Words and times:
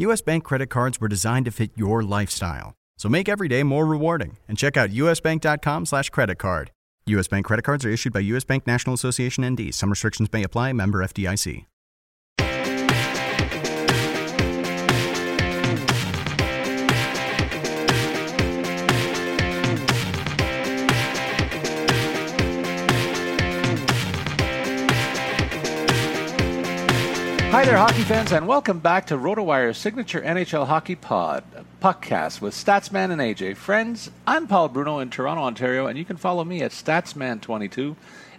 US 0.00 0.22
Bank 0.22 0.44
credit 0.44 0.68
cards 0.68 0.98
were 0.98 1.08
designed 1.08 1.44
to 1.44 1.50
fit 1.50 1.72
your 1.76 2.02
lifestyle. 2.02 2.72
So 2.96 3.10
make 3.10 3.28
every 3.28 3.48
day 3.48 3.62
more 3.62 3.84
rewarding 3.84 4.38
and 4.48 4.56
check 4.56 4.78
out 4.78 4.90
usbank.com 4.90 5.84
slash 5.84 6.08
credit 6.08 6.38
card. 6.38 6.70
US 7.06 7.28
Bank 7.28 7.44
credit 7.44 7.64
cards 7.64 7.84
are 7.84 7.90
issued 7.90 8.12
by 8.12 8.20
US 8.20 8.44
Bank 8.44 8.66
National 8.66 8.94
Association 8.94 9.44
ND. 9.44 9.74
Some 9.74 9.90
restrictions 9.90 10.32
may 10.32 10.42
apply. 10.42 10.72
Member 10.72 11.00
FDIC. 11.00 11.66
Hi 27.50 27.64
there, 27.64 27.78
hockey 27.78 28.02
fans, 28.02 28.30
and 28.30 28.46
welcome 28.46 28.78
back 28.78 29.08
to 29.08 29.16
RotoWire's 29.16 29.76
signature 29.76 30.20
NHL 30.20 30.68
Hockey 30.68 30.94
Pod, 30.94 31.42
Puckcast 31.82 32.40
with 32.40 32.54
Statsman 32.54 33.10
and 33.10 33.20
AJ. 33.20 33.56
Friends, 33.56 34.08
I'm 34.24 34.46
Paul 34.46 34.68
Bruno 34.68 35.00
in 35.00 35.10
Toronto, 35.10 35.42
Ontario, 35.42 35.88
and 35.88 35.98
you 35.98 36.04
can 36.04 36.16
follow 36.16 36.44
me 36.44 36.62
at 36.62 36.70
Statsman22. 36.70 37.96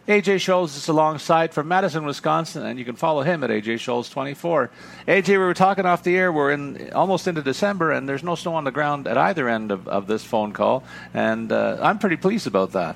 AJ 0.07 0.35
Scholz 0.37 0.77
is 0.77 0.87
alongside 0.87 1.53
from 1.53 1.67
Madison, 1.67 2.05
Wisconsin, 2.05 2.65
and 2.65 2.79
you 2.79 2.85
can 2.85 2.95
follow 2.95 3.21
him 3.21 3.43
at 3.43 3.49
AJ 3.49 3.75
Scholz24. 3.75 4.69
AJ, 5.09 5.27
we 5.27 5.37
were 5.37 5.53
talking 5.53 5.85
off 5.85 6.03
the 6.03 6.15
air. 6.15 6.31
We're 6.31 6.51
in 6.51 6.93
almost 6.93 7.27
into 7.27 7.41
December, 7.41 7.91
and 7.91 8.07
there's 8.07 8.23
no 8.23 8.35
snow 8.35 8.55
on 8.55 8.63
the 8.63 8.71
ground 8.71 9.07
at 9.07 9.17
either 9.17 9.49
end 9.49 9.71
of, 9.71 9.89
of 9.89 10.07
this 10.07 10.23
phone 10.23 10.53
call, 10.53 10.85
and 11.13 11.51
uh, 11.51 11.77
I'm 11.81 11.99
pretty 11.99 12.15
pleased 12.15 12.47
about 12.47 12.71
that. 12.71 12.95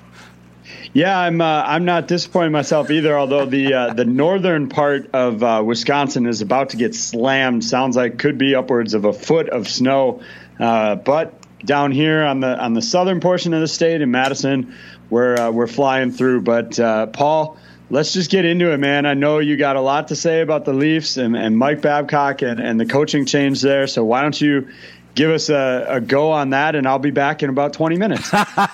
Yeah, 0.93 1.17
I'm. 1.17 1.41
Uh, 1.41 1.63
I'm 1.65 1.85
not 1.85 2.07
disappointed 2.07 2.51
myself 2.51 2.89
either. 2.89 3.17
Although 3.17 3.45
the 3.45 3.73
uh, 3.73 3.93
the 3.93 4.05
northern 4.05 4.69
part 4.69 5.11
of 5.13 5.43
uh, 5.43 5.63
Wisconsin 5.65 6.25
is 6.25 6.41
about 6.41 6.69
to 6.69 6.77
get 6.77 6.95
slammed. 6.95 7.63
Sounds 7.63 7.95
like 7.95 8.17
could 8.17 8.37
be 8.37 8.55
upwards 8.55 8.93
of 8.93 9.05
a 9.05 9.13
foot 9.13 9.49
of 9.49 9.67
snow. 9.67 10.21
Uh, 10.59 10.95
but 10.95 11.33
down 11.65 11.91
here 11.91 12.23
on 12.23 12.39
the 12.39 12.57
on 12.57 12.73
the 12.73 12.81
southern 12.81 13.19
portion 13.19 13.53
of 13.53 13.61
the 13.61 13.67
state 13.67 14.01
in 14.01 14.11
Madison, 14.11 14.75
we're 15.09 15.35
uh, 15.35 15.51
we're 15.51 15.67
flying 15.67 16.11
through. 16.11 16.41
But 16.41 16.79
uh, 16.79 17.07
Paul, 17.07 17.57
let's 17.89 18.13
just 18.13 18.31
get 18.31 18.45
into 18.45 18.71
it, 18.71 18.77
man. 18.77 19.05
I 19.05 19.13
know 19.13 19.39
you 19.39 19.57
got 19.57 19.75
a 19.75 19.81
lot 19.81 20.09
to 20.09 20.15
say 20.15 20.41
about 20.41 20.65
the 20.65 20.73
Leafs 20.73 21.17
and, 21.17 21.35
and 21.35 21.57
Mike 21.57 21.81
Babcock 21.81 22.41
and, 22.41 22.59
and 22.59 22.79
the 22.79 22.85
coaching 22.85 23.25
change 23.25 23.61
there. 23.61 23.87
So 23.87 24.03
why 24.03 24.21
don't 24.21 24.39
you 24.39 24.69
give 25.15 25.31
us 25.31 25.49
a, 25.49 25.85
a, 25.89 26.01
go 26.01 26.31
on 26.31 26.51
that, 26.51 26.75
and 26.75 26.85
I'll 26.85 26.99
be 26.99 27.11
back 27.11 27.41
in 27.41 27.49
about 27.49 27.73
20 27.73 27.97
minutes. 27.97 28.29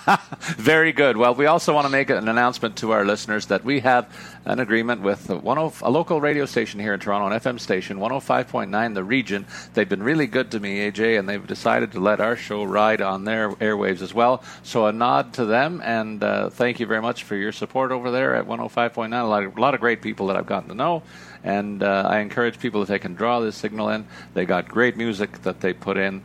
Very 0.58 0.92
good. 0.92 1.16
Well, 1.16 1.36
we 1.36 1.46
also 1.46 1.74
want 1.74 1.86
to 1.86 1.92
make 1.92 2.10
an 2.10 2.28
announcement 2.28 2.78
to 2.78 2.92
our 2.92 3.06
listeners 3.06 3.46
that 3.46 3.64
we 3.64 3.80
have 3.82 4.12
an 4.46 4.60
agreement 4.60 5.02
with 5.02 5.30
of, 5.30 5.82
a 5.84 5.90
local 5.90 6.20
radio 6.20 6.46
station 6.46 6.80
here 6.80 6.96
in 6.96 7.00
Toronto, 7.00 7.28
an 7.28 7.40
FM 7.40 7.60
station, 7.60 8.00
105.9 8.00 8.96
The 8.96 9.04
Region. 9.04 9.46
They've 9.76 9.88
been 9.88 10.04
really 10.04 10.26
good 10.26 10.52
to 10.52 10.60
me, 10.60 10.92
AJ, 10.92 11.20
and 11.20 11.30
they've 11.30 11.46
decided 11.46 11.92
to 11.92 12.00
let 12.00 12.20
our 12.20 12.36
show 12.36 12.64
ride 12.64 13.02
on 13.02 13.24
their 13.24 13.52
airwaves 13.52 14.02
as 14.02 14.14
well. 14.14 14.44
So 14.64 14.88
a 14.88 14.92
nod 14.92 15.34
to 15.34 15.46
them, 15.46 15.80
and 15.86 16.24
uh, 16.24 16.50
thank 16.50 16.80
you 16.80 16.88
very 16.88 17.02
much 17.02 17.24
for 17.24 17.36
your 17.36 17.52
support 17.52 17.92
over 17.92 18.10
there 18.10 18.36
at 18.36 18.48
105.9. 18.48 19.22
A 19.22 19.26
lot 19.26 19.44
of, 19.44 19.56
a 19.56 19.62
lot 19.62 19.76
of 19.76 19.80
great 19.80 20.02
people 20.02 20.28
that 20.28 20.38
I've 20.38 20.48
gotten 20.48 20.70
to 20.70 20.76
know. 20.76 21.04
And 21.44 21.82
uh, 21.82 22.06
I 22.08 22.20
encourage 22.20 22.60
people 22.60 22.82
if 22.82 22.88
they 22.88 23.00
can 23.00 23.16
draw 23.16 23.40
this 23.40 23.56
signal 23.56 23.90
in. 23.90 24.06
They 24.34 24.46
got 24.46 24.68
great 24.68 24.96
music 24.96 25.42
that 25.42 25.62
they 25.62 25.74
put 25.74 25.98
in 25.98 26.24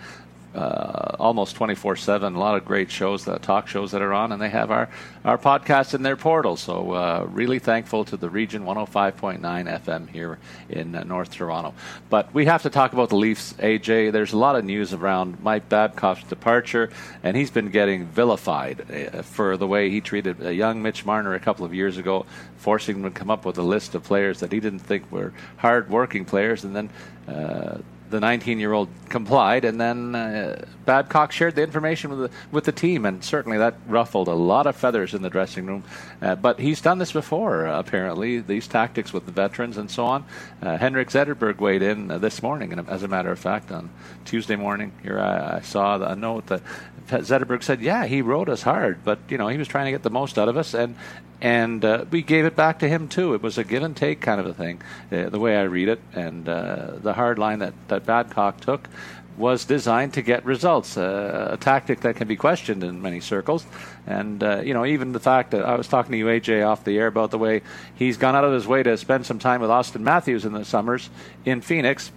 uh, 0.57 1.17
almost 1.19 1.55
24 1.57 1.97
7. 1.97 2.35
A 2.35 2.39
lot 2.39 2.57
of 2.57 2.65
great 2.65 2.91
shows, 2.91 3.25
the 3.25 3.39
talk 3.39 3.69
shows 3.69 3.93
that 3.93 4.01
are 4.01 4.15
on, 4.15 4.33
and 4.33 4.41
they 4.41 4.49
have 4.49 4.71
our, 4.71 4.89
our 5.25 5.37
podcast 5.37 5.93
in 5.95 6.03
their 6.03 6.17
portal. 6.17 6.57
So, 6.57 6.93
uh, 6.93 7.27
really 7.31 7.59
thankful 7.59 8.07
to 8.07 8.17
the 8.17 8.31
region 8.31 8.65
105.9 8.65 9.41
FM 9.41 10.09
here 10.09 10.39
in 10.71 10.95
uh, 10.95 11.05
North 11.05 11.31
Toronto. 11.31 11.75
But 12.09 12.33
we 12.33 12.47
have 12.47 12.63
to 12.63 12.71
talk 12.71 12.95
about 12.95 13.11
the 13.11 13.17
Leafs, 13.17 13.53
AJ. 13.55 14.13
There's 14.13 14.33
a 14.33 14.39
lot 14.39 14.57
of 14.57 14.65
news 14.65 14.95
around 14.95 15.41
Mike 15.43 15.69
Babcock's 15.69 16.25
departure, 16.25 16.91
and 17.23 17.37
he's 17.37 17.51
been 17.51 17.71
getting 17.71 18.07
vilified 18.07 18.91
uh, 18.91 19.23
for 19.23 19.59
the 19.59 19.67
way 19.67 19.91
he 19.91 20.01
treated 20.01 20.41
a 20.41 20.55
young 20.55 20.81
Mitch 20.83 21.05
Marner 21.05 21.35
a 21.35 21.41
couple 21.41 21.67
of 21.67 21.75
years 21.75 21.99
ago, 21.99 22.25
forcing 22.57 22.97
him 22.97 23.03
to 23.03 23.11
come 23.11 23.31
up 23.31 23.45
with 23.45 23.59
a 23.59 23.63
list 23.63 23.95
of 23.95 24.05
players 24.05 24.41
that 24.41 24.53
he 24.53 24.61
didn't 24.61 24.79
think 24.79 25.13
were 25.13 25.35
hard 25.59 25.91
working 25.91 26.25
players, 26.25 26.65
and 26.65 26.75
then 26.75 26.91
uh, 27.29 27.79
the 28.11 28.21
19 28.21 28.59
year 28.59 28.73
old 28.73 28.89
complied, 29.09 29.65
and 29.65 29.81
then 29.81 30.15
uh, 30.15 30.65
Babcock 30.85 31.33
shared 31.33 31.55
the 31.55 31.63
information 31.63 32.11
with 32.11 32.19
the, 32.31 32.37
with 32.51 32.65
the 32.65 32.73
team, 32.73 33.05
and 33.05 33.23
certainly 33.25 33.59
that 33.59 33.75
ruffled 33.87 34.29
a 34.29 34.35
lot 34.35 34.67
of 34.67 34.77
feathers 34.77 35.15
in 35.15 35.23
the 35.23 35.31
dressing 35.31 35.67
room. 35.67 35.85
Uh, 36.23 36.35
but 36.35 36.59
he's 36.59 36.81
done 36.81 36.99
this 36.99 37.13
before, 37.13 37.67
apparently, 37.67 38.41
these 38.41 38.67
tactics 38.67 39.13
with 39.13 39.27
the 39.27 39.33
veterans 39.33 39.77
and 39.77 39.91
so 39.91 40.05
on. 40.05 40.25
Uh, 40.63 40.77
Henrik 40.77 41.11
Zetterberg 41.11 41.59
weighed 41.59 41.83
in 41.83 42.11
uh, 42.11 42.19
this 42.19 42.43
morning, 42.43 42.73
and 42.73 42.89
as 42.89 43.03
a 43.03 43.09
matter 43.09 43.31
of 43.31 43.39
fact, 43.39 43.71
on 43.71 43.91
Tuesday 44.25 44.57
morning, 44.57 44.93
here 45.03 45.19
I, 45.19 45.57
I 45.57 45.61
saw 45.61 46.03
a 46.03 46.17
note 46.17 46.47
that 46.47 46.63
Zetterberg 47.09 47.63
said, 47.63 47.81
"Yeah, 47.81 48.07
he 48.07 48.23
rode 48.23 48.49
us 48.49 48.63
hard, 48.63 49.05
but 49.05 49.19
you 49.29 49.39
know 49.39 49.49
he 49.49 49.59
was 49.59 49.69
trying 49.69 49.87
to 49.87 49.91
get 49.91 50.03
the 50.03 50.11
most 50.11 50.39
out 50.39 50.49
of 50.49 50.57
us, 50.57 50.75
and 50.75 50.97
and 51.41 51.85
uh, 51.85 52.05
we 52.11 52.23
gave 52.23 52.45
it 52.45 52.57
back 52.57 52.79
to 52.81 52.89
him 52.89 53.09
too. 53.09 53.35
It 53.35 53.43
was 53.43 53.59
a 53.59 53.65
give 53.65 53.83
and 53.83 53.97
take 53.97 54.21
kind 54.21 54.41
of 54.41 54.47
a 54.47 54.55
thing, 54.55 54.83
uh, 55.13 55.29
the 55.29 55.39
way 55.39 55.57
I 55.57 55.63
read 55.63 55.89
it, 55.89 56.01
and 56.15 56.49
uh, 56.49 56.93
the 57.01 57.13
hard 57.13 57.39
line 57.39 57.61
that 57.61 57.75
that 57.89 58.07
Babcock 58.07 58.61
took 58.61 58.89
was 59.37 59.65
designed 59.65 60.15
to 60.15 60.23
get 60.23 60.45
results, 60.45 60.97
uh, 60.97 61.51
a 61.53 61.57
tactic 61.57 62.01
that 62.01 62.17
can 62.17 62.27
be 62.27 62.37
questioned 62.37 62.83
in 62.83 63.03
many 63.03 63.21
circles. 63.21 63.67
And, 64.07 64.43
uh, 64.43 64.63
you 64.65 64.73
know, 64.73 64.87
even 64.87 65.13
the 65.13 65.21
fact 65.21 65.51
that 65.51 65.65
I 65.65 65.77
was 65.77 65.89
talking 65.89 66.13
to 66.13 66.19
you, 66.19 66.27
AJ, 66.27 66.67
off 66.67 66.85
the 66.85 66.99
air 66.99 67.07
about 67.07 67.31
the 67.31 67.39
way 67.39 67.63
he's 67.97 68.17
gone 68.17 68.35
out 68.35 68.45
of 68.45 68.53
his 68.53 68.67
way 68.67 68.83
to 68.83 68.97
spend 68.97 69.27
some 69.27 69.39
time 69.39 69.61
with 69.61 69.71
Auston 69.71 70.01
Matthews 70.01 70.45
in 70.45 70.53
the 70.53 70.65
summers 70.65 71.11
in 71.45 71.61
Phoenix 71.61 72.11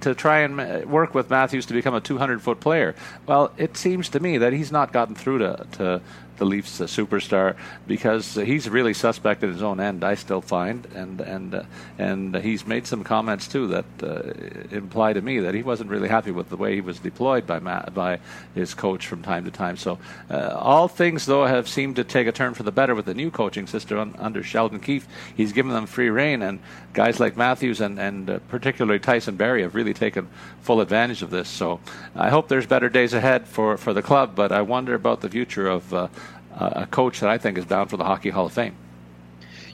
to 0.00 0.14
try 0.14 0.40
and 0.40 0.90
work 0.90 1.14
with 1.14 1.30
Matthews 1.30 1.66
to 1.66 1.74
become 1.74 1.94
a 1.94 2.00
200 2.00 2.42
foot 2.42 2.60
player. 2.60 2.94
Well, 3.26 3.52
it 3.56 3.76
seems 3.76 4.08
to 4.10 4.20
me 4.20 4.38
that 4.38 4.52
he's 4.52 4.72
not 4.72 4.92
gotten 4.92 5.14
through 5.14 5.38
to, 5.38 5.66
to 5.72 6.00
the 6.38 6.46
Leafs 6.46 6.80
superstar 6.80 7.56
because 7.86 8.34
he's 8.34 8.68
really 8.68 8.94
suspect 8.94 9.42
in 9.42 9.52
his 9.52 9.62
own 9.62 9.80
end. 9.80 10.04
I 10.04 10.14
still 10.14 10.40
find, 10.40 10.86
and 10.94 11.20
and 11.20 11.54
uh, 11.54 11.62
and 11.98 12.34
he's 12.36 12.66
made 12.66 12.86
some 12.86 13.04
comments 13.04 13.48
too 13.48 13.66
that 13.68 13.84
uh, 14.02 14.74
imply 14.74 15.12
to 15.12 15.20
me 15.20 15.40
that 15.40 15.54
he 15.54 15.62
wasn't 15.62 15.90
really 15.90 16.08
happy 16.08 16.30
with 16.30 16.48
the 16.48 16.56
way 16.56 16.74
he 16.74 16.80
was 16.80 16.98
deployed 16.98 17.46
by 17.46 17.58
Matt, 17.58 17.94
by 17.94 18.20
his 18.54 18.74
coach 18.74 19.06
from 19.06 19.22
time 19.22 19.44
to 19.44 19.50
time. 19.50 19.76
So 19.76 19.98
uh, 20.30 20.54
all 20.56 20.88
things 20.88 21.26
though 21.26 21.46
have 21.46 21.68
seemed 21.68 21.96
to 21.96 22.04
take 22.04 22.26
a 22.26 22.32
turn 22.32 22.54
for 22.54 22.62
the 22.62 22.72
better 22.72 22.94
with 22.94 23.06
the 23.06 23.14
new 23.14 23.30
coaching 23.30 23.66
system 23.66 24.14
under 24.18 24.42
Sheldon 24.42 24.80
Keefe. 24.80 25.06
He's 25.36 25.52
given 25.52 25.72
them 25.72 25.86
free 25.86 26.10
reign, 26.10 26.42
and 26.42 26.60
guys 26.92 27.20
like 27.20 27.36
Matthews 27.36 27.80
and 27.80 27.98
and 27.98 28.30
uh, 28.30 28.38
particularly 28.48 28.98
Tyson 28.98 29.36
Barrie 29.36 29.62
have 29.62 29.74
really 29.74 29.94
taken 29.94 30.28
full 30.62 30.80
advantage 30.80 31.22
of 31.22 31.30
this. 31.30 31.48
So 31.48 31.80
I 32.14 32.30
hope 32.30 32.48
there's 32.48 32.66
better 32.66 32.88
days 32.88 33.12
ahead 33.12 33.46
for 33.46 33.76
for 33.76 33.92
the 33.92 34.02
club, 34.02 34.34
but 34.34 34.52
I 34.52 34.62
wonder 34.62 34.94
about 34.94 35.20
the 35.20 35.28
future 35.28 35.68
of 35.68 35.92
uh, 35.92 36.08
a 36.58 36.86
coach 36.86 37.20
that 37.20 37.30
I 37.30 37.38
think 37.38 37.58
is 37.58 37.64
bound 37.64 37.90
for 37.90 37.96
the 37.96 38.04
Hockey 38.04 38.30
Hall 38.30 38.46
of 38.46 38.52
Fame. 38.52 38.74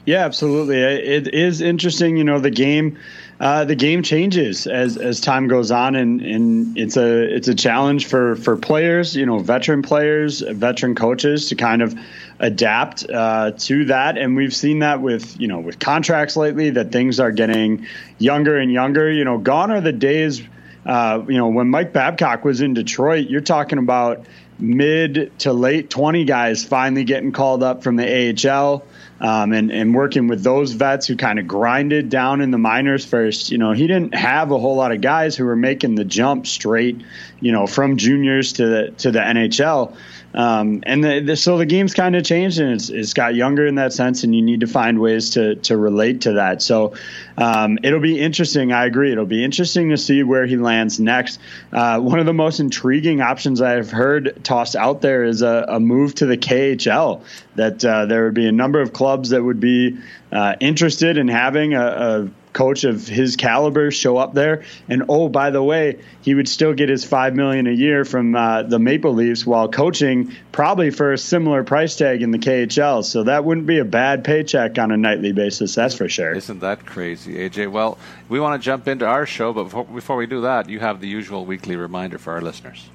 Yeah, 0.05 0.23
absolutely. 0.23 0.77
It 0.77 1.33
is 1.33 1.61
interesting. 1.61 2.15
You 2.15 2.23
know, 2.23 2.39
the 2.39 2.51
game, 2.51 2.99
uh, 3.39 3.65
the 3.65 3.75
game 3.75 4.03
changes 4.03 4.67
as 4.67 4.97
as 4.97 5.19
time 5.19 5.47
goes 5.47 5.71
on, 5.71 5.95
and, 5.95 6.21
and 6.21 6.77
it's 6.77 6.95
a 6.95 7.35
it's 7.35 7.47
a 7.47 7.55
challenge 7.55 8.05
for 8.05 8.35
for 8.35 8.55
players. 8.55 9.15
You 9.15 9.25
know, 9.25 9.39
veteran 9.39 9.81
players, 9.81 10.41
veteran 10.41 10.93
coaches 10.93 11.49
to 11.49 11.55
kind 11.55 11.81
of 11.81 11.97
adapt 12.37 13.09
uh, 13.09 13.53
to 13.57 13.85
that. 13.85 14.19
And 14.19 14.35
we've 14.35 14.55
seen 14.55 14.79
that 14.79 15.01
with 15.01 15.39
you 15.41 15.47
know 15.47 15.59
with 15.59 15.79
contracts 15.79 16.37
lately 16.37 16.69
that 16.69 16.91
things 16.91 17.19
are 17.19 17.31
getting 17.31 17.87
younger 18.19 18.59
and 18.59 18.71
younger. 18.71 19.11
You 19.11 19.25
know, 19.25 19.39
gone 19.39 19.71
are 19.71 19.81
the 19.81 19.91
days 19.91 20.43
uh, 20.85 21.23
you 21.27 21.37
know, 21.37 21.47
when 21.47 21.69
Mike 21.69 21.93
Babcock 21.93 22.45
was 22.45 22.61
in 22.61 22.75
Detroit, 22.75 23.27
you're 23.27 23.41
talking 23.41 23.79
about 23.79 24.25
mid 24.59 25.37
to 25.39 25.53
late 25.53 25.89
20 25.89 26.25
guys 26.25 26.63
finally 26.63 27.03
getting 27.03 27.31
called 27.31 27.63
up 27.63 27.83
from 27.83 27.95
the 27.95 28.49
AHL. 28.49 28.83
Um, 29.17 29.53
and, 29.53 29.71
and 29.71 29.95
working 29.95 30.27
with 30.27 30.43
those 30.43 30.73
vets 30.73 31.07
who 31.07 31.15
kind 31.15 31.39
of 31.39 31.47
grinded 31.47 32.09
down 32.09 32.41
in 32.41 32.51
the 32.51 32.57
minors 32.57 33.05
first. 33.05 33.49
You 33.49 33.57
know, 33.57 33.71
he 33.71 33.87
didn't 33.87 34.13
have 34.13 34.51
a 34.51 34.59
whole 34.59 34.75
lot 34.75 34.91
of 34.91 34.99
guys 34.99 35.37
who 35.37 35.45
were 35.45 35.55
making 35.55 35.95
the 35.95 36.03
jump 36.03 36.45
straight, 36.45 37.01
you 37.39 37.53
know, 37.53 37.65
from 37.65 37.95
juniors 37.95 38.51
to 38.53 38.67
the 38.67 38.91
to 38.97 39.11
the 39.11 39.19
NHL. 39.19 39.95
Um, 40.35 40.83
and 40.85 41.01
the, 41.01 41.21
the, 41.21 41.35
so 41.37 41.57
the 41.57 41.65
game's 41.65 41.93
kind 41.93 42.15
of 42.15 42.25
changed 42.25 42.59
and 42.59 42.73
it's, 42.73 42.89
it's 42.89 43.13
got 43.13 43.35
younger 43.35 43.65
in 43.65 43.75
that 43.75 43.93
sense, 43.93 44.23
and 44.23 44.35
you 44.35 44.41
need 44.41 44.59
to 44.59 44.67
find 44.67 44.99
ways 44.99 45.31
to 45.31 45.55
to 45.55 45.77
relate 45.77 46.21
to 46.21 46.33
that. 46.33 46.61
So 46.61 46.93
um, 47.37 47.79
it'll 47.81 48.01
be 48.01 48.19
interesting. 48.19 48.73
I 48.73 48.85
agree. 48.85 49.11
It'll 49.11 49.25
be 49.25 49.43
interesting 49.43 49.89
to 49.89 49.97
see 49.97 50.23
where 50.23 50.45
he 50.45 50.57
lands 50.57 50.99
next. 50.99 51.39
Uh, 51.71 51.99
one 51.99 52.19
of 52.19 52.25
the 52.25 52.33
most 52.33 52.59
intriguing 52.59 53.21
options 53.21 53.61
I've 53.61 53.91
heard 53.91 54.43
tossed 54.43 54.75
out 54.75 55.01
there 55.01 55.23
is 55.23 55.41
a, 55.41 55.65
a 55.69 55.79
move 55.79 56.15
to 56.15 56.25
the 56.25 56.37
KHL. 56.37 57.23
That 57.55 57.85
uh, 57.85 58.05
there 58.05 58.25
would 58.25 58.33
be 58.33 58.47
a 58.47 58.51
number 58.51 58.81
of 58.81 58.91
clubs 58.91 59.29
that 59.29 59.41
would 59.41 59.61
be 59.61 59.97
uh, 60.31 60.55
interested 60.59 61.17
in 61.17 61.29
having 61.29 61.73
a, 61.73 61.85
a 61.85 62.29
coach 62.55 62.85
of 62.85 63.07
his 63.07 63.35
caliber 63.35 63.91
show 63.91 64.17
up 64.17 64.33
there. 64.33 64.63
And 64.89 65.03
oh, 65.09 65.29
by 65.29 65.51
the 65.51 65.61
way, 65.61 65.99
he 66.21 66.33
would 66.33 66.49
still 66.49 66.73
get 66.73 66.89
his 66.89 67.03
five 67.03 67.35
million 67.35 67.67
a 67.67 67.71
year 67.71 68.05
from 68.05 68.33
uh, 68.33 68.63
the 68.63 68.79
Maple 68.79 69.13
Leafs 69.13 69.45
while 69.45 69.67
coaching, 69.67 70.33
probably 70.51 70.89
for 70.89 71.13
a 71.13 71.17
similar 71.17 71.63
price 71.63 71.95
tag 71.97 72.23
in 72.23 72.31
the 72.31 72.39
KHL. 72.39 73.03
So 73.03 73.23
that 73.23 73.45
wouldn't 73.45 73.67
be 73.67 73.77
a 73.77 73.85
bad 73.85 74.23
paycheck 74.23 74.79
on 74.79 74.91
a 74.91 74.97
nightly 74.97 75.33
basis. 75.33 75.75
That's 75.75 75.93
for 75.93 76.09
sure. 76.09 76.31
Isn't 76.31 76.61
that 76.61 76.85
crazy, 76.85 77.35
AJ? 77.35 77.71
Well, 77.71 77.99
we 78.29 78.39
want 78.39 78.59
to 78.59 78.65
jump 78.65 78.87
into 78.87 79.05
our 79.05 79.25
show, 79.25 79.53
but 79.53 79.65
before, 79.65 79.83
before 79.83 80.15
we 80.15 80.25
do 80.25 80.41
that, 80.41 80.69
you 80.69 80.79
have 80.79 81.01
the 81.01 81.07
usual 81.07 81.45
weekly 81.45 81.75
reminder 81.75 82.17
for 82.17 82.33
our 82.33 82.41
listeners. 82.41 82.89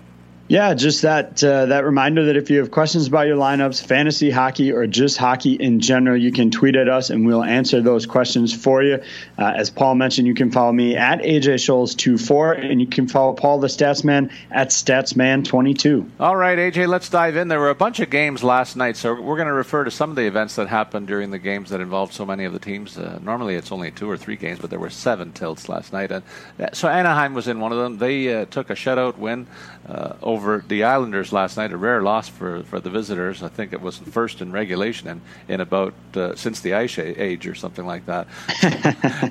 Yeah, 0.50 0.75
just 0.75 1.02
that 1.02 1.44
uh, 1.44 1.67
that 1.67 1.85
reminder 1.85 2.25
that 2.25 2.37
if 2.37 2.50
you 2.50 2.58
have 2.58 2.73
questions 2.73 3.06
about 3.06 3.29
your 3.29 3.37
lineups, 3.37 3.87
fantasy 3.87 4.31
hockey, 4.31 4.73
or 4.73 4.85
just 4.88 5.17
hockey 5.17 5.52
in 5.52 5.79
general, 5.79 6.17
you 6.17 6.32
can 6.32 6.50
tweet 6.50 6.75
at 6.75 6.88
us 6.88 7.11
and 7.11 7.25
we'll 7.25 7.44
answer 7.44 7.81
those 7.81 8.05
questions 8.05 8.52
for 8.52 8.82
you. 8.82 9.00
Uh, 9.38 9.44
as 9.44 9.70
Paul 9.70 9.94
mentioned, 9.94 10.26
you 10.26 10.35
can 10.35 10.50
follow 10.50 10.73
me 10.73 10.97
at 10.97 11.20
AJ 11.20 11.55
Scholz24 11.61 12.69
and 12.69 12.81
you 12.81 12.88
can 12.88 13.06
follow 13.06 13.32
Paul 13.32 13.61
the 13.61 13.69
Statsman 13.69 14.32
at 14.50 14.70
Statsman22. 14.70 16.11
All 16.19 16.35
right, 16.35 16.58
AJ, 16.58 16.88
let's 16.88 17.08
dive 17.08 17.37
in. 17.37 17.47
There 17.47 17.61
were 17.61 17.70
a 17.70 17.76
bunch 17.76 18.00
of 18.00 18.11
games 18.11 18.43
last 18.43 18.75
night, 18.75 18.97
so 18.97 19.14
we're 19.14 19.37
going 19.37 19.47
to 19.47 19.55
refer 19.55 19.85
to 19.85 19.91
some 19.93 20.11
of 20.11 20.17
the 20.17 20.26
events 20.26 20.56
that 20.56 20.67
happened 20.67 21.06
during 21.06 21.31
the 21.31 21.38
games 21.38 21.70
that 21.70 21.81
involved 21.81 22.12
so 22.12 22.26
many 22.26 22.44
of 22.44 22.52
the 22.52 22.58
teams. 22.58 22.99
Uh, 22.99 23.20
normally 23.23 23.55
it's 23.55 23.70
only 23.70 23.93
two 23.93 24.11
or 24.11 24.17
three 24.17 24.35
games, 24.35 24.58
but 24.58 24.69
there 24.69 24.81
were 24.81 24.91
seven 24.91 25.31
tilts 25.31 25.69
last 25.69 25.93
night. 25.93 26.11
And 26.11 26.25
uh, 26.58 26.70
so 26.73 26.88
Anaheim 26.88 27.35
was 27.35 27.47
in 27.47 27.61
one 27.61 27.70
of 27.70 27.79
them. 27.79 27.99
They 27.99 28.35
uh, 28.35 28.47
took 28.47 28.70
a 28.70 28.75
shutout 28.75 29.17
win 29.17 29.47
uh, 29.88 30.14
over 30.40 30.64
the 30.66 30.84
Islanders 30.84 31.34
last 31.34 31.58
night. 31.58 31.70
A 31.70 31.76
rare 31.76 32.00
loss 32.00 32.28
for, 32.28 32.62
for 32.62 32.81
the 32.81 32.88
visitors. 32.88 33.42
I 33.42 33.48
think 33.48 33.75
it 33.75 33.81
was 33.82 33.98
first 33.98 34.40
in 34.40 34.52
regulation 34.52 35.06
and 35.08 35.20
in 35.48 35.60
about 35.60 35.92
uh, 36.14 36.34
since 36.34 36.60
the 36.60 36.72
ice 36.75 36.98
age 36.98 37.46
or 37.46 37.54
something 37.54 37.84
like 37.84 38.06
that. 38.06 38.26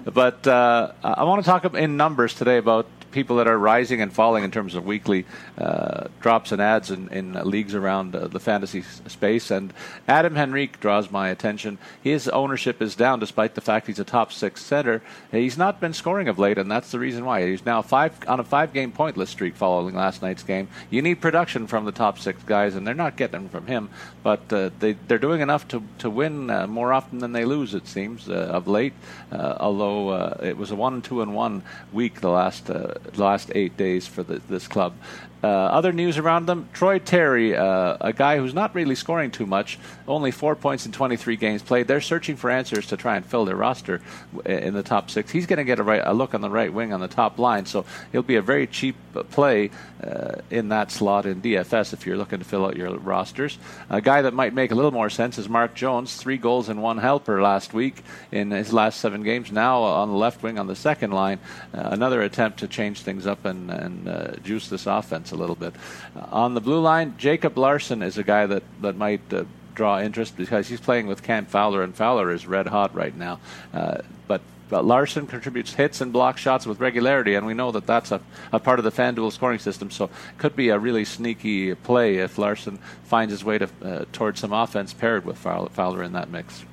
but 0.13 0.45
uh, 0.45 0.91
I 1.03 1.23
want 1.23 1.43
to 1.43 1.49
talk 1.49 1.73
in 1.73 1.97
numbers 1.97 2.35
today 2.35 2.57
about 2.57 2.85
people 3.11 3.37
that 3.37 3.47
are 3.47 3.57
rising 3.57 4.01
and 4.01 4.13
falling 4.13 4.43
in 4.43 4.51
terms 4.51 4.75
of 4.75 4.85
weekly 4.85 5.25
uh, 5.57 6.07
drops 6.21 6.51
and 6.51 6.61
ads 6.61 6.91
in, 6.91 7.09
in 7.09 7.33
leagues 7.33 7.75
around 7.75 8.15
uh, 8.15 8.27
the 8.27 8.39
fantasy 8.39 8.81
space. 9.07 9.51
And 9.51 9.73
Adam 10.07 10.37
Henrique 10.37 10.79
draws 10.79 11.11
my 11.11 11.29
attention. 11.29 11.77
His 12.01 12.27
ownership 12.29 12.81
is 12.81 12.95
down 12.95 13.19
despite 13.19 13.55
the 13.55 13.61
fact 13.61 13.87
he's 13.87 13.99
a 13.99 14.03
top 14.03 14.31
six 14.31 14.63
center. 14.63 15.01
He's 15.31 15.57
not 15.57 15.79
been 15.79 15.93
scoring 15.93 16.27
of 16.27 16.39
late, 16.39 16.57
and 16.57 16.69
that's 16.69 16.91
the 16.91 16.99
reason 16.99 17.25
why. 17.25 17.47
He's 17.47 17.65
now 17.65 17.81
five 17.81 18.17
on 18.27 18.39
a 18.39 18.43
five 18.43 18.73
game 18.73 18.91
pointless 18.91 19.29
streak 19.29 19.55
following 19.55 19.95
last 19.95 20.21
night's 20.21 20.43
game. 20.43 20.67
You 20.89 21.01
need 21.01 21.21
production 21.21 21.67
from 21.67 21.85
the 21.85 21.91
top 21.91 22.19
six 22.19 22.41
guys, 22.43 22.75
and 22.75 22.85
they're 22.85 22.93
not 22.93 23.17
getting 23.17 23.41
them 23.41 23.49
from 23.49 23.67
him. 23.67 23.89
But 24.23 24.51
uh, 24.51 24.69
they, 24.79 24.93
they're 24.93 25.17
doing 25.17 25.41
enough 25.41 25.67
to, 25.69 25.83
to 25.99 26.09
win 26.09 26.49
uh, 26.49 26.67
more 26.67 26.93
often 26.93 27.19
than 27.19 27.31
they 27.31 27.45
lose, 27.45 27.73
it 27.73 27.87
seems, 27.87 28.29
uh, 28.29 28.33
of 28.33 28.67
late. 28.67 28.93
Uh, 29.31 29.55
although 29.59 30.37
it 30.41 30.57
was 30.57 30.71
a 30.71 30.75
one, 30.75 31.01
two, 31.01 31.21
and 31.21 31.33
one 31.33 31.63
week 31.93 32.21
the 32.21 32.29
last 32.29 32.69
last 33.15 33.51
eight 33.55 33.77
days 33.77 34.07
for 34.07 34.23
the, 34.23 34.41
this 34.49 34.67
club. 34.67 34.93
Uh, 35.41 35.47
other 35.47 35.93
news 35.93 36.17
around 36.17 36.47
them 36.47 36.67
Troy 36.73 36.99
Terry, 36.99 37.55
uh, 37.55 37.95
a 38.01 38.11
guy 38.11 38.37
who's 38.37 38.53
not 38.53 38.75
really 38.75 38.95
scoring 38.95 39.31
too 39.31 39.45
much, 39.45 39.79
only 40.05 40.31
four 40.31 40.53
points 40.53 40.85
in 40.85 40.91
23 40.91 41.37
games 41.37 41.61
played. 41.61 41.87
They're 41.87 42.01
searching 42.01 42.35
for 42.35 42.49
answers 42.49 42.87
to 42.87 42.97
try 42.97 43.15
and 43.15 43.25
fill 43.25 43.45
their 43.45 43.55
roster 43.55 44.01
in 44.45 44.73
the 44.73 44.83
top 44.83 45.09
six. 45.09 45.31
He's 45.31 45.45
going 45.45 45.57
to 45.57 45.63
get 45.63 45.79
a, 45.79 45.83
right, 45.83 46.01
a, 46.03 46.13
look 46.13 46.33
on 46.33 46.41
the 46.41 46.49
right 46.49 46.73
wing 46.73 46.91
on 46.91 46.99
the 46.99 47.07
top 47.07 47.39
line, 47.39 47.65
so 47.65 47.85
he'll 48.11 48.21
be 48.21 48.35
a 48.35 48.41
very 48.41 48.67
cheap 48.67 48.97
play 49.29 49.71
uh, 50.03 50.35
in 50.49 50.69
that 50.69 50.91
slot 50.91 51.25
in 51.25 51.41
DFS 51.41 51.93
if 51.93 52.05
you're 52.05 52.17
looking 52.17 52.39
to 52.39 52.45
fill 52.45 52.65
out 52.65 52.75
your 52.75 52.97
rosters. 52.97 53.57
A 53.89 54.01
guy 54.01 54.21
that 54.21 54.33
might 54.33 54.53
make 54.53 54.71
a 54.71 54.75
little 54.75 54.91
more 54.91 55.09
sense 55.09 55.37
is 55.37 55.49
Max 55.49 55.73
Jones, 55.73 56.15
three 56.15 56.37
goals 56.37 56.69
and 56.69 56.81
one 56.81 56.97
helper 56.97 57.41
last 57.41 57.73
week 57.73 58.03
in 58.31 58.51
his 58.51 58.73
last 58.73 58.99
seven 58.99 59.23
games. 59.23 59.51
Now 59.51 59.81
on 59.83 60.09
the 60.09 60.15
left 60.15 60.43
wing 60.43 60.59
on 60.59 60.67
the 60.67 60.75
second 60.75 61.11
line, 61.11 61.39
uh, 61.73 61.89
another 61.91 62.21
attempt 62.21 62.59
to 62.59 62.67
change 62.67 63.01
things 63.01 63.27
up 63.27 63.45
and, 63.45 63.69
and 63.69 64.07
uh, 64.07 64.35
juice 64.37 64.69
this 64.69 64.85
offense 64.85 65.31
a 65.31 65.35
little 65.35 65.55
bit. 65.55 65.73
Uh, 66.15 66.25
on 66.31 66.53
the 66.53 66.61
blue 66.61 66.79
line, 66.79 67.15
Jacob 67.17 67.57
Larsson 67.57 68.01
is 68.01 68.17
a 68.17 68.23
guy 68.23 68.45
that, 68.45 68.63
that 68.81 68.95
might 68.95 69.21
uh, 69.33 69.43
draw 69.79 70.01
interest 70.01 70.35
because 70.35 70.67
he's 70.67 70.81
playing 70.81 71.07
with 71.07 71.23
Cam 71.23 71.45
Fowler, 71.45 71.83
and 71.83 71.95
Fowler 71.95 72.31
is 72.31 72.45
red 72.45 72.67
hot 72.67 72.93
right 72.93 73.15
now. 73.15 73.39
Uh, 73.73 73.99
but 74.27 74.41
but 74.69 74.85
Larsson 74.85 75.27
contributes 75.27 75.73
hits 75.73 76.01
and 76.01 76.13
block 76.13 76.37
shots 76.37 76.65
with 76.65 76.79
regularity, 76.79 77.35
and 77.35 77.45
we 77.45 77.53
know 77.53 77.71
that 77.71 77.87
that's 77.87 78.11
a, 78.11 78.21
a 78.51 78.59
part 78.59 78.79
of 78.79 78.85
the 78.85 78.91
FanDuel 78.91 79.31
scoring 79.31 79.59
system. 79.59 79.89
So 79.89 80.09
could 80.37 80.55
be 80.55 80.69
a 80.69 80.79
really 80.79 81.05
sneaky 81.05 81.75
play 81.75 82.17
if 82.17 82.37
Larsson 82.37 82.79
finds 83.03 83.31
his 83.31 83.43
way 83.43 83.57
to 83.57 83.69
uh, 83.83 84.05
towards 84.13 84.39
some 84.39 84.53
offense 84.53 84.93
paired 84.93 85.25
with 85.25 85.37
Fowler 85.37 86.03
in 86.03 86.13
that 86.13 86.29
mix. 86.29 86.63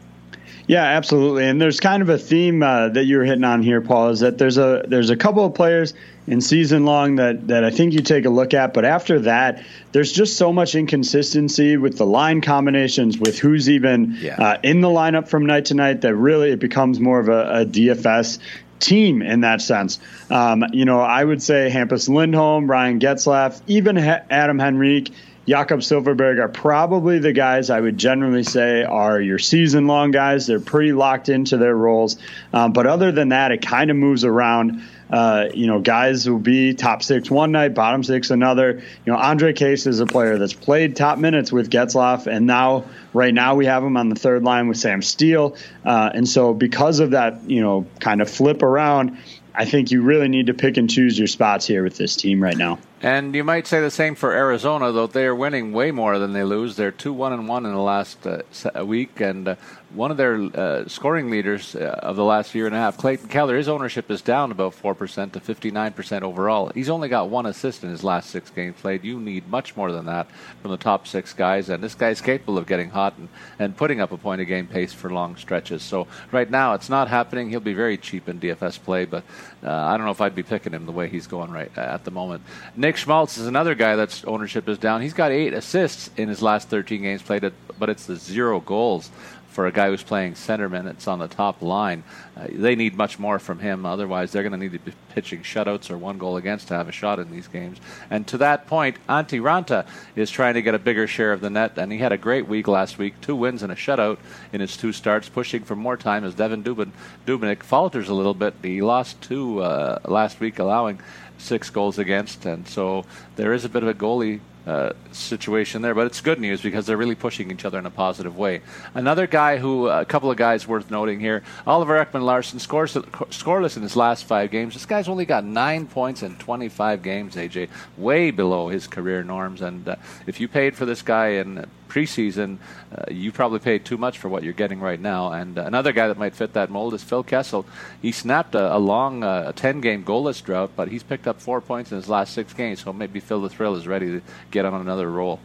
Yeah, 0.67 0.83
absolutely. 0.83 1.47
And 1.47 1.61
there's 1.61 1.79
kind 1.79 2.03
of 2.03 2.09
a 2.09 2.19
theme 2.19 2.63
uh, 2.63 2.89
that 2.89 3.05
you 3.05 3.19
were 3.19 3.25
hitting 3.25 3.45
on 3.45 3.63
here, 3.63 3.81
Paul, 3.81 4.09
is 4.09 4.21
that 4.21 4.39
there's 4.39 4.59
a 4.59 4.85
there's 4.89 5.11
a 5.11 5.17
couple 5.17 5.45
of 5.45 5.55
players 5.55 5.95
in 6.27 6.41
season 6.41 6.85
long 6.85 7.17
that 7.17 7.47
that 7.47 7.63
I 7.63 7.71
think 7.71 7.93
you 7.93 8.01
take 8.01 8.25
a 8.25 8.31
look 8.31 8.53
at, 8.53 8.75
but 8.75 8.85
after 8.85 9.21
that, 9.21 9.65
there's 9.93 10.13
just 10.13 10.37
so 10.37 10.53
much 10.53 10.75
inconsistency 10.75 11.77
with 11.77 11.99
the 11.99 12.07
line 12.07 12.41
combinations, 12.41 13.17
with 13.17 13.39
who's 13.39 13.69
even 13.69 14.17
yeah. 14.21 14.43
uh, 14.43 14.59
in 14.63 14.81
the 14.81 14.89
lineup 14.89 15.29
from 15.29 15.47
night 15.47 15.67
to 15.67 15.75
night, 15.75 16.01
that 16.01 16.17
really 16.17 16.51
it 16.51 16.59
becomes 16.59 16.99
more 16.99 17.21
of 17.21 17.29
a, 17.29 17.61
a 17.61 17.65
DFS 17.65 18.41
team 18.81 19.23
in 19.23 19.43
that 19.43 19.61
sense. 19.61 20.01
Um, 20.31 20.65
you 20.73 20.85
know, 20.85 21.01
I 21.01 21.23
would 21.25 21.43
say 21.43 21.71
Hampus 21.73 22.09
Lindholm, 22.09 22.69
Ryan 22.69 22.99
Getzlaf, 22.99 23.61
even 23.69 23.97
Adam 23.97 24.61
Henrique 24.61 25.12
Jakob 25.47 25.81
Silfverberg 25.81 26.41
are 26.41 26.49
probably 26.49 27.21
the 27.21 27.33
guys 27.33 27.71
I 27.71 27.81
would 27.81 27.97
generally 27.97 28.43
say 28.43 28.83
are 28.83 29.21
your 29.21 29.38
season 29.38 29.87
long 29.87 30.11
guys. 30.11 30.47
They're 30.47 30.59
pretty 30.59 30.93
locked 30.93 31.29
into 31.29 31.57
their 31.57 31.75
roles. 31.75 32.17
Um, 32.53 32.73
but 32.73 32.87
other 32.87 33.12
than 33.12 33.29
that, 33.29 33.53
it 33.53 33.62
kind 33.62 33.91
of 33.91 33.97
moves 33.97 34.25
around. 34.25 34.83
Uh, 35.09 35.47
you 35.55 35.69
know, 35.69 35.79
guys 35.79 36.29
will 36.29 36.41
be 36.41 36.75
top 36.75 37.00
six 37.00 37.31
one 37.31 37.53
night, 37.53 37.75
bottom 37.75 38.03
six 38.03 38.31
another. 38.31 38.83
You 39.05 39.12
know, 39.12 39.17
Ondrej 39.17 39.55
Kase 39.55 39.87
is 39.87 40.00
a 40.00 40.07
player 40.07 40.37
that's 40.37 40.53
played 40.53 40.97
top 40.97 41.19
minutes 41.19 41.53
with 41.53 41.71
Getzlaf, 41.71 42.26
and 42.26 42.45
now, 42.45 42.87
right 43.12 43.33
now, 43.33 43.55
we 43.55 43.67
have 43.67 43.85
him 43.85 43.97
on 43.97 44.09
the 44.09 44.17
third 44.17 44.43
line 44.43 44.67
with 44.67 44.79
Sam 44.79 45.00
Steel. 45.00 45.57
Uh, 45.85 46.11
and 46.12 46.29
so, 46.29 46.55
because 46.55 46.99
of 46.99 47.12
that, 47.12 47.49
you 47.49 47.61
know, 47.61 47.87
kind 48.00 48.21
of 48.21 48.29
flip 48.29 48.65
around, 48.65 49.17
I 49.55 49.65
think 49.65 49.93
you 49.93 50.03
really 50.03 50.26
need 50.26 50.49
to 50.49 50.55
pick 50.55 50.76
and 50.76 50.91
choose 50.91 51.17
your 51.17 51.29
spots 51.29 51.67
here 51.67 51.85
with 51.85 51.97
this 51.97 52.17
team 52.17 52.43
right 52.43 52.57
now. 52.57 52.81
And 53.03 53.35
you 53.35 53.45
might 53.45 53.67
say 53.67 53.83
the 53.83 53.91
same 53.91 54.15
for 54.15 54.33
Arizona, 54.33 54.91
though 54.91 55.07
they 55.07 55.26
are 55.26 55.35
winning 55.35 55.73
way 55.73 55.91
more 55.91 56.19
than 56.19 56.33
they 56.33 56.45
lose. 56.45 56.76
They're 56.76 56.91
two 56.91 57.12
one 57.12 57.35
and 57.35 57.47
one 57.47 57.67
in 57.67 57.73
the 57.73 57.79
last 57.79 58.26
uh, 58.26 58.43
week, 58.87 59.21
and 59.21 59.49
uh, 59.49 59.57
one 59.91 60.11
of 60.11 60.17
their 60.17 60.35
uh, 60.35 60.88
scoring 60.88 61.31
leaders 61.31 61.76
uh, 61.76 62.00
of 62.03 62.17
the 62.17 62.25
last 62.25 62.55
year 62.55 62.67
and 62.67 62.75
a 62.75 62.79
half, 62.79 62.97
Clayton 62.97 63.29
Keller, 63.29 63.57
his 63.57 63.69
ownership 63.69 64.11
is 64.11 64.21
down 64.21 64.50
about 64.50 64.75
4% 64.75 65.33
to 65.33 65.41
59% 65.41 66.23
overall. 66.23 66.71
He's 66.75 66.88
only 66.88 67.09
got 67.09 67.29
one 67.29 67.47
assist 67.47 67.85
in 67.85 67.91
his 67.91 68.03
last 68.03 68.31
six 68.31 68.50
games 68.50 68.81
played. 68.81 69.05
You 69.05 69.21
need 69.21 69.49
much 69.49 69.76
more 69.76 69.93
than 69.93 70.07
that 70.07 70.26
from 70.61 70.71
the 70.71 70.76
top 70.76 71.07
six 71.07 71.33
guys, 71.33 71.69
and 71.69 71.83
this 71.83 71.95
guy's 71.95 72.21
capable 72.21 72.59
of 72.59 72.67
getting 72.67 72.91
hot 72.91 73.17
and, 73.19 73.29
and 73.59 73.76
putting 73.76 74.00
up 74.00 74.11
a 74.11 74.17
point 74.17 74.41
a 74.41 74.45
game 74.45 74.67
pace 74.67 74.93
for 74.93 75.11
long 75.11 75.37
stretches. 75.37 75.83
So 75.83 76.09
right 76.33 76.50
now 76.50 76.75
it's 76.75 76.88
not 76.88 77.09
happening. 77.09 77.50
He'll 77.50 77.61
be 77.61 77.75
very 77.75 77.97
cheap 77.97 78.29
in 78.29 78.41
DFS 78.41 78.83
play, 78.83 79.05
but 79.05 79.23
uh, 79.66 79.70
I 79.70 79.96
don't 79.96 80.06
know 80.06 80.12
if 80.12 80.20
I'd 80.20 80.35
be 80.35 80.44
picking 80.44 80.73
him 80.73 80.87
the 80.87 80.92
way 80.92 81.08
he's 81.08 81.26
going 81.26 81.50
right 81.50 81.70
uh, 81.76 81.80
at 81.80 82.04
the 82.04 82.12
moment. 82.12 82.42
Nick 82.76 82.96
Schmaltz 82.96 83.37
is 83.37 83.46
another 83.46 83.75
guy 83.75 83.96
that's 83.96 84.25
ownership 84.25 84.68
is 84.68 84.78
down. 84.78 85.02
He's 85.02 85.14
got 85.14 85.32
eight 85.32 85.52
assists 85.52 86.11
in 86.16 86.28
his 86.28 86.40
last 86.40 86.68
13 86.68 87.02
games 87.02 87.23
played, 87.23 87.52
but 87.78 87.90
it's 87.90 88.06
the 88.06 88.16
zero 88.16 88.61
goals 88.61 89.11
for 89.57 89.67
a 89.67 89.73
guy 89.73 89.89
who's 89.89 90.03
playing 90.03 90.35
center 90.35 90.69
minutes 90.69 91.09
on 91.09 91.19
the 91.19 91.27
top 91.27 91.63
line. 91.63 92.05
Uh, 92.37 92.47
they 92.51 92.77
need 92.77 92.95
much 92.95 93.19
more 93.19 93.39
from 93.39 93.59
him. 93.59 93.87
Otherwise, 93.87 94.31
they're 94.31 94.43
going 94.43 94.53
to 94.53 94.59
need 94.59 94.73
to 94.73 94.79
be 94.79 94.93
pitching 95.15 95.41
shutouts 95.41 95.91
or 95.91 95.97
one 95.97 96.19
goal 96.19 96.37
against 96.37 96.69
to 96.69 96.75
have 96.75 96.91
a 96.91 96.93
shot 96.93 97.19
in 97.19 97.31
these 97.31 97.49
games. 97.49 97.79
And 98.11 98.27
to 98.27 98.37
that 98.37 98.67
point, 98.67 98.99
Antti 99.09 99.41
Raanta 99.41 99.87
is 100.15 100.31
trying 100.31 100.55
to 100.55 100.63
get 100.63 100.75
a 100.75 100.79
bigger 100.79 101.07
share 101.07 101.33
of 101.33 101.41
the 101.41 101.49
net, 101.49 101.79
and 101.79 101.91
he 101.91 101.97
had 101.97 102.13
a 102.13 102.19
great 102.19 102.47
week 102.47 102.69
last 102.69 102.99
week. 102.99 103.19
Two 103.23 103.35
wins 103.35 103.63
and 103.63 103.73
a 103.73 103.75
shutout 103.75 104.19
in 104.53 104.61
his 104.61 104.77
two 104.77 104.93
starts, 104.93 105.31
pushing 105.31 105.65
for 105.65 105.75
more 105.75 105.97
time 105.97 106.23
as 106.25 106.35
Devin 106.35 106.63
Dubin, 106.63 106.91
Dubnyk 107.27 107.63
falters 107.63 108.11
a 108.11 108.15
little 108.15 108.35
bit. 108.35 108.53
He 108.63 108.83
lost 108.83 109.23
two 109.23 109.63
uh, 109.63 110.01
last 110.05 110.39
week, 110.39 110.59
allowing 110.59 111.01
six 111.39 111.71
goals 111.71 111.99
against, 111.99 112.45
and 112.45 112.69
so 112.69 113.07
there 113.37 113.55
is 113.55 113.65
a 113.65 113.71
bit 113.71 113.83
of 113.83 113.89
a 113.89 113.95
goalie 113.95 114.41
uh, 114.66 114.92
situation 115.12 115.82
there. 115.82 115.94
But 115.94 116.06
it's 116.06 116.20
good 116.20 116.40
news 116.40 116.61
because 116.61 116.87
they're 116.87 116.96
really 116.96 117.14
pushing 117.14 117.50
each 117.50 117.64
other 117.64 117.78
in 117.78 117.87
a 117.87 117.90
positive 117.90 118.37
way. 118.37 118.62
Another 118.94 119.26
guy 119.26 119.58
who, 119.58 119.88
a 119.88 120.04
couple 120.04 120.30
of 120.30 120.37
guys 120.37 120.66
worth 120.66 120.90
noting 120.90 121.20
here, 121.20 121.42
Oliver 121.66 122.04
Ekman 122.04 122.23
Larsson 122.23 122.58
scores 122.58 122.94
scoreless 122.94 123.76
in 123.76 123.82
his 123.82 123.96
last 123.96 124.25
five 124.25 124.50
games. 124.50 124.75
This 124.75 124.87
guy's 124.87 125.08
only 125.08 125.25
got 125.25 125.44
nine 125.44 125.87
points 125.87 126.23
in 126.23 126.37
25 126.37 127.02
games. 127.02 127.37
AJ, 127.37 127.68
way 127.96 128.30
below 128.30 128.68
his 128.68 128.87
career 128.87 129.23
norms. 129.23 129.62
And 129.62 129.88
uh, 129.88 129.96
if 130.26 130.40
you 130.40 130.49
paid 130.49 130.75
for 130.75 130.85
this 130.85 131.02
guy 131.02 131.28
in 131.28 131.66
preseason, 131.88 132.59
uh, 132.97 133.05
you 133.11 133.33
probably 133.33 133.59
paid 133.59 133.85
too 133.85 133.97
much 133.97 134.19
for 134.19 134.28
what 134.28 134.43
you're 134.43 134.52
getting 134.52 134.81
right 134.81 135.00
now. 135.00 135.33
And 135.33 135.59
uh, 135.59 135.62
another 135.62 135.93
guy 135.93 136.09
that 136.09 136.19
might 136.19 136.35
fit 136.35 136.52
that 136.55 136.71
mold 136.71 136.95
is 136.95 137.02
Phil 137.02 137.23
Kessel. 137.23 137.66
He 138.02 138.12
snapped 138.12 138.55
a, 138.55 138.76
a 138.76 138.78
long 138.78 139.23
uh, 139.23 139.52
10 139.52 139.81
game 139.81 140.05
goalless 140.05 140.43
drought, 140.43 140.73
but 140.76 140.88
he's 140.88 141.02
picked 141.02 141.26
up 141.26 141.40
four 141.40 141.61
points 141.61 141.93
in 141.93 141.97
his 141.97 142.09
last 142.09 142.35
six 142.35 142.52
games. 142.52 142.81
So 142.83 142.93
maybe 142.93 143.21
Phil 143.21 143.40
the 143.40 143.49
Thrill 143.49 143.76
is 143.76 143.87
ready 143.87 144.07
to 144.07 144.23
get 144.50 144.64
on 144.64 144.81
another 144.81 145.11
roll. 145.11 145.40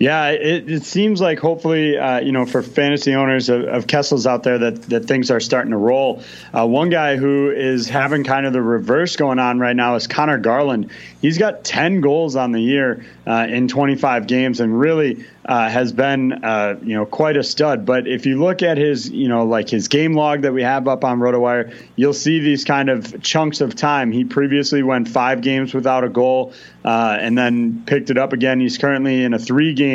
Yeah, 0.00 0.28
it, 0.28 0.70
it 0.70 0.84
seems 0.84 1.20
like 1.20 1.38
hopefully, 1.38 1.98
uh, 1.98 2.20
you 2.20 2.32
know, 2.32 2.46
for 2.46 2.62
fantasy 2.62 3.14
owners 3.14 3.50
of, 3.50 3.64
of, 3.64 3.86
Kessel's 3.86 4.26
out 4.26 4.44
there 4.44 4.56
that, 4.56 4.82
that 4.84 5.04
things 5.04 5.30
are 5.30 5.40
starting 5.40 5.72
to 5.72 5.76
roll. 5.76 6.22
Uh, 6.56 6.66
one 6.66 6.88
guy 6.88 7.16
who 7.18 7.50
is 7.50 7.86
having 7.86 8.24
kind 8.24 8.46
of 8.46 8.54
the 8.54 8.62
reverse 8.62 9.16
going 9.16 9.38
on 9.38 9.58
right 9.58 9.76
now 9.76 9.96
is 9.96 10.06
Conor 10.06 10.38
Garland. 10.38 10.90
He's 11.20 11.36
got 11.36 11.64
10 11.64 12.00
goals 12.00 12.34
on 12.34 12.52
the 12.52 12.62
year 12.62 13.04
uh, 13.26 13.46
in 13.50 13.68
25 13.68 14.26
games 14.26 14.60
and 14.60 14.80
really 14.80 15.26
uh, 15.44 15.68
has 15.68 15.92
been, 15.92 16.32
uh, 16.44 16.78
you 16.82 16.94
know, 16.94 17.04
quite 17.04 17.36
a 17.36 17.44
stud. 17.44 17.84
But 17.84 18.06
if 18.06 18.24
you 18.24 18.40
look 18.40 18.62
at 18.62 18.78
his, 18.78 19.10
you 19.10 19.28
know, 19.28 19.44
like 19.44 19.68
his 19.68 19.88
game 19.88 20.14
log 20.14 20.42
that 20.42 20.54
we 20.54 20.62
have 20.62 20.88
up 20.88 21.04
on 21.04 21.18
RotoWire, 21.18 21.74
you'll 21.96 22.14
see 22.14 22.40
these 22.40 22.64
kind 22.64 22.88
of 22.88 23.22
chunks 23.22 23.60
of 23.60 23.74
time. 23.74 24.12
He 24.12 24.24
previously 24.24 24.82
went 24.82 25.08
five 25.08 25.42
games 25.42 25.74
without 25.74 26.04
a 26.04 26.08
goal 26.08 26.54
uh, 26.84 27.18
and 27.20 27.36
then 27.36 27.82
picked 27.84 28.08
it 28.08 28.16
up 28.16 28.32
again. 28.32 28.60
He's 28.60 28.78
currently 28.78 29.22
in 29.24 29.34
a 29.34 29.38
three 29.38 29.74
game 29.74 29.89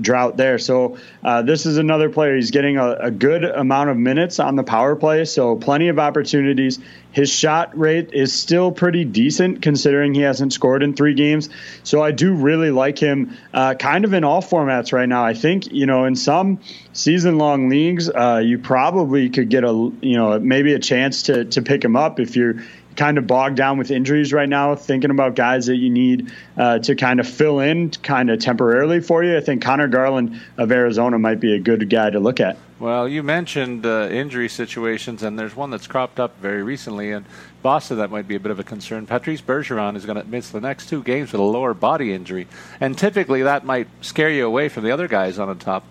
drought 0.00 0.36
there. 0.36 0.58
So 0.58 0.98
uh, 1.22 1.42
this 1.42 1.66
is 1.66 1.78
another 1.78 2.10
player. 2.10 2.36
He's 2.36 2.50
getting 2.50 2.76
a, 2.76 2.92
a 2.92 3.10
good 3.10 3.44
amount 3.44 3.90
of 3.90 3.96
minutes 3.96 4.38
on 4.38 4.56
the 4.56 4.62
power 4.62 4.96
play, 4.96 5.24
so 5.24 5.56
plenty 5.56 5.88
of 5.88 5.98
opportunities. 5.98 6.78
His 7.12 7.30
shot 7.32 7.78
rate 7.78 8.10
is 8.12 8.34
still 8.34 8.70
pretty 8.70 9.04
decent 9.04 9.62
considering 9.62 10.12
he 10.12 10.20
hasn't 10.20 10.52
scored 10.52 10.82
in 10.82 10.94
three 10.94 11.14
games. 11.14 11.48
So 11.82 12.02
I 12.02 12.12
do 12.12 12.34
really 12.34 12.70
like 12.70 12.98
him 12.98 13.36
uh, 13.54 13.74
kind 13.74 14.04
of 14.04 14.12
in 14.12 14.22
all 14.22 14.42
formats 14.42 14.92
right 14.92 15.08
now. 15.08 15.24
I 15.24 15.32
think, 15.32 15.72
you 15.72 15.86
know, 15.86 16.04
in 16.04 16.14
some 16.14 16.60
season 16.92 17.38
long 17.38 17.70
leagues, 17.70 18.10
uh, 18.10 18.42
you 18.44 18.58
probably 18.58 19.30
could 19.30 19.48
get 19.48 19.64
a, 19.64 19.92
you 20.02 20.16
know, 20.18 20.38
maybe 20.38 20.74
a 20.74 20.78
chance 20.78 21.22
to, 21.24 21.46
to 21.46 21.62
pick 21.62 21.82
him 21.82 21.96
up 21.96 22.20
if 22.20 22.36
you're 22.36 22.56
kind 22.96 23.18
of 23.18 23.26
bogged 23.26 23.56
down 23.56 23.78
with 23.78 23.90
injuries 23.90 24.32
right 24.32 24.48
now, 24.48 24.74
thinking 24.74 25.10
about 25.10 25.34
guys 25.34 25.66
that 25.66 25.76
you 25.76 25.90
need 25.90 26.32
uh, 26.56 26.78
to 26.80 26.94
kind 26.94 27.20
of 27.20 27.28
fill 27.28 27.60
in 27.60 27.90
kind 27.90 28.30
of 28.30 28.40
temporarily 28.40 29.00
for 29.00 29.22
you. 29.22 29.36
I 29.36 29.40
think 29.40 29.62
Conor 29.62 29.88
Garland 29.88 30.40
of 30.56 30.72
Arizona 30.72 31.18
might 31.18 31.40
be 31.40 31.54
a 31.54 31.58
good 31.58 31.88
guy 31.90 32.10
to 32.10 32.18
look 32.18 32.40
at. 32.40 32.56
Well, 32.78 33.08
you 33.08 33.22
mentioned 33.22 33.86
uh, 33.86 34.08
injury 34.10 34.50
situations, 34.50 35.22
and 35.22 35.38
there's 35.38 35.56
one 35.56 35.70
that's 35.70 35.86
cropped 35.86 36.20
up 36.20 36.38
very 36.40 36.62
recently 36.62 37.10
in 37.10 37.24
Boston 37.62 37.96
that 37.98 38.10
might 38.10 38.28
be 38.28 38.34
a 38.34 38.40
bit 38.40 38.50
of 38.50 38.60
a 38.60 38.64
concern. 38.64 39.06
Patrice 39.06 39.40
Bergeron 39.40 39.96
is 39.96 40.04
going 40.04 40.20
to 40.20 40.28
miss 40.28 40.50
the 40.50 40.60
next 40.60 40.90
two 40.90 41.02
games 41.02 41.32
with 41.32 41.40
a 41.40 41.44
lower 41.44 41.72
body 41.72 42.12
injury, 42.12 42.46
and 42.78 42.98
typically 42.98 43.42
that 43.42 43.64
might 43.64 43.88
scare 44.02 44.28
you 44.28 44.46
away 44.46 44.68
from 44.68 44.84
the 44.84 44.90
other 44.90 45.08
guys 45.08 45.38
on 45.38 45.48
the 45.48 45.54
top 45.54 45.84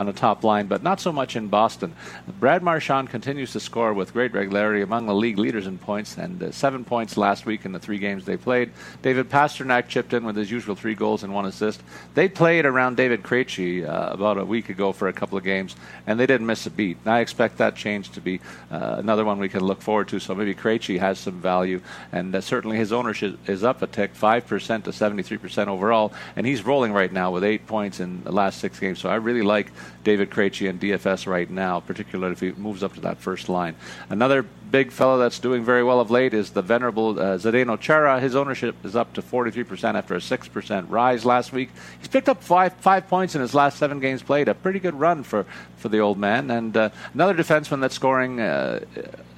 on 0.00 0.06
the 0.06 0.12
top 0.14 0.42
line, 0.42 0.66
but 0.66 0.82
not 0.82 0.98
so 0.98 1.12
much 1.12 1.36
in 1.36 1.48
Boston. 1.48 1.94
Brad 2.40 2.62
Marchand 2.62 3.10
continues 3.10 3.52
to 3.52 3.60
score 3.60 3.92
with 3.92 4.14
great 4.14 4.32
regularity 4.32 4.80
among 4.80 5.04
the 5.04 5.14
league 5.14 5.38
leaders 5.38 5.66
in 5.66 5.76
points, 5.76 6.16
and 6.16 6.42
uh, 6.42 6.50
seven 6.50 6.86
points 6.86 7.18
last 7.18 7.44
week 7.44 7.66
in 7.66 7.72
the 7.72 7.78
three 7.78 7.98
games 7.98 8.24
they 8.24 8.38
played. 8.38 8.72
David 9.02 9.28
Pastrnak 9.28 9.88
chipped 9.88 10.14
in 10.14 10.24
with 10.24 10.36
his 10.36 10.50
usual 10.50 10.74
three 10.74 10.94
goals 10.94 11.22
and 11.22 11.34
one 11.34 11.44
assist. 11.44 11.82
They 12.14 12.30
played 12.30 12.64
around 12.64 12.96
David 12.96 13.22
Krejci 13.22 13.86
uh, 13.86 14.14
about 14.14 14.38
a 14.38 14.44
week 14.44 14.70
ago 14.70 14.92
for 14.92 15.08
a 15.08 15.12
couple 15.12 15.36
of 15.36 15.44
games, 15.44 15.76
and 16.06 16.18
they 16.18 16.26
didn't 16.26 16.46
miss 16.46 16.64
a 16.64 16.70
beat. 16.70 16.96
And 17.04 17.12
I 17.12 17.20
expect 17.20 17.58
that 17.58 17.76
change 17.76 18.10
to 18.12 18.22
be 18.22 18.40
uh, 18.70 18.96
another 18.98 19.26
one 19.26 19.38
we 19.38 19.50
can 19.50 19.62
look 19.62 19.82
forward 19.82 20.08
to. 20.08 20.18
So 20.18 20.34
maybe 20.34 20.54
Krejci 20.54 20.98
has 20.98 21.18
some 21.18 21.42
value, 21.42 21.82
and 22.10 22.34
uh, 22.34 22.40
certainly 22.40 22.78
his 22.78 22.90
ownership 22.90 23.38
is 23.46 23.62
up 23.62 23.82
a 23.82 23.86
tick, 23.86 24.14
five 24.14 24.46
percent 24.46 24.86
to 24.86 24.94
seventy-three 24.94 25.36
percent 25.36 25.68
overall, 25.68 26.14
and 26.36 26.46
he's 26.46 26.64
rolling 26.64 26.94
right 26.94 27.12
now 27.12 27.30
with 27.30 27.44
eight 27.44 27.66
points 27.66 28.00
in 28.00 28.24
the 28.24 28.32
last 28.32 28.60
six 28.60 28.80
games. 28.80 28.98
So 28.98 29.10
I 29.10 29.16
really 29.16 29.42
like 29.42 29.70
David 30.04 30.30
Krejci 30.30 30.68
in 30.68 30.78
DFS 30.78 31.26
right 31.26 31.50
now, 31.50 31.80
particularly 31.80 32.32
if 32.32 32.40
he 32.40 32.52
moves 32.52 32.82
up 32.82 32.94
to 32.94 33.00
that 33.00 33.18
first 33.18 33.48
line. 33.48 33.76
Another 34.08 34.42
big 34.70 34.92
fellow 34.92 35.18
that's 35.18 35.38
doing 35.38 35.64
very 35.64 35.82
well 35.82 36.00
of 36.00 36.10
late 36.10 36.32
is 36.32 36.50
the 36.50 36.62
venerable 36.62 37.18
uh, 37.18 37.36
Zdeno 37.36 37.78
Chara. 37.78 38.20
His 38.20 38.36
ownership 38.36 38.76
is 38.84 38.94
up 38.94 39.12
to 39.14 39.22
43% 39.22 39.94
after 39.94 40.14
a 40.14 40.18
6% 40.18 40.86
rise 40.88 41.24
last 41.24 41.52
week. 41.52 41.70
He's 41.98 42.08
picked 42.08 42.28
up 42.28 42.42
five 42.42 42.74
five 42.74 43.08
points 43.08 43.34
in 43.34 43.40
his 43.40 43.54
last 43.54 43.78
seven 43.78 44.00
games 44.00 44.22
played. 44.22 44.48
A 44.48 44.54
pretty 44.54 44.78
good 44.78 44.94
run 44.94 45.22
for, 45.22 45.44
for 45.76 45.88
the 45.88 45.98
old 45.98 46.18
man. 46.18 46.50
And 46.50 46.76
uh, 46.76 46.90
another 47.14 47.34
defenseman 47.34 47.80
that's 47.80 47.94
scoring 47.94 48.40
uh, 48.40 48.80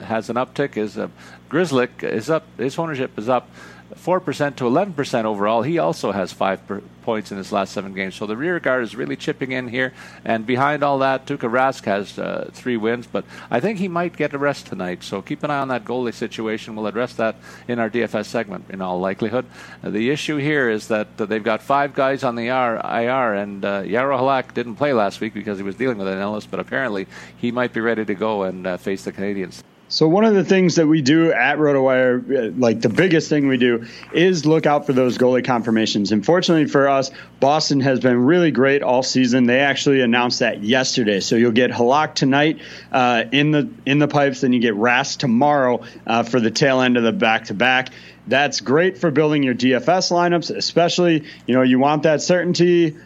has 0.00 0.28
an 0.30 0.36
uptick 0.36 0.76
is 0.76 0.98
uh, 0.98 1.08
Grzelcyk. 1.50 2.02
Is 2.02 2.30
up. 2.30 2.46
His 2.58 2.78
ownership 2.78 3.18
is 3.18 3.28
up 3.28 3.48
4% 3.94 4.56
to 4.56 4.64
11% 4.64 5.24
overall. 5.24 5.62
He 5.62 5.78
also 5.78 6.12
has 6.12 6.32
five 6.32 6.66
per- 6.66 6.82
points 7.02 7.30
in 7.30 7.38
his 7.38 7.52
last 7.52 7.72
seven 7.72 7.94
games. 7.94 8.14
So 8.14 8.26
the 8.26 8.36
rear 8.36 8.60
guard 8.60 8.84
is 8.84 8.94
really 8.94 9.16
chipping 9.16 9.52
in 9.52 9.68
here. 9.68 9.92
And 10.24 10.46
behind 10.46 10.82
all 10.82 10.98
that, 11.00 11.26
Tuukka 11.26 11.50
Rask 11.50 11.84
has 11.84 12.18
uh, 12.18 12.50
three 12.52 12.76
wins, 12.76 13.06
but 13.06 13.24
I 13.50 13.60
think 13.60 13.78
he 13.78 13.88
might 13.88 14.16
get 14.16 14.32
a 14.32 14.38
rest 14.38 14.66
tonight. 14.66 15.02
So 15.02 15.20
keep 15.20 15.42
an 15.42 15.50
eye 15.50 15.58
on 15.58 15.68
that 15.68 15.84
goalie 15.84 16.14
situation. 16.14 16.76
We'll 16.76 16.86
address 16.86 17.14
that 17.14 17.36
in 17.68 17.78
our 17.78 17.90
DFS 17.90 18.26
segment 18.26 18.66
in 18.70 18.80
all 18.80 19.00
likelihood. 19.00 19.46
Uh, 19.82 19.90
the 19.90 20.10
issue 20.10 20.36
here 20.36 20.70
is 20.70 20.88
that 20.88 21.08
uh, 21.18 21.26
they've 21.26 21.42
got 21.42 21.62
five 21.62 21.94
guys 21.94 22.24
on 22.24 22.36
the 22.36 22.46
IR, 22.46 23.34
and 23.34 23.64
uh, 23.64 23.82
Jaro 23.82 24.18
Halak 24.18 24.54
didn't 24.54 24.76
play 24.76 24.92
last 24.92 25.20
week 25.20 25.34
because 25.34 25.58
he 25.58 25.64
was 25.64 25.76
dealing 25.76 25.98
with 25.98 26.08
an 26.08 26.18
illness, 26.18 26.46
but 26.46 26.60
apparently 26.60 27.06
he 27.36 27.50
might 27.50 27.72
be 27.72 27.80
ready 27.80 28.04
to 28.04 28.14
go 28.14 28.44
and 28.44 28.66
uh, 28.66 28.76
face 28.76 29.04
the 29.04 29.12
Canadiens. 29.12 29.62
So 29.92 30.08
one 30.08 30.24
of 30.24 30.32
the 30.32 30.42
things 30.42 30.76
that 30.76 30.86
we 30.86 31.02
do 31.02 31.32
at 31.32 31.58
RotoWire, 31.58 32.54
uh, 32.54 32.54
like 32.56 32.80
the 32.80 32.88
biggest 32.88 33.28
thing 33.28 33.46
we 33.46 33.58
do, 33.58 33.84
is 34.14 34.46
look 34.46 34.64
out 34.64 34.86
for 34.86 34.94
those 34.94 35.18
goalie 35.18 35.44
confirmations. 35.44 36.12
Unfortunately 36.12 36.64
for 36.64 36.88
us, 36.88 37.10
Boston 37.40 37.80
has 37.80 38.00
been 38.00 38.24
really 38.24 38.52
great 38.52 38.82
all 38.82 39.02
season. 39.02 39.44
They 39.44 39.60
actually 39.60 40.00
announced 40.00 40.38
that 40.38 40.62
yesterday. 40.62 41.20
So 41.20 41.36
you'll 41.36 41.52
get 41.52 41.72
Halak 41.72 42.14
tonight 42.14 42.60
uh, 42.90 43.24
in 43.32 43.50
the 43.50 43.68
in 43.84 43.98
the 43.98 44.08
pipes, 44.08 44.40
then 44.40 44.54
you 44.54 44.60
get 44.60 44.74
Rask 44.74 45.18
tomorrow 45.18 45.84
uh, 46.06 46.22
for 46.22 46.40
the 46.40 46.50
tail 46.50 46.80
end 46.80 46.96
of 46.96 47.02
the 47.02 47.12
back 47.12 47.44
to 47.46 47.54
back. 47.54 47.90
That's 48.26 48.62
great 48.62 48.96
for 48.96 49.10
building 49.10 49.42
your 49.42 49.54
DFS 49.54 50.10
lineups, 50.10 50.56
especially 50.56 51.24
you 51.46 51.54
know 51.54 51.60
you 51.60 51.78
want 51.78 52.04
that 52.04 52.22
certainty 52.22 52.96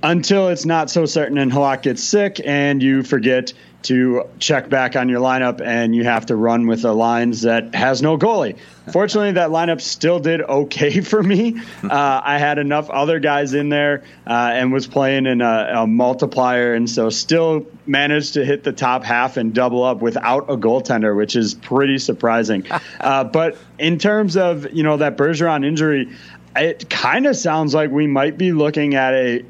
until 0.00 0.50
it's 0.50 0.64
not 0.64 0.90
so 0.90 1.06
certain 1.06 1.38
and 1.38 1.50
Halak 1.50 1.82
gets 1.82 2.04
sick 2.04 2.40
and 2.44 2.80
you 2.80 3.02
forget 3.02 3.52
to 3.86 4.24
check 4.38 4.68
back 4.68 4.96
on 4.96 5.08
your 5.08 5.20
lineup 5.20 5.60
and 5.60 5.94
you 5.94 6.04
have 6.04 6.26
to 6.26 6.36
run 6.36 6.66
with 6.66 6.84
a 6.84 6.92
lines 6.92 7.42
that 7.42 7.74
has 7.74 8.02
no 8.02 8.18
goalie. 8.18 8.58
Fortunately, 8.92 9.32
that 9.32 9.50
lineup 9.50 9.80
still 9.80 10.20
did 10.20 10.42
okay 10.42 11.00
for 11.02 11.22
me. 11.22 11.60
Uh, 11.82 12.20
I 12.24 12.38
had 12.38 12.58
enough 12.58 12.90
other 12.90 13.18
guys 13.20 13.54
in 13.54 13.68
there 13.68 14.04
uh, 14.26 14.50
and 14.52 14.72
was 14.72 14.86
playing 14.86 15.26
in 15.26 15.40
a, 15.40 15.72
a, 15.76 15.86
multiplier, 15.86 16.74
and 16.74 16.88
so 16.88 17.10
still 17.10 17.66
managed 17.86 18.34
to 18.34 18.44
hit 18.44 18.64
the 18.64 18.72
top 18.72 19.04
half 19.04 19.36
and 19.36 19.54
double 19.54 19.82
up 19.82 20.00
without 20.00 20.50
a 20.50 20.56
goaltender, 20.56 21.16
which 21.16 21.36
is 21.36 21.54
pretty 21.54 21.98
surprising. 21.98 22.66
Uh, 22.98 23.24
but 23.24 23.56
in 23.78 23.98
terms 23.98 24.36
of 24.36 24.72
you 24.72 24.82
know 24.82 24.96
that 24.96 25.16
Bergeron 25.16 25.64
injury, 25.66 26.08
it 26.56 26.88
kind 26.88 27.26
of 27.26 27.36
sounds 27.36 27.74
like 27.74 27.90
we 27.90 28.06
might 28.06 28.38
be 28.38 28.52
looking 28.52 28.94
at 28.94 29.14
a 29.14 29.44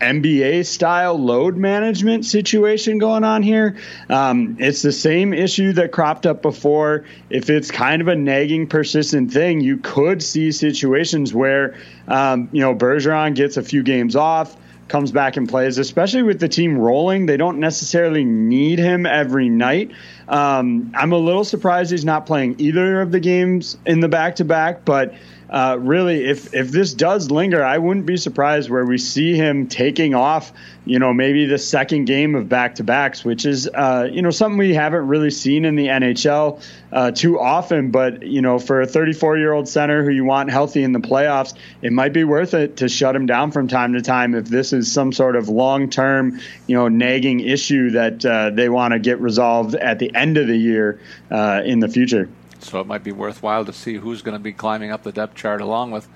NBA 0.00 0.66
style 0.66 1.18
load 1.18 1.56
management 1.56 2.24
situation 2.24 2.98
going 2.98 3.24
on 3.24 3.42
here. 3.42 3.76
Um, 4.08 4.56
it's 4.58 4.82
the 4.82 4.92
same 4.92 5.32
issue 5.32 5.72
that 5.74 5.92
cropped 5.92 6.26
up 6.26 6.42
before. 6.42 7.04
If 7.30 7.50
it's 7.50 7.70
kind 7.70 8.02
of 8.02 8.08
a 8.08 8.16
nagging, 8.16 8.66
persistent 8.66 9.32
thing, 9.32 9.60
you 9.60 9.78
could 9.78 10.22
see 10.22 10.52
situations 10.52 11.32
where, 11.32 11.76
um, 12.08 12.48
you 12.52 12.60
know, 12.60 12.74
Bergeron 12.74 13.34
gets 13.34 13.56
a 13.56 13.62
few 13.62 13.82
games 13.82 14.16
off, 14.16 14.56
comes 14.88 15.10
back 15.10 15.36
and 15.36 15.48
plays, 15.48 15.78
especially 15.78 16.22
with 16.22 16.40
the 16.40 16.48
team 16.48 16.78
rolling. 16.78 17.26
They 17.26 17.36
don't 17.36 17.58
necessarily 17.58 18.24
need 18.24 18.78
him 18.78 19.06
every 19.06 19.48
night. 19.48 19.90
Um, 20.28 20.92
I'm 20.94 21.12
a 21.12 21.18
little 21.18 21.44
surprised 21.44 21.90
he's 21.90 22.04
not 22.04 22.26
playing 22.26 22.56
either 22.58 23.00
of 23.00 23.12
the 23.12 23.20
games 23.20 23.78
in 23.86 24.00
the 24.00 24.08
back 24.08 24.36
to 24.36 24.44
back, 24.44 24.84
but 24.84 25.14
uh, 25.48 25.76
really, 25.78 26.24
if 26.24 26.52
if 26.54 26.70
this 26.70 26.92
does 26.92 27.30
linger, 27.30 27.62
I 27.62 27.78
wouldn't 27.78 28.06
be 28.06 28.16
surprised 28.16 28.68
where 28.68 28.84
we 28.84 28.98
see 28.98 29.34
him 29.34 29.68
taking 29.68 30.14
off. 30.14 30.52
You 30.84 30.98
know, 30.98 31.12
maybe 31.12 31.46
the 31.46 31.58
second 31.58 32.06
game 32.06 32.34
of 32.34 32.48
back 32.48 32.76
to 32.76 32.84
backs, 32.84 33.24
which 33.24 33.46
is 33.46 33.68
uh, 33.72 34.08
you 34.10 34.22
know 34.22 34.30
something 34.30 34.58
we 34.58 34.74
haven't 34.74 35.06
really 35.06 35.30
seen 35.30 35.64
in 35.64 35.76
the 35.76 35.86
NHL 35.86 36.62
uh, 36.90 37.12
too 37.12 37.38
often. 37.38 37.92
But 37.92 38.24
you 38.24 38.42
know, 38.42 38.58
for 38.58 38.80
a 38.80 38.86
34 38.86 39.38
year 39.38 39.52
old 39.52 39.68
center 39.68 40.02
who 40.02 40.10
you 40.10 40.24
want 40.24 40.50
healthy 40.50 40.82
in 40.82 40.92
the 40.92 40.98
playoffs, 40.98 41.54
it 41.80 41.92
might 41.92 42.12
be 42.12 42.24
worth 42.24 42.54
it 42.54 42.78
to 42.78 42.88
shut 42.88 43.14
him 43.14 43.26
down 43.26 43.52
from 43.52 43.68
time 43.68 43.92
to 43.92 44.02
time 44.02 44.34
if 44.34 44.46
this 44.46 44.72
is 44.72 44.90
some 44.92 45.12
sort 45.12 45.36
of 45.36 45.48
long 45.48 45.90
term, 45.90 46.40
you 46.66 46.74
know, 46.74 46.88
nagging 46.88 47.38
issue 47.38 47.90
that 47.90 48.26
uh, 48.26 48.50
they 48.50 48.68
want 48.68 48.92
to 48.92 48.98
get 48.98 49.20
resolved 49.20 49.76
at 49.76 50.00
the 50.00 50.12
end 50.12 50.38
of 50.38 50.48
the 50.48 50.56
year 50.56 51.00
uh, 51.30 51.62
in 51.64 51.78
the 51.78 51.88
future. 51.88 52.28
So 52.64 52.80
it 52.80 52.86
might 52.86 53.04
be 53.04 53.12
worthwhile 53.12 53.64
to 53.64 53.72
see 53.72 53.94
who's 53.94 54.22
going 54.22 54.36
to 54.36 54.42
be 54.42 54.52
climbing 54.52 54.90
up 54.90 55.02
the 55.02 55.12
depth 55.12 55.34
chart 55.34 55.60
along 55.60 55.90
with 55.90 56.08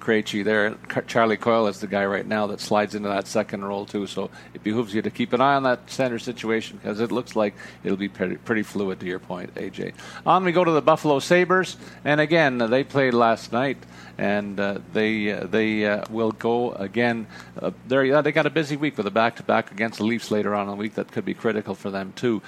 Krejci 0.00 0.42
there. 0.44 0.76
Charlie 1.06 1.36
Coyle 1.36 1.66
is 1.66 1.80
the 1.80 1.86
guy 1.86 2.06
right 2.06 2.26
now 2.26 2.46
that 2.46 2.60
slides 2.60 2.94
into 2.94 3.08
that 3.08 3.26
second 3.26 3.64
role 3.64 3.84
too. 3.84 4.06
So 4.06 4.30
it 4.54 4.62
behooves 4.62 4.94
you 4.94 5.02
to 5.02 5.10
keep 5.10 5.32
an 5.32 5.40
eye 5.40 5.54
on 5.54 5.64
that 5.64 5.90
center 5.90 6.18
situation 6.18 6.78
because 6.78 7.00
it 7.00 7.12
looks 7.12 7.36
like 7.36 7.54
it'll 7.84 7.98
be 7.98 8.08
pretty, 8.08 8.36
pretty, 8.36 8.62
fluid. 8.62 9.00
To 9.00 9.06
your 9.06 9.18
point, 9.18 9.54
AJ. 9.54 9.94
On 10.24 10.44
we 10.44 10.52
go 10.52 10.64
to 10.64 10.70
the 10.70 10.82
Buffalo 10.82 11.18
Sabres, 11.18 11.76
and 12.04 12.20
again 12.20 12.58
they 12.58 12.84
played 12.84 13.14
last 13.14 13.52
night 13.52 13.78
and 14.16 14.58
uh, 14.58 14.78
they 14.92 15.32
uh, 15.32 15.46
they 15.46 15.86
uh, 15.86 16.04
will 16.10 16.32
go 16.32 16.72
again. 16.72 17.26
Uh, 17.60 17.70
they 17.86 18.10
they 18.22 18.32
got 18.32 18.46
a 18.46 18.50
busy 18.50 18.76
week 18.76 18.96
with 18.96 19.06
a 19.06 19.10
back-to-back 19.10 19.70
against 19.72 19.98
the 19.98 20.04
Leafs 20.04 20.30
later 20.30 20.54
on 20.54 20.62
in 20.62 20.70
the 20.70 20.76
week 20.76 20.94
that 20.94 21.12
could 21.12 21.24
be 21.24 21.34
critical 21.34 21.74
for 21.74 21.90
them 21.90 22.12
too. 22.16 22.42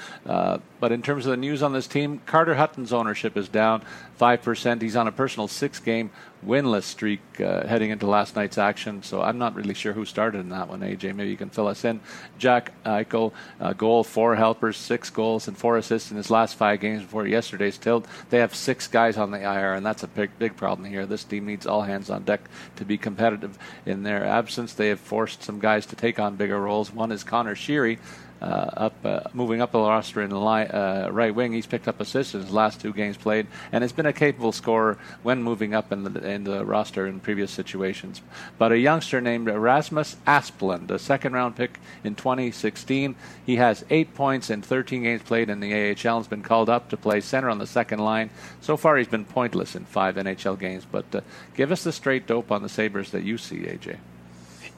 But 0.80 0.92
in 0.92 1.02
terms 1.02 1.26
of 1.26 1.30
the 1.30 1.36
news 1.36 1.62
on 1.62 1.72
this 1.72 1.86
team, 1.86 2.22
Carter 2.26 2.54
Hutton's 2.54 2.92
ownership 2.92 3.36
is 3.36 3.48
down 3.48 3.82
five 4.16 4.42
percent. 4.42 4.82
He's 4.82 4.96
on 4.96 5.06
a 5.06 5.12
personal 5.12 5.46
six-game 5.46 6.10
winless 6.44 6.84
streak 6.84 7.20
uh, 7.38 7.66
heading 7.66 7.90
into 7.90 8.06
last 8.06 8.34
night's 8.34 8.56
action. 8.56 9.02
So 9.02 9.20
I'm 9.20 9.38
not 9.38 9.54
really 9.54 9.74
sure 9.74 9.92
who 9.92 10.04
started 10.04 10.38
in 10.38 10.48
that 10.50 10.68
one. 10.68 10.80
AJ, 10.80 11.14
maybe 11.14 11.30
you 11.30 11.36
can 11.36 11.50
fill 11.50 11.68
us 11.68 11.84
in. 11.84 12.00
Jack 12.38 12.72
Eichel, 12.84 13.32
uh, 13.60 13.74
goal, 13.74 14.02
four 14.04 14.36
helpers, 14.36 14.76
six 14.76 15.10
goals, 15.10 15.48
and 15.48 15.56
four 15.56 15.76
assists 15.76 16.10
in 16.10 16.16
his 16.16 16.30
last 16.30 16.56
five 16.56 16.80
games 16.80 17.02
before 17.02 17.26
yesterday's 17.26 17.76
tilt. 17.76 18.06
They 18.30 18.38
have 18.38 18.54
six 18.54 18.88
guys 18.88 19.18
on 19.18 19.30
the 19.30 19.40
IR, 19.42 19.74
and 19.74 19.84
that's 19.84 20.02
a 20.02 20.08
big, 20.08 20.30
big 20.38 20.56
problem 20.56 20.88
here. 20.88 21.04
This 21.04 21.24
team 21.24 21.46
needs 21.46 21.66
all 21.66 21.82
hands 21.82 22.08
on 22.08 22.24
deck 22.24 22.40
to 22.76 22.84
be 22.84 22.96
competitive. 22.96 23.58
In 23.84 24.02
their 24.02 24.24
absence, 24.24 24.72
they 24.72 24.88
have 24.88 25.00
forced 25.00 25.42
some 25.42 25.58
guys 25.58 25.84
to 25.86 25.96
take 25.96 26.18
on 26.18 26.36
bigger 26.36 26.60
roles. 26.60 26.92
One 26.92 27.12
is 27.12 27.22
Connor 27.22 27.54
Sheary 27.54 27.98
up, 28.44 28.94
uh, 29.04 29.20
moving 29.34 29.60
up 29.60 29.72
the 29.72 29.78
roster 29.78 30.22
in 30.22 30.30
the 30.30 30.38
line, 30.38 30.68
uh, 30.68 31.08
right 31.10 31.34
wing. 31.34 31.52
He's 31.52 31.66
picked 31.66 31.88
up 31.88 32.00
assists 32.00 32.34
in 32.34 32.42
his 32.42 32.50
last 32.50 32.80
two 32.80 32.92
games 32.92 33.16
played, 33.16 33.46
and 33.72 33.82
has 33.82 33.92
been 33.92 34.06
a 34.06 34.12
capable 34.12 34.52
scorer 34.52 34.98
when 35.22 35.42
moving 35.42 35.74
up 35.74 35.92
in 35.92 36.04
the, 36.04 36.28
in 36.28 36.44
the 36.44 36.64
roster 36.64 37.06
in 37.06 37.20
previous 37.20 37.50
situations. 37.50 38.22
But 38.58 38.72
a 38.72 38.78
youngster 38.78 39.20
named 39.20 39.48
Erasmus 39.48 40.16
Asplund, 40.26 40.90
a 40.90 40.98
second 40.98 41.32
round 41.32 41.56
pick 41.56 41.78
in 42.04 42.14
2016, 42.14 43.14
he 43.44 43.56
has 43.56 43.84
eight 43.90 44.14
points 44.14 44.50
in 44.50 44.62
13 44.62 45.02
games 45.02 45.22
played 45.22 45.50
in 45.50 45.60
the 45.60 45.72
AHL. 45.72 46.10
And 46.10 46.24
has 46.24 46.28
been 46.28 46.42
called 46.42 46.68
up 46.68 46.88
to 46.90 46.96
play 46.96 47.20
center 47.20 47.48
on 47.48 47.58
the 47.58 47.66
second 47.66 48.00
line. 48.00 48.30
So 48.60 48.76
far, 48.76 48.96
he's 48.96 49.08
been 49.08 49.24
pointless 49.24 49.74
in 49.74 49.84
five 49.84 50.16
NHL 50.16 50.58
games. 50.58 50.86
But 50.90 51.14
uh, 51.14 51.20
give 51.54 51.72
us 51.72 51.84
the 51.84 51.92
straight 51.92 52.26
dope 52.26 52.50
on 52.50 52.62
the 52.62 52.68
Sabres 52.68 53.10
that 53.10 53.22
you 53.22 53.38
see, 53.38 53.58
AJ. 53.58 53.98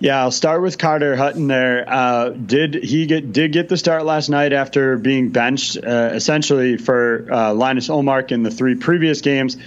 Yeah, 0.02 0.20
I'll 0.20 0.32
start 0.32 0.62
with 0.62 0.78
Carter 0.78 1.14
Hutton. 1.14 1.46
There, 1.46 1.84
uh, 1.86 2.30
did 2.30 2.74
he 2.74 3.06
get 3.06 3.32
did 3.32 3.52
get 3.52 3.68
the 3.68 3.76
start 3.76 4.04
last 4.04 4.30
night 4.30 4.52
after 4.52 4.98
being 4.98 5.28
benched 5.28 5.76
uh, 5.76 6.10
essentially 6.12 6.76
for 6.76 7.28
uh, 7.32 7.54
Linus 7.54 7.86
Ullmark 7.86 8.32
in 8.32 8.42
the 8.42 8.50
three 8.50 8.74
previous 8.74 9.20
games, 9.20 9.58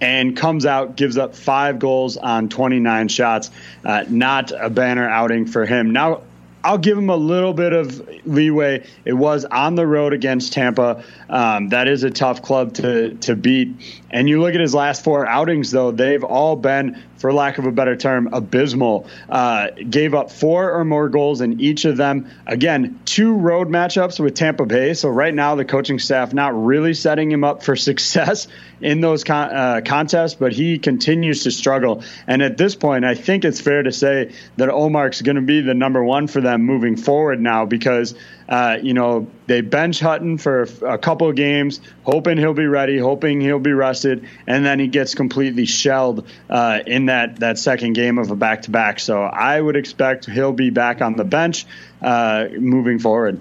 and 0.00 0.36
comes 0.36 0.66
out 0.66 0.94
gives 0.94 1.18
up 1.18 1.34
five 1.34 1.80
goals 1.80 2.16
on 2.16 2.48
29 2.48 3.08
shots. 3.08 3.50
Uh, 3.84 4.04
not 4.08 4.52
a 4.52 4.70
banner 4.70 5.08
outing 5.08 5.46
for 5.46 5.66
him. 5.66 5.90
Now, 5.90 6.22
I'll 6.64 6.78
give 6.78 6.96
him 6.96 7.10
a 7.10 7.16
little 7.16 7.52
bit 7.52 7.72
of 7.72 8.08
leeway. 8.24 8.86
It 9.04 9.14
was 9.14 9.44
on 9.44 9.74
the 9.74 9.84
road 9.84 10.12
against 10.12 10.52
Tampa. 10.52 11.02
Um, 11.28 11.70
that 11.70 11.88
is 11.88 12.04
a 12.04 12.10
tough 12.10 12.40
club 12.40 12.74
to 12.74 13.14
to 13.14 13.34
beat. 13.34 13.74
And 14.10 14.28
you 14.28 14.40
look 14.40 14.54
at 14.54 14.60
his 14.60 14.74
last 14.74 15.02
four 15.02 15.26
outings, 15.26 15.72
though, 15.72 15.90
they've 15.90 16.22
all 16.22 16.54
been 16.54 17.02
for 17.22 17.32
lack 17.32 17.58
of 17.58 17.66
a 17.66 17.70
better 17.70 17.94
term, 17.94 18.28
abysmal. 18.32 19.06
Uh, 19.28 19.68
gave 19.88 20.12
up 20.12 20.32
four 20.32 20.72
or 20.72 20.84
more 20.84 21.08
goals 21.08 21.40
in 21.40 21.60
each 21.60 21.84
of 21.84 21.96
them. 21.96 22.28
Again, 22.48 22.98
two 23.04 23.34
road 23.34 23.68
matchups 23.68 24.18
with 24.18 24.34
Tampa 24.34 24.66
Bay. 24.66 24.94
So 24.94 25.08
right 25.08 25.32
now, 25.32 25.54
the 25.54 25.64
coaching 25.64 26.00
staff 26.00 26.34
not 26.34 26.52
really 26.64 26.94
setting 26.94 27.30
him 27.30 27.44
up 27.44 27.62
for 27.62 27.76
success 27.92 28.48
in 28.80 29.00
those 29.00 29.22
con- 29.22 29.54
uh, 29.54 29.80
contests, 29.84 30.34
but 30.34 30.52
he 30.52 30.80
continues 30.80 31.44
to 31.44 31.52
struggle. 31.52 32.02
And 32.26 32.42
at 32.42 32.56
this 32.56 32.74
point, 32.74 33.04
I 33.04 33.14
think 33.14 33.44
it's 33.44 33.60
fair 33.60 33.84
to 33.84 33.92
say 33.92 34.32
that 34.56 34.68
Ullmark's 34.68 35.22
going 35.22 35.36
to 35.36 35.42
be 35.42 35.60
the 35.60 35.74
number 35.74 36.02
one 36.02 36.26
for 36.26 36.40
them 36.40 36.62
moving 36.64 36.96
forward 36.96 37.40
now 37.40 37.66
because 37.66 38.16
uh, 38.52 38.76
you 38.82 38.92
know, 38.92 39.26
they 39.46 39.62
bench 39.62 39.98
Hutton 39.98 40.36
for 40.36 40.68
a 40.86 40.98
couple 40.98 41.26
of 41.26 41.36
games, 41.36 41.80
hoping 42.04 42.36
he'll 42.36 42.52
be 42.52 42.66
ready, 42.66 42.98
hoping 42.98 43.40
he'll 43.40 43.58
be 43.58 43.72
rested, 43.72 44.28
and 44.46 44.62
then 44.62 44.78
he 44.78 44.88
gets 44.88 45.14
completely 45.14 45.64
shelled 45.64 46.28
uh, 46.50 46.80
in 46.86 47.06
that, 47.06 47.36
that 47.36 47.56
second 47.56 47.94
game 47.94 48.18
of 48.18 48.30
a 48.30 48.36
back 48.36 48.60
to 48.62 48.70
back. 48.70 49.00
So 49.00 49.22
I 49.22 49.58
would 49.58 49.76
expect 49.76 50.26
he'll 50.26 50.52
be 50.52 50.68
back 50.68 51.00
on 51.00 51.16
the 51.16 51.24
bench 51.24 51.64
uh, 52.02 52.48
moving 52.52 52.98
forward. 52.98 53.40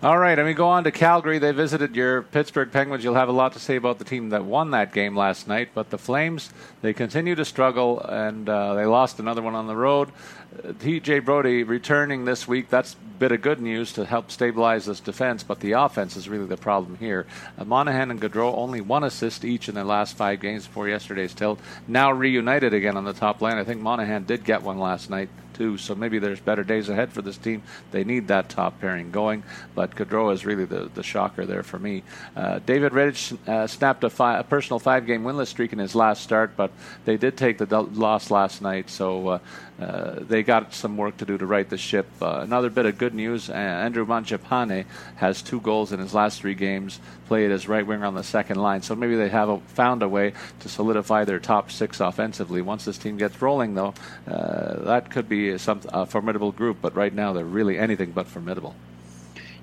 All 0.00 0.16
right, 0.16 0.38
and 0.38 0.46
we 0.46 0.54
go 0.54 0.68
on 0.68 0.84
to 0.84 0.92
Calgary. 0.92 1.40
They 1.40 1.50
visited 1.50 1.96
your 1.96 2.22
Pittsburgh 2.22 2.70
Penguins. 2.70 3.02
You'll 3.02 3.14
have 3.14 3.28
a 3.28 3.32
lot 3.32 3.54
to 3.54 3.58
say 3.58 3.74
about 3.74 3.98
the 3.98 4.04
team 4.04 4.28
that 4.30 4.44
won 4.44 4.70
that 4.70 4.92
game 4.92 5.16
last 5.16 5.48
night, 5.48 5.70
but 5.74 5.90
the 5.90 5.98
Flames, 5.98 6.50
they 6.82 6.92
continue 6.92 7.34
to 7.34 7.44
struggle, 7.44 8.00
and 8.00 8.48
uh, 8.48 8.74
they 8.74 8.86
lost 8.86 9.18
another 9.18 9.42
one 9.42 9.56
on 9.56 9.66
the 9.66 9.74
road. 9.74 10.10
TJ 10.58 11.24
Brodie 11.24 11.62
returning 11.62 12.24
this 12.24 12.48
week. 12.48 12.68
That's 12.68 12.94
a 12.94 13.18
bit 13.18 13.32
of 13.32 13.42
good 13.42 13.60
news 13.60 13.92
to 13.92 14.04
help 14.04 14.30
stabilize 14.30 14.86
this 14.86 15.00
defense, 15.00 15.42
but 15.42 15.60
the 15.60 15.72
offense 15.72 16.16
is 16.16 16.28
really 16.28 16.46
the 16.46 16.56
problem 16.56 16.96
here. 16.98 17.26
Uh, 17.56 17.64
Monahan 17.64 18.10
and 18.10 18.20
Gaudreau 18.20 18.56
only 18.56 18.80
one 18.80 19.04
assist 19.04 19.44
each 19.44 19.68
in 19.68 19.74
their 19.74 19.84
last 19.84 20.16
five 20.16 20.40
games 20.40 20.66
before 20.66 20.88
yesterday's 20.88 21.34
tilt. 21.34 21.60
Now 21.86 22.10
reunited 22.12 22.74
again 22.74 22.96
on 22.96 23.04
the 23.04 23.12
top 23.12 23.40
line. 23.40 23.56
I 23.56 23.64
think 23.64 23.80
Monahan 23.80 24.24
did 24.24 24.44
get 24.44 24.62
one 24.62 24.78
last 24.78 25.10
night 25.10 25.28
too. 25.58 25.76
So 25.76 25.94
maybe 25.94 26.18
there's 26.18 26.40
better 26.40 26.64
days 26.64 26.88
ahead 26.88 27.12
for 27.12 27.20
this 27.20 27.36
team. 27.36 27.62
They 27.90 28.04
need 28.04 28.28
that 28.28 28.48
top 28.48 28.80
pairing 28.80 29.10
going, 29.10 29.42
but 29.74 29.94
Gaudreau 29.94 30.32
is 30.32 30.46
really 30.46 30.64
the, 30.64 30.90
the 30.94 31.02
shocker 31.02 31.44
there 31.44 31.62
for 31.62 31.78
me. 31.78 32.04
Uh, 32.36 32.60
David 32.64 32.92
Rittich 32.92 33.36
uh, 33.48 33.66
snapped 33.66 34.04
a, 34.04 34.38
a, 34.38 34.44
personal 34.44 34.78
five-game 34.78 35.24
winless 35.24 35.48
streak 35.48 35.72
in 35.72 35.78
his 35.78 35.94
last 35.94 36.22
start, 36.22 36.56
but 36.56 36.70
they 37.04 37.16
did 37.16 37.36
take 37.36 37.58
the 37.58 37.82
loss 37.82 38.30
last 38.30 38.62
night, 38.62 38.88
so 38.88 39.28
uh, 39.28 39.38
uh, 39.80 40.16
they 40.20 40.42
got 40.42 40.74
some 40.74 40.96
work 40.96 41.16
to 41.18 41.24
do 41.24 41.38
to 41.38 41.46
right 41.46 41.68
the 41.68 41.78
ship. 41.78 42.06
Uh, 42.20 42.40
another 42.42 42.70
bit 42.70 42.86
of 42.86 42.98
good 42.98 43.14
news: 43.14 43.48
uh, 43.48 43.52
Andrew 43.52 44.06
Mangiapane 44.06 44.84
has 45.16 45.42
two 45.42 45.60
goals 45.60 45.92
in 45.92 46.00
his 46.00 46.14
last 46.14 46.40
three 46.40 46.54
games. 46.54 47.00
Played 47.26 47.50
as 47.50 47.68
right 47.68 47.86
winger 47.86 48.06
on 48.06 48.14
the 48.14 48.24
second 48.24 48.56
line, 48.56 48.80
so 48.80 48.94
maybe 48.94 49.14
they 49.14 49.28
have 49.28 49.50
a, 49.50 49.60
found 49.60 50.02
a 50.02 50.08
way 50.08 50.32
to 50.60 50.68
solidify 50.68 51.24
their 51.24 51.38
top 51.38 51.70
six 51.70 52.00
offensively. 52.00 52.62
Once 52.62 52.86
this 52.86 52.96
team 52.96 53.18
gets 53.18 53.40
rolling, 53.42 53.74
though, 53.74 53.92
that 54.26 55.10
could 55.10 55.28
be 55.28 55.47
some 55.56 55.80
a 55.88 56.04
formidable 56.04 56.52
group. 56.52 56.78
But 56.82 56.94
right 56.94 57.14
now, 57.14 57.32
they're 57.32 57.44
really 57.44 57.78
anything 57.78 58.10
but 58.10 58.26
formidable. 58.26 58.74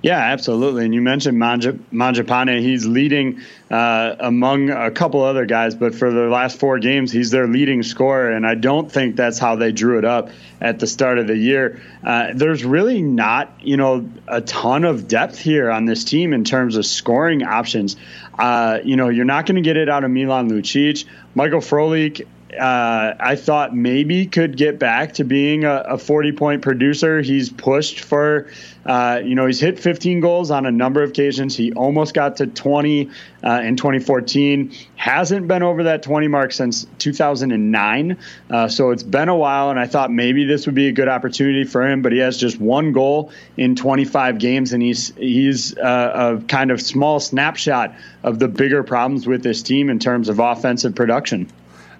Yeah, 0.05 0.19
absolutely. 0.19 0.85
And 0.85 0.93
you 0.93 1.01
mentioned 1.01 1.39
Manja, 1.39 1.73
Mangiapane. 1.91 2.59
He's 2.61 2.85
leading 2.85 3.41
uh, 3.71 4.15
among 4.19 4.69
a 4.69 4.91
couple 4.91 5.23
other 5.23 5.47
guys, 5.47 5.73
but 5.73 5.95
for 5.95 6.11
the 6.11 6.27
last 6.27 6.59
four 6.59 6.77
games, 6.77 7.11
he's 7.11 7.31
their 7.31 7.47
leading 7.47 7.81
scorer. 7.81 8.31
And 8.31 8.45
I 8.45 8.53
don't 8.53 8.91
think 8.91 9.15
that's 9.15 9.39
how 9.39 9.55
they 9.55 9.71
drew 9.71 9.97
it 9.97 10.05
up 10.05 10.29
at 10.61 10.77
the 10.77 10.85
start 10.85 11.17
of 11.17 11.25
the 11.25 11.35
year. 11.35 11.81
Uh, 12.03 12.33
there's 12.35 12.63
really 12.63 13.01
not, 13.01 13.51
you 13.61 13.77
know, 13.77 14.07
a 14.27 14.41
ton 14.41 14.83
of 14.83 15.07
depth 15.07 15.39
here 15.39 15.71
on 15.71 15.85
this 15.85 16.03
team 16.03 16.33
in 16.33 16.43
terms 16.43 16.75
of 16.75 16.85
scoring 16.85 17.41
options. 17.41 17.95
Uh, 18.37 18.77
you 18.83 18.97
know, 18.97 19.09
you're 19.09 19.25
not 19.25 19.47
going 19.47 19.55
to 19.55 19.61
get 19.61 19.75
it 19.75 19.89
out 19.89 20.03
of 20.03 20.11
Milan 20.11 20.51
Lucic. 20.51 21.05
Michael 21.33 21.61
Frolik 21.61 22.27
uh, 22.57 23.15
I 23.19 23.35
thought 23.35 23.75
maybe 23.75 24.25
could 24.25 24.57
get 24.57 24.79
back 24.79 25.15
to 25.15 25.23
being 25.23 25.65
a, 25.65 25.83
a 25.87 25.97
40 25.97 26.31
point 26.33 26.61
producer. 26.61 27.21
He's 27.21 27.49
pushed 27.49 27.99
for, 27.99 28.47
uh, 28.85 29.21
you 29.23 29.35
know, 29.35 29.45
he's 29.45 29.59
hit 29.59 29.79
15 29.79 30.19
goals 30.19 30.51
on 30.51 30.65
a 30.65 30.71
number 30.71 31.03
of 31.03 31.11
occasions. 31.11 31.55
He 31.55 31.73
almost 31.73 32.13
got 32.13 32.37
to 32.37 32.47
20 32.47 33.09
uh, 33.43 33.61
in 33.63 33.75
2014. 33.75 34.73
Hasn't 34.95 35.47
been 35.47 35.63
over 35.63 35.83
that 35.83 36.03
20 36.03 36.27
mark 36.27 36.51
since 36.51 36.85
2009. 36.99 38.17
Uh, 38.49 38.67
so 38.67 38.91
it's 38.91 39.03
been 39.03 39.29
a 39.29 39.35
while, 39.35 39.69
and 39.69 39.79
I 39.79 39.87
thought 39.87 40.11
maybe 40.11 40.45
this 40.45 40.65
would 40.65 40.75
be 40.75 40.87
a 40.87 40.93
good 40.93 41.07
opportunity 41.07 41.63
for 41.63 41.87
him. 41.87 42.01
But 42.01 42.11
he 42.11 42.19
has 42.19 42.37
just 42.37 42.59
one 42.59 42.91
goal 42.91 43.31
in 43.57 43.75
25 43.75 44.39
games, 44.39 44.73
and 44.73 44.81
he's 44.81 45.15
he's 45.15 45.77
uh, 45.77 46.37
a 46.39 46.45
kind 46.45 46.71
of 46.71 46.81
small 46.81 47.19
snapshot 47.19 47.95
of 48.23 48.39
the 48.39 48.47
bigger 48.47 48.83
problems 48.83 49.27
with 49.27 49.43
this 49.43 49.61
team 49.61 49.89
in 49.89 49.99
terms 49.99 50.29
of 50.29 50.39
offensive 50.39 50.95
production. 50.95 51.49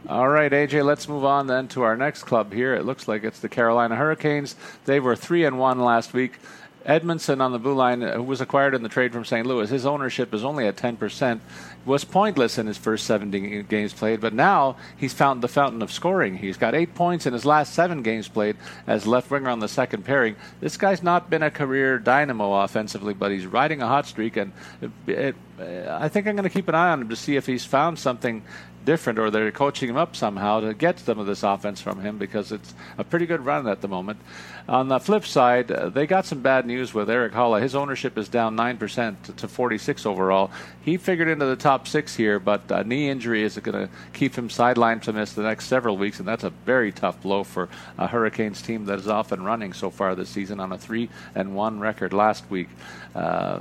All 0.07 0.29
right, 0.29 0.51
AJ, 0.51 0.85
let's 0.85 1.09
move 1.09 1.25
on 1.25 1.47
then 1.47 1.67
to 1.69 1.81
our 1.81 1.97
next 1.97 2.25
club 2.25 2.53
here. 2.53 2.75
It 2.75 2.85
looks 2.85 3.07
like 3.07 3.23
it's 3.23 3.39
the 3.39 3.49
Carolina 3.49 3.95
Hurricanes. 3.95 4.55
They 4.85 4.99
were 4.99 5.15
3 5.15 5.45
and 5.45 5.57
1 5.57 5.79
last 5.79 6.13
week. 6.13 6.33
Edmundson 6.85 7.41
on 7.41 7.51
the 7.51 7.57
blue 7.57 7.73
line, 7.73 8.03
uh, 8.03 8.15
who 8.15 8.21
was 8.21 8.39
acquired 8.39 8.75
in 8.75 8.83
the 8.83 8.89
trade 8.89 9.11
from 9.11 9.25
St. 9.25 9.47
Louis, 9.47 9.67
his 9.67 9.87
ownership 9.87 10.31
is 10.35 10.43
only 10.43 10.67
at 10.67 10.75
10%, 10.75 11.39
was 11.83 12.03
pointless 12.03 12.59
in 12.59 12.67
his 12.67 12.77
first 12.77 13.07
17 13.07 13.65
games 13.67 13.93
played, 13.93 14.21
but 14.21 14.35
now 14.35 14.75
he's 14.95 15.11
found 15.11 15.41
the 15.41 15.47
fountain 15.47 15.81
of 15.81 15.91
scoring. 15.91 16.37
He's 16.37 16.57
got 16.57 16.75
eight 16.75 16.93
points 16.93 17.25
in 17.25 17.33
his 17.33 17.43
last 17.43 17.73
seven 17.73 18.03
games 18.03 18.27
played 18.27 18.57
as 18.85 19.07
left 19.07 19.31
winger 19.31 19.49
on 19.49 19.59
the 19.59 19.67
second 19.67 20.05
pairing. 20.05 20.35
This 20.59 20.77
guy's 20.77 21.01
not 21.01 21.31
been 21.31 21.41
a 21.41 21.49
career 21.49 21.97
dynamo 21.97 22.53
offensively, 22.61 23.15
but 23.15 23.31
he's 23.31 23.47
riding 23.47 23.81
a 23.81 23.87
hot 23.87 24.05
streak, 24.05 24.37
and 24.37 24.53
it, 24.79 24.91
it, 25.07 25.35
I 25.89 26.07
think 26.09 26.27
I'm 26.27 26.35
going 26.35 26.43
to 26.43 26.53
keep 26.53 26.67
an 26.67 26.75
eye 26.75 26.91
on 26.91 27.01
him 27.01 27.09
to 27.09 27.15
see 27.15 27.35
if 27.35 27.47
he's 27.47 27.65
found 27.65 27.97
something 27.97 28.43
different, 28.85 29.19
or 29.19 29.29
they're 29.29 29.51
coaching 29.51 29.89
him 29.89 29.97
up 29.97 30.15
somehow 30.15 30.59
to 30.61 30.73
get 30.73 30.99
some 30.99 31.19
of 31.19 31.25
this 31.25 31.43
offense 31.43 31.81
from 31.81 32.01
him 32.01 32.17
because 32.17 32.51
it's 32.51 32.73
a 32.97 33.03
pretty 33.03 33.25
good 33.25 33.43
run 33.43 33.67
at 33.67 33.81
the 33.81 33.87
moment. 33.87 34.19
On 34.67 34.87
the 34.87 34.99
flip 34.99 35.25
side, 35.25 35.71
uh, 35.71 35.89
they 35.89 36.07
got 36.07 36.25
some 36.25 36.41
bad 36.41 36.65
news 36.65 36.93
with 36.93 37.09
Erik 37.09 37.33
Haula. 37.33 37.61
His 37.61 37.75
ownership 37.75 38.17
is 38.17 38.29
down 38.29 38.55
9% 38.55 39.15
to, 39.23 39.33
to 39.33 39.47
46 39.47 40.05
overall. 40.05 40.51
He 40.81 40.97
figured 40.97 41.27
into 41.27 41.45
the 41.45 41.55
top 41.55 41.87
six 41.87 42.15
here, 42.15 42.39
but 42.39 42.63
a 42.69 42.83
knee 42.83 43.09
injury 43.09 43.43
is 43.43 43.57
going 43.57 43.87
to 43.87 43.93
keep 44.13 44.35
him 44.35 44.49
sidelined 44.49 45.01
to 45.03 45.13
miss 45.13 45.33
the 45.33 45.43
next 45.43 45.65
several 45.65 45.97
weeks, 45.97 46.19
and 46.19 46.27
that's 46.27 46.43
a 46.43 46.49
very 46.49 46.91
tough 46.91 47.21
blow 47.21 47.43
for 47.43 47.69
a 47.97 48.07
Hurricanes 48.07 48.61
team 48.61 48.85
that 48.85 48.99
is 48.99 49.07
off 49.07 49.31
and 49.31 49.45
running 49.45 49.73
so 49.73 49.89
far 49.89 50.15
this 50.15 50.29
season 50.29 50.59
on 50.59 50.71
a 50.71 50.77
3 50.77 51.09
and 51.35 51.55
1 51.55 51.79
record 51.79 52.13
last 52.13 52.49
week. 52.49 52.69
Uh, 53.13 53.59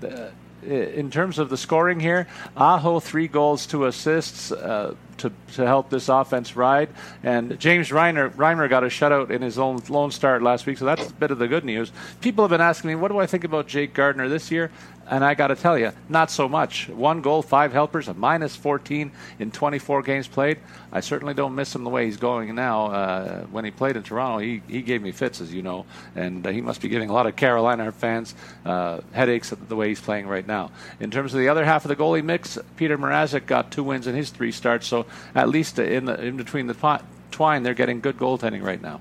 the, 0.00 0.30
in 0.62 1.10
terms 1.10 1.38
of 1.38 1.48
the 1.48 1.56
scoring 1.56 2.00
here, 2.00 2.26
Aho 2.56 3.00
three 3.00 3.28
goals, 3.28 3.66
two 3.66 3.86
assists 3.86 4.52
uh, 4.52 4.94
to, 5.18 5.32
to 5.52 5.66
help 5.66 5.90
this 5.90 6.08
offense 6.08 6.56
ride. 6.56 6.88
And 7.22 7.58
James 7.58 7.90
Reimer, 7.90 8.30
Reimer 8.34 8.68
got 8.68 8.84
a 8.84 8.88
shutout 8.88 9.30
in 9.30 9.42
his 9.42 9.58
own 9.58 9.82
lone 9.88 10.10
start 10.10 10.42
last 10.42 10.66
week, 10.66 10.78
so 10.78 10.84
that's 10.84 11.08
a 11.08 11.12
bit 11.12 11.30
of 11.30 11.38
the 11.38 11.48
good 11.48 11.64
news. 11.64 11.92
People 12.20 12.44
have 12.44 12.50
been 12.50 12.60
asking 12.60 12.88
me, 12.88 12.94
what 12.94 13.08
do 13.08 13.18
I 13.18 13.26
think 13.26 13.44
about 13.44 13.66
Jake 13.66 13.94
Gardiner 13.94 14.28
this 14.28 14.50
year? 14.50 14.70
And 15.08 15.24
I 15.24 15.34
got 15.34 15.48
to 15.48 15.56
tell 15.56 15.78
you, 15.78 15.92
not 16.08 16.30
so 16.32 16.48
much. 16.48 16.88
One 16.88 17.20
goal, 17.20 17.42
five 17.42 17.72
helpers, 17.72 18.08
a 18.08 18.14
minus 18.14 18.56
14 18.56 19.12
in 19.38 19.50
24 19.52 20.02
games 20.02 20.26
played. 20.26 20.58
I 20.90 21.00
certainly 21.00 21.32
don't 21.32 21.54
miss 21.54 21.74
him 21.74 21.84
the 21.84 21.90
way 21.90 22.06
he's 22.06 22.16
going 22.16 22.52
now. 22.54 22.86
Uh, 22.86 23.40
when 23.44 23.64
he 23.64 23.70
played 23.70 23.96
in 23.96 24.02
Toronto, 24.02 24.38
he, 24.38 24.62
he 24.66 24.82
gave 24.82 25.02
me 25.02 25.12
fits, 25.12 25.40
as 25.40 25.54
you 25.54 25.62
know, 25.62 25.86
and 26.16 26.44
uh, 26.44 26.50
he 26.50 26.60
must 26.60 26.80
be 26.80 26.88
giving 26.88 27.08
a 27.08 27.12
lot 27.12 27.26
of 27.26 27.36
Carolina 27.36 27.92
fans 27.92 28.34
uh, 28.64 29.00
headaches 29.12 29.50
the 29.68 29.76
way 29.76 29.88
he's 29.88 30.00
playing 30.00 30.26
right 30.26 30.46
now. 30.46 30.72
In 30.98 31.12
terms 31.12 31.32
of 31.34 31.38
the 31.40 31.48
other 31.48 31.64
half 31.64 31.84
of 31.84 31.88
the 31.88 31.96
goalie 31.96 32.24
mix, 32.24 32.58
Petr 32.76 32.96
Mrazek 32.96 33.46
got 33.46 33.70
two 33.70 33.84
wins 33.84 34.08
in 34.08 34.14
his 34.16 34.30
three 34.30 34.50
starts, 34.50 34.88
so 34.88 35.06
at 35.36 35.48
least 35.48 35.78
in, 35.78 36.06
the, 36.06 36.20
in 36.20 36.36
between 36.36 36.66
the 36.66 37.00
twine, 37.30 37.62
they're 37.62 37.74
getting 37.74 38.00
good 38.00 38.16
goaltending 38.16 38.62
right 38.62 38.82
now. 38.82 39.00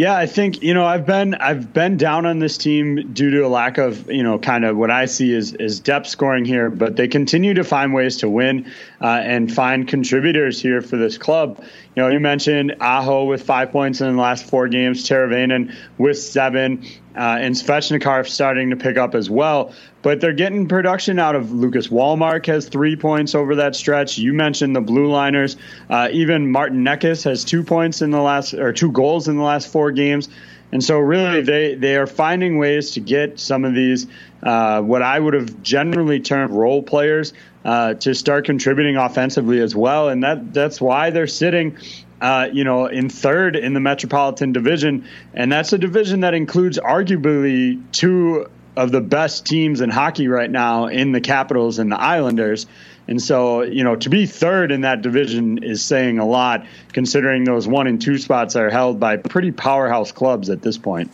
Yeah, 0.00 0.16
I 0.16 0.24
think 0.24 0.62
you 0.62 0.72
know 0.72 0.86
I've 0.86 1.04
been 1.04 1.34
I've 1.34 1.74
been 1.74 1.98
down 1.98 2.24
on 2.24 2.38
this 2.38 2.56
team 2.56 3.12
due 3.12 3.32
to 3.32 3.40
a 3.44 3.48
lack 3.48 3.76
of 3.76 4.10
you 4.10 4.22
know 4.22 4.38
kind 4.38 4.64
of 4.64 4.74
what 4.74 4.90
I 4.90 5.04
see 5.04 5.30
is 5.30 5.52
is 5.52 5.78
depth 5.78 6.06
scoring 6.06 6.46
here, 6.46 6.70
but 6.70 6.96
they 6.96 7.06
continue 7.06 7.52
to 7.52 7.64
find 7.64 7.92
ways 7.92 8.16
to 8.20 8.28
win 8.30 8.72
uh, 9.02 9.20
and 9.22 9.52
find 9.52 9.86
contributors 9.86 10.58
here 10.58 10.80
for 10.80 10.96
this 10.96 11.18
club. 11.18 11.62
You 11.94 12.02
know, 12.02 12.08
you 12.08 12.18
mentioned 12.18 12.76
Aho 12.80 13.26
with 13.26 13.42
five 13.42 13.72
points 13.72 14.00
in 14.00 14.16
the 14.16 14.22
last 14.22 14.46
four 14.46 14.68
games, 14.68 15.06
Teravainen 15.06 15.76
with 15.98 16.18
seven, 16.18 16.82
uh, 17.14 17.36
and 17.38 17.54
Svechnikov 17.54 18.26
starting 18.26 18.70
to 18.70 18.76
pick 18.76 18.96
up 18.96 19.14
as 19.14 19.28
well. 19.28 19.74
But 20.02 20.20
they're 20.20 20.32
getting 20.32 20.66
production 20.66 21.18
out 21.18 21.36
of 21.36 21.52
Lucas 21.52 21.88
Wallmark 21.88 22.46
has 22.46 22.68
three 22.68 22.96
points 22.96 23.34
over 23.34 23.56
that 23.56 23.76
stretch. 23.76 24.16
You 24.16 24.32
mentioned 24.32 24.74
the 24.74 24.80
blue 24.80 25.10
liners. 25.10 25.56
Uh, 25.88 26.08
even 26.12 26.50
Martin 26.50 26.84
Necas 26.84 27.24
has 27.24 27.44
two 27.44 27.62
points 27.62 28.00
in 28.00 28.10
the 28.10 28.20
last 28.20 28.54
or 28.54 28.72
two 28.72 28.92
goals 28.92 29.28
in 29.28 29.36
the 29.36 29.42
last 29.42 29.70
four 29.70 29.92
games. 29.92 30.28
And 30.72 30.82
so, 30.82 30.98
really, 30.98 31.42
they, 31.42 31.74
they 31.74 31.96
are 31.96 32.06
finding 32.06 32.56
ways 32.56 32.92
to 32.92 33.00
get 33.00 33.40
some 33.40 33.64
of 33.64 33.74
these, 33.74 34.06
uh, 34.42 34.80
what 34.80 35.02
I 35.02 35.18
would 35.18 35.34
have 35.34 35.62
generally 35.62 36.20
termed 36.20 36.52
role 36.52 36.82
players, 36.82 37.32
uh, 37.64 37.94
to 37.94 38.14
start 38.14 38.46
contributing 38.46 38.96
offensively 38.96 39.60
as 39.60 39.74
well. 39.74 40.08
And 40.08 40.22
that 40.22 40.54
that's 40.54 40.80
why 40.80 41.10
they're 41.10 41.26
sitting 41.26 41.76
uh, 42.20 42.48
you 42.52 42.64
know, 42.64 42.86
in 42.86 43.08
third 43.08 43.56
in 43.56 43.72
the 43.72 43.80
Metropolitan 43.80 44.52
Division, 44.52 45.08
and 45.32 45.50
that's 45.50 45.72
a 45.72 45.78
division 45.78 46.20
that 46.20 46.34
includes 46.34 46.78
arguably 46.78 47.80
two 47.92 48.46
of 48.76 48.92
the 48.92 49.00
best 49.00 49.46
teams 49.46 49.80
in 49.80 49.90
hockey 49.90 50.28
right 50.28 50.50
now 50.50 50.86
in 50.86 51.12
the 51.12 51.20
Capitals 51.20 51.78
and 51.78 51.90
the 51.90 52.00
Islanders. 52.00 52.66
And 53.08 53.20
so, 53.20 53.62
you 53.62 53.82
know, 53.82 53.96
to 53.96 54.08
be 54.08 54.26
third 54.26 54.70
in 54.70 54.82
that 54.82 55.02
division 55.02 55.64
is 55.64 55.82
saying 55.82 56.18
a 56.18 56.26
lot, 56.26 56.64
considering 56.92 57.44
those 57.44 57.66
one 57.66 57.86
and 57.86 58.00
two 58.00 58.18
spots 58.18 58.54
are 58.54 58.70
held 58.70 59.00
by 59.00 59.16
pretty 59.16 59.50
powerhouse 59.50 60.12
clubs 60.12 60.48
at 60.48 60.62
this 60.62 60.78
point. 60.78 61.10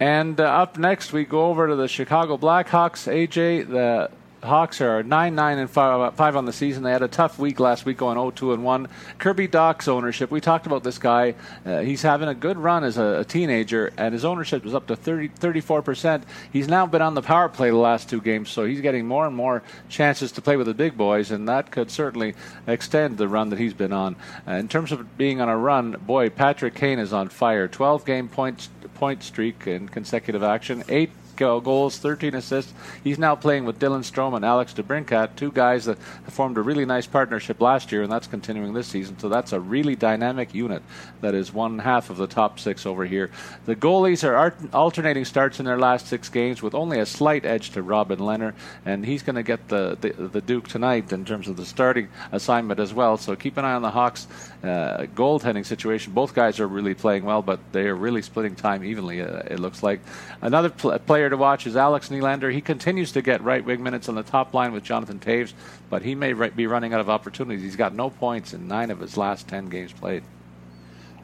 And 0.00 0.40
uh, 0.40 0.44
up 0.44 0.78
next, 0.78 1.12
we 1.12 1.24
go 1.24 1.46
over 1.46 1.68
to 1.68 1.76
the 1.76 1.86
Chicago 1.86 2.36
Blackhawks. 2.36 3.06
AJ, 3.12 3.68
the 3.68 4.10
Hawks 4.44 4.80
are 4.82 5.02
9 5.02 5.34
9 5.34 5.58
and 5.58 5.70
5, 5.70 6.14
5 6.14 6.36
on 6.36 6.44
the 6.44 6.52
season. 6.52 6.82
They 6.82 6.92
had 6.92 7.02
a 7.02 7.08
tough 7.08 7.38
week 7.38 7.58
last 7.60 7.86
week 7.86 7.96
going 7.96 8.16
0 8.16 8.30
2 8.30 8.52
and 8.52 8.62
1. 8.62 8.88
Kirby 9.18 9.48
Dach's 9.48 9.88
ownership, 9.88 10.30
we 10.30 10.40
talked 10.40 10.66
about 10.66 10.84
this 10.84 10.98
guy. 10.98 11.34
Uh, 11.64 11.80
he's 11.80 12.02
having 12.02 12.28
a 12.28 12.34
good 12.34 12.58
run 12.58 12.84
as 12.84 12.98
a, 12.98 13.20
a, 13.20 13.24
teenager, 13.24 13.92
and 13.96 14.12
his 14.12 14.24
ownership 14.24 14.62
was 14.62 14.74
up 14.74 14.86
to 14.88 14.96
30, 14.96 15.30
34%. 15.30 16.22
He's 16.52 16.68
now 16.68 16.86
been 16.86 17.00
on 17.00 17.14
the 17.14 17.22
power 17.22 17.48
play 17.48 17.70
the 17.70 17.76
last 17.76 18.10
two 18.10 18.20
games, 18.20 18.50
so 18.50 18.64
he's 18.64 18.80
getting 18.80 19.06
more 19.06 19.26
and 19.26 19.34
more 19.34 19.62
chances 19.88 20.30
to 20.32 20.42
play 20.42 20.56
with 20.56 20.66
the 20.66 20.74
big 20.74 20.96
boys, 20.96 21.30
and 21.30 21.48
that 21.48 21.70
could 21.70 21.90
certainly 21.90 22.34
extend 22.66 23.16
the 23.16 23.28
run 23.28 23.48
that 23.48 23.58
he's 23.58 23.74
been 23.74 23.92
on. 23.92 24.14
Uh, 24.46 24.52
in 24.52 24.68
terms 24.68 24.92
of 24.92 25.16
being 25.16 25.40
on 25.40 25.48
a 25.48 25.56
run, 25.56 25.92
boy, 25.92 26.28
Patrick 26.28 26.74
Kane 26.74 26.98
is 26.98 27.12
on 27.12 27.28
fire. 27.28 27.66
12 27.66 28.04
game 28.04 28.28
point, 28.28 28.68
point 28.94 29.22
streak 29.22 29.66
in 29.66 29.88
consecutive 29.88 30.42
action, 30.42 30.84
8 30.88 31.10
goals, 31.36 31.98
13 31.98 32.34
assists. 32.34 32.72
He's 33.02 33.18
now 33.18 33.34
playing 33.34 33.64
with 33.64 33.78
Dylan 33.78 34.00
Strome 34.00 34.36
and 34.36 34.44
Alex 34.44 34.74
DeBrincat, 34.74 35.36
two 35.36 35.52
guys 35.52 35.84
that 35.84 35.98
formed 36.28 36.56
a 36.58 36.62
really 36.62 36.84
nice 36.84 37.06
partnership 37.06 37.60
last 37.60 37.92
year, 37.92 38.02
and 38.02 38.12
that's 38.12 38.26
continuing 38.26 38.72
this 38.72 38.86
season. 38.86 39.18
So 39.18 39.28
that's 39.28 39.52
a 39.52 39.60
really 39.60 39.96
dynamic 39.96 40.54
unit 40.54 40.82
that 41.20 41.34
is 41.34 41.52
one 41.52 41.78
half 41.78 42.10
of 42.10 42.16
the 42.16 42.26
top 42.26 42.58
six 42.58 42.86
over 42.86 43.04
here. 43.04 43.30
The 43.66 43.76
goalies 43.76 44.24
are 44.24 44.54
alternating 44.72 45.24
starts 45.24 45.58
in 45.58 45.66
their 45.66 45.78
last 45.78 46.06
six 46.06 46.28
games 46.28 46.62
with 46.62 46.74
only 46.74 46.98
a 46.98 47.06
slight 47.06 47.44
edge 47.44 47.70
to 47.70 47.82
Robin 47.82 48.18
Lehner, 48.18 48.54
and 48.84 49.04
he's 49.04 49.22
going 49.22 49.36
to 49.36 49.42
get 49.42 49.68
the, 49.68 49.96
the, 50.00 50.12
the 50.28 50.40
Duke 50.40 50.68
tonight 50.68 51.12
in 51.12 51.24
terms 51.24 51.48
of 51.48 51.56
the 51.56 51.66
starting 51.66 52.08
assignment 52.32 52.80
as 52.80 52.94
well. 52.94 53.16
So 53.16 53.36
keep 53.36 53.56
an 53.56 53.64
eye 53.64 53.74
on 53.74 53.82
the 53.82 53.90
Hawks' 53.90 54.26
uh, 54.64 55.06
goaltending 55.14 55.66
situation. 55.66 56.12
Both 56.12 56.34
guys 56.34 56.58
are 56.60 56.66
really 56.66 56.94
playing 56.94 57.24
well, 57.24 57.42
but 57.42 57.60
they 57.72 57.86
are 57.86 57.94
really 57.94 58.22
splitting 58.22 58.54
time 58.54 58.82
evenly. 58.82 59.20
Uh, 59.20 59.42
it 59.50 59.60
looks 59.60 59.82
like 59.82 60.00
another 60.40 60.70
pl- 60.70 60.98
player 61.00 61.28
to 61.28 61.36
watch 61.36 61.66
is 61.66 61.76
Alex 61.76 62.08
Nylander. 62.08 62.52
He 62.52 62.60
continues 62.60 63.12
to 63.12 63.22
get 63.22 63.42
right 63.42 63.64
wing 63.64 63.82
minutes 63.82 64.08
on 64.08 64.14
the 64.14 64.22
top 64.22 64.54
line 64.54 64.72
with 64.72 64.82
Jonathan 64.82 65.20
Toews, 65.20 65.52
but 65.90 66.02
he 66.02 66.14
may 66.14 66.32
be 66.32 66.66
running 66.66 66.94
out 66.94 67.00
of 67.00 67.10
opportunities. 67.10 67.62
He's 67.62 67.76
got 67.76 67.94
no 67.94 68.10
points 68.10 68.54
in 68.54 68.66
nine 68.66 68.90
of 68.90 69.00
his 69.00 69.16
last 69.16 69.48
10 69.48 69.68
games 69.68 69.92
played. 69.92 70.22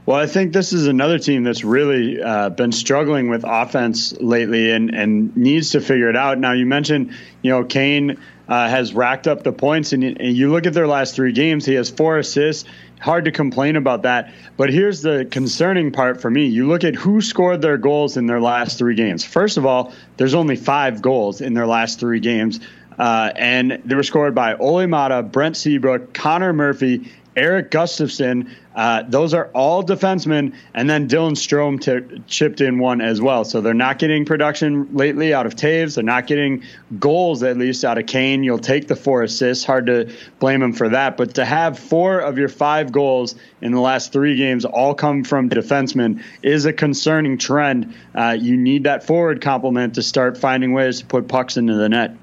Well, 0.07 0.18
I 0.18 0.26
think 0.26 0.53
this 0.53 0.72
is 0.72 0.87
another 0.87 1.18
team 1.18 1.44
that's 1.44 1.62
really 1.62 2.20
uh, 2.20 2.48
been 2.48 2.72
struggling 2.72 3.29
with 3.29 3.44
offense 3.46 4.12
lately 4.18 4.70
and, 4.70 4.94
and 4.94 5.37
needs 5.37 5.70
to 5.70 5.81
figure 5.81 6.09
it 6.09 6.16
out. 6.16 6.38
Now, 6.38 6.53
you 6.53 6.66
mentioned, 6.66 7.14
you 7.42 7.50
know, 7.50 7.64
Kane 7.64 8.18
uh, 8.48 8.68
has 8.68 8.92
racked 8.92 9.29
up 9.29 9.44
the 9.44 9.53
points, 9.53 9.92
and, 9.92 10.03
and 10.03 10.37
you 10.37 10.50
look 10.50 10.66
at 10.66 10.72
their 10.72 10.88
last 10.88 11.14
three 11.14 11.33
games, 11.33 11.64
he 11.64 11.74
has 11.74 11.90
four 11.90 12.18
assists 12.18 12.68
hard 13.00 13.24
to 13.24 13.32
complain 13.32 13.76
about 13.76 14.02
that. 14.02 14.32
But 14.56 14.70
here's 14.70 15.02
the 15.02 15.26
concerning 15.30 15.90
part 15.90 16.20
for 16.20 16.30
me. 16.30 16.46
You 16.46 16.68
look 16.68 16.84
at 16.84 16.94
who 16.94 17.20
scored 17.20 17.62
their 17.62 17.78
goals 17.78 18.16
in 18.16 18.26
their 18.26 18.40
last 18.40 18.78
three 18.78 18.94
games. 18.94 19.24
First 19.24 19.56
of 19.56 19.66
all, 19.66 19.92
there's 20.16 20.34
only 20.34 20.56
five 20.56 21.02
goals 21.02 21.40
in 21.40 21.54
their 21.54 21.66
last 21.66 21.98
three 21.98 22.20
games. 22.20 22.60
Uh, 22.98 23.32
and 23.34 23.80
they 23.86 23.94
were 23.94 24.02
scored 24.02 24.34
by 24.34 24.54
Olli 24.54 24.86
Maatta, 24.86 25.22
Brent 25.22 25.56
Seabrook, 25.56 26.12
Connor 26.12 26.52
Murphy, 26.52 27.10
Erik 27.40 27.70
Gustafsson. 27.70 28.50
Uh, 28.74 29.03
those 29.09 29.33
are 29.33 29.46
all 29.55 29.83
defensemen, 29.83 30.55
and 30.74 30.88
then 30.88 31.09
Dylan 31.09 31.33
Strome 31.33 31.81
t- 31.81 32.22
chipped 32.26 32.61
in 32.61 32.79
one 32.79 33.00
as 33.00 33.20
well. 33.20 33.44
So 33.44 33.62
they're 33.62 33.72
not 33.72 33.98
getting 33.98 34.26
production 34.26 34.94
lately 34.94 35.33
out 35.33 35.46
of 35.46 35.57
Toews. 35.57 35.94
They're 35.94 36.05
not 36.05 36.26
getting 36.26 36.62
goals 36.98 37.42
at 37.42 37.57
least 37.57 37.83
out 37.85 37.96
of 37.96 38.07
Kane. 38.07 38.44
You'll 38.44 38.59
take 38.59 38.88
the 38.88 38.94
four 38.94 39.22
assists. 39.22 39.64
Hard 39.64 39.87
to 39.87 40.14
blame 40.38 40.62
him 40.62 40.74
for 40.74 40.90
that. 40.90 41.16
But 41.16 41.35
to 41.37 41.44
have 41.46 41.79
four 41.79 42.20
of 42.20 42.37
your 42.37 42.48
five 42.48 42.92
goals 42.92 43.35
in 43.62 43.72
the 43.72 43.81
last 43.81 44.12
three 44.12 44.37
games 44.37 44.66
all 44.66 44.94
come 44.94 45.24
from 45.24 45.48
defensemen 45.48 46.22
is 46.42 46.66
a 46.66 46.72
concerning 46.74 47.38
trend. 47.38 47.94
Uh, 48.14 48.37
you 48.38 48.57
need 48.57 48.85
that 48.85 49.03
forward 49.03 49.40
complement 49.40 49.94
to 49.94 50.03
start 50.03 50.37
finding 50.37 50.72
ways 50.72 51.00
to 51.00 51.07
put 51.07 51.26
pucks 51.26 51.57
into 51.57 51.74
the 51.74 51.88
net. 51.88 52.14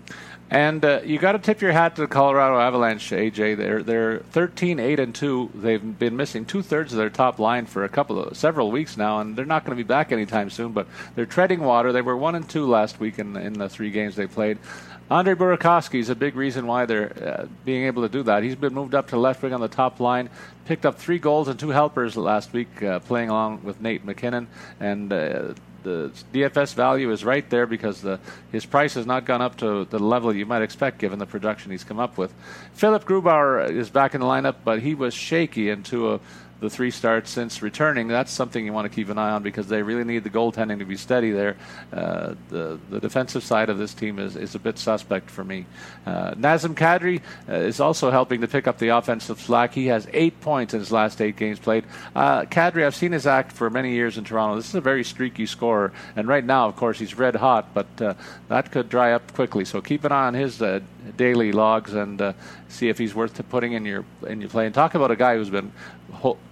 And 0.49 0.85
uh, 0.85 1.01
you 1.03 1.19
got 1.19 1.33
to 1.33 1.39
tip 1.39 1.59
your 1.59 1.73
hat 1.73 1.97
to 1.97 2.01
the 2.01 2.07
Colorado 2.07 2.57
Avalanche, 2.57 3.09
AJ. 3.11 3.57
They're 3.57 3.83
they're 3.83 4.19
13, 4.19 4.79
8, 4.79 4.99
and 4.99 5.13
two. 5.13 5.49
They've 5.53 5.99
been 5.99 6.15
missing 6.15 6.45
two 6.45 6.61
thirds 6.61 6.93
of 6.93 6.97
their 6.97 7.09
top 7.09 7.37
line 7.37 7.65
for 7.65 7.83
a 7.83 7.89
couple 7.89 8.23
of 8.23 8.37
several 8.37 8.71
weeks 8.71 8.95
now, 8.95 9.19
and 9.19 9.35
they're 9.35 9.45
not 9.45 9.65
going 9.65 9.77
to 9.77 9.83
be 9.83 9.87
back 9.87 10.13
anytime 10.13 10.49
soon. 10.49 10.71
But 10.71 10.87
they're 11.15 11.25
treading 11.25 11.59
water. 11.59 11.91
They 11.91 12.01
were 12.01 12.15
one 12.15 12.35
and 12.35 12.47
two 12.47 12.65
last 12.65 12.97
week 12.97 13.19
in 13.19 13.35
in 13.35 13.53
the 13.53 13.67
three 13.67 13.91
games 13.91 14.15
they 14.15 14.27
played. 14.27 14.57
Andre 15.09 15.35
Burakovsky 15.35 15.99
is 15.99 16.09
a 16.09 16.15
big 16.15 16.35
reason 16.35 16.67
why 16.67 16.85
they're 16.85 17.11
uh, 17.23 17.47
being 17.63 17.85
able 17.85 18.03
to 18.03 18.09
do 18.09 18.23
that. 18.23 18.43
He's 18.43 18.55
been 18.55 18.73
moved 18.73 18.93
up 18.93 19.07
to 19.09 19.17
left 19.17 19.41
wing 19.41 19.53
on 19.53 19.61
the 19.61 19.69
top 19.69 20.01
line, 20.01 20.29
picked 20.65 20.85
up 20.85 20.97
three 20.97 21.17
goals 21.17 21.47
and 21.47 21.57
two 21.57 21.69
helpers 21.69 22.17
last 22.17 22.51
week, 22.51 22.83
uh, 22.83 22.99
playing 22.99 23.29
along 23.29 23.63
with 23.63 23.79
Nate 23.79 24.03
MacKinnon, 24.03 24.47
and 24.81 25.13
uh, 25.13 25.53
the 25.83 26.11
DFS 26.33 26.73
value 26.73 27.11
is 27.11 27.23
right 27.23 27.47
there 27.49 27.65
because 27.65 28.01
the, 28.01 28.19
his 28.51 28.65
price 28.65 28.93
has 28.95 29.05
not 29.05 29.25
gone 29.25 29.41
up 29.41 29.57
to 29.57 29.85
the 29.85 29.99
level 29.99 30.33
you 30.35 30.45
might 30.45 30.61
expect 30.61 30.99
given 30.99 31.19
the 31.19 31.25
production 31.25 31.71
he's 31.71 31.83
come 31.83 31.99
up 31.99 32.17
with. 32.17 32.33
Philipp 32.73 33.05
Grubauer 33.05 33.69
is 33.69 33.89
back 33.89 34.13
in 34.13 34.21
the 34.21 34.27
lineup, 34.27 34.55
but 34.63 34.81
he 34.81 34.95
was 34.95 35.13
shaky 35.13 35.69
into 35.69 36.13
a 36.13 36.19
the 36.59 36.69
three 36.69 36.91
starts 36.91 37.29
since 37.29 37.61
returning. 37.61 38.07
That's 38.07 38.31
something 38.31 38.65
you 38.65 38.73
want 38.73 38.89
to 38.89 38.95
keep 38.95 39.09
an 39.09 39.17
eye 39.17 39.31
on 39.31 39.43
because 39.43 39.67
they 39.67 39.81
really 39.81 40.03
need 40.03 40.23
the 40.23 40.29
goaltending 40.29 40.79
to 40.79 40.85
be 40.85 40.97
steady 40.97 41.31
there. 41.31 41.57
Uh, 41.93 42.33
the 42.49 42.79
the 42.89 42.99
defensive 42.99 43.43
side 43.43 43.69
of 43.69 43.77
this 43.77 43.93
team 43.93 44.19
is, 44.19 44.35
is 44.35 44.55
a 44.55 44.59
bit 44.59 44.77
suspect 44.79 45.29
for 45.29 45.43
me. 45.43 45.65
Uh, 46.05 46.31
Nazem 46.31 46.73
Kadri 46.73 47.21
uh, 47.47 47.53
is 47.53 47.79
also 47.79 48.11
helping 48.11 48.41
to 48.41 48.47
pick 48.47 48.67
up 48.67 48.77
the 48.79 48.89
offensive 48.89 49.39
slack. 49.39 49.73
He 49.73 49.87
has 49.87 50.07
eight 50.13 50.39
points 50.41 50.73
in 50.73 50.79
his 50.79 50.91
last 50.91 51.21
eight 51.21 51.35
games 51.35 51.59
played. 51.59 51.85
Uh, 52.15 52.41
Kadri, 52.43 52.85
I've 52.85 52.95
seen 52.95 53.11
his 53.11 53.27
act 53.27 53.51
for 53.51 53.69
many 53.69 53.93
years 53.93 54.17
in 54.17 54.23
Toronto. 54.23 54.55
This 54.55 54.69
is 54.69 54.75
a 54.75 54.81
very 54.81 55.03
streaky 55.03 55.45
scorer, 55.45 55.91
and 56.15 56.27
right 56.27 56.43
now, 56.43 56.67
of 56.67 56.75
course, 56.75 56.99
he's 56.99 57.17
red 57.17 57.35
hot, 57.35 57.73
but 57.73 58.01
uh, 58.01 58.13
that 58.47 58.71
could 58.71 58.89
dry 58.89 59.13
up 59.13 59.33
quickly. 59.33 59.65
So 59.65 59.81
keep 59.81 60.03
an 60.03 60.11
eye 60.11 60.27
on 60.27 60.33
his 60.33 60.61
uh, 60.61 60.79
daily 61.15 61.51
logs 61.51 61.93
and 61.93 62.21
uh, 62.21 62.33
see 62.67 62.89
if 62.89 62.97
he's 62.97 63.15
worth 63.15 63.47
putting 63.49 63.73
in 63.73 63.85
your 63.85 64.05
in 64.27 64.41
your 64.41 64.49
play. 64.49 64.65
And 64.65 64.75
talk 64.75 64.95
about 64.95 65.11
a 65.11 65.15
guy 65.15 65.35
who's 65.35 65.49
been 65.49 65.71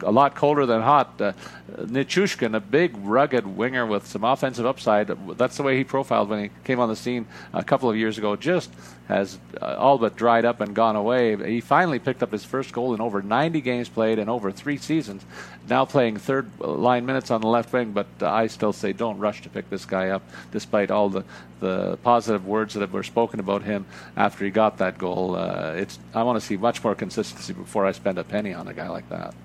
a 0.01 0.11
lot 0.11 0.35
colder 0.35 0.65
than 0.65 0.81
hot. 0.81 1.19
Uh, 1.19 1.33
Nichushkin, 1.77 2.55
a 2.55 2.59
big, 2.59 2.95
rugged 2.97 3.45
winger 3.45 3.85
with 3.85 4.07
some 4.07 4.23
offensive 4.23 4.65
upside. 4.65 5.07
That's 5.37 5.57
the 5.57 5.63
way 5.63 5.77
he 5.77 5.83
profiled 5.83 6.29
when 6.29 6.43
he 6.43 6.49
came 6.63 6.79
on 6.79 6.89
the 6.89 6.95
scene 6.95 7.25
a 7.53 7.63
couple 7.63 7.89
of 7.89 7.97
years 7.97 8.17
ago. 8.17 8.35
Just 8.35 8.71
has 9.07 9.37
uh, 9.61 9.75
all 9.77 9.97
but 9.97 10.15
dried 10.15 10.45
up 10.45 10.61
and 10.61 10.75
gone 10.75 10.95
away. 10.95 11.35
He 11.51 11.61
finally 11.61 11.99
picked 11.99 12.23
up 12.23 12.31
his 12.31 12.43
first 12.43 12.73
goal 12.73 12.93
in 12.93 13.01
over 13.01 13.21
90 13.21 13.61
games 13.61 13.87
played 13.87 14.19
in 14.19 14.29
over 14.29 14.51
three 14.51 14.77
seasons. 14.77 15.23
Now 15.69 15.85
playing 15.85 16.17
third 16.17 16.49
line 16.59 17.05
minutes 17.05 17.29
on 17.29 17.41
the 17.41 17.47
left 17.47 17.71
wing, 17.71 17.91
but 17.91 18.07
uh, 18.21 18.29
I 18.29 18.47
still 18.47 18.73
say 18.73 18.93
don't 18.93 19.17
rush 19.19 19.41
to 19.43 19.49
pick 19.49 19.69
this 19.69 19.85
guy 19.85 20.09
up, 20.09 20.23
despite 20.51 20.91
all 20.91 21.09
the, 21.09 21.23
the 21.59 21.97
positive 21.97 22.47
words 22.47 22.73
that 22.75 22.91
were 22.91 23.03
spoken 23.03 23.39
about 23.39 23.63
him 23.63 23.85
after 24.17 24.45
he 24.45 24.51
got 24.51 24.77
that 24.79 24.97
goal. 24.97 25.35
Uh, 25.35 25.73
it's 25.75 25.99
I 26.13 26.23
want 26.23 26.39
to 26.39 26.45
see 26.45 26.57
much 26.57 26.83
more 26.83 26.95
consistency 26.95 27.53
before 27.53 27.85
I 27.85 27.91
spend 27.91 28.17
a 28.17 28.23
penny 28.23 28.53
on 28.53 28.67
a 28.67 28.73
guy 28.73 28.89
like 28.89 29.07
that. 29.09 29.35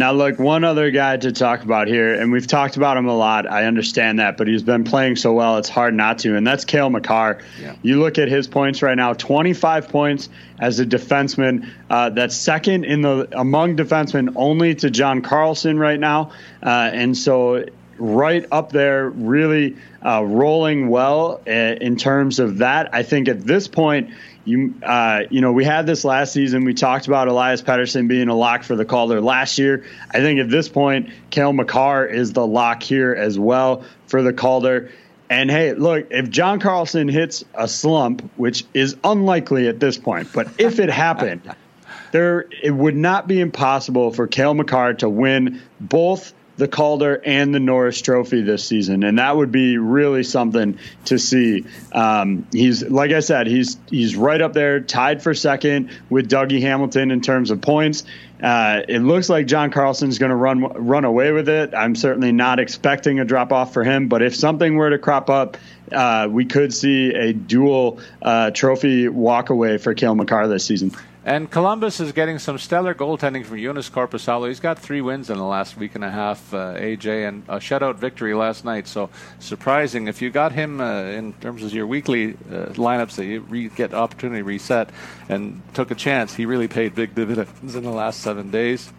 Now, 0.00 0.12
look, 0.12 0.38
one 0.38 0.64
other 0.64 0.90
guy 0.90 1.18
to 1.18 1.30
talk 1.30 1.62
about 1.62 1.86
here, 1.86 2.14
and 2.14 2.32
we've 2.32 2.46
talked 2.46 2.78
about 2.78 2.96
him 2.96 3.06
a 3.06 3.14
lot. 3.14 3.46
I 3.46 3.66
understand 3.66 4.18
that, 4.18 4.38
but 4.38 4.48
he's 4.48 4.62
been 4.62 4.82
playing 4.82 5.16
so 5.16 5.34
well, 5.34 5.58
it's 5.58 5.68
hard 5.68 5.92
not 5.92 6.20
to, 6.20 6.38
and 6.38 6.46
that's 6.46 6.64
Cale 6.64 6.88
Makar. 6.88 7.42
Yeah. 7.60 7.76
You 7.82 8.00
look 8.00 8.16
at 8.16 8.28
his 8.28 8.48
points 8.48 8.80
right 8.80 8.96
now 8.96 9.12
25 9.12 9.90
points 9.90 10.30
as 10.58 10.80
a 10.80 10.86
defenseman. 10.86 11.68
Uh, 11.90 12.08
that's 12.08 12.34
second 12.34 12.84
in 12.84 13.02
the 13.02 13.28
among 13.38 13.76
defensemen 13.76 14.32
only 14.36 14.74
to 14.76 14.88
John 14.88 15.20
Carlson 15.20 15.78
right 15.78 16.00
now. 16.00 16.32
Uh, 16.62 16.90
and 16.94 17.14
so, 17.14 17.66
right 17.98 18.46
up 18.50 18.72
there, 18.72 19.10
really 19.10 19.76
uh, 20.02 20.24
rolling 20.24 20.88
well 20.88 21.42
uh, 21.46 21.50
in 21.50 21.96
terms 21.96 22.38
of 22.38 22.58
that. 22.58 22.94
I 22.94 23.02
think 23.02 23.28
at 23.28 23.42
this 23.42 23.68
point, 23.68 24.14
you 24.44 24.74
uh, 24.82 25.22
you 25.30 25.40
know 25.40 25.52
we 25.52 25.64
had 25.64 25.86
this 25.86 26.04
last 26.04 26.32
season. 26.32 26.64
We 26.64 26.74
talked 26.74 27.06
about 27.06 27.28
Elias 27.28 27.62
Pettersson 27.62 28.08
being 28.08 28.28
a 28.28 28.34
lock 28.34 28.62
for 28.62 28.76
the 28.76 28.84
Calder 28.84 29.20
last 29.20 29.58
year. 29.58 29.84
I 30.10 30.20
think 30.20 30.40
at 30.40 30.50
this 30.50 30.68
point, 30.68 31.10
Cale 31.30 31.52
Makar 31.52 32.06
is 32.06 32.32
the 32.32 32.46
lock 32.46 32.82
here 32.82 33.14
as 33.14 33.38
well 33.38 33.84
for 34.06 34.22
the 34.22 34.32
Calder. 34.32 34.90
And 35.28 35.48
hey, 35.48 35.74
look, 35.74 36.08
if 36.10 36.28
John 36.28 36.58
Carlson 36.58 37.08
hits 37.08 37.44
a 37.54 37.68
slump, 37.68 38.28
which 38.36 38.64
is 38.74 38.96
unlikely 39.04 39.68
at 39.68 39.78
this 39.78 39.96
point, 39.96 40.32
but 40.32 40.48
if 40.58 40.80
it 40.80 40.90
happened, 40.90 41.42
there 42.12 42.46
it 42.62 42.72
would 42.72 42.96
not 42.96 43.28
be 43.28 43.40
impossible 43.40 44.12
for 44.12 44.26
Cale 44.26 44.54
Makar 44.54 44.94
to 44.94 45.08
win 45.08 45.62
both 45.78 46.32
the 46.60 46.68
Calder 46.68 47.20
and 47.24 47.54
the 47.54 47.58
Norris 47.58 48.02
Trophy 48.02 48.42
this 48.42 48.62
season, 48.62 49.02
and 49.02 49.18
that 49.18 49.34
would 49.34 49.50
be 49.50 49.78
really 49.78 50.22
something 50.22 50.78
to 51.06 51.18
see. 51.18 51.64
Um, 51.90 52.46
he's 52.52 52.82
like 52.82 53.12
I 53.12 53.20
said, 53.20 53.46
he's 53.46 53.78
he's 53.88 54.14
right 54.14 54.40
up 54.40 54.52
there, 54.52 54.78
tied 54.78 55.22
for 55.22 55.34
second 55.34 55.90
with 56.10 56.30
Dougie 56.30 56.60
Hamilton 56.60 57.10
in 57.10 57.22
terms 57.22 57.50
of 57.50 57.62
points. 57.62 58.04
Uh, 58.42 58.82
it 58.86 59.00
looks 59.00 59.30
like 59.30 59.46
John 59.46 59.70
Carlson's 59.70 60.18
going 60.18 60.30
to 60.30 60.36
run 60.36 60.60
run 60.60 61.06
away 61.06 61.32
with 61.32 61.48
it. 61.48 61.74
I'm 61.74 61.96
certainly 61.96 62.30
not 62.30 62.60
expecting 62.60 63.20
a 63.20 63.24
drop 63.24 63.52
off 63.52 63.72
for 63.72 63.82
him, 63.82 64.08
but 64.08 64.20
if 64.20 64.36
something 64.36 64.76
were 64.76 64.90
to 64.90 64.98
crop 64.98 65.30
up, 65.30 65.56
uh, 65.90 66.28
we 66.30 66.44
could 66.44 66.74
see 66.74 67.14
a 67.14 67.32
dual 67.32 68.00
uh, 68.20 68.50
trophy 68.50 69.08
walk 69.08 69.48
away 69.48 69.78
for 69.78 69.94
Cale 69.94 70.14
Makar 70.14 70.46
this 70.46 70.66
season. 70.66 70.92
And 71.22 71.50
Columbus 71.50 72.00
is 72.00 72.12
getting 72.12 72.38
some 72.38 72.56
stellar 72.56 72.94
goaltending 72.94 73.44
from 73.44 73.58
Joonas 73.58 73.90
Korpisalo. 73.90 74.48
He's 74.48 74.58
got 74.58 74.78
three 74.78 75.02
wins 75.02 75.28
in 75.28 75.36
the 75.36 75.44
last 75.44 75.76
week 75.76 75.94
and 75.94 76.02
a 76.02 76.10
half, 76.10 76.54
uh, 76.54 76.74
AJ, 76.76 77.28
and 77.28 77.42
a 77.46 77.56
shutout 77.56 77.96
victory 77.96 78.32
last 78.32 78.64
night. 78.64 78.88
So 78.88 79.10
surprising. 79.38 80.08
If 80.08 80.22
you 80.22 80.30
got 80.30 80.52
him 80.52 80.80
uh, 80.80 81.02
in 81.02 81.34
terms 81.34 81.62
of 81.62 81.74
your 81.74 81.86
weekly 81.86 82.32
uh, 82.50 82.72
lineups 82.72 83.16
that 83.16 83.26
you 83.26 83.40
re- 83.40 83.68
get 83.68 83.92
opportunity 83.92 84.40
reset 84.40 84.88
and 85.28 85.60
took 85.74 85.90
a 85.90 85.94
chance, 85.94 86.34
he 86.34 86.46
really 86.46 86.68
paid 86.68 86.94
big 86.94 87.14
dividends 87.14 87.74
in 87.74 87.82
the 87.84 87.90
last 87.90 88.20
seven 88.20 88.50
days. 88.50 88.90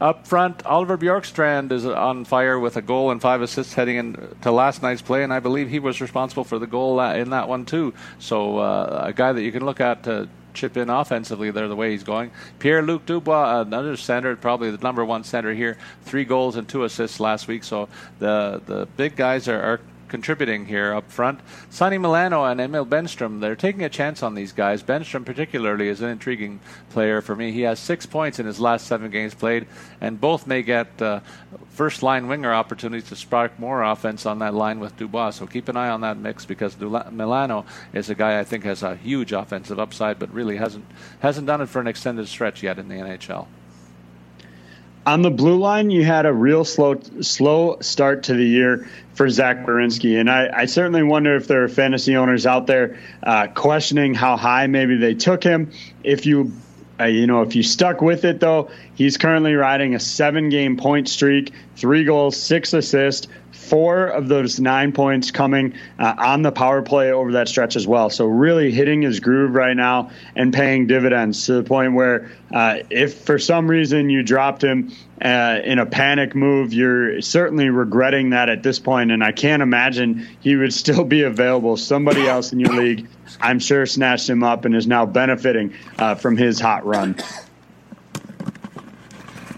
Up 0.00 0.26
front, 0.26 0.64
Oliver 0.66 0.96
Bjorkstrand 0.96 1.72
is 1.72 1.84
on 1.84 2.26
fire 2.26 2.60
with 2.60 2.76
a 2.76 2.82
goal 2.82 3.10
and 3.10 3.20
five 3.20 3.42
assists 3.42 3.74
heading 3.74 3.96
into 3.96 4.52
last 4.52 4.82
night's 4.82 5.02
play, 5.02 5.24
and 5.24 5.32
I 5.32 5.40
believe 5.40 5.70
he 5.70 5.78
was 5.80 6.00
responsible 6.00 6.44
for 6.44 6.60
the 6.60 6.66
goal 6.66 7.00
uh, 7.00 7.14
in 7.14 7.30
that 7.30 7.48
one 7.48 7.64
too. 7.64 7.92
So 8.20 8.58
uh, 8.58 9.04
a 9.06 9.12
guy 9.12 9.32
that 9.32 9.42
you 9.42 9.50
can 9.50 9.64
look 9.64 9.80
at 9.80 10.04
to 10.04 10.28
chip 10.56 10.76
in 10.76 10.90
offensively 10.90 11.50
there 11.50 11.68
the 11.68 11.76
way 11.76 11.92
he's 11.92 12.02
going. 12.02 12.30
Pierre 12.58 12.82
Luc 12.82 13.06
Dubois, 13.06 13.60
another 13.60 13.96
center, 13.96 14.34
probably 14.34 14.70
the 14.70 14.78
number 14.78 15.04
one 15.04 15.22
center 15.22 15.54
here, 15.54 15.78
three 16.02 16.24
goals 16.24 16.56
and 16.56 16.68
two 16.68 16.84
assists 16.84 17.20
last 17.20 17.46
week. 17.46 17.62
So 17.62 17.88
the 18.18 18.60
the 18.66 18.86
big 18.96 19.14
guys 19.14 19.46
are, 19.46 19.60
are 19.60 19.80
contributing 20.08 20.66
here 20.66 20.94
up 20.94 21.10
front. 21.10 21.40
Sonny 21.70 21.98
Milano 21.98 22.44
and 22.44 22.60
Emil 22.60 22.86
Bemstrom, 22.86 23.40
they're 23.40 23.56
taking 23.56 23.82
a 23.82 23.88
chance 23.88 24.22
on 24.22 24.34
these 24.34 24.52
guys. 24.52 24.82
Bemstrom, 24.82 25.24
particularly, 25.24 25.88
is 25.88 26.00
an 26.00 26.08
intriguing 26.08 26.60
player 26.90 27.20
for 27.20 27.36
me. 27.36 27.52
He 27.52 27.62
has 27.62 27.78
six 27.78 28.06
points 28.06 28.38
in 28.38 28.46
his 28.46 28.60
last 28.60 28.86
seven 28.86 29.10
games 29.10 29.34
played, 29.34 29.66
and 30.00 30.20
both 30.20 30.46
may 30.46 30.62
get 30.62 31.00
uh, 31.00 31.20
first 31.70 32.02
line 32.02 32.28
winger 32.28 32.52
opportunities 32.52 33.08
to 33.08 33.16
spark 33.16 33.58
more 33.58 33.82
offense 33.82 34.26
on 34.26 34.38
that 34.38 34.54
line 34.54 34.80
with 34.80 34.96
Dubois. 34.96 35.30
So 35.30 35.46
keep 35.46 35.68
an 35.68 35.76
eye 35.76 35.90
on 35.90 36.00
that 36.02 36.16
mix 36.16 36.44
because 36.44 36.74
Dula- 36.74 37.10
Milano 37.10 37.66
is 37.92 38.10
a 38.10 38.14
guy 38.14 38.38
I 38.38 38.44
think 38.44 38.64
has 38.64 38.82
a 38.82 38.96
huge 38.96 39.32
offensive 39.32 39.78
upside, 39.78 40.18
but 40.18 40.32
really 40.32 40.56
hasn't 40.56 40.84
hasn't 41.20 41.46
done 41.46 41.60
it 41.60 41.68
for 41.68 41.80
an 41.80 41.86
extended 41.86 42.28
stretch 42.28 42.62
yet 42.62 42.78
in 42.78 42.88
the 42.88 42.94
NHL. 42.94 43.46
On 45.06 45.22
the 45.22 45.30
blue 45.30 45.56
line, 45.56 45.90
you 45.90 46.04
had 46.04 46.26
a 46.26 46.32
real 46.32 46.64
slow 46.64 47.00
slow 47.20 47.78
start 47.80 48.24
to 48.24 48.34
the 48.34 48.44
year 48.44 48.88
for 49.14 49.28
Zach 49.30 49.64
Werenski, 49.64 50.18
and 50.18 50.28
I, 50.28 50.50
I 50.52 50.66
certainly 50.66 51.04
wonder 51.04 51.36
if 51.36 51.46
there 51.46 51.62
are 51.62 51.68
fantasy 51.68 52.16
owners 52.16 52.44
out 52.44 52.66
there 52.66 52.98
uh, 53.22 53.46
questioning 53.46 54.14
how 54.14 54.36
high 54.36 54.66
maybe 54.66 54.96
they 54.96 55.14
took 55.14 55.44
him. 55.44 55.70
If 56.02 56.26
you 56.26 56.52
uh, 56.98 57.04
you 57.04 57.26
know, 57.26 57.42
if 57.42 57.54
you 57.54 57.62
stuck 57.62 58.00
with 58.00 58.24
it 58.24 58.40
though, 58.40 58.68
he's 58.94 59.16
currently 59.16 59.54
riding 59.54 59.94
a 59.94 60.00
seven-game 60.00 60.76
point 60.76 61.08
streak, 61.08 61.52
three 61.76 62.04
goals, 62.04 62.36
six 62.36 62.72
assists, 62.72 63.28
four 63.52 64.06
of 64.06 64.28
those 64.28 64.60
nine 64.60 64.92
points 64.92 65.30
coming 65.30 65.74
uh, 65.98 66.14
on 66.18 66.42
the 66.42 66.52
power 66.52 66.82
play 66.82 67.10
over 67.10 67.32
that 67.32 67.48
stretch 67.48 67.76
as 67.76 67.86
well. 67.86 68.10
So 68.10 68.26
really 68.26 68.70
hitting 68.70 69.02
his 69.02 69.20
groove 69.20 69.54
right 69.54 69.76
now 69.76 70.10
and 70.34 70.52
paying 70.52 70.86
dividends 70.86 71.46
to 71.46 71.54
the 71.54 71.62
point 71.62 71.94
where 71.94 72.30
uh, 72.52 72.78
if 72.90 73.22
for 73.22 73.38
some 73.38 73.68
reason 73.68 74.08
you 74.08 74.22
dropped 74.22 74.62
him 74.62 74.92
uh, 75.22 75.60
in 75.64 75.78
a 75.78 75.86
panic 75.86 76.34
move, 76.34 76.72
you're 76.72 77.20
certainly 77.20 77.68
regretting 77.68 78.30
that 78.30 78.48
at 78.48 78.62
this 78.62 78.78
point. 78.78 79.10
And 79.10 79.24
I 79.24 79.32
can't 79.32 79.62
imagine 79.62 80.26
he 80.40 80.56
would 80.56 80.72
still 80.72 81.04
be 81.04 81.22
available. 81.22 81.76
Somebody 81.76 82.26
else 82.26 82.52
in 82.52 82.60
your 82.60 82.74
league, 82.74 83.08
I'm 83.40 83.58
sure, 83.58 83.86
snatched 83.86 84.28
him 84.28 84.44
up 84.44 84.64
and 84.64 84.76
is 84.76 84.86
now 84.86 85.06
benefiting 85.06 85.74
uh, 85.98 86.14
from 86.14 86.36
his 86.36 86.60
hot 86.60 86.86
run. 86.86 87.16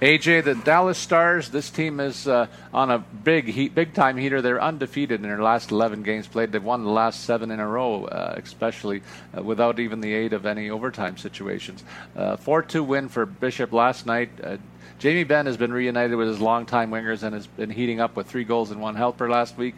AJ, 0.00 0.44
the 0.44 0.54
Dallas 0.54 0.96
Stars. 0.96 1.48
This 1.48 1.70
team 1.70 1.98
is 1.98 2.28
uh, 2.28 2.46
on 2.72 2.88
a 2.88 2.98
big 3.00 3.46
heat, 3.46 3.74
big 3.74 3.94
time 3.94 4.16
heater. 4.16 4.40
They're 4.40 4.62
undefeated 4.62 5.20
in 5.20 5.22
their 5.22 5.42
last 5.42 5.72
11 5.72 6.04
games 6.04 6.28
played. 6.28 6.52
They've 6.52 6.62
won 6.62 6.84
the 6.84 6.90
last 6.90 7.24
seven 7.24 7.50
in 7.50 7.58
a 7.58 7.66
row, 7.66 8.04
uh, 8.04 8.34
especially 8.40 9.02
uh, 9.36 9.42
without 9.42 9.80
even 9.80 10.00
the 10.00 10.14
aid 10.14 10.34
of 10.34 10.46
any 10.46 10.70
overtime 10.70 11.16
situations. 11.16 11.82
Uh, 12.14 12.36
4-2 12.36 12.86
win 12.86 13.08
for 13.08 13.26
Bishop 13.26 13.72
last 13.72 14.06
night. 14.06 14.30
Uh, 14.40 14.58
Jamie 15.00 15.24
Benn 15.24 15.46
has 15.46 15.56
been 15.56 15.72
reunited 15.72 16.16
with 16.16 16.28
his 16.28 16.40
longtime 16.40 16.92
wingers 16.92 17.24
and 17.24 17.34
has 17.34 17.48
been 17.48 17.70
heating 17.70 17.98
up 17.98 18.14
with 18.14 18.28
three 18.28 18.44
goals 18.44 18.70
and 18.70 18.80
one 18.80 18.94
helper 18.94 19.28
last 19.28 19.56
week. 19.56 19.74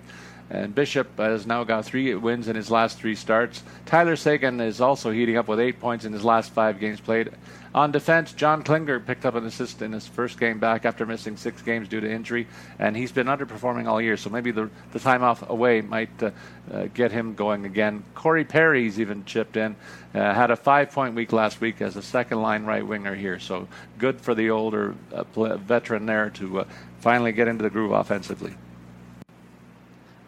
And 0.51 0.75
Bishop 0.75 1.17
has 1.19 1.47
now 1.47 1.63
got 1.63 1.85
three 1.85 2.13
wins 2.17 2.49
in 2.49 2.57
his 2.57 2.73
last 2.73 2.99
three 2.99 3.15
starts. 3.15 3.63
Tyler 3.87 4.17
Seguin 4.17 4.61
is 4.61 4.81
also 4.81 5.13
heating 5.13 5.37
up 5.37 5.47
with 5.47 5.61
eight 5.61 5.79
points 5.79 6.05
in 6.05 6.13
his 6.13 6.25
last 6.25 6.53
five 6.53 6.81
games 6.81 7.01
played. 7.01 7.31
On 7.73 7.93
defense, 7.93 8.33
John 8.33 8.65
Klingberg 8.65 9.07
picked 9.07 9.25
up 9.25 9.37
an 9.37 9.47
assist 9.47 9.81
in 9.81 9.93
his 9.93 10.09
first 10.09 10.41
game 10.41 10.59
back 10.59 10.85
after 10.85 11.07
missing 11.07 11.37
six 11.37 11.63
games 11.63 11.87
due 11.87 12.01
to 12.01 12.11
injury, 12.11 12.49
and 12.81 12.97
he's 12.97 13.13
been 13.13 13.29
underperforming 13.29 13.87
all 13.87 14.03
year. 14.03 14.17
So 14.17 14.29
maybe 14.29 14.51
the, 14.51 14.69
the 14.91 14.99
time 14.99 15.23
off 15.23 15.49
away 15.49 15.83
might 15.83 16.21
uh, 16.21 16.33
uh, 16.73 16.87
get 16.95 17.13
him 17.13 17.35
going 17.35 17.65
again. 17.65 18.03
Corey 18.17 18.45
Perry's 18.45 18.99
even 18.99 19.25
chipped 19.25 19.57
in, 19.57 19.77
uh, 20.17 20.35
had 20.35 20.51
a 20.51 20.57
five 20.57 20.91
point 20.91 21.15
week 21.15 21.33
last 21.33 21.61
week 21.61 21.81
as 21.81 21.95
a 21.95 22.03
second 22.03 22.43
line 22.43 22.65
right 22.65 22.85
winger 22.85 23.15
here. 23.15 23.39
So 23.39 23.69
good 23.99 24.21
for 24.21 24.35
the 24.35 24.51
older 24.51 24.97
uh, 25.13 25.23
veteran 25.59 26.07
there 26.07 26.31
to 26.31 26.61
uh, 26.61 26.65
finally 26.99 27.31
get 27.31 27.47
into 27.47 27.63
the 27.63 27.71
groove 27.71 27.93
offensively. 27.93 28.53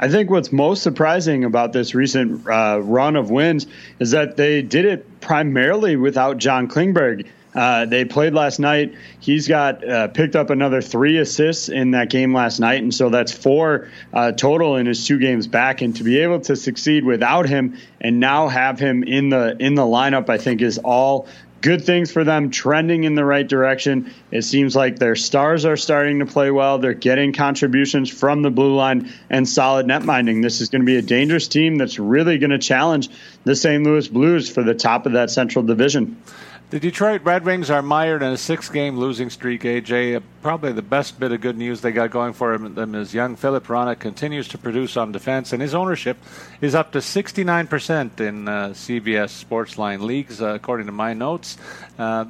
I 0.03 0.09
think 0.09 0.31
what's 0.31 0.51
most 0.51 0.83
surprising 0.83 1.45
about 1.45 1.73
this 1.73 1.95
recent 1.95 2.45
uh, 2.49 2.81
run 2.83 3.15
of 3.15 3.31
wins 3.31 3.69
is 4.01 4.11
that 4.11 4.37
they 4.37 4.61
did 4.61 4.85
it 4.85 5.21
primarily 5.21 5.95
without 5.95 6.38
John 6.38 6.67
Klingberg. 6.67 7.29
Uh, 7.55 7.85
they 7.85 8.05
played 8.05 8.35
last 8.35 8.59
night. 8.59 8.97
He's 9.21 9.47
got 9.47 9.88
uh, 9.88 10.09
picked 10.09 10.35
up 10.35 10.51
another 10.51 10.83
three 10.83 11.19
assists 11.19 11.69
in 11.69 11.93
that 11.93 12.11
game 12.11 12.35
last 12.35 12.59
night, 12.59 12.83
and 12.83 12.93
so 12.93 13.11
that's 13.11 13.31
four 13.31 13.91
uh, 14.12 14.33
total 14.33 14.75
in 14.75 14.87
his 14.87 15.07
two 15.07 15.21
games 15.21 15.47
back. 15.47 15.83
And 15.83 15.95
to 15.95 16.03
be 16.03 16.19
able 16.19 16.41
to 16.41 16.57
succeed 16.57 17.05
without 17.05 17.49
him 17.49 17.79
and 18.01 18.19
now 18.19 18.49
have 18.49 18.81
him 18.81 19.05
in 19.05 19.29
the 19.29 19.57
in 19.61 19.77
the 19.77 19.83
lineup, 19.83 20.29
I 20.29 20.38
think 20.38 20.62
is 20.62 20.79
all 20.79 21.29
good 21.62 21.85
things 21.85 22.11
for 22.11 22.25
them, 22.25 22.51
trending 22.51 23.05
in 23.05 23.14
the 23.14 23.25
right 23.25 23.48
direction. 23.48 24.12
It 24.31 24.42
seems 24.42 24.77
like 24.77 24.98
their 24.98 25.16
stars 25.16 25.64
are 25.64 25.77
starting 25.77 26.18
to 26.18 26.27
play 26.27 26.51
well. 26.51 26.79
They're 26.79 26.92
getting 26.92 27.33
contributions 27.33 28.11
from 28.11 28.42
the 28.42 28.51
blue 28.51 28.75
line 28.75 29.12
and 29.31 29.48
solid 29.48 29.87
net 29.87 30.05
minding. 30.05 30.42
This 30.42 30.61
is 30.61 30.68
going 30.68 30.83
to 30.83 30.87
be 30.87 30.96
a 30.96 31.03
dangerous 31.03 31.48
team 31.48 31.77
that's 31.77 31.98
really 31.98 32.38
going 32.38 32.51
to 32.51 32.59
challenge 32.59 33.09
the 33.44 33.57
St. 33.57 33.83
Louis 33.83 34.07
Blues 34.09 34.51
for 34.51 34.62
the 34.62 34.75
top 34.75 35.07
of 35.07 35.12
that 35.12 35.31
Central 35.31 35.64
Division. 35.64 36.20
The 36.73 36.81
Detroit 36.81 37.21
Red 37.23 37.45
Wings 37.45 37.69
are 37.69 37.83
mired 37.83 38.23
in 38.23 38.33
a 38.33 38.39
six-game 38.39 38.97
losing 38.97 39.29
streak. 39.29 39.61
AJ, 39.61 40.23
probably 40.41 40.73
the 40.73 40.81
best 40.81 41.21
bit 41.21 41.31
of 41.31 41.43
good 41.43 41.59
news 41.59 41.83
they 41.83 41.93
got 41.93 42.11
going 42.11 42.33
for 42.33 42.57
them 42.57 42.95
is 42.95 43.13
young 43.13 43.37
Filip 43.37 43.67
Hronek 43.67 43.99
continues 43.99 44.49
to 44.49 44.57
produce 44.57 44.97
on 44.97 45.13
defense, 45.13 45.53
and 45.53 45.61
his 45.61 45.75
ownership 45.75 46.17
is 46.63 46.75
up 46.75 46.93
to 46.93 47.01
69% 47.01 48.21
in 48.21 48.49
uh, 48.49 48.69
CBS 48.69 49.45
Sportsline 49.45 50.01
leagues, 50.01 50.41
uh, 50.41 50.55
according 50.55 50.87
to 50.87 50.93
my 50.93 51.13
notes. 51.13 51.59
Uh, 51.99 52.25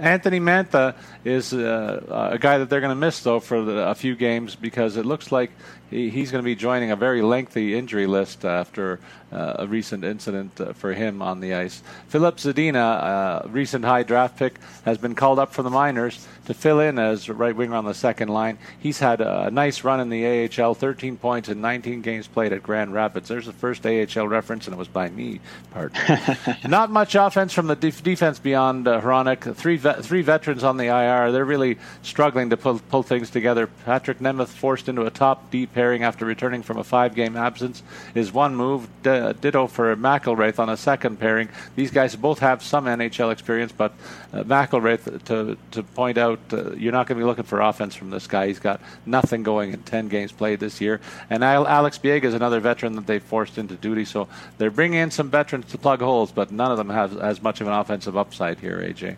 Anthony 0.00 0.40
Mantha 0.40 0.94
is 1.22 1.52
uh, 1.52 2.30
a 2.32 2.38
guy 2.38 2.56
that 2.56 2.70
they're 2.70 2.80
going 2.80 2.88
to 2.88 2.94
miss 2.94 3.20
though 3.22 3.40
for 3.40 3.62
the, 3.62 3.90
a 3.90 3.94
few 3.94 4.16
games 4.16 4.56
because 4.56 4.96
it 4.96 5.04
looks 5.04 5.30
like 5.30 5.50
he, 5.92 6.10
he's 6.10 6.30
going 6.30 6.42
to 6.42 6.46
be 6.46 6.56
joining 6.56 6.90
a 6.90 6.96
very 6.96 7.22
lengthy 7.22 7.74
injury 7.74 8.06
list 8.06 8.44
after 8.44 8.98
uh, 9.32 9.56
a 9.60 9.66
recent 9.66 10.04
incident 10.04 10.60
uh, 10.60 10.72
for 10.72 10.92
him 10.92 11.22
on 11.22 11.40
the 11.40 11.54
ice. 11.54 11.82
Filip 12.08 12.36
Zadina, 12.36 13.44
uh, 13.44 13.48
recent 13.48 13.84
high 13.84 14.02
draft 14.02 14.36
pick, 14.36 14.58
has 14.84 14.98
been 14.98 15.14
called 15.14 15.38
up 15.38 15.52
from 15.52 15.64
the 15.64 15.70
minors 15.70 16.26
to 16.46 16.54
fill 16.54 16.80
in 16.80 16.98
as 16.98 17.28
right 17.28 17.54
winger 17.54 17.74
on 17.74 17.84
the 17.84 17.94
second 17.94 18.28
line. 18.28 18.58
He's 18.78 18.98
had 18.98 19.20
a 19.20 19.50
nice 19.50 19.84
run 19.84 20.00
in 20.00 20.08
the 20.10 20.50
AHL, 20.50 20.74
13 20.74 21.16
points 21.16 21.48
in 21.48 21.60
19 21.60 22.02
games 22.02 22.26
played 22.26 22.52
at 22.52 22.62
Grand 22.62 22.92
Rapids. 22.92 23.28
There's 23.28 23.46
the 23.46 23.52
first 23.52 23.86
AHL 23.86 24.28
reference, 24.28 24.66
and 24.66 24.74
it 24.74 24.78
was 24.78 24.88
by 24.88 25.08
me. 25.08 25.40
Part. 25.70 25.94
Not 26.68 26.90
much 26.90 27.14
offense 27.14 27.52
from 27.52 27.68
the 27.68 27.76
def- 27.76 28.02
defense 28.02 28.38
beyond 28.38 28.88
uh, 28.88 29.00
Hronek. 29.00 29.54
Three 29.54 29.76
ve- 29.76 30.02
three 30.02 30.22
veterans 30.22 30.64
on 30.64 30.76
the 30.76 30.86
IR. 30.86 31.32
They're 31.32 31.44
really 31.44 31.78
struggling 32.02 32.50
to 32.50 32.56
pull, 32.56 32.80
pull 32.90 33.02
things 33.02 33.30
together. 33.30 33.68
Patrik 33.86 34.18
Nemeth 34.18 34.48
forced 34.48 34.88
into 34.88 35.06
a 35.06 35.10
top 35.10 35.50
D 35.50 35.66
pairing 35.82 36.04
after 36.04 36.24
returning 36.24 36.62
from 36.62 36.78
a 36.78 36.84
five 36.84 37.12
game 37.12 37.36
absence 37.36 37.82
is 38.14 38.32
one 38.32 38.54
move. 38.54 38.86
D- 39.02 39.32
ditto 39.40 39.66
for 39.66 39.96
McIlwrath 39.96 40.60
on 40.60 40.68
a 40.68 40.76
second 40.76 41.18
pairing. 41.18 41.48
These 41.74 41.90
guys 41.90 42.14
both 42.14 42.38
have 42.38 42.62
some 42.62 42.84
NHL 42.84 43.32
experience, 43.32 43.72
but 43.72 43.92
uh, 44.32 44.44
McIlwrath, 44.44 45.24
to, 45.24 45.58
to 45.72 45.82
point 45.82 46.18
out, 46.18 46.38
uh, 46.52 46.74
you're 46.74 46.92
not 46.92 47.08
going 47.08 47.18
to 47.18 47.24
be 47.24 47.26
looking 47.26 47.42
for 47.42 47.60
offense 47.60 47.96
from 47.96 48.10
this 48.10 48.28
guy. 48.28 48.46
He's 48.46 48.60
got 48.60 48.80
nothing 49.06 49.42
going 49.42 49.72
in 49.72 49.82
10 49.82 50.06
games 50.06 50.30
played 50.30 50.60
this 50.60 50.80
year. 50.80 51.00
And 51.28 51.42
Alex 51.42 51.98
Biega 51.98 52.26
is 52.26 52.34
another 52.34 52.60
veteran 52.60 52.94
that 52.94 53.08
they 53.08 53.18
forced 53.18 53.58
into 53.58 53.74
duty. 53.74 54.04
So 54.04 54.28
they're 54.58 54.70
bringing 54.70 55.00
in 55.00 55.10
some 55.10 55.30
veterans 55.30 55.66
to 55.72 55.78
plug 55.78 55.98
holes, 55.98 56.30
but 56.30 56.52
none 56.52 56.70
of 56.70 56.78
them 56.78 56.90
have 56.90 57.18
as 57.18 57.42
much 57.42 57.60
of 57.60 57.66
an 57.66 57.72
offensive 57.72 58.16
upside 58.16 58.60
here, 58.60 58.78
AJ. 58.78 59.16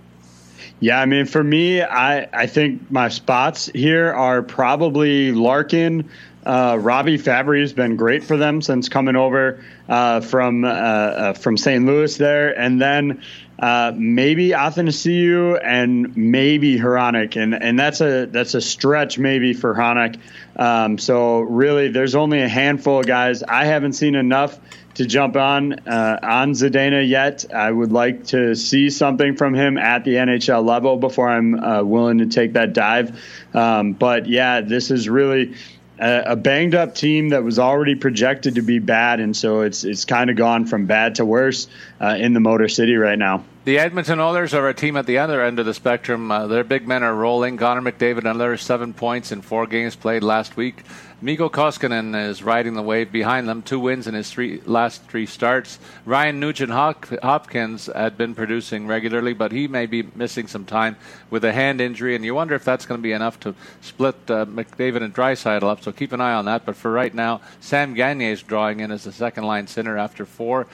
Yeah, 0.81 1.01
I 1.01 1.07
mean, 1.07 1.27
for 1.27 1.43
me, 1.43 1.83
I, 1.83 2.29
I 2.33 2.47
think 2.47 2.91
my 2.91 3.09
spots 3.09 3.71
here 3.75 4.13
are 4.13 4.43
probably 4.43 5.33
Larkin. 5.33 6.11
Uh, 6.45 6.77
Robby 6.79 7.17
Fabbri 7.17 7.61
has 7.61 7.73
been 7.73 7.97
great 7.97 8.23
for 8.23 8.37
them 8.37 8.61
since 8.61 8.89
coming 8.89 9.17
over 9.17 9.65
uh, 9.89 10.21
from 10.21 10.65
uh, 10.65 10.69
uh 10.69 11.33
from 11.33 11.57
St. 11.57 11.85
Louis 11.87 12.17
there, 12.19 12.59
and 12.59 12.81
then 12.81 13.23
uh, 13.59 13.93
maybe 13.97 14.51
Athanasiou 14.51 15.59
and 15.63 16.15
maybe 16.17 16.79
Hronek, 16.79 17.41
and 17.41 17.55
and 17.55 17.79
that's 17.79 18.03
a 18.03 18.27
that's 18.27 18.55
a 18.55 18.61
stretch 18.61 19.19
maybe 19.19 19.55
for 19.55 19.75
Hronek. 19.75 20.19
Um, 20.57 20.99
so 20.99 21.41
really, 21.41 21.89
there's 21.89 22.15
only 22.15 22.43
a 22.43 22.49
handful 22.49 23.01
of 23.01 23.07
guys. 23.07 23.43
I 23.43 23.65
haven't 23.65 23.95
seen 23.95 24.15
enough 24.15 24.59
to 24.95 25.07
jump 25.07 25.37
on 25.37 25.73
uh, 25.89 26.19
on 26.23 26.53
Zadina 26.53 27.09
yet. 27.09 27.53
I 27.55 27.71
would 27.71 27.91
like 27.91 28.27
to 28.27 28.55
see 28.55 28.91
something 28.91 29.37
from 29.37 29.55
him 29.55 29.79
at 29.79 30.05
the 30.05 30.17
NHL 30.17 30.65
level 30.65 30.99
before 30.99 31.31
I'm 31.31 31.89
willing 31.89 32.19
to 32.19 32.27
take 32.27 32.53
that 32.53 32.75
dive. 32.75 33.19
Um, 33.55 33.93
but 33.95 34.27
yeah, 34.27 34.61
this 34.61 34.91
is 34.91 35.09
really 35.09 35.55
a, 35.99 36.37
banged 36.37 36.75
up 36.75 36.95
team 36.95 37.31
that 37.31 37.45
was 37.45 37.59
already 37.59 37.95
projected 37.95 38.57
to 38.57 38.63
be 38.63 38.79
bad, 38.79 39.21
and 39.21 39.37
so 39.37 39.61
it's 39.61 39.85
it's 39.85 40.05
kind 40.05 40.31
of 40.31 40.37
gone 40.37 40.67
from 40.67 40.87
bad 40.87 41.17
to 41.17 41.25
worse 41.25 41.69
uh, 42.01 42.17
in 42.19 42.33
the 42.33 42.41
Motor 42.41 42.69
City 42.69 42.97
right 42.97 43.19
now. 43.19 43.45
The 43.65 43.79
Edmonton 43.79 44.21
Oilers 44.21 44.53
are 44.53 44.69
a 44.69 44.75
team 44.75 44.97
at 44.97 45.07
the 45.07 45.19
other 45.19 45.43
end 45.43 45.59
of 45.59 45.67
the 45.67 45.73
spectrum. 45.73 46.31
Uh, 46.31 46.47
their 46.47 46.65
big 46.65 46.87
men 46.87 47.03
are 47.03 47.15
rolling. 47.15 47.57
Connor 47.57 47.81
McDavid 47.81 48.19
another 48.19 48.57
seven 48.57 48.93
points 48.93 49.33
in 49.33 49.41
four 49.41 49.67
games 49.67 49.97
played 49.97 50.23
last 50.23 50.57
week. 50.57 50.83
Mikko 51.25 51.49
Koskinen 51.49 52.15
is 52.29 52.43
riding 52.43 52.75
the 52.75 52.83
wave 52.83 53.11
behind 53.11 53.49
them. 53.49 53.63
Two 53.63 53.81
wins 53.81 54.07
in 54.07 54.13
his 54.13 54.31
three 54.31 54.61
last 54.67 55.03
three 55.05 55.25
starts. 55.25 55.79
Ryan 56.05 56.39
Nugent 56.39 56.71
Hopkins 56.71 57.87
had 57.87 58.19
been 58.19 58.35
producing 58.35 58.87
regularly, 58.87 59.33
but 59.33 59.51
he 59.51 59.67
may 59.67 59.87
be 59.87 60.03
missing 60.03 60.49
some 60.49 60.67
time 60.67 60.97
with 61.31 61.43
a 61.43 61.51
hand 61.51 61.81
injury, 61.81 62.15
and 62.15 62.27
you 62.27 62.35
wonder 62.35 62.55
if 62.55 62.63
that's 62.63 62.85
going 62.85 62.99
to 62.99 63.03
be 63.03 63.13
enough 63.13 63.41
to 63.41 63.55
split 63.81 64.17
uh, 64.29 64.45
McDavid 64.45 65.03
and 65.03 65.15
Draisaitl 65.15 65.63
up. 65.63 65.83
So 65.83 65.93
keep 65.93 66.13
an 66.13 66.21
eye 66.21 66.35
on 66.35 66.45
that. 66.45 66.67
But 66.67 66.77
for 66.77 66.93
right 66.93 67.15
now, 67.15 67.41
Sam 67.59 67.95
Gagner 67.95 68.31
is 68.31 68.43
drawing 68.43 68.81
in 68.81 68.91
as 68.91 69.05
the 69.05 69.13
second 69.13 69.45
line 69.45 69.67
center 69.67 69.97
after 69.97 70.27
four 70.27 70.67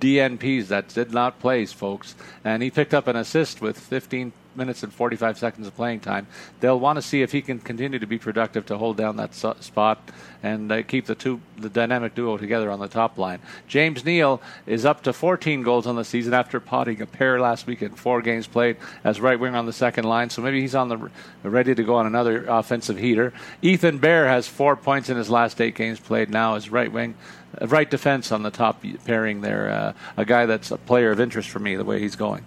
DNPs 0.00 0.68
that 0.68 0.86
did 0.86 1.12
not 1.12 1.40
place, 1.40 1.72
folks. 1.72 2.14
And 2.44 2.62
he 2.62 2.70
picked 2.70 2.94
up 2.94 3.08
an 3.08 3.16
assist 3.16 3.60
with 3.60 3.76
15 3.76 4.32
minutes 4.56 4.82
and 4.82 4.92
45 4.92 5.38
seconds 5.38 5.66
of 5.66 5.74
playing 5.74 6.00
time. 6.00 6.26
They'll 6.60 6.78
want 6.78 6.96
to 6.96 7.02
see 7.02 7.22
if 7.22 7.32
he 7.32 7.42
can 7.42 7.58
continue 7.58 7.98
to 7.98 8.06
be 8.06 8.18
productive 8.18 8.66
to 8.66 8.78
hold 8.78 8.96
down 8.96 9.16
that 9.16 9.34
spot 9.34 10.10
and 10.42 10.72
uh, 10.72 10.82
keep 10.82 11.06
the 11.06 11.14
two 11.14 11.40
the 11.58 11.68
dynamic 11.68 12.14
duo 12.14 12.38
together 12.38 12.70
on 12.70 12.80
the 12.80 12.88
top 12.88 13.18
line. 13.18 13.40
James 13.68 14.04
Neal 14.04 14.40
is 14.66 14.84
up 14.84 15.02
to 15.02 15.12
14 15.12 15.62
goals 15.62 15.86
on 15.86 15.96
the 15.96 16.04
season 16.04 16.32
after 16.32 16.58
potting 16.58 17.02
a 17.02 17.06
pair 17.06 17.40
last 17.40 17.66
week 17.66 17.82
in 17.82 17.90
four 17.90 18.22
games 18.22 18.46
played 18.46 18.76
as 19.04 19.20
right 19.20 19.38
winger 19.38 19.58
on 19.58 19.66
the 19.66 19.72
second 19.72 20.04
line. 20.04 20.30
So 20.30 20.42
maybe 20.42 20.60
he's 20.60 20.74
on 20.74 20.88
the 20.88 21.10
ready 21.42 21.74
to 21.74 21.82
go 21.82 21.96
on 21.96 22.06
another 22.06 22.46
offensive 22.46 22.98
heater. 22.98 23.32
Ethan 23.62 23.98
Bear 23.98 24.26
has 24.28 24.48
four 24.48 24.76
points 24.76 25.10
in 25.10 25.16
his 25.16 25.28
last 25.28 25.60
eight 25.60 25.74
games 25.74 26.00
played 26.00 26.30
now 26.30 26.54
as 26.54 26.70
right 26.70 26.90
wing 26.90 27.14
right 27.62 27.90
defense 27.90 28.32
on 28.32 28.42
the 28.42 28.50
top 28.50 28.84
pairing 29.04 29.40
there. 29.40 29.70
Uh, 29.70 29.92
a 30.16 30.24
guy 30.24 30.46
that's 30.46 30.70
a 30.70 30.76
player 30.78 31.10
of 31.10 31.20
interest 31.20 31.50
for 31.50 31.58
me, 31.58 31.76
the 31.76 31.84
way 31.84 32.00
he's 32.00 32.16
going. 32.16 32.44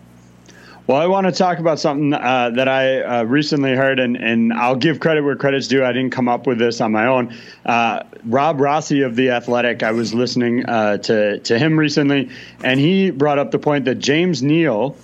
Well, 0.86 0.98
I 0.98 1.08
want 1.08 1.28
to 1.28 1.32
talk 1.32 1.60
about 1.60 1.80
something 1.80 2.14
uh, 2.14 2.50
that 2.56 2.68
I 2.68 3.02
uh, 3.02 3.24
recently 3.24 3.74
heard, 3.74 4.00
and, 4.00 4.18
and 4.18 4.52
I'll 4.52 4.76
give 4.76 5.00
credit 5.00 5.24
where 5.24 5.38
credit's 5.38 5.70
due. 5.70 5.86
I 5.86 5.94
didn't 5.94 6.12
come 6.12 6.28
up 6.28 6.46
with 6.46 6.60
this 6.60 6.82
on 6.82 6.92
my 6.92 7.06
own. 7.06 7.34
Uh, 7.66 8.04
Rob 8.26 8.60
Rossi 8.60 9.02
of 9.02 9.16
The 9.16 9.30
Athletic, 9.30 9.82
I 9.82 9.92
was 9.94 10.14
listening 10.14 10.66
uh, 10.66 10.98
to, 10.98 11.40
to 11.40 11.58
him 11.58 11.80
recently, 11.80 12.30
and 12.66 12.82
he 12.82 13.12
brought 13.12 13.40
up 13.40 13.52
the 13.52 13.60
point 13.60 13.86
that 13.86 13.96
James 13.96 14.44
Neal 14.44 14.98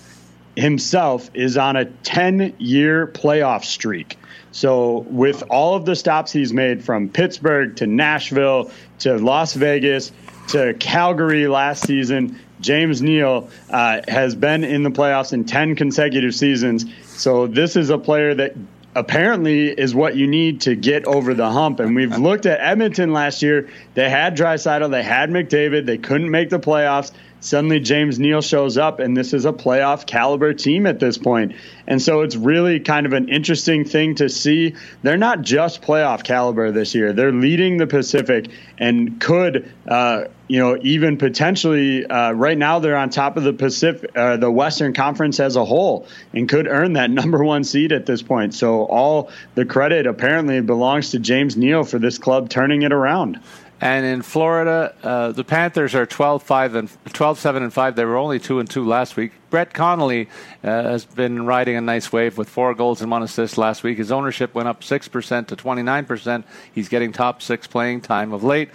himself 0.57 1.29
is 1.33 1.55
on 1.55 1.77
a 1.77 1.85
10 1.85 2.55
year 2.57 3.07
playoff 3.07 3.63
streak. 3.63 4.17
So, 4.51 5.05
with 5.09 5.43
all 5.49 5.75
of 5.75 5.85
the 5.85 5.95
stops 5.95 6.33
he's 6.33 6.51
made 6.51 6.83
from 6.83 7.07
Pittsburgh 7.07 7.75
to 7.77 7.87
Nashville 7.87 8.69
to 8.99 9.17
Las 9.17 9.53
Vegas 9.53 10.11
to 10.49 10.73
Calgary 10.73 11.47
last 11.47 11.85
season, 11.85 12.37
James 12.61 13.01
Neal 13.01 13.49
uh, 13.69 14.01
has 14.07 14.35
been 14.35 14.63
in 14.63 14.83
the 14.83 14.91
playoffs 14.91 15.33
in 15.33 15.45
10 15.45 15.75
consecutive 15.75 16.35
seasons. 16.35 16.85
So, 17.05 17.47
this 17.47 17.75
is 17.75 17.89
a 17.89 17.97
player 17.97 18.35
that 18.35 18.55
apparently 18.95 19.69
is 19.69 19.93
what 19.93 20.15
you 20.15 20.27
need 20.27 20.61
to 20.61 20.75
get 20.75 21.05
over 21.05 21.33
the 21.33 21.49
hump. 21.49 21.79
And 21.79 21.95
we've 21.95 22.17
looked 22.17 22.45
at 22.45 22.59
Edmonton 22.59 23.13
last 23.13 23.41
year. 23.41 23.69
They 23.93 24.09
had 24.09 24.35
Draisaitl, 24.35 24.91
they 24.91 25.03
had 25.03 25.29
McDavid, 25.29 25.85
they 25.85 25.97
couldn't 25.97 26.29
make 26.29 26.49
the 26.49 26.59
playoffs. 26.59 27.11
Suddenly, 27.41 27.79
James 27.79 28.19
Neal 28.19 28.41
shows 28.41 28.77
up, 28.77 28.99
and 28.99 29.15
this 29.15 29.33
is 29.33 29.45
a 29.45 29.53
playoff 29.53 30.05
caliber 30.05 30.53
team 30.53 30.85
at 30.85 30.99
this 30.99 31.17
point. 31.17 31.53
And 31.87 32.01
so 32.01 32.21
it's 32.21 32.35
really 32.35 32.81
kind 32.81 33.05
of 33.05 33.13
an 33.13 33.29
interesting 33.29 33.85
thing 33.85 34.15
to 34.15 34.27
see. 34.27 34.75
They're 35.03 35.17
not 35.17 35.41
just 35.41 35.81
playoff 35.81 36.23
caliber 36.23 36.71
this 36.71 36.93
year, 36.93 37.13
they're 37.13 37.31
leading 37.31 37.77
the 37.77 37.87
Pacific 37.87 38.49
and 38.77 39.21
could, 39.21 39.71
uh, 39.87 40.25
you 40.49 40.59
know, 40.59 40.77
even 40.81 41.17
potentially 41.17 42.05
uh, 42.05 42.31
right 42.31 42.57
now 42.57 42.79
they're 42.79 42.97
on 42.97 43.11
top 43.11 43.37
of 43.37 43.43
the 43.43 43.53
Pacific, 43.53 44.11
uh, 44.15 44.35
the 44.35 44.51
Western 44.51 44.93
Conference 44.93 45.39
as 45.39 45.55
a 45.55 45.63
whole, 45.63 46.07
and 46.33 46.49
could 46.49 46.67
earn 46.67 46.93
that 46.93 47.09
number 47.19 47.43
one 47.43 47.63
seed 47.63 47.91
at 47.91 48.07
this 48.07 48.21
point. 48.21 48.55
So 48.55 48.85
all 48.85 49.29
the 49.53 49.63
credit 49.63 50.07
apparently 50.07 50.59
belongs 50.59 51.11
to 51.11 51.19
James 51.19 51.55
Neal 51.55 51.83
for 51.83 51.99
this 51.99 52.17
club 52.17 52.49
turning 52.49 52.81
it 52.81 52.91
around. 52.91 53.39
And 53.81 54.05
in 54.05 54.23
Florida, 54.23 54.93
uh, 55.03 55.31
the 55.31 55.45
Panthers 55.45 55.95
are 55.95 56.05
12 56.05 56.43
5 56.43 56.75
and 56.75 56.89
12 57.13 57.39
7 57.39 57.63
and 57.63 57.71
5. 57.71 57.95
They 57.95 58.03
were 58.03 58.17
only 58.17 58.39
2 58.39 58.59
and 58.59 58.69
2 58.69 58.85
last 58.85 59.15
week. 59.15 59.31
Brett 59.49 59.73
Connolly 59.73 60.27
uh, 60.63 60.67
has 60.67 61.05
been 61.05 61.45
riding 61.45 61.77
a 61.77 61.81
nice 61.81 62.11
wave 62.11 62.37
with 62.37 62.49
four 62.49 62.73
goals 62.73 63.01
and 63.01 63.09
one 63.09 63.23
assist 63.23 63.57
last 63.57 63.83
week. 63.83 63.97
His 63.97 64.11
ownership 64.11 64.53
went 64.53 64.67
up 64.67 64.81
6% 64.81 65.47
to 65.47 65.55
29%. 65.55 66.43
He's 66.73 66.89
getting 66.89 67.13
top 67.13 67.41
six 67.41 67.67
playing 67.67 68.01
time 68.01 68.33
of 68.33 68.43
late. 68.43 68.69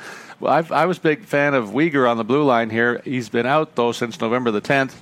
I 0.47 0.85
was 0.87 0.99
a 0.99 1.01
big 1.01 1.25
fan 1.25 1.55
of 1.55 1.71
Weegar 1.71 2.09
on 2.11 2.17
the 2.17 2.25
blue 2.25 2.45
line 2.45 2.71
here. 2.71 3.01
He's 3.05 3.29
been 3.29 3.47
out, 3.47 3.75
though, 3.77 3.93
since 3.93 4.21
November 4.21 4.51
the 4.51 4.61
10th. 4.61 4.95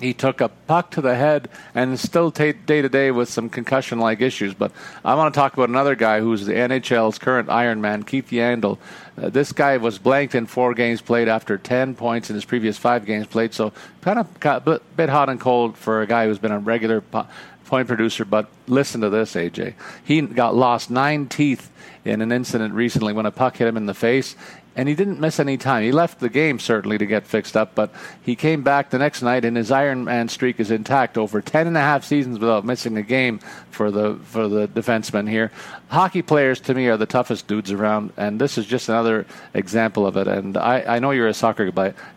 he 0.00 0.12
took 0.12 0.40
a 0.42 0.48
puck 0.48 0.90
to 0.90 1.00
the 1.00 1.14
head 1.14 1.48
and 1.74 1.94
is 1.94 2.02
still 2.02 2.30
day 2.30 2.52
to 2.52 2.88
day 2.88 3.10
with 3.10 3.28
some 3.28 3.48
concussion 3.48 3.98
like 3.98 4.20
issues. 4.20 4.52
But 4.54 4.72
I 5.04 5.14
want 5.14 5.32
to 5.32 5.38
talk 5.40 5.54
about 5.54 5.68
another 5.70 5.94
guy 5.94 6.20
who's 6.20 6.44
the 6.44 6.52
NHL's 6.52 7.18
current 7.18 7.48
Ironman, 7.48 8.06
Keith 8.06 8.28
Yandle. 8.28 8.78
Uh, 9.16 9.30
this 9.30 9.52
guy 9.52 9.78
was 9.78 9.98
blanked 9.98 10.34
in 10.34 10.46
four 10.46 10.74
games 10.74 11.00
played 11.00 11.28
after 11.28 11.56
10 11.56 11.94
points 11.94 12.28
in 12.28 12.34
his 12.34 12.44
previous 12.44 12.76
five 12.76 13.06
games 13.06 13.26
played. 13.26 13.54
So 13.54 13.72
kind 14.02 14.18
of 14.18 14.40
got 14.40 14.66
a 14.68 14.80
bit 14.96 15.08
hot 15.08 15.30
and 15.30 15.40
cold 15.40 15.76
for 15.78 16.02
a 16.02 16.06
guy 16.06 16.26
who's 16.26 16.38
been 16.38 16.52
a 16.52 16.58
regular 16.58 17.00
po- 17.00 17.26
point 17.64 17.88
producer. 17.88 18.26
But 18.26 18.48
listen 18.66 19.00
to 19.00 19.08
this, 19.08 19.34
AJ. 19.34 19.74
He 20.04 20.20
got 20.20 20.54
lost 20.54 20.90
nine 20.90 21.26
teeth 21.26 21.70
in 22.06 22.22
an 22.22 22.32
incident 22.32 22.72
recently 22.74 23.12
when 23.12 23.26
a 23.26 23.30
puck 23.30 23.56
hit 23.56 23.66
him 23.66 23.76
in 23.76 23.86
the 23.86 23.94
face 23.94 24.36
and 24.76 24.90
he 24.90 24.94
didn't 24.94 25.18
miss 25.18 25.40
any 25.40 25.56
time. 25.56 25.82
He 25.82 25.90
left 25.90 26.20
the 26.20 26.28
game 26.28 26.58
certainly 26.58 26.98
to 26.98 27.06
get 27.06 27.26
fixed 27.26 27.56
up, 27.56 27.74
but 27.74 27.90
he 28.22 28.36
came 28.36 28.62
back 28.62 28.90
the 28.90 28.98
next 28.98 29.22
night, 29.22 29.46
and 29.46 29.56
his 29.56 29.70
Iron 29.70 30.04
Man 30.04 30.28
streak 30.28 30.60
is 30.60 30.70
intact. 30.70 31.16
Over 31.16 31.40
ten 31.40 31.66
and 31.66 31.76
a 31.76 31.80
half 31.80 32.04
seasons 32.04 32.38
without 32.38 32.64
missing 32.64 32.96
a 32.98 33.02
game 33.02 33.40
for 33.70 33.90
the 33.90 34.18
for 34.24 34.48
the 34.48 34.68
defenseman 34.68 35.28
here. 35.28 35.50
Hockey 35.88 36.20
players 36.20 36.60
to 36.60 36.74
me 36.74 36.88
are 36.88 36.98
the 36.98 37.06
toughest 37.06 37.46
dudes 37.46 37.72
around, 37.72 38.12
and 38.18 38.38
this 38.38 38.58
is 38.58 38.66
just 38.66 38.90
another 38.90 39.24
example 39.54 40.06
of 40.06 40.18
it. 40.18 40.28
And 40.28 40.58
I, 40.58 40.96
I 40.96 40.98
know 40.98 41.10
you're 41.10 41.28
a 41.28 41.34
soccer 41.34 41.70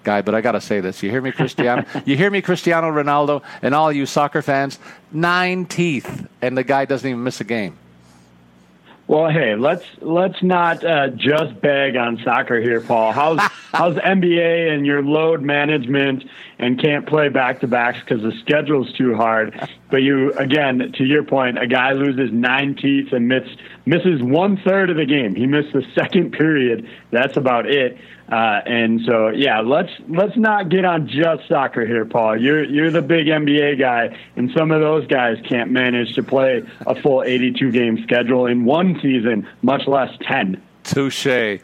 guy, 0.03 0.21
but 0.21 0.35
I 0.35 0.41
got 0.41 0.51
to 0.51 0.61
say 0.61 0.81
this: 0.81 1.01
you 1.01 1.09
hear 1.09 1.21
me, 1.21 1.31
Cristiano? 1.31 1.85
you 2.05 2.17
hear 2.17 2.29
me, 2.29 2.41
Cristiano 2.41 2.91
Ronaldo, 2.91 3.41
and 3.61 3.73
all 3.73 3.91
you 3.91 4.05
soccer 4.05 4.41
fans? 4.41 4.79
Nine 5.13 5.65
teeth, 5.65 6.27
and 6.41 6.57
the 6.57 6.65
guy 6.65 6.83
doesn't 6.83 7.09
even 7.09 7.23
miss 7.23 7.39
a 7.39 7.45
game. 7.45 7.77
Well, 9.10 9.28
hey, 9.28 9.55
let's 9.55 9.84
let's 10.01 10.43
not 10.43 10.86
uh, 10.86 11.07
just 11.07 11.60
beg 11.60 11.95
on 11.95 12.22
soccer 12.24 12.62
here, 12.62 12.80
Paul. 12.80 13.12
How's 13.12 13.39
how's 13.74 13.95
NBA 13.95 14.72
and 14.72 14.86
your 14.86 15.01
load 15.01 15.41
management 15.41 16.26
and 16.60 16.80
can't 16.80 17.07
play 17.07 17.30
back 17.30 17.62
to 17.62 17.68
backs 17.68 17.99
because 17.99 18.22
the 18.22 18.34
schedule's 18.41 18.91
too 18.93 19.16
hard? 19.16 19.68
But 19.89 20.03
you 20.03 20.34
again, 20.34 20.93
to 20.97 21.03
your 21.03 21.24
point, 21.24 21.57
a 21.57 21.66
guy 21.66 21.93
loses 21.93 22.32
nine 22.32 22.76
teeth 22.76 23.12
and 23.14 23.28
miss, 23.28 23.47
misses 23.86 24.22
one 24.22 24.57
third 24.57 24.89
of 24.89 24.97
the 24.97 25.05
game. 25.05 25.34
He 25.36 25.47
missed 25.47 25.74
the 25.74 25.84
second 25.95 26.34
period. 26.34 26.88
That's 27.12 27.38
about 27.38 27.66
it. 27.66 27.97
Uh, 28.32 28.62
and 28.66 29.01
so, 29.07 29.30
yeah, 29.30 29.62
let's 29.62 29.89
let's 30.07 30.38
not 30.38 30.70
get 30.70 30.86
on 30.86 31.07
just 31.07 31.47
soccer 31.47 31.84
here, 31.86 32.05
Paul. 32.05 32.39
You're 32.39 32.64
you're 32.64 32.91
the 32.91 33.01
big 33.01 33.26
NBA 33.26 33.80
guy, 33.80 34.16
and 34.36 34.51
some 34.55 34.72
of 34.72 34.82
those 34.82 35.07
guys 35.07 35.38
can't 35.47 35.72
manage 35.72 36.14
to 36.14 36.22
play 36.22 36.62
a 36.86 37.01
full 37.01 37.24
82 37.24 37.72
game 37.72 38.03
schedule 38.03 38.45
in 38.45 38.66
one 38.66 38.99
season, 39.01 39.47
much 39.64 39.88
less 39.88 40.16
10. 40.22 40.62
Touche. 40.84 41.60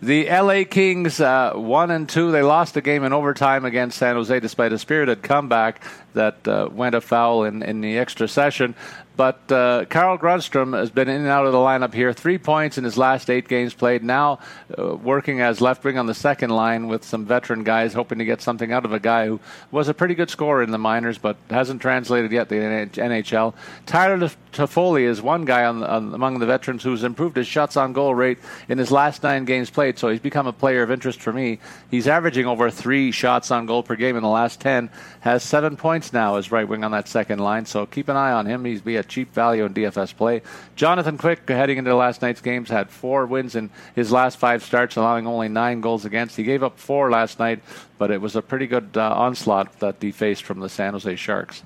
The 0.00 0.30
LA 0.30 0.62
Kings, 0.62 1.20
uh, 1.20 1.54
one 1.54 1.90
and 1.90 2.08
two, 2.08 2.30
they 2.30 2.42
lost 2.42 2.74
the 2.74 2.80
game 2.80 3.02
in 3.02 3.12
overtime 3.12 3.64
against 3.64 3.98
San 3.98 4.14
Jose 4.14 4.38
despite 4.38 4.72
a 4.72 4.78
spirited 4.78 5.22
comeback 5.22 5.82
that 6.14 6.46
uh, 6.46 6.68
went 6.70 6.94
afoul 6.94 7.44
in, 7.44 7.64
in 7.64 7.80
the 7.80 7.98
extra 7.98 8.28
session. 8.28 8.76
But 9.18 9.50
uh, 9.50 9.84
Carl 9.86 10.16
Grundstrom 10.16 10.78
has 10.78 10.90
been 10.90 11.08
in 11.08 11.22
and 11.22 11.26
out 11.26 11.44
of 11.44 11.50
the 11.50 11.58
lineup 11.58 11.92
here. 11.92 12.12
Three 12.12 12.38
points 12.38 12.78
in 12.78 12.84
his 12.84 12.96
last 12.96 13.28
eight 13.28 13.48
games 13.48 13.74
played. 13.74 14.04
Now 14.04 14.38
uh, 14.78 14.94
working 14.94 15.40
as 15.40 15.60
left 15.60 15.82
wing 15.82 15.98
on 15.98 16.06
the 16.06 16.14
second 16.14 16.50
line 16.50 16.86
with 16.86 17.02
some 17.02 17.26
veteran 17.26 17.64
guys, 17.64 17.94
hoping 17.94 18.18
to 18.18 18.24
get 18.24 18.40
something 18.40 18.70
out 18.72 18.84
of 18.84 18.92
a 18.92 19.00
guy 19.00 19.26
who 19.26 19.40
was 19.72 19.88
a 19.88 19.94
pretty 19.94 20.14
good 20.14 20.30
scorer 20.30 20.62
in 20.62 20.70
the 20.70 20.78
minors, 20.78 21.18
but 21.18 21.36
hasn't 21.50 21.82
translated 21.82 22.30
yet 22.30 22.48
the 22.48 22.54
NHL. 22.54 23.54
Tyler 23.86 24.30
Toffoli 24.52 25.02
is 25.02 25.20
one 25.20 25.44
guy 25.44 25.64
on, 25.64 25.82
on, 25.82 26.14
among 26.14 26.38
the 26.38 26.46
veterans 26.46 26.84
who's 26.84 27.02
improved 27.02 27.36
his 27.36 27.48
shots 27.48 27.76
on 27.76 27.92
goal 27.92 28.14
rate 28.14 28.38
in 28.68 28.78
his 28.78 28.92
last 28.92 29.24
nine 29.24 29.44
games 29.44 29.68
played. 29.68 29.98
So 29.98 30.10
he's 30.10 30.20
become 30.20 30.46
a 30.46 30.52
player 30.52 30.84
of 30.84 30.92
interest 30.92 31.20
for 31.20 31.32
me. 31.32 31.58
He's 31.90 32.06
averaging 32.06 32.46
over 32.46 32.70
three 32.70 33.10
shots 33.10 33.50
on 33.50 33.66
goal 33.66 33.82
per 33.82 33.96
game 33.96 34.14
in 34.14 34.22
the 34.22 34.28
last 34.28 34.60
ten. 34.60 34.90
Has 35.20 35.42
seven 35.42 35.76
points 35.76 36.12
now 36.12 36.36
as 36.36 36.52
right 36.52 36.68
wing 36.68 36.84
on 36.84 36.92
that 36.92 37.08
second 37.08 37.40
line. 37.40 37.66
So 37.66 37.84
keep 37.84 38.08
an 38.08 38.16
eye 38.16 38.30
on 38.30 38.46
him. 38.46 38.64
He's 38.64 38.80
be 38.80 38.94
a 38.96 39.07
cheap 39.08 39.32
value 39.34 39.64
in 39.64 39.74
DFS 39.74 40.16
play. 40.16 40.42
Jonathan 40.76 41.18
Quick, 41.18 41.48
heading 41.48 41.78
into 41.78 41.94
last 41.94 42.22
night's 42.22 42.40
games, 42.40 42.70
had 42.70 42.90
four 42.90 43.26
wins 43.26 43.56
in 43.56 43.70
his 43.94 44.12
last 44.12 44.38
five 44.38 44.62
starts, 44.62 44.96
allowing 44.96 45.26
only 45.26 45.48
nine 45.48 45.80
goals 45.80 46.04
against. 46.04 46.36
He 46.36 46.42
gave 46.42 46.62
up 46.62 46.78
four 46.78 47.10
last 47.10 47.38
night, 47.38 47.60
but 47.98 48.10
it 48.10 48.20
was 48.20 48.36
a 48.36 48.42
pretty 48.42 48.66
good 48.66 48.96
uh, 48.96 49.12
onslaught 49.14 49.80
that 49.80 49.96
he 50.00 50.12
faced 50.12 50.44
from 50.44 50.60
the 50.60 50.68
San 50.68 50.92
Jose 50.92 51.16
Sharks. 51.16 51.62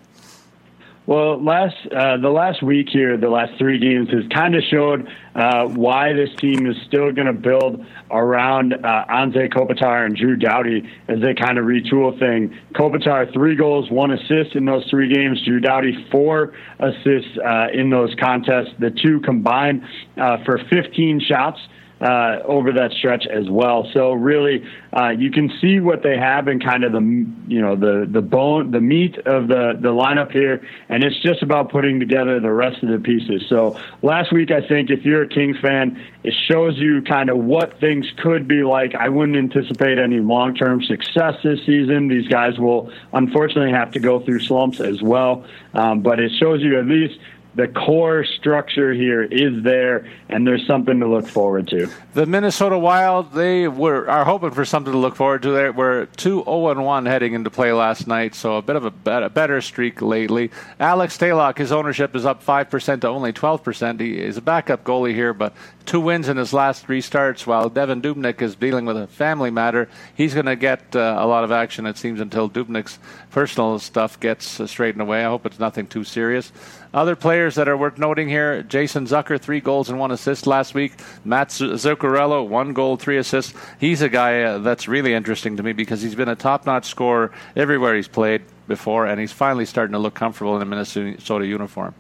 Well, 1.05 1.43
last 1.43 1.75
uh, 1.91 2.19
the 2.19 2.31
last 2.31 2.63
week 2.63 2.89
here, 2.89 3.17
the 3.17 3.29
last 3.29 3.59
three 3.59 3.81
games 3.81 4.09
has 4.11 4.23
kind 4.33 4.55
of 4.55 4.63
showed 4.71 5.09
uh, 5.35 5.67
why 5.67 6.13
this 6.13 6.31
team 6.37 6.65
is 6.65 6.77
still 6.87 7.11
going 7.11 7.27
to 7.27 7.33
build 7.33 7.85
around 8.09 8.73
uh, 8.73 9.05
Anze 9.11 9.53
Kopitar 9.53 10.07
and 10.07 10.15
Drew 10.15 10.37
Doughty 10.37 10.89
as 11.09 11.21
they 11.21 11.35
kind 11.35 11.59
of 11.59 11.65
retool 11.65 12.17
thing. 12.21 12.57
Kopitar 12.75 13.33
three 13.33 13.57
goals, 13.57 13.91
one 13.91 14.13
assist 14.13 14.55
in 14.55 14.65
those 14.65 14.89
three 14.91 15.13
games. 15.13 15.45
Drew 15.45 15.59
Doughty 15.59 16.07
four 16.13 16.55
assists 16.79 17.37
uh, 17.45 17.67
in 17.75 17.91
those 17.91 18.15
contests. 18.21 18.71
The 18.79 18.91
two 18.91 19.19
combined 19.23 19.83
uh, 20.17 20.45
for 20.45 20.61
15 20.71 21.21
shots 21.27 21.59
uh, 22.03 22.41
over 22.45 22.73
that 22.73 22.91
stretch 22.93 23.27
as 23.27 23.49
well. 23.49 23.89
So 23.95 24.13
really, 24.13 24.65
uh, 24.93 25.11
you 25.11 25.31
can 25.31 25.51
see 25.61 25.79
what 25.79 26.03
they 26.03 26.17
have 26.17 26.49
in 26.49 26.59
kind 26.59 26.83
of 26.83 26.93
the 26.93 27.01
you 27.47 27.61
know 27.61 27.77
the 27.77 28.09
the 28.11 28.21
bone, 28.21 28.73
the 28.73 28.81
meat 28.81 29.17
of 29.19 29.47
the 29.47 29.79
the 29.81 29.91
lineup 29.91 30.33
here, 30.33 30.67
and 30.89 31.05
it's 31.05 31.21
just 31.23 31.43
about 31.43 31.71
putting 31.71 32.01
together 32.01 32.41
the 32.41 32.51
rest 32.51 32.83
of 32.83 32.89
the 32.89 32.99
pieces. 32.99 33.45
So 33.49 33.79
last 34.03 34.33
week, 34.33 34.51
I 34.51 34.67
think 34.67 34.91
if 34.91 35.05
you're 35.05 35.23
a 35.23 35.29
Kings 35.29 35.57
fan, 35.61 36.03
it 36.25 36.35
shows 36.51 36.77
you 36.77 37.03
kind 37.03 37.31
of 37.31 37.39
what 37.39 37.79
things 37.79 38.07
could 38.19 38.49
be 38.49 38.65
like. 38.65 38.95
I 38.97 39.09
wouldn't 39.09 39.39
anticipate 39.39 39.99
any 39.99 40.19
long 40.19 40.57
term 40.57 40.83
success 40.83 41.35
this 41.45 41.61
season. 41.65 42.09
These 42.09 42.27
guys 42.27 42.59
will 42.59 42.93
unfortunately 43.13 43.73
have 43.73 43.93
to 43.93 44.01
go 44.01 44.19
through 44.19 44.41
slumps 44.41 44.81
as 44.81 45.01
well, 45.01 45.45
um, 45.75 46.01
but 46.01 46.19
it 46.19 46.33
shows 46.41 46.63
you 46.63 46.81
at 46.81 46.87
least 46.87 47.19
the 47.55 47.69
core 47.69 48.25
structure 48.25 48.93
here 48.95 49.23
is 49.23 49.63
there, 49.63 50.09
and 50.29 50.47
there's 50.47 50.67
something 50.67 51.01
to 51.01 51.07
look 51.07 51.27
forward 51.27 51.69
to. 51.69 51.89
The 52.15 52.25
Minnesota 52.25 52.79
Wild, 52.79 53.33
they 53.33 53.69
were 53.69 54.09
are 54.09 54.25
hoping 54.25 54.53
for 54.53 54.65
something 54.65 54.93
to 54.93 54.99
look 54.99 55.17
forward 55.17 55.43
to. 55.43 55.51
They 55.51 55.71
were 55.71 56.07
two 56.17 56.43
0 56.45 56.83
1 56.83 57.07
heading 57.07 57.35
into 57.35 57.51
play 57.51 57.73
last 57.73 58.07
night, 58.07 58.35
so 58.35 58.57
a 58.57 58.63
bit 58.63 58.77
of 58.77 58.85
a 58.85 58.91
better, 58.91 59.29
better 59.29 59.61
streak 59.61 60.01
lately. 60.01 60.51
Alex 60.81 61.17
Stalock, 61.19 61.59
his 61.59 61.73
ownership 61.73 62.17
is 62.17 62.25
up 62.25 62.43
5% 62.45 63.01
to 63.03 63.09
only 63.09 63.33
12%. 63.33 64.01
He 64.01 64.19
is 64.19 64.37
a 64.37 64.43
backup 64.43 64.85
goalie 64.85 65.15
here, 65.15 65.35
but 65.35 65.55
two 65.83 66.01
wins 66.01 66.29
in 66.29 66.37
his 66.37 66.53
last 66.53 66.85
three 66.85 67.01
starts, 67.01 67.47
while 67.47 67.71
Devan 67.71 68.01
Dubnyk 68.01 68.41
is 68.41 68.55
dealing 68.55 68.87
with 68.87 68.97
a 68.97 69.07
family 69.07 69.51
matter. 69.51 69.89
He's 70.15 70.35
going 70.35 70.47
to 70.47 70.57
get 70.57 70.97
uh, 70.97 71.17
a 71.19 71.27
lot 71.27 71.45
of 71.45 71.53
action, 71.53 71.87
it 71.87 71.97
seems, 71.97 72.21
until 72.21 72.49
Dubnyk's 72.49 72.99
personal 73.31 73.79
stuff 73.79 74.19
gets 74.21 74.61
uh, 74.61 74.67
straightened 74.67 75.03
away. 75.03 75.25
I 75.25 75.29
hope 75.29 75.47
it's 75.47 75.59
nothing 75.59 75.87
too 75.87 76.05
serious. 76.05 76.53
Other 76.95 77.17
players 77.17 77.55
that 77.55 77.69
are 77.69 77.77
worth 77.77 77.99
noting 77.99 78.29
here 78.29 78.63
Jason 78.63 79.07
Zucker, 79.07 79.41
three 79.41 79.61
goals 79.61 79.89
and 79.89 79.99
one 79.99 80.11
assist 80.11 80.47
last 80.47 80.75
week. 80.75 80.93
Mats 81.25 81.61
Zuccarello, 81.61 82.47
one 82.47 82.73
goal, 82.73 82.97
three 82.97 83.19
assists. 83.19 83.55
He's 83.81 84.03
a 84.03 84.09
guy 84.09 84.43
uh, 84.43 84.59
that's 84.59 84.89
really 84.89 85.15
interesting 85.15 85.57
to 85.57 85.63
me 85.63 85.73
because 85.73 86.03
he's 86.03 86.15
been 86.15 86.29
a 86.29 86.37
top 86.37 86.67
notch 86.67 86.87
scorer 86.87 87.33
everywhere 87.57 87.95
he's 87.95 88.09
played 88.09 88.43
before, 88.69 89.07
and 89.07 89.19
he's 89.21 89.33
finally 89.33 89.65
starting 89.65 89.93
to 89.93 89.99
look 89.99 90.15
comfortable 90.15 90.57
in 90.57 90.63
a 90.63 90.65
Minnesota 90.65 91.47
uniform. 91.47 91.95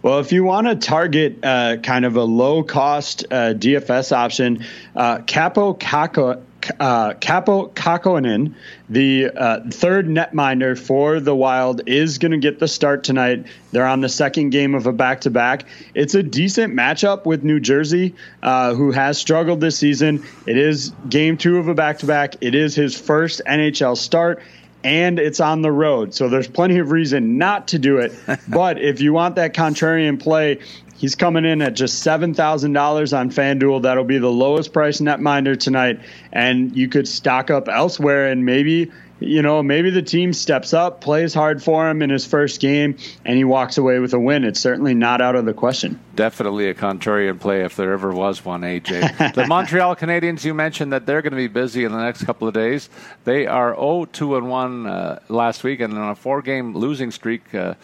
Well, 0.00 0.20
if 0.20 0.30
you 0.30 0.44
want 0.44 0.68
to 0.68 0.76
target 0.76 1.44
uh, 1.44 1.78
kind 1.78 2.04
of 2.04 2.16
a 2.16 2.22
low 2.22 2.62
cost 2.62 3.24
uh, 3.30 3.54
DFS 3.54 4.12
option, 4.12 4.64
uh, 4.94 5.18
Kaapo 5.18 5.76
Kakko, 5.76 6.40
uh, 6.78 7.14
Kaapo 7.14 7.72
Kahkonen, 7.72 8.54
the 8.88 9.26
uh, 9.26 9.60
third 9.70 10.06
netminder 10.06 10.78
for 10.78 11.18
the 11.18 11.34
Wild, 11.34 11.82
is 11.86 12.18
going 12.18 12.30
to 12.30 12.38
get 12.38 12.60
the 12.60 12.68
start 12.68 13.02
tonight. 13.02 13.46
They're 13.72 13.86
on 13.86 14.00
the 14.00 14.08
second 14.08 14.50
game 14.50 14.76
of 14.76 14.86
a 14.86 14.92
back 14.92 15.22
to 15.22 15.30
back. 15.30 15.64
It's 15.94 16.14
a 16.14 16.22
decent 16.22 16.74
matchup 16.74 17.26
with 17.26 17.42
New 17.42 17.58
Jersey, 17.58 18.14
uh, 18.40 18.74
who 18.74 18.92
has 18.92 19.18
struggled 19.18 19.60
this 19.60 19.78
season. 19.78 20.24
It 20.46 20.56
is 20.56 20.92
game 21.08 21.38
two 21.38 21.58
of 21.58 21.66
a 21.66 21.74
back 21.74 21.98
to 21.98 22.06
back. 22.06 22.36
It 22.40 22.54
is 22.54 22.76
his 22.76 22.98
first 22.98 23.42
NHL 23.46 23.96
start 23.96 24.42
and 24.84 25.18
it's 25.18 25.40
on 25.40 25.62
the 25.62 25.72
road. 25.72 26.14
So 26.14 26.28
there's 26.28 26.48
plenty 26.48 26.78
of 26.78 26.90
reason 26.90 27.38
not 27.38 27.68
to 27.68 27.78
do 27.78 27.98
it. 27.98 28.12
but 28.48 28.80
if 28.80 29.00
you 29.00 29.12
want 29.12 29.36
that 29.36 29.54
contrarian 29.54 30.20
play, 30.20 30.60
He's 30.98 31.14
coming 31.14 31.44
in 31.44 31.62
at 31.62 31.74
just 31.74 32.04
$7,000 32.04 33.16
on 33.16 33.30
FanDuel. 33.30 33.82
That'll 33.82 34.02
be 34.02 34.18
the 34.18 34.32
lowest 34.32 34.72
price 34.72 35.00
netminder 35.00 35.58
tonight. 35.58 36.00
And 36.32 36.76
you 36.76 36.88
could 36.88 37.06
stock 37.06 37.50
up 37.50 37.68
elsewhere 37.68 38.26
and 38.26 38.44
maybe, 38.44 38.90
you 39.20 39.42
know, 39.42 39.62
maybe 39.62 39.90
the 39.90 40.02
team 40.02 40.32
steps 40.32 40.72
up, 40.72 41.00
plays 41.00 41.34
hard 41.34 41.62
for 41.62 41.88
him 41.88 42.02
in 42.02 42.10
his 42.10 42.26
first 42.26 42.60
game, 42.60 42.96
and 43.24 43.36
he 43.36 43.44
walks 43.44 43.78
away 43.78 43.98
with 43.98 44.14
a 44.14 44.18
win. 44.18 44.44
It's 44.44 44.60
certainly 44.60 44.94
not 44.94 45.20
out 45.20 45.34
of 45.34 45.44
the 45.44 45.54
question. 45.54 45.98
Definitely 46.14 46.68
a 46.68 46.74
contrarian 46.74 47.40
play 47.40 47.64
if 47.64 47.76
there 47.76 47.92
ever 47.92 48.12
was 48.12 48.44
one, 48.44 48.62
AJ. 48.62 49.34
the 49.34 49.46
Montreal 49.46 49.96
Canadiens, 49.96 50.44
you 50.44 50.54
mentioned 50.54 50.92
that 50.92 51.06
they're 51.06 51.22
going 51.22 51.32
to 51.32 51.36
be 51.36 51.48
busy 51.48 51.84
in 51.84 51.92
the 51.92 52.02
next 52.02 52.24
couple 52.24 52.46
of 52.46 52.54
days. 52.54 52.88
They 53.24 53.46
are 53.46 53.74
0 53.74 54.06
2 54.12 54.36
and 54.36 54.48
1 54.48 54.86
uh, 54.86 55.18
last 55.28 55.64
week 55.64 55.80
and 55.80 55.96
on 55.96 56.10
a 56.10 56.14
four 56.14 56.42
game 56.42 56.74
losing 56.76 57.10
streak. 57.10 57.54
Uh, 57.54 57.74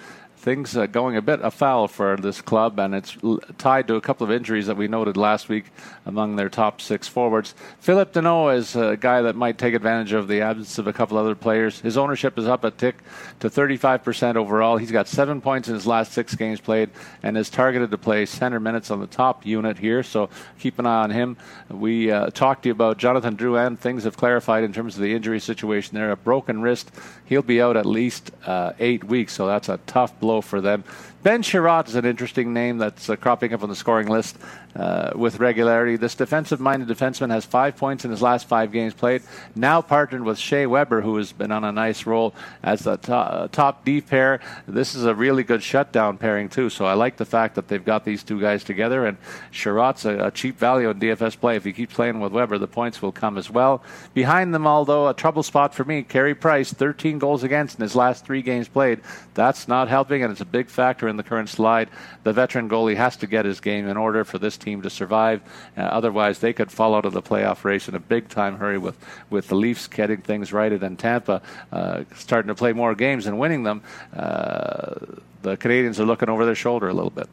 things 0.45 0.77
going 0.93 1.17
a 1.17 1.23
bit 1.23 1.41
afoul 1.43 1.89
for 1.89 2.19
this 2.19 2.43
club, 2.43 2.79
and 2.79 2.95
it's 2.95 3.17
l- 3.25 3.41
tied 3.57 3.89
to 3.89 3.95
a 3.95 4.01
couple 4.01 4.27
of 4.27 4.31
injuries 4.31 4.67
that 4.67 4.77
we 4.77 4.87
noted 4.87 5.17
last 5.17 5.49
week 5.49 5.65
among 6.05 6.37
their 6.37 6.51
top 6.51 6.83
six 6.83 7.09
forwards. 7.09 7.55
Phillip 7.81 8.13
Danault 8.13 8.55
is 8.55 8.77
a 8.77 8.99
guy 8.99 9.23
that 9.23 9.37
might 9.37 9.57
take 9.57 9.73
advantage 9.73 10.13
of 10.13 10.29
the 10.29 10.43
absence 10.43 10.77
of 10.77 10.87
a 10.87 10.93
couple 10.93 11.17
other 11.17 11.35
players. 11.35 11.81
His 11.81 11.97
ownership 11.97 12.39
is 12.39 12.47
up 12.47 12.63
a 12.63 12.71
tick 12.71 12.97
to 13.41 13.49
35% 13.49 14.37
overall. 14.37 14.77
He's 14.77 14.93
got 14.93 15.09
seven 15.09 15.41
points 15.41 15.69
in 15.69 15.75
his 15.75 15.87
last 15.87 16.13
six 16.13 16.35
games 16.35 16.61
played 16.61 16.91
and 17.23 17.39
is 17.39 17.49
targeted 17.49 17.91
to 17.93 17.99
play 17.99 18.27
center 18.27 18.61
minutes 18.61 18.91
on 18.91 19.01
the 19.01 19.07
top 19.07 19.47
unit 19.47 19.79
here, 19.79 20.03
so 20.03 20.29
keep 20.59 20.79
an 20.79 20.85
eye 20.85 21.05
on 21.05 21.11
him. 21.11 21.39
We 21.71 22.11
uh, 22.11 22.29
talked 22.29 22.65
to 22.65 22.69
you 22.69 22.73
about 22.73 22.99
Jonathan 22.99 23.35
Drouin. 23.35 23.79
Things 23.79 24.05
have 24.05 24.19
clarified 24.19 24.63
in 24.63 24.75
terms 24.75 24.97
of 24.97 25.01
the 25.01 25.15
injury 25.15 25.41
situation 25.41 25.95
there. 25.95 26.11
A 26.11 26.17
broken 26.17 26.61
wrist. 26.61 26.91
He'll 27.25 27.41
be 27.41 27.63
out 27.63 27.79
at 27.79 27.87
least 27.87 28.31
uh, 28.45 28.75
eight 28.79 29.05
weeks, 29.05 29.33
so 29.33 29.47
that's 29.47 29.71
a 29.71 29.79
tough 29.87 30.21
blow 30.21 30.34
for 30.43 30.61
them. 30.61 30.85
Ben 31.23 31.43
Chiarot 31.43 31.89
is 31.89 31.95
an 31.95 32.05
interesting 32.05 32.53
name 32.53 32.79
that's 32.79 33.09
uh, 33.09 33.17
cropping 33.17 33.53
up 33.53 33.63
on 33.63 33.69
the 33.69 33.77
scoring 33.77 34.09
list 34.09 34.37
uh, 34.77 35.13
with 35.15 35.39
regularity. 35.39 35.97
This 35.97 36.15
defensive 36.15 36.61
minded 36.61 36.89
defenseman 36.89 37.31
has 37.31 37.45
five 37.45 37.77
points 37.77 38.05
in 38.05 38.11
his 38.11 38.23
last 38.23 38.47
five 38.47 38.73
games 38.73 38.95
played. 38.95 39.23
Now 39.55 39.83
partnered 39.83 40.25
with 40.25 40.39
Shea 40.39 40.67
Weber, 40.67 41.01
who 41.01 41.17
has 41.17 41.33
been 41.33 41.53
on 41.53 41.65
a 41.65 41.73
nice 41.73 42.07
roll 42.07 42.35
as 42.63 42.81
the 42.81 42.97
top, 42.97 43.33
uh, 43.33 43.49
top 43.49 43.85
D 43.85 44.01
pair. 44.01 44.41
This 44.67 44.95
is 44.95 45.05
a 45.05 45.15
really 45.15 45.45
good 45.45 45.63
shutdown 45.63 46.19
pairing, 46.19 46.49
too. 46.49 46.71
So 46.71 46.85
I 46.85 46.95
like 46.95 47.17
the 47.17 47.25
fact 47.25 47.55
that 47.55 47.69
they've 47.69 47.85
got 47.85 48.05
these 48.05 48.23
two 48.23 48.41
guys 48.41 48.65
together. 48.65 49.07
And 49.07 49.19
Chiarot's 49.53 50.05
a, 50.05 50.27
a 50.27 50.31
cheap 50.31 50.59
value 50.59 50.91
in 50.91 50.99
DFS 50.99 51.39
play. 51.39 51.57
If 51.57 51.65
he 51.65 51.73
keeps 51.73 51.95
playing 51.95 52.21
with 52.21 52.33
Weber, 52.33 52.59
the 52.59 52.67
points 52.67 53.01
will 53.01 53.13
come 53.13 53.39
as 53.39 53.51
well. 53.51 53.83
Behind 54.13 54.55
them, 54.55 54.67
although, 54.67 55.09
a 55.09 55.15
trouble 55.15 55.43
spot 55.43 55.75
for 55.75 55.85
me, 55.85 56.03
Carey 56.03 56.35
Price, 56.35 56.73
13 56.73 57.19
goals 57.19 57.43
against 57.43 57.79
in 57.79 57.83
his 57.83 57.95
last 57.95 58.25
three 58.25 58.43
games 58.43 58.69
played. 58.69 59.01
That's 59.35 59.69
not 59.69 59.89
helping, 59.89 60.23
and 60.23 60.33
it's 60.33 60.41
a 60.41 60.47
big 60.47 60.69
factor 60.69 61.09
in 61.09 61.17
the 61.17 61.23
current 61.23 61.49
slide. 61.49 61.91
The 62.25 62.33
veteran 62.33 62.69
goalie 62.69 62.97
has 62.97 63.17
to 63.19 63.27
get 63.27 63.45
his 63.45 63.61
game 63.61 63.89
in 63.89 63.97
order 63.97 64.25
for 64.25 64.39
this 64.39 64.57
team 64.65 64.83
to 64.83 64.91
survive. 64.91 65.43
Uh, 65.77 65.83
otherwise, 65.83 66.39
they 66.39 66.53
could 66.53 66.73
fall 66.73 66.95
out 66.95 67.05
of 67.05 67.13
the 67.13 67.23
playoff 67.23 67.65
race 67.65 67.89
in 67.89 67.95
a 67.95 68.01
big 68.01 68.29
time 68.29 68.57
hurry 68.57 68.79
with, 68.79 68.97
with 69.31 69.49
the 69.49 69.55
Leafs 69.55 69.87
getting 69.87 70.23
things 70.23 70.53
righted 70.53 70.83
and 70.83 70.95
then 70.95 70.97
Tampa 70.97 71.43
uh, 71.73 72.05
starting 72.15 72.49
to 72.49 72.55
play 72.55 72.73
more 72.73 72.95
games 72.95 73.27
and 73.27 73.39
winning 73.39 73.63
them. 73.63 73.83
Uh, 74.15 74.95
the 75.43 75.57
Canadiens 75.57 75.99
are 75.99 76.07
looking 76.07 76.29
over 76.29 76.45
their 76.45 76.55
shoulder 76.55 76.89
a 76.89 76.95
little 76.95 77.11
bit. 77.11 77.29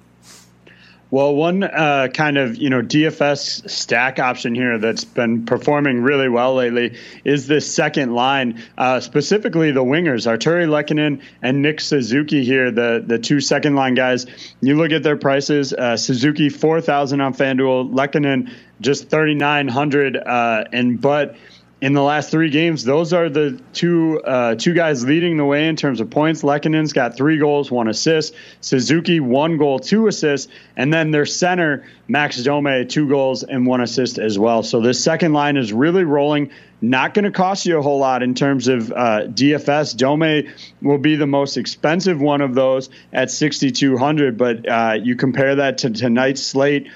Well, 1.11 1.35
one 1.35 1.61
uh, 1.61 2.07
kind 2.13 2.37
of 2.37 2.55
you 2.55 2.69
know 2.69 2.81
DFS 2.81 3.69
stack 3.69 4.17
option 4.17 4.55
here 4.55 4.77
that's 4.77 5.03
been 5.03 5.45
performing 5.45 6.01
really 6.01 6.29
well 6.29 6.55
lately 6.55 6.97
is 7.25 7.47
this 7.47 7.69
second 7.69 8.13
line, 8.13 8.63
uh, 8.77 9.01
specifically 9.01 9.71
the 9.71 9.83
wingers, 9.83 10.25
Artturi 10.25 10.69
Lehkonen 10.69 11.21
and 11.41 11.61
Nick 11.61 11.81
Suzuki 11.81 12.45
here, 12.45 12.71
the 12.71 13.03
the 13.05 13.19
two 13.19 13.41
second 13.41 13.75
line 13.75 13.93
guys. 13.93 14.25
You 14.61 14.77
look 14.77 14.93
at 14.93 15.03
their 15.03 15.17
prices: 15.17 15.73
uh, 15.73 15.97
Suzuki 15.97 16.47
four 16.47 16.79
thousand 16.79 17.19
on 17.19 17.33
FanDuel, 17.33 17.91
Lehkonen 17.91 18.49
just 18.79 19.09
thirty 19.09 19.35
nine 19.35 19.67
hundred, 19.67 20.15
uh, 20.15 20.63
and 20.71 21.01
but 21.01 21.35
in 21.81 21.93
the 21.93 22.01
last 22.03 22.29
three 22.29 22.51
games, 22.51 22.83
those 22.83 23.11
are 23.11 23.27
the 23.27 23.59
two 23.73 24.21
uh, 24.21 24.53
two 24.53 24.75
guys 24.75 25.03
leading 25.03 25.37
the 25.37 25.45
way 25.45 25.67
in 25.67 25.75
terms 25.75 25.99
of 25.99 26.11
points. 26.11 26.43
Lehkonen's 26.43 26.93
got 26.93 27.17
three 27.17 27.39
goals, 27.39 27.71
one 27.71 27.87
assist. 27.87 28.35
Suzuki 28.61 29.19
one 29.19 29.57
goal, 29.57 29.79
two 29.79 30.05
assists, 30.05 30.51
and 30.77 30.93
then 30.93 31.09
their 31.09 31.25
center 31.25 31.83
Max 32.07 32.37
Domi 32.43 32.85
two 32.85 33.09
goals 33.09 33.41
and 33.41 33.65
one 33.65 33.81
assist 33.81 34.19
as 34.19 34.37
well. 34.37 34.61
So 34.61 34.79
this 34.79 35.03
second 35.03 35.33
line 35.33 35.57
is 35.57 35.73
really 35.73 36.03
rolling. 36.03 36.51
Not 36.83 37.13
going 37.13 37.25
to 37.25 37.31
cost 37.31 37.65
you 37.65 37.77
a 37.77 37.81
whole 37.81 37.99
lot 37.99 38.21
in 38.23 38.33
terms 38.35 38.67
of 38.67 38.91
uh, 38.91 39.27
DFS. 39.27 39.95
Domi 39.97 40.49
will 40.81 40.97
be 40.97 41.15
the 41.15 41.27
most 41.27 41.57
expensive 41.57 42.19
one 42.19 42.41
of 42.41 42.55
those 42.55 42.89
at 43.13 43.29
6,200, 43.29 44.37
but 44.37 44.67
uh, 44.67 44.97
you 45.01 45.15
compare 45.15 45.55
that 45.55 45.79
to 45.79 45.91
tonight's 45.91 46.41
slate. 46.41 46.89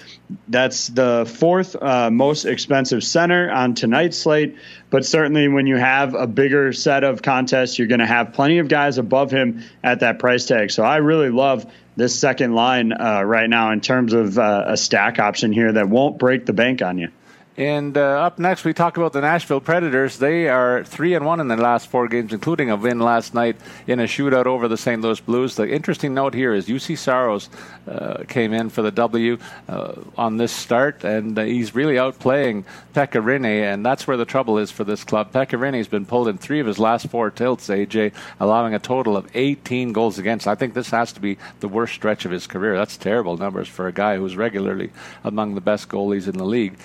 That's 0.48 0.88
the 0.88 1.32
fourth 1.32 1.76
uh, 1.76 2.10
most 2.10 2.46
expensive 2.46 3.04
center 3.04 3.52
on 3.52 3.76
tonight's 3.76 4.18
slate. 4.18 4.58
But 4.90 5.06
certainly, 5.06 5.48
when 5.48 5.68
you 5.68 5.78
have 5.78 6.16
a 6.16 6.26
bigger 6.26 6.74
set 6.74 7.04
of 7.04 7.22
contests, 7.22 7.78
you're 7.78 7.88
going 7.88 8.00
to 8.00 8.08
have 8.08 8.34
plenty 8.34 8.58
of 8.58 8.68
guys 8.68 8.98
above 8.98 9.30
him 9.32 9.64
at 9.84 10.00
that 10.00 10.20
price 10.20 10.46
tag. 10.46 10.72
So 10.72 10.84
I 10.84 10.98
really 10.98 11.30
love 11.30 11.72
this 11.96 12.18
second 12.18 12.56
line 12.56 12.92
uh, 12.92 13.22
right 13.24 13.50
now 13.50 13.72
in 13.72 13.82
terms 13.82 14.14
of 14.14 14.38
uh, 14.40 14.66
a 14.68 14.78
stack 14.78 15.20
option 15.20 15.52
here 15.52 15.72
that 15.74 15.90
won't 15.90 16.18
break 16.18 16.46
the 16.46 16.54
bank 16.54 16.82
on 16.82 16.98
you. 16.98 17.10
And 17.58 17.98
uh, 17.98 18.02
up 18.02 18.38
next, 18.38 18.66
we 18.66 18.74
talk 18.74 18.98
about 18.98 19.14
the 19.14 19.22
Nashville 19.22 19.62
Predators. 19.62 20.18
They 20.18 20.50
are 20.50 20.84
three 20.84 21.14
and 21.14 21.26
one 21.26 21.40
in 21.40 21.48
the 21.48 21.56
last 21.56 21.88
four 21.88 22.10
games, 22.10 22.34
including 22.34 22.70
a 22.70 22.76
win 22.76 23.00
last 23.00 23.34
night 23.34 23.56
in 23.88 24.02
a 24.02 24.04
shootout 24.04 24.46
over 24.46 24.68
the 24.68 24.76
St. 24.76 25.02
Louis 25.02 25.22
Blues. 25.22 25.56
The 25.56 25.70
interesting 25.70 26.14
note 26.14 26.34
here 26.34 26.54
is 26.54 26.68
Juuse 26.68 26.98
Saros 26.98 27.50
uh, 27.88 28.26
came 28.28 28.52
in 28.52 28.70
for 28.70 28.82
the 28.82 28.92
W 28.92 29.38
uh, 29.70 29.94
on 30.18 30.36
this 30.36 30.52
start, 30.52 31.06
and 31.06 31.40
uh, 31.40 31.44
he's 31.44 31.74
really 31.74 31.96
outplaying 31.96 32.66
Pekka 32.94 33.24
Rinne, 33.24 33.46
and 33.46 33.86
that's 33.86 34.06
where 34.06 34.18
the 34.18 34.26
trouble 34.26 34.58
is 34.58 34.70
for 34.70 34.84
this 34.84 35.06
club. 35.06 35.32
Pekka 35.32 35.58
Rinne 35.58 35.78
has 35.78 35.88
been 35.88 36.06
pulled 36.06 36.28
in 36.28 36.38
three 36.38 36.60
of 36.60 36.68
his 36.68 36.78
last 36.78 37.08
four 37.08 37.32
tilts, 37.32 37.70
AJ, 37.70 38.12
allowing 38.42 38.74
a 38.74 38.80
total 38.80 39.16
of 39.16 39.30
18 39.34 39.94
goals 39.94 40.20
against. 40.20 40.46
I 40.46 40.56
think 40.56 40.74
this 40.74 40.90
has 40.90 41.14
to 41.14 41.22
be 41.22 41.38
the 41.62 41.70
worst 41.70 41.94
stretch 41.94 42.26
of 42.26 42.32
his 42.32 42.48
career. 42.48 42.76
That's 42.76 42.98
terrible 42.98 43.38
numbers 43.38 43.70
for 43.70 43.88
a 43.88 43.94
guy 43.94 44.18
who's 44.18 44.36
regularly 44.36 44.92
among 45.24 45.56
the 45.56 45.62
best 45.62 45.88
goalies 45.88 46.28
in 46.28 46.38
the 46.38 46.44
league. 46.44 46.78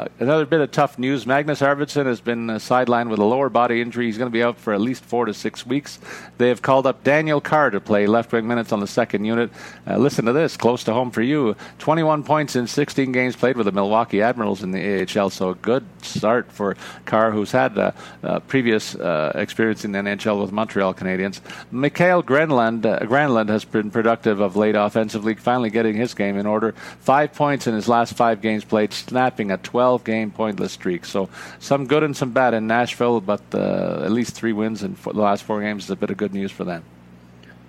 Uh, 0.00 0.08
another 0.18 0.46
bit 0.46 0.62
of 0.62 0.70
tough 0.70 0.98
news. 0.98 1.26
Magnus 1.26 1.60
Arvidsson 1.60 2.06
has 2.06 2.22
been 2.22 2.48
uh, 2.48 2.54
sidelined 2.54 3.10
with 3.10 3.18
a 3.18 3.24
lower 3.24 3.50
body 3.50 3.82
injury. 3.82 4.06
He's 4.06 4.16
going 4.16 4.30
to 4.30 4.32
be 4.32 4.42
out 4.42 4.56
for 4.56 4.72
at 4.72 4.80
least 4.80 5.04
four 5.04 5.26
to 5.26 5.34
six 5.34 5.66
weeks. 5.66 5.98
They 6.38 6.48
have 6.48 6.62
called 6.62 6.86
up 6.86 7.04
Daniel 7.04 7.38
Carr 7.38 7.68
to 7.68 7.80
play 7.80 8.06
left 8.06 8.32
wing 8.32 8.48
minutes 8.48 8.72
on 8.72 8.80
the 8.80 8.86
second 8.86 9.26
unit. 9.26 9.50
Uh, 9.86 9.98
listen 9.98 10.24
to 10.24 10.32
this, 10.32 10.56
close 10.56 10.84
to 10.84 10.94
home 10.94 11.10
for 11.10 11.20
you. 11.20 11.54
21 11.80 12.22
points 12.22 12.56
in 12.56 12.66
16 12.66 13.12
games 13.12 13.36
played 13.36 13.58
with 13.58 13.66
the 13.66 13.72
Milwaukee 13.72 14.22
Admirals 14.22 14.62
in 14.62 14.70
the 14.70 15.02
AHL. 15.02 15.28
So 15.28 15.50
a 15.50 15.54
good 15.54 15.84
start 16.00 16.50
for 16.50 16.78
Carr, 17.04 17.30
who's 17.30 17.52
had 17.52 17.76
uh, 17.76 17.92
uh 18.24 18.40
previous 18.40 18.94
experience 19.34 19.84
in 19.84 19.92
the 19.92 19.98
NHL 19.98 20.40
with 20.40 20.50
Montreal 20.50 20.94
Canadiens. 20.94 21.42
Mikael 21.70 22.22
Granlund, 22.22 22.80
Granlund 23.02 23.50
has 23.50 23.66
been 23.66 23.90
productive 23.90 24.40
of 24.40 24.56
late 24.56 24.76
offensively, 24.76 25.34
finally 25.34 25.68
getting 25.68 25.94
his 25.94 26.14
game 26.14 26.38
in 26.38 26.46
order. 26.46 26.72
Five 27.00 27.34
points 27.34 27.66
in 27.66 27.74
his 27.74 27.86
last 27.86 28.14
five 28.14 28.40
games 28.40 28.64
played, 28.64 28.94
snapping 28.94 29.50
a 29.50 29.58
12 29.58 29.89
12 29.90 30.04
game 30.04 30.30
pointless 30.30 30.72
streak. 30.72 31.04
So 31.04 31.28
some 31.58 31.86
good 31.86 32.04
and 32.04 32.16
some 32.16 32.30
bad 32.30 32.54
in 32.54 32.68
Nashville, 32.68 33.20
but 33.20 33.42
uh, 33.52 34.02
at 34.04 34.12
least 34.12 34.34
three 34.34 34.52
wins 34.52 34.84
in 34.84 34.96
the 35.02 35.12
last 35.12 35.42
four 35.42 35.60
games 35.60 35.84
is 35.84 35.90
a 35.90 35.96
bit 35.96 36.10
of 36.10 36.16
good 36.16 36.32
news 36.32 36.52
for 36.52 36.62
them. 36.62 36.84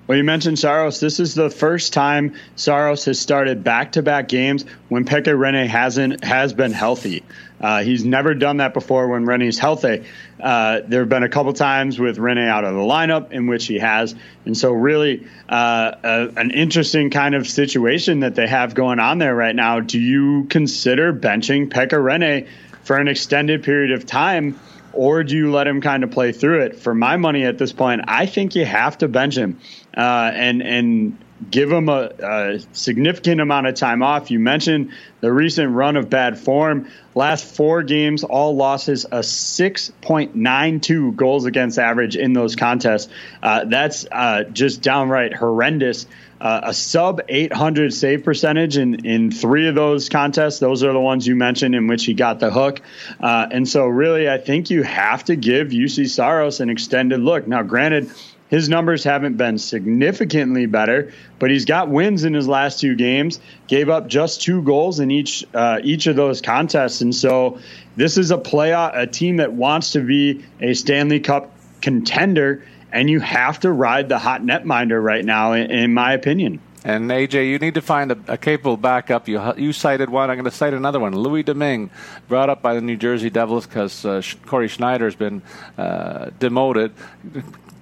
Well, 0.05 0.17
you 0.17 0.23
mentioned 0.23 0.59
Saros. 0.59 0.99
This 0.99 1.19
is 1.19 1.33
the 1.33 1.49
first 1.49 1.93
time 1.93 2.35
Saros 2.55 3.05
has 3.05 3.19
started 3.19 3.63
back-to-back 3.63 4.27
games 4.27 4.65
when 4.89 5.05
Pekka 5.05 5.33
Rinne 5.33 5.67
hasn't 5.67 6.23
has 6.23 6.53
been 6.53 6.73
healthy. 6.73 7.23
Uh, 7.61 7.83
he's 7.83 8.03
never 8.03 8.33
done 8.33 8.57
that 8.57 8.73
before 8.73 9.07
when 9.07 9.25
Rinne's 9.25 9.59
healthy. 9.59 10.03
Uh, 10.39 10.81
there 10.87 11.01
have 11.01 11.09
been 11.09 11.23
a 11.23 11.29
couple 11.29 11.53
times 11.53 11.99
with 11.99 12.17
Rinne 12.17 12.47
out 12.47 12.65
of 12.65 12.73
the 12.73 12.81
lineup 12.81 13.31
in 13.31 13.45
which 13.47 13.67
he 13.67 13.77
has, 13.77 14.15
and 14.45 14.57
so 14.57 14.71
really 14.71 15.27
uh, 15.47 15.91
a, 16.03 16.29
an 16.37 16.51
interesting 16.51 17.11
kind 17.11 17.35
of 17.35 17.47
situation 17.47 18.21
that 18.21 18.33
they 18.33 18.47
have 18.47 18.73
going 18.73 18.99
on 18.99 19.19
there 19.19 19.35
right 19.35 19.55
now. 19.55 19.79
Do 19.79 19.99
you 19.99 20.45
consider 20.45 21.13
benching 21.13 21.69
Pekka 21.69 22.01
Rinne 22.01 22.47
for 22.83 22.97
an 22.97 23.07
extended 23.07 23.63
period 23.63 23.91
of 23.91 24.05
time? 24.05 24.59
Or 24.93 25.23
do 25.23 25.37
you 25.37 25.51
let 25.51 25.67
him 25.67 25.79
kind 25.79 26.03
of 26.03 26.11
play 26.11 26.33
through 26.33 26.63
it? 26.63 26.75
For 26.75 26.93
my 26.93 27.15
money 27.15 27.45
at 27.45 27.57
this 27.57 27.71
point, 27.71 28.01
I 28.09 28.25
think 28.25 28.55
you 28.55 28.65
have 28.65 28.97
to 28.97 29.07
bench 29.07 29.37
him 29.37 29.59
uh, 29.95 30.31
and 30.33 30.61
and 30.61 31.17
give 31.49 31.71
him 31.71 31.89
a, 31.89 32.11
a, 32.19 32.59
significant 32.73 33.41
amount 33.41 33.67
of 33.67 33.75
time 33.75 34.03
off. 34.03 34.29
You 34.29 34.39
mentioned 34.39 34.91
the 35.21 35.31
recent 35.31 35.71
run 35.73 35.95
of 35.95 36.09
bad 36.09 36.37
form. 36.37 36.89
Last 37.15 37.55
four 37.55 37.83
games, 37.83 38.23
all 38.23 38.55
losses, 38.55 39.05
a 39.05 39.19
6.92 39.19 41.15
goals 41.15 41.45
against 41.45 41.79
average 41.79 42.15
in 42.15 42.33
those 42.33 42.55
contests. 42.55 43.11
Uh, 43.41 43.65
that's 43.65 44.05
uh, 44.11 44.43
just 44.43 44.81
downright 44.81 45.33
horrendous. 45.33 46.05
Uh, 46.39 46.61
a 46.63 46.73
sub 46.73 47.21
800 47.29 47.93
save 47.93 48.23
percentage 48.23 48.75
in, 48.75 49.05
in 49.05 49.29
three 49.29 49.67
of 49.67 49.75
those 49.75 50.09
contests. 50.09 50.57
Those 50.57 50.83
are 50.83 50.91
the 50.91 50.99
ones 50.99 51.27
you 51.27 51.35
mentioned 51.35 51.75
in 51.75 51.85
which 51.85 52.03
he 52.05 52.15
got 52.15 52.39
the 52.39 52.49
hook. 52.49 52.81
Uh, 53.19 53.47
and 53.51 53.69
so, 53.69 53.85
really, 53.85 54.27
I 54.27 54.39
think 54.39 54.71
you 54.71 54.81
have 54.81 55.23
to 55.25 55.35
give 55.35 55.67
Juuse 55.67 56.09
Saros 56.09 56.59
an 56.59 56.71
extended 56.71 57.19
look. 57.19 57.47
Now, 57.47 57.61
granted, 57.61 58.09
his 58.51 58.67
numbers 58.67 59.05
haven't 59.05 59.37
been 59.37 59.57
significantly 59.57 60.65
better, 60.65 61.13
but 61.39 61.49
he's 61.49 61.63
got 61.63 61.87
wins 61.87 62.25
in 62.25 62.33
his 62.33 62.49
last 62.49 62.81
two 62.81 62.95
games. 62.95 63.39
Gave 63.67 63.89
up 63.89 64.09
just 64.09 64.41
two 64.41 64.61
goals 64.61 64.99
in 64.99 65.09
each 65.09 65.45
uh, 65.53 65.79
each 65.81 66.05
of 66.05 66.17
those 66.17 66.41
contests, 66.41 66.99
and 66.99 67.15
so 67.15 67.59
this 67.95 68.17
is 68.17 68.29
a 68.29 68.37
playoff, 68.37 68.91
a 68.93 69.07
team 69.07 69.37
that 69.37 69.53
wants 69.53 69.93
to 69.93 70.01
be 70.01 70.43
a 70.59 70.73
Stanley 70.73 71.21
Cup 71.21 71.55
contender, 71.81 72.65
and 72.91 73.09
you 73.09 73.21
have 73.21 73.61
to 73.61 73.71
ride 73.71 74.09
the 74.09 74.19
hot 74.19 74.41
netminder 74.41 75.01
right 75.01 75.23
now, 75.23 75.53
in, 75.53 75.71
in 75.71 75.93
my 75.93 76.11
opinion. 76.11 76.59
And 76.83 77.09
AJ, 77.09 77.47
you 77.47 77.57
need 77.57 77.75
to 77.75 77.81
find 77.81 78.11
a, 78.11 78.17
a, 78.27 78.37
capable 78.37 78.75
backup. 78.75 79.29
You 79.29 79.53
you 79.55 79.71
cited 79.71 80.09
one. 80.09 80.29
I'm 80.29 80.35
going 80.35 80.43
to 80.43 80.51
cite 80.51 80.73
another 80.73 80.99
one. 80.99 81.15
Louis 81.15 81.43
Domingue, 81.43 81.89
brought 82.27 82.49
up 82.49 82.61
by 82.61 82.73
the 82.73 82.81
New 82.81 82.97
Jersey 82.97 83.29
Devils 83.29 83.65
because 83.65 84.03
uh, 84.03 84.21
Cory 84.45 84.67
Schneider 84.67 85.05
has 85.05 85.15
been 85.15 85.41
uh, 85.77 86.31
demoted 86.37 86.91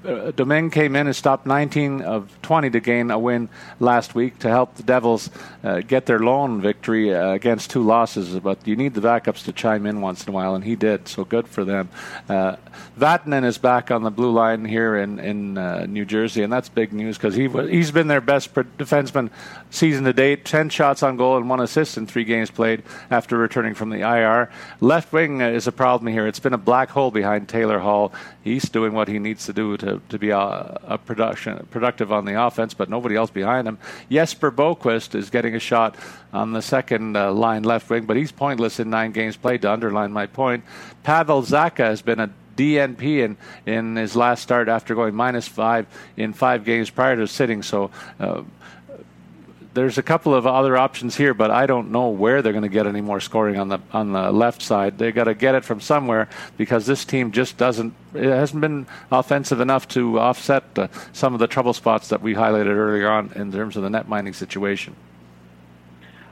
uh, 0.05 0.31
Domingue 0.31 0.69
came 0.69 0.95
in 0.95 1.07
and 1.07 1.15
stopped 1.15 1.45
19 1.45 2.01
of 2.01 2.41
20 2.41 2.69
to 2.71 2.79
gain 2.79 3.11
a 3.11 3.19
win 3.19 3.49
last 3.79 4.15
week 4.15 4.39
to 4.39 4.49
help 4.49 4.75
the 4.75 4.83
Devils 4.83 5.29
uh, 5.63 5.81
get 5.81 6.05
their 6.05 6.19
lone 6.19 6.61
victory 6.61 7.13
uh, 7.13 7.31
against 7.31 7.69
two 7.69 7.83
losses. 7.83 8.39
But 8.39 8.65
you 8.67 8.75
need 8.75 8.93
the 8.93 9.01
backups 9.01 9.43
to 9.45 9.53
chime 9.53 9.85
in 9.85 10.01
once 10.01 10.23
in 10.23 10.29
a 10.29 10.31
while, 10.33 10.55
and 10.55 10.63
he 10.63 10.75
did. 10.75 11.07
So 11.07 11.25
good 11.25 11.47
for 11.47 11.65
them. 11.65 11.89
Uh, 12.27 12.55
Vatanen 12.97 13.43
is 13.43 13.57
back 13.57 13.91
on 13.91 14.03
the 14.03 14.11
blue 14.11 14.31
line 14.31 14.65
here 14.65 14.97
in 14.97 15.19
in 15.19 15.57
uh, 15.57 15.85
New 15.85 16.05
Jersey, 16.05 16.43
and 16.43 16.51
that's 16.51 16.69
big 16.69 16.93
news 16.93 17.17
because 17.17 17.35
he 17.35 17.47
he's 17.47 17.91
been 17.91 18.07
their 18.07 18.21
best 18.21 18.53
defenseman 18.53 19.29
season 19.69 20.03
to 20.05 20.13
date. 20.13 20.45
Ten 20.45 20.69
shots 20.69 21.03
on 21.03 21.17
goal 21.17 21.37
and 21.37 21.49
one 21.49 21.59
assist 21.59 21.97
in 21.97 22.07
three 22.07 22.23
games 22.23 22.49
played 22.49 22.83
after 23.11 23.37
returning 23.37 23.73
from 23.73 23.89
the 23.89 23.99
IR. 23.99 24.49
Left 24.81 25.11
wing 25.11 25.41
is 25.41 25.67
a 25.67 25.71
problem 25.71 26.11
here. 26.11 26.27
It's 26.27 26.39
been 26.39 26.53
a 26.53 26.57
black 26.57 26.89
hole 26.89 27.11
behind 27.11 27.49
Taylor 27.49 27.79
Hall. 27.79 28.13
He's 28.49 28.67
doing 28.67 28.93
what 28.93 29.07
he 29.07 29.19
needs 29.19 29.45
to 29.45 29.53
do 29.53 29.77
to, 29.77 30.01
to 30.09 30.17
be 30.17 30.31
a, 30.31 30.39
a 30.83 30.97
production 30.97 31.67
productive 31.69 32.11
on 32.11 32.25
the 32.25 32.41
offense, 32.41 32.73
but 32.73 32.89
nobody 32.89 33.15
else 33.15 33.29
behind 33.29 33.67
him. 33.67 33.77
Jesper 34.09 34.51
Boqvist 34.51 35.13
is 35.13 35.29
getting 35.29 35.53
a 35.53 35.59
shot 35.59 35.95
on 36.33 36.53
the 36.53 36.61
second 36.63 37.15
uh, 37.15 37.31
line 37.31 37.61
left 37.61 37.87
wing, 37.91 38.05
but 38.05 38.17
he's 38.17 38.31
pointless 38.31 38.79
in 38.79 38.89
nine 38.89 39.11
games 39.11 39.37
played. 39.37 39.61
To 39.61 39.71
underline 39.71 40.11
my 40.11 40.25
point, 40.25 40.63
Pavel 41.03 41.43
Zacha 41.43 41.85
has 41.85 42.01
been 42.01 42.19
a 42.19 42.31
DNP 42.57 43.23
in, 43.23 43.37
in 43.67 43.95
his 43.95 44.15
last 44.15 44.41
start 44.41 44.67
after 44.67 44.95
going 44.95 45.13
minus 45.13 45.47
five 45.47 45.85
in 46.17 46.33
five 46.33 46.65
games 46.65 46.89
prior 46.89 47.15
to 47.17 47.27
sitting. 47.27 47.61
So 47.61 47.91
uh, 48.19 48.41
there's 49.79 49.97
a 49.97 50.03
couple 50.03 50.35
of 50.35 50.45
other 50.45 50.75
options 50.75 51.15
here, 51.15 51.33
but 51.33 51.51
I 51.51 51.65
don't 51.65 51.89
know 51.89 52.09
where 52.09 52.41
they're 52.41 52.51
going 52.51 52.63
to 52.63 52.69
get 52.69 52.85
any 52.85 52.99
more 52.99 53.21
scoring 53.21 53.57
on 53.57 53.69
the 53.69 53.79
on 53.93 54.11
the 54.11 54.29
left 54.29 54.61
side. 54.61 54.97
They 54.97 55.13
got 55.13 55.23
to 55.23 55.33
get 55.33 55.55
it 55.55 55.63
from 55.63 55.79
somewhere 55.79 56.27
because 56.57 56.85
this 56.85 57.05
team 57.05 57.31
just 57.31 57.55
doesn't. 57.55 57.93
It 58.13 58.25
hasn't 58.25 58.59
been 58.59 58.87
offensive 59.09 59.61
enough 59.61 59.87
to 59.89 60.19
offset 60.19 60.63
uh, 60.77 60.89
some 61.13 61.33
of 61.33 61.39
the 61.39 61.47
trouble 61.47 61.73
spots 61.73 62.09
that 62.09 62.21
we 62.21 62.33
highlighted 62.33 62.75
earlier 62.75 63.09
on 63.09 63.31
in 63.35 63.53
terms 63.53 63.77
of 63.77 63.83
the 63.83 63.89
net 63.89 64.09
mining 64.09 64.33
situation. 64.33 64.97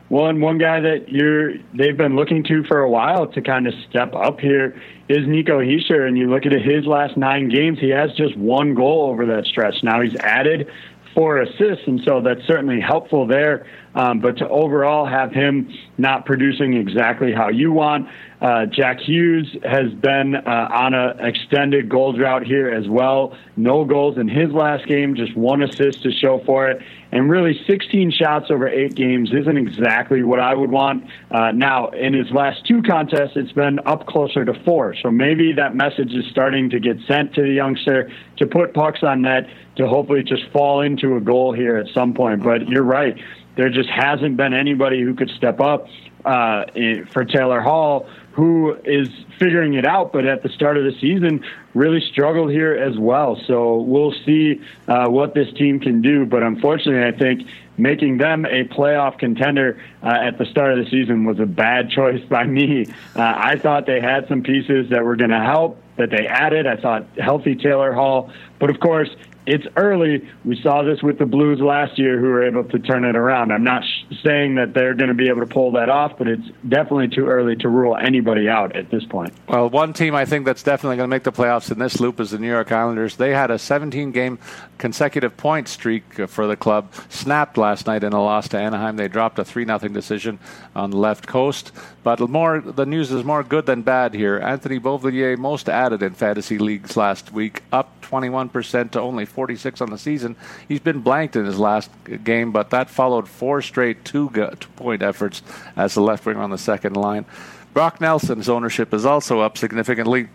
Well, 0.09 0.27
and 0.27 0.41
one 0.41 0.57
guy 0.57 0.81
that 0.81 1.09
you're 1.09 1.53
they've 1.73 1.95
been 1.95 2.17
looking 2.17 2.43
to 2.45 2.63
for 2.65 2.79
a 2.81 2.89
while 2.89 3.27
to 3.27 3.41
kind 3.41 3.65
of 3.65 3.73
step 3.89 4.13
up 4.13 4.41
here 4.41 4.81
is 5.07 5.25
Nico 5.25 5.61
Hischier. 5.61 6.05
And 6.05 6.17
you 6.17 6.29
look 6.29 6.45
at 6.45 6.51
his 6.51 6.85
last 6.85 7.15
nine 7.15 7.47
games, 7.47 7.79
he 7.79 7.89
has 7.89 8.11
just 8.13 8.35
one 8.35 8.73
goal 8.73 9.09
over 9.09 9.25
that 9.27 9.45
stretch. 9.45 9.83
Now 9.83 10.01
he's 10.01 10.15
added 10.17 10.69
four 11.17 11.41
assists, 11.41 11.87
and 11.87 11.99
so 12.05 12.21
that's 12.21 12.45
certainly 12.45 12.79
helpful 12.79 13.25
there. 13.25 13.65
Um, 13.95 14.19
but 14.19 14.37
to 14.37 14.47
overall 14.47 15.07
have 15.07 15.31
him 15.31 15.73
not 15.97 16.27
producing 16.27 16.75
exactly 16.75 17.33
how 17.33 17.49
you 17.49 17.71
want, 17.71 18.07
uh, 18.39 18.67
Jack 18.67 18.99
Hughes 18.99 19.57
has 19.63 19.91
been 19.93 20.35
uh, 20.35 20.69
on 20.71 20.93
an 20.93 21.19
extended 21.25 21.89
goal 21.89 22.13
drought 22.13 22.45
here 22.45 22.69
as 22.69 22.87
well. 22.87 23.35
No 23.55 23.83
goals 23.83 24.19
in 24.19 24.27
his 24.27 24.51
last 24.51 24.85
game, 24.85 25.15
just 25.15 25.35
one 25.35 25.63
assist 25.63 26.03
to 26.03 26.11
show 26.11 26.39
for 26.45 26.69
it. 26.69 26.83
And 27.11 27.29
really, 27.29 27.59
16 27.65 28.11
shots 28.11 28.47
over 28.49 28.67
eight 28.67 28.95
games 28.95 29.31
isn't 29.33 29.57
exactly 29.57 30.23
what 30.23 30.39
I 30.39 30.53
would 30.53 30.71
want. 30.71 31.05
Uh, 31.31 31.51
now, 31.51 31.89
in 31.89 32.13
his 32.13 32.29
last 32.31 32.65
two 32.65 32.81
contests, 32.81 33.31
it's 33.35 33.51
been 33.53 33.79
up 33.85 34.05
closer 34.07 34.43
to 34.43 34.53
four. 34.65 34.95
So 35.01 35.09
maybe 35.09 35.53
that 35.53 35.75
message 35.75 36.13
is 36.13 36.25
starting 36.31 36.69
to 36.71 36.79
get 36.79 36.97
sent 37.07 37.33
to 37.35 37.41
the 37.41 37.53
youngster 37.53 38.11
to 38.37 38.45
put 38.45 38.73
pucks 38.73 39.03
on 39.03 39.21
net 39.21 39.49
to 39.77 39.87
hopefully 39.87 40.23
just 40.23 40.43
fall 40.51 40.81
into 40.81 41.15
a 41.15 41.21
goal 41.21 41.53
here 41.53 41.77
at 41.77 41.87
some 41.93 42.13
point. 42.13 42.43
But 42.43 42.67
you're 42.67 42.83
right. 42.83 43.15
There 43.55 43.69
just 43.69 43.89
hasn't 43.89 44.37
been 44.37 44.53
anybody 44.53 45.01
who 45.01 45.15
could 45.15 45.29
step 45.31 45.59
up 45.59 45.87
uh, 46.25 46.65
for 47.11 47.25
Taylor 47.25 47.61
Hall 47.61 48.07
who 48.37 48.77
is 48.85 49.09
figuring 49.39 49.73
it 49.73 49.83
out, 49.83 50.13
but 50.13 50.23
at 50.23 50.43
the 50.43 50.49
start 50.49 50.77
of 50.77 50.83
the 50.83 50.91
season 51.01 51.43
really 51.73 51.99
struggled 52.11 52.51
here 52.51 52.75
as 52.75 52.95
well. 52.95 53.35
So 53.47 53.77
we'll 53.77 54.13
see 54.27 54.61
uh, 54.87 55.07
what 55.07 55.33
this 55.33 55.51
team 55.55 55.79
can 55.79 56.03
do. 56.03 56.23
But 56.27 56.43
unfortunately, 56.43 57.03
I 57.03 57.17
think 57.17 57.49
making 57.79 58.19
them 58.19 58.45
a 58.45 58.65
playoff 58.65 59.17
contender 59.17 59.81
uh, 60.03 60.19
at 60.21 60.37
the 60.37 60.45
start 60.45 60.77
of 60.77 60.85
the 60.85 60.91
season 60.91 61.25
was 61.25 61.39
a 61.39 61.47
bad 61.47 61.89
choice 61.95 62.23
by 62.25 62.43
me. 62.43 62.85
Uh, 63.15 63.21
I 63.21 63.57
thought 63.57 63.87
they 63.87 64.01
had 64.01 64.27
some 64.27 64.43
pieces 64.43 64.91
that 64.91 65.03
were 65.03 65.15
going 65.15 65.31
to 65.31 65.39
help 65.39 65.81
that 65.95 66.11
they 66.11 66.27
added. 66.27 66.67
I 66.67 66.75
thought 66.75 67.07
healthy 67.17 67.55
Taylor 67.55 67.91
Hall, 67.91 68.31
but 68.59 68.69
of 68.69 68.79
course 68.79 69.09
it's 69.47 69.65
early. 69.77 70.29
We 70.43 70.59
saw 70.61 70.83
this 70.83 71.01
with 71.01 71.19
the 71.19 71.25
Blues 71.25 71.61
last 71.61 71.97
year, 71.97 72.19
who 72.19 72.27
were 72.27 72.43
able 72.43 72.65
to 72.65 72.79
turn 72.79 73.05
it 73.05 73.15
around. 73.15 73.51
I'm 73.51 73.63
not 73.63 73.83
sh- 73.83 74.15
saying 74.21 74.55
that 74.55 74.73
they're 74.73 74.93
going 74.93 75.07
to 75.07 75.13
be 75.13 75.29
able 75.29 75.39
to 75.39 75.47
pull 75.47 75.71
that 75.71 75.89
off, 75.89 76.17
but 76.17 76.27
it's 76.27 76.47
definitely 76.67 77.07
too 77.07 77.27
early 77.27 77.55
to 77.57 77.69
rule 77.69 77.95
anybody 77.95 78.49
out 78.49 78.75
at 78.75 78.91
this 78.91 79.05
point. 79.05 79.33
Well, 79.47 79.69
one 79.69 79.93
team 79.93 80.15
I 80.15 80.25
think 80.25 80.45
that's 80.45 80.63
definitely 80.63 80.97
going 80.97 81.09
to 81.09 81.15
make 81.15 81.23
the 81.23 81.31
playoffs 81.31 81.71
in 81.71 81.79
this 81.79 81.99
loop 82.01 82.19
is 82.19 82.31
the 82.31 82.39
New 82.39 82.49
York 82.49 82.73
Islanders. 82.73 83.15
They 83.15 83.33
had 83.33 83.49
a 83.49 83.57
17 83.57 84.11
game 84.11 84.37
consecutive 84.77 85.37
point 85.37 85.69
streak 85.69 86.27
for 86.27 86.45
the 86.45 86.57
club, 86.57 86.93
snapped 87.07 87.57
last 87.57 87.87
night 87.87 88.03
in 88.03 88.11
a 88.11 88.21
loss 88.21 88.49
to 88.49 88.57
Anaheim. 88.57 88.97
They 88.97 89.07
dropped 89.07 89.39
a 89.39 89.45
3 89.45 89.65
0 89.65 89.79
decision 89.79 90.39
on 90.75 90.91
the 90.91 90.97
left 90.97 91.25
coast. 91.25 91.71
But 92.03 92.19
more, 92.19 92.59
the 92.61 92.85
news 92.85 93.11
is 93.11 93.23
more 93.23 93.43
good 93.43 93.65
than 93.65 93.81
bad 93.81 94.13
here. 94.13 94.39
Anthony 94.39 94.79
Beauvillier, 94.79 95.37
most 95.37 95.69
added 95.69 96.03
in 96.03 96.13
fantasy 96.13 96.57
leagues 96.57 96.95
last 96.95 97.31
week, 97.31 97.63
up 97.71 98.01
21% 98.01 98.91
to 98.91 99.01
only 99.01 99.25
46 99.37 99.81
on 99.81 99.91
the 99.91 99.99
season. 99.99 100.35
He's 100.67 100.79
been 100.79 101.01
blanked 101.01 101.35
in 101.35 101.45
his 101.45 101.59
last 101.59 101.91
game, 102.23 102.51
but 102.51 102.71
that 102.71 102.89
followed 102.89 103.29
four 103.29 103.61
straight 103.61 104.03
two 104.03 104.31
point 104.75 105.03
efforts 105.03 105.43
as 105.75 105.93
the 105.93 106.01
left 106.01 106.25
winger 106.25 106.41
on 106.41 106.49
the 106.49 106.57
second 106.57 106.95
line. 106.95 107.23
Brock 107.71 108.01
Nelson's 108.01 108.49
ownership 108.49 108.95
is 108.95 109.05
also 109.05 109.39
up 109.41 109.55
significantly. 109.55 110.29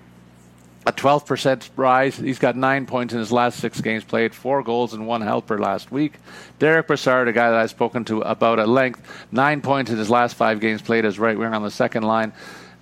A 0.86 0.92
12% 0.92 1.70
rise. 1.74 2.16
He's 2.16 2.38
got 2.38 2.54
nine 2.54 2.86
points 2.86 3.12
in 3.12 3.18
his 3.18 3.32
last 3.32 3.58
six 3.58 3.80
games 3.80 4.04
played, 4.04 4.36
four 4.36 4.62
goals 4.62 4.94
and 4.94 5.04
one 5.04 5.20
helper 5.20 5.58
last 5.58 5.90
week. 5.90 6.12
Derek 6.60 6.86
Brassard, 6.86 7.26
a 7.26 7.32
guy 7.32 7.50
that 7.50 7.58
I've 7.58 7.70
spoken 7.70 8.04
to 8.04 8.20
about 8.20 8.60
at 8.60 8.68
length, 8.68 9.02
nine 9.32 9.62
points 9.62 9.90
in 9.90 9.98
his 9.98 10.10
last 10.10 10.36
five 10.36 10.60
games 10.60 10.80
played 10.80 11.04
as 11.04 11.18
right 11.18 11.36
winger 11.36 11.56
on 11.56 11.64
the 11.64 11.72
second 11.72 12.04
line. 12.04 12.32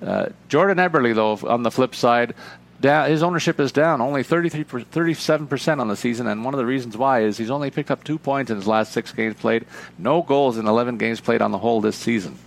Uh, 0.02 0.28
Jordan 0.48 0.78
Eberle, 0.78 1.14
though, 1.14 1.48
on 1.48 1.62
the 1.62 1.70
flip 1.70 1.94
side, 1.94 2.34
down, 2.80 3.10
his 3.10 3.22
ownership 3.22 3.60
is 3.60 3.72
down 3.72 4.00
only 4.00 4.22
33 4.22 4.84
37% 4.84 5.80
on 5.80 5.88
the 5.88 5.96
season 5.96 6.26
and 6.26 6.44
one 6.44 6.54
of 6.54 6.58
the 6.58 6.66
reasons 6.66 6.96
why 6.96 7.22
is 7.22 7.36
he's 7.36 7.50
only 7.50 7.70
picked 7.70 7.90
up 7.90 8.04
2 8.04 8.18
points 8.18 8.50
in 8.50 8.56
his 8.56 8.66
last 8.66 8.92
6 8.92 9.12
games 9.12 9.36
played 9.36 9.66
no 9.98 10.22
goals 10.22 10.58
in 10.58 10.66
11 10.66 10.98
games 10.98 11.20
played 11.20 11.42
on 11.42 11.50
the 11.50 11.58
whole 11.58 11.80
this 11.80 11.96
season 11.96 12.38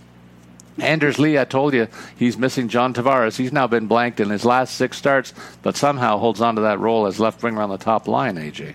Anders 0.78 1.18
Lee, 1.18 1.38
I 1.38 1.44
told 1.44 1.72
you 1.72 1.86
he's 2.16 2.36
missing 2.36 2.68
John 2.68 2.94
Tavares. 2.94 3.36
He's 3.36 3.52
now 3.52 3.66
been 3.66 3.86
blanked 3.86 4.18
in 4.18 4.30
his 4.30 4.44
last 4.44 4.74
six 4.74 4.96
starts, 4.96 5.32
but 5.62 5.76
somehow 5.76 6.18
holds 6.18 6.40
on 6.40 6.56
to 6.56 6.62
that 6.62 6.80
role 6.80 7.06
as 7.06 7.20
left 7.20 7.42
winger 7.42 7.62
on 7.62 7.70
the 7.70 7.78
top 7.78 8.08
line. 8.08 8.36
AJ. 8.36 8.74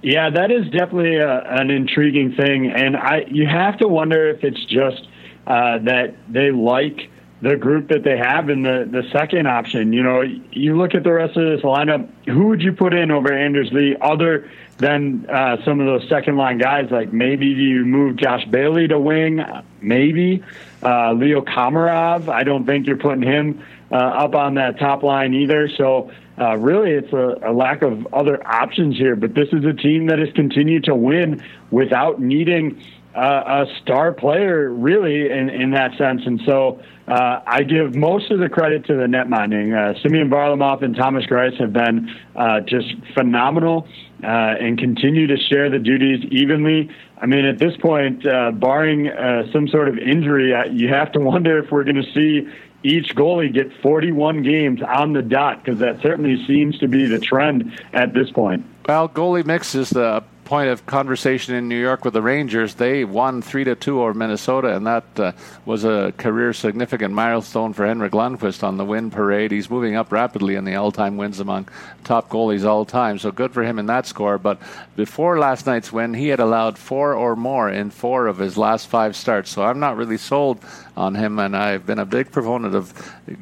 Yeah, 0.00 0.30
that 0.30 0.52
is 0.52 0.64
definitely 0.66 1.16
a, 1.16 1.40
an 1.40 1.70
intriguing 1.70 2.34
thing, 2.34 2.70
and 2.70 2.96
I 2.96 3.24
you 3.28 3.46
have 3.46 3.78
to 3.78 3.88
wonder 3.88 4.28
if 4.28 4.44
it's 4.44 4.64
just 4.66 5.08
uh, 5.46 5.78
that 5.78 6.14
they 6.28 6.52
like 6.52 7.10
the 7.40 7.56
group 7.56 7.88
that 7.88 8.02
they 8.02 8.16
have 8.16 8.50
in 8.50 8.62
the, 8.62 8.88
the 8.90 9.08
second 9.12 9.46
option. 9.46 9.92
You 9.92 10.02
know, 10.02 10.22
you 10.22 10.76
look 10.76 10.94
at 10.94 11.04
the 11.04 11.12
rest 11.12 11.36
of 11.36 11.44
this 11.44 11.60
lineup, 11.62 12.08
who 12.26 12.48
would 12.48 12.62
you 12.62 12.72
put 12.72 12.94
in 12.94 13.10
over 13.10 13.32
Anders 13.32 13.70
Lee 13.72 13.96
other 14.00 14.50
than 14.78 15.26
uh, 15.30 15.64
some 15.64 15.78
of 15.80 15.86
those 15.86 16.08
second 16.08 16.36
line 16.36 16.58
guys? 16.58 16.90
Like 16.90 17.12
maybe 17.12 17.46
you 17.46 17.84
move 17.84 18.16
Josh 18.16 18.44
Bailey 18.46 18.88
to 18.88 18.98
wing, 18.98 19.44
maybe 19.80 20.42
uh, 20.82 21.12
Leo 21.12 21.42
Komarov. 21.42 22.28
I 22.28 22.42
don't 22.42 22.66
think 22.66 22.86
you're 22.86 22.96
putting 22.96 23.22
him 23.22 23.62
uh, 23.92 23.94
up 23.94 24.34
on 24.34 24.54
that 24.54 24.78
top 24.78 25.04
line 25.04 25.32
either. 25.32 25.68
So 25.68 26.10
uh, 26.38 26.56
really, 26.56 26.92
it's 26.92 27.12
a, 27.12 27.50
a, 27.50 27.52
lack 27.52 27.82
of 27.82 28.12
other 28.12 28.46
options 28.46 28.96
here. 28.96 29.16
But 29.16 29.34
this 29.34 29.48
is 29.52 29.64
a 29.64 29.72
team 29.72 30.06
that 30.06 30.18
has 30.18 30.28
continued 30.34 30.84
to 30.84 30.94
win 30.94 31.42
without 31.70 32.20
needing 32.20 32.82
a 33.18 33.66
star 33.82 34.12
player, 34.12 34.70
really, 34.70 35.30
in, 35.30 35.48
in 35.50 35.70
that 35.72 35.96
sense. 35.98 36.22
And 36.24 36.40
so 36.46 36.80
uh, 37.06 37.40
I 37.46 37.62
give 37.62 37.94
most 37.94 38.30
of 38.30 38.38
the 38.38 38.48
credit 38.48 38.86
to 38.86 38.94
the 38.94 39.08
net 39.08 39.28
mining. 39.28 39.72
Uh, 39.72 39.94
Semyon 40.02 40.28
Varlamov 40.28 40.82
and 40.82 40.94
Thomas 40.94 41.24
Greiss 41.26 41.58
have 41.60 41.72
been 41.72 42.14
uh, 42.36 42.60
just 42.60 42.94
phenomenal 43.14 43.88
uh, 44.22 44.26
and 44.26 44.78
continue 44.78 45.26
to 45.26 45.36
share 45.36 45.70
the 45.70 45.78
duties 45.78 46.24
evenly. 46.30 46.90
I 47.20 47.26
mean, 47.26 47.44
at 47.44 47.58
this 47.58 47.76
point, 47.76 48.26
uh, 48.26 48.52
barring 48.52 49.08
uh, 49.08 49.50
some 49.52 49.68
sort 49.68 49.88
of 49.88 49.98
injury, 49.98 50.52
you 50.70 50.88
have 50.88 51.12
to 51.12 51.20
wonder 51.20 51.58
if 51.58 51.70
we're 51.70 51.84
going 51.84 52.02
to 52.02 52.12
see 52.14 52.48
each 52.82 53.14
goalie 53.16 53.52
get 53.52 53.72
41 53.82 54.42
games 54.42 54.80
on 54.82 55.12
the 55.12 55.22
dot 55.22 55.64
because 55.64 55.80
that 55.80 56.00
certainly 56.00 56.44
seems 56.46 56.78
to 56.78 56.88
be 56.88 57.06
the 57.06 57.18
trend 57.18 57.80
at 57.92 58.14
this 58.14 58.30
point. 58.30 58.64
Well, 58.86 59.08
goalie 59.08 59.44
mix 59.44 59.74
is 59.74 59.90
the 59.90 60.22
point 60.48 60.70
of 60.70 60.86
conversation 60.86 61.54
in 61.54 61.68
New 61.68 61.78
York 61.78 62.06
with 62.06 62.14
the 62.14 62.22
Rangers. 62.22 62.74
They 62.74 63.04
won 63.04 63.42
three 63.42 63.64
to 63.64 63.74
two 63.74 64.00
over 64.00 64.14
Minnesota, 64.14 64.74
and 64.74 64.86
that 64.86 65.04
uh, 65.20 65.32
was 65.66 65.84
a 65.84 66.14
career 66.16 66.54
significant 66.54 67.12
milestone 67.12 67.74
for 67.74 67.86
Henrik 67.86 68.12
Lundqvist 68.12 68.62
on 68.62 68.78
the 68.78 68.84
win 68.86 69.10
parade. 69.10 69.50
He's 69.50 69.68
moving 69.68 69.94
up 69.94 70.10
rapidly 70.10 70.54
in 70.54 70.64
the 70.64 70.74
all-time 70.76 71.18
wins 71.18 71.38
among 71.38 71.68
top 72.02 72.30
goalies 72.30 72.64
all 72.64 72.86
time. 72.86 73.18
So 73.18 73.30
good 73.30 73.52
for 73.52 73.62
him 73.62 73.78
in 73.78 73.84
that 73.86 74.06
score. 74.06 74.38
But 74.38 74.58
before 74.96 75.38
last 75.38 75.66
night's 75.66 75.92
win, 75.92 76.14
he 76.14 76.28
had 76.28 76.40
allowed 76.40 76.78
four 76.78 77.12
or 77.12 77.36
more 77.36 77.68
in 77.68 77.90
four 77.90 78.26
of 78.26 78.38
his 78.38 78.56
last 78.56 78.88
five 78.88 79.16
starts. 79.16 79.50
So 79.50 79.62
I'm 79.62 79.80
not 79.80 79.98
really 79.98 80.16
sold 80.16 80.64
on 80.96 81.14
him, 81.14 81.38
and 81.38 81.54
I've 81.54 81.84
been 81.84 81.98
a 81.98 82.06
big 82.06 82.32
proponent 82.32 82.74
of 82.74 82.94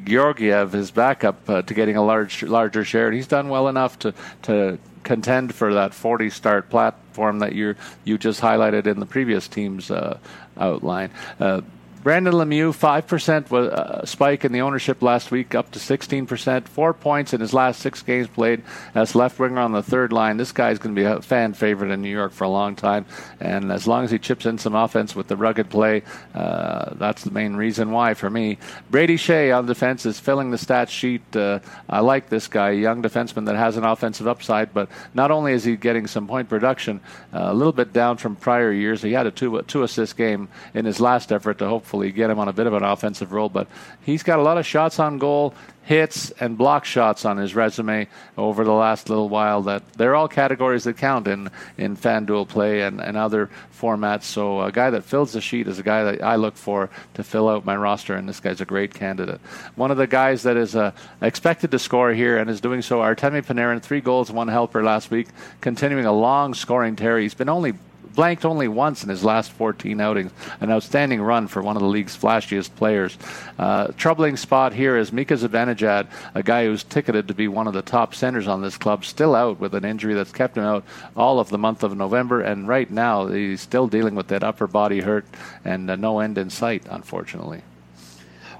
Georgiev, 0.03 0.73
his 0.73 0.91
backup, 0.91 1.49
uh, 1.49 1.61
to 1.61 1.73
getting 1.73 1.95
a 1.95 2.03
large, 2.03 2.43
larger 2.43 2.83
share. 2.83 3.07
And 3.07 3.15
he's 3.15 3.27
done 3.27 3.47
well 3.47 3.69
enough 3.69 3.97
to 3.99 4.13
to 4.41 4.77
contend 5.07 5.55
for 5.55 5.73
that 5.73 5.93
40 5.93 6.29
start 6.29 6.69
platform 6.69 7.39
that 7.39 7.53
you 7.53 7.75
you 8.03 8.17
just 8.17 8.41
highlighted 8.41 8.87
in 8.87 8.99
the 8.99 9.05
previous 9.05 9.47
team's 9.47 9.89
uh, 9.89 10.19
outline. 10.57 11.09
Uh, 11.39 11.61
Brendan 12.03 12.35
Lemieux, 12.35 12.71
5% 12.71 13.49
was 13.49 13.67
uh, 13.69 14.05
spike 14.05 14.45
in 14.45 14.51
the 14.51 14.61
ownership 14.61 15.01
last 15.01 15.31
week, 15.31 15.55
up 15.55 15.71
to 15.71 15.79
16%. 15.79 16.67
Four 16.67 16.93
points 16.93 17.33
in 17.33 17.41
his 17.41 17.53
last 17.53 17.81
six 17.81 18.01
games 18.01 18.27
played 18.27 18.61
as 18.95 19.15
left 19.15 19.39
winger 19.39 19.59
on 19.59 19.73
the 19.73 19.83
third 19.83 20.13
line. 20.13 20.37
This 20.37 20.51
guy's 20.51 20.79
going 20.79 20.95
to 20.95 21.01
be 21.01 21.05
a 21.05 21.21
fan 21.21 21.53
favorite 21.53 21.91
in 21.91 22.01
New 22.01 22.09
York 22.09 22.31
for 22.31 22.45
a 22.45 22.49
long 22.49 22.75
time. 22.75 23.05
And 23.39 23.71
as 23.71 23.87
long 23.87 24.05
as 24.05 24.11
he 24.11 24.19
chips 24.19 24.45
in 24.45 24.57
some 24.57 24.75
offense 24.75 25.15
with 25.15 25.27
the 25.27 25.35
rugged 25.35 25.69
play, 25.69 26.03
uh, 26.33 26.93
that's 26.93 27.23
the 27.23 27.31
main 27.31 27.55
reason 27.55 27.91
why 27.91 28.13
for 28.13 28.29
me. 28.29 28.57
Brady 28.89 29.17
Skjei 29.17 29.57
on 29.57 29.65
defense 29.65 30.05
is 30.05 30.19
filling 30.19 30.51
the 30.51 30.57
stat 30.57 30.89
sheet. 30.89 31.35
Uh, 31.35 31.59
I 31.89 31.99
like 31.99 32.29
this 32.29 32.47
guy, 32.47 32.69
a 32.69 32.73
young 32.73 33.01
defenseman 33.01 33.47
that 33.47 33.55
has 33.55 33.75
an 33.75 33.83
offensive 33.83 34.27
upside, 34.27 34.73
but 34.73 34.87
not 35.13 35.31
only 35.31 35.51
is 35.51 35.65
he 35.65 35.75
getting 35.75 36.07
some 36.07 36.27
point 36.27 36.47
production, 36.47 37.01
uh, 37.33 37.47
a 37.47 37.53
little 37.53 37.73
bit 37.73 37.91
down 37.91 38.17
from 38.17 38.35
prior 38.35 38.71
years, 38.71 39.01
he 39.01 39.11
had 39.11 39.25
a 39.25 39.31
two, 39.31 39.61
two 39.63 39.83
assist 39.83 40.15
game 40.15 40.47
in 40.73 40.85
his 40.85 41.01
last 41.01 41.33
effort 41.33 41.57
to 41.57 41.67
hopefully 41.67 41.86
hopefully 41.87 42.11
get 42.11 42.29
him 42.29 42.37
on 42.37 42.49
a 42.49 42.53
bit 42.53 42.67
of 42.67 42.73
an 42.73 42.83
offensive 42.83 43.31
role. 43.31 43.47
But 43.47 43.65
he's 44.01 44.21
got 44.21 44.39
a 44.39 44.41
lot 44.41 44.57
of 44.57 44.65
shots 44.65 44.99
on 44.99 45.19
goal, 45.19 45.53
hits, 45.83 46.31
and 46.31 46.57
block 46.57 46.83
shots 46.83 47.23
on 47.23 47.37
his 47.37 47.55
resume 47.55 48.09
over 48.37 48.65
the 48.65 48.73
last 48.73 49.07
little 49.07 49.29
while. 49.29 49.61
That 49.61 49.93
they're 49.93 50.13
all 50.13 50.27
categories 50.27 50.83
that 50.83 50.97
count 50.97 51.29
in 51.29 51.49
in 51.77 51.95
FanDuel 51.95 52.49
play 52.49 52.81
and, 52.81 52.99
and 52.99 53.15
other 53.15 53.49
formats. 53.73 54.23
So 54.23 54.63
a 54.63 54.71
guy 54.71 54.89
that 54.89 55.05
fills 55.05 55.31
the 55.31 55.39
sheet 55.39 55.65
is 55.69 55.79
a 55.79 55.83
guy 55.83 56.03
that 56.03 56.21
I 56.21 56.35
look 56.35 56.57
for 56.57 56.89
to 57.13 57.23
fill 57.23 57.47
out 57.47 57.63
my 57.63 57.77
roster, 57.77 58.15
and 58.15 58.27
this 58.27 58.41
guy's 58.41 58.59
a 58.59 58.65
great 58.65 58.93
candidate. 58.93 59.39
One 59.75 59.91
of 59.91 59.95
the 59.95 60.07
guys 60.07 60.43
that 60.43 60.57
is 60.57 60.75
uh, 60.75 60.91
expected 61.21 61.71
to 61.71 61.79
score 61.79 62.11
here 62.11 62.37
and 62.37 62.49
is 62.49 62.59
doing 62.59 62.81
so, 62.81 62.99
Artemi 62.99 63.45
Panarin, 63.45 63.81
three 63.81 64.01
goals, 64.01 64.29
one 64.29 64.49
helper 64.49 64.83
last 64.83 65.09
week, 65.09 65.29
continuing 65.61 66.05
a 66.05 66.11
long 66.11 66.53
scoring 66.53 66.97
tear. 66.97 67.17
He's 67.17 67.33
been 67.33 67.47
only 67.47 67.75
blanked 68.17 68.45
only 68.45 68.67
once 68.67 69.03
in 69.03 69.09
his 69.09 69.23
last 69.23 69.51
14 69.51 70.01
outings. 70.01 70.31
An 70.59 70.71
outstanding 70.71 71.21
run 71.21 71.47
for 71.47 71.61
one 71.61 71.75
of 71.75 71.83
the 71.83 71.87
league's 71.87 72.17
flashiest 72.17 72.75
players. 72.75 73.15
Uh, 73.59 73.89
troubling 73.95 74.35
spot 74.35 74.73
here 74.73 74.97
is 74.97 75.13
Mika 75.13 75.35
Zibanejad, 75.35 76.07
a 76.33 76.41
guy 76.41 76.65
who's 76.65 76.83
ticketed 76.83 77.27
to 77.27 77.35
be 77.35 77.47
one 77.47 77.67
of 77.67 77.75
the 77.75 77.83
top 77.83 78.15
centers 78.15 78.47
on 78.47 78.63
this 78.63 78.75
club, 78.75 79.05
still 79.05 79.35
out 79.35 79.59
with 79.59 79.75
an 79.75 79.85
injury 79.85 80.15
that's 80.15 80.31
kept 80.31 80.57
him 80.57 80.63
out 80.63 80.83
all 81.15 81.39
of 81.39 81.49
the 81.49 81.59
month 81.59 81.83
of 81.83 81.95
November. 81.95 82.41
And 82.41 82.67
right 82.67 82.89
now, 82.89 83.27
he's 83.27 83.61
still 83.61 83.87
dealing 83.87 84.15
with 84.15 84.29
that 84.29 84.43
upper 84.43 84.65
body 84.65 85.01
hurt 85.01 85.27
and 85.63 85.87
uh, 85.91 85.95
no 85.95 86.19
end 86.19 86.39
in 86.39 86.49
sight, 86.49 86.87
unfortunately. 86.89 87.61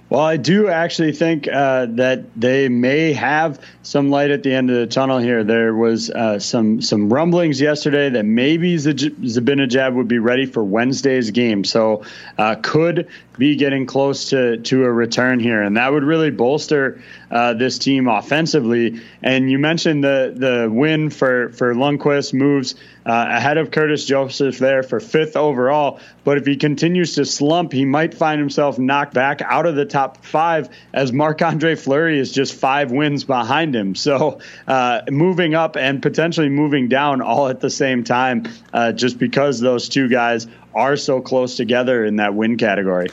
Well, 0.10 0.22
I 0.22 0.38
do 0.38 0.70
actually 0.70 1.12
think 1.12 1.50
uh, 1.50 1.88
that 1.92 2.34
they 2.40 2.70
may 2.70 3.12
have 3.12 3.60
some 3.84 4.10
light 4.10 4.32
at 4.32 4.42
the 4.42 4.54
end 4.54 4.70
of 4.70 4.78
the 4.78 4.88
tunnel 4.88 5.18
here. 5.18 5.44
There 5.44 5.74
was 5.74 6.10
uh, 6.10 6.40
some 6.40 6.82
some 6.82 7.10
rumblings 7.10 7.60
yesterday 7.60 8.10
that 8.12 8.24
maybe 8.24 8.78
Zibanejad 8.78 9.96
would 9.96 10.08
be 10.08 10.20
ready 10.20 10.46
for 10.46 10.64
Wednesday's 10.64 11.32
game, 11.32 11.66
so 11.66 12.04
uh, 12.38 12.56
could 12.62 13.10
be 13.38 13.56
getting 13.56 13.86
close 13.86 14.30
to 14.30 14.58
to 14.58 14.84
a 14.84 14.92
return 14.92 15.40
here, 15.40 15.62
and 15.62 15.78
that 15.78 15.92
would 15.92 16.04
really 16.04 16.32
bolster 16.32 17.02
uh, 17.30 17.54
this 17.54 17.80
team 17.80 18.08
offensively. 18.08 19.02
And 19.22 19.50
you 19.50 19.60
mentioned 19.60 20.04
the 20.04 20.34
the 20.36 20.70
win 20.72 21.10
for 21.10 21.50
for 21.50 21.74
Lundqvist 21.74 22.34
moves 22.34 22.76
uh, 23.06 23.26
ahead 23.30 23.58
of 23.58 23.72
Curtis 23.72 24.06
Joseph 24.06 24.58
there 24.58 24.84
for 24.84 25.00
fifth 25.00 25.36
overall. 25.36 26.00
But 26.24 26.38
if 26.38 26.46
he 26.46 26.58
continues 26.58 27.16
to 27.16 27.26
slump, 27.26 27.72
he 27.72 27.86
might 27.86 28.14
find 28.14 28.40
himself 28.40 28.78
knocked 28.78 29.14
back 29.14 29.42
out 29.42 29.66
of 29.66 29.76
the 29.76 29.86
top 29.86 30.26
five 30.26 30.70
as 30.94 31.14
Marc 31.14 31.42
Andre 31.42 31.76
Fleury 31.76 32.20
is 32.20 32.34
just 32.34 32.54
five 32.54 32.92
wins 32.92 33.24
behind 33.24 33.74
him. 33.76 33.96
So 33.96 34.40
uh, 34.68 35.02
moving 35.10 35.56
up 35.56 35.78
and 35.78 36.02
potentially 36.02 36.50
moving 36.50 36.90
down 36.90 37.22
all 37.22 37.48
at 37.48 37.62
the 37.62 37.70
same 37.70 38.04
time, 38.04 38.44
uh, 38.74 38.92
just 38.92 39.18
because 39.20 39.60
those 39.60 39.88
two 39.88 40.10
guys 40.10 40.48
are 40.78 40.96
so 40.96 41.20
close 41.20 41.58
together 41.58 42.06
in 42.06 42.18
that 42.18 42.36
win 42.36 42.58
category. 42.58 43.08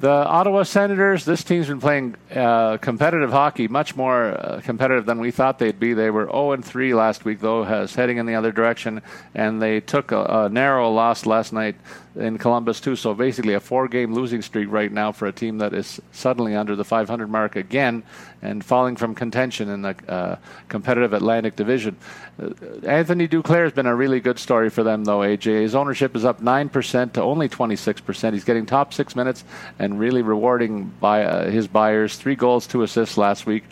The 0.00 0.10
Ottawa 0.10 0.64
Senators, 0.64 1.24
this 1.24 1.42
team's 1.44 1.66
been 1.66 1.80
playing 1.80 2.16
uh, 2.34 2.76
competitive 2.76 3.30
hockey, 3.30 3.68
much 3.68 3.96
more 3.96 4.24
uh, 4.26 4.60
competitive 4.62 5.06
than 5.06 5.18
we 5.18 5.30
thought 5.30 5.58
they'd 5.58 5.80
be. 5.80 5.94
They 5.94 6.10
were 6.10 6.26
0 6.26 6.52
and 6.52 6.64
3 6.64 6.94
last 6.94 7.24
week, 7.24 7.40
though, 7.40 7.64
has 7.64 7.94
heading 7.94 8.18
in 8.18 8.26
the 8.26 8.34
other 8.34 8.52
direction, 8.52 9.00
and 9.34 9.62
they 9.62 9.80
took 9.80 10.12
a, 10.12 10.24
a 10.24 10.48
narrow 10.48 10.90
loss 10.90 11.26
last 11.26 11.52
night 11.52 11.76
in 12.16 12.38
Columbus 12.38 12.80
too. 12.80 12.96
So 12.96 13.14
basically, 13.14 13.54
a 13.54 13.60
four-game 13.60 14.14
losing 14.14 14.42
streak 14.42 14.70
right 14.70 14.90
now 14.90 15.12
for 15.12 15.26
a 15.26 15.32
team 15.32 15.58
that 15.58 15.74
is 15.74 16.00
suddenly 16.12 16.54
under 16.54 16.76
the 16.76 16.84
500 16.84 17.28
mark 17.28 17.56
again 17.56 18.02
and 18.42 18.64
falling 18.64 18.96
from 18.96 19.14
contention 19.14 19.68
in 19.68 19.82
the 19.82 19.96
uh, 20.08 20.36
competitive 20.68 21.12
Atlantic 21.12 21.56
Division. 21.56 21.96
Uh, 22.40 22.50
Anthony 22.86 23.26
Duclair 23.26 23.64
has 23.64 23.72
been 23.72 23.86
a 23.86 23.94
really 23.94 24.20
good 24.20 24.38
story 24.38 24.70
for 24.70 24.82
them, 24.82 25.04
though. 25.04 25.20
AJ, 25.20 25.62
his 25.62 25.74
ownership 25.74 26.14
is 26.14 26.24
up 26.24 26.40
nine 26.40 26.68
percent 26.68 27.14
to 27.14 27.22
only 27.22 27.48
26 27.48 28.00
percent. 28.02 28.34
He's 28.34 28.44
getting 28.44 28.66
top 28.66 28.92
six 28.92 29.16
minutes 29.16 29.44
and 29.78 29.98
really 29.98 30.22
rewarding 30.22 30.84
by 31.00 31.24
uh, 31.24 31.50
his 31.50 31.66
buyers. 31.66 32.16
Three 32.16 32.36
goals, 32.36 32.66
two 32.66 32.82
assists 32.82 33.16
last 33.16 33.46
week. 33.46 33.64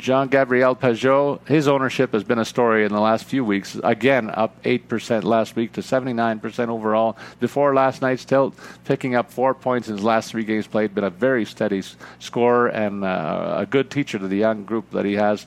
Jean 0.00 0.28
Gabriel 0.28 0.74
Pageau, 0.74 1.46
his 1.46 1.68
ownership 1.68 2.14
has 2.14 2.24
been 2.24 2.38
a 2.38 2.44
story 2.44 2.86
in 2.86 2.92
the 2.92 3.00
last 3.00 3.26
few 3.26 3.44
weeks. 3.44 3.78
Again, 3.84 4.30
up 4.30 4.60
8% 4.62 5.24
last 5.24 5.54
week 5.56 5.72
to 5.72 5.82
79% 5.82 6.68
overall. 6.68 7.18
Before 7.38 7.74
last 7.74 8.00
night's 8.00 8.24
tilt, 8.24 8.54
picking 8.86 9.14
up 9.14 9.30
four 9.30 9.52
points 9.52 9.88
in 9.88 9.96
his 9.96 10.02
last 10.02 10.30
three 10.30 10.44
games 10.44 10.66
played, 10.66 10.94
been 10.94 11.04
a 11.04 11.10
very 11.10 11.44
steady 11.44 11.82
scorer 12.18 12.68
and 12.68 13.04
uh, 13.04 13.56
a 13.58 13.66
good 13.66 13.90
teacher 13.90 14.18
to 14.18 14.26
the 14.26 14.38
young 14.38 14.64
group 14.64 14.90
that 14.92 15.04
he 15.04 15.14
has 15.14 15.46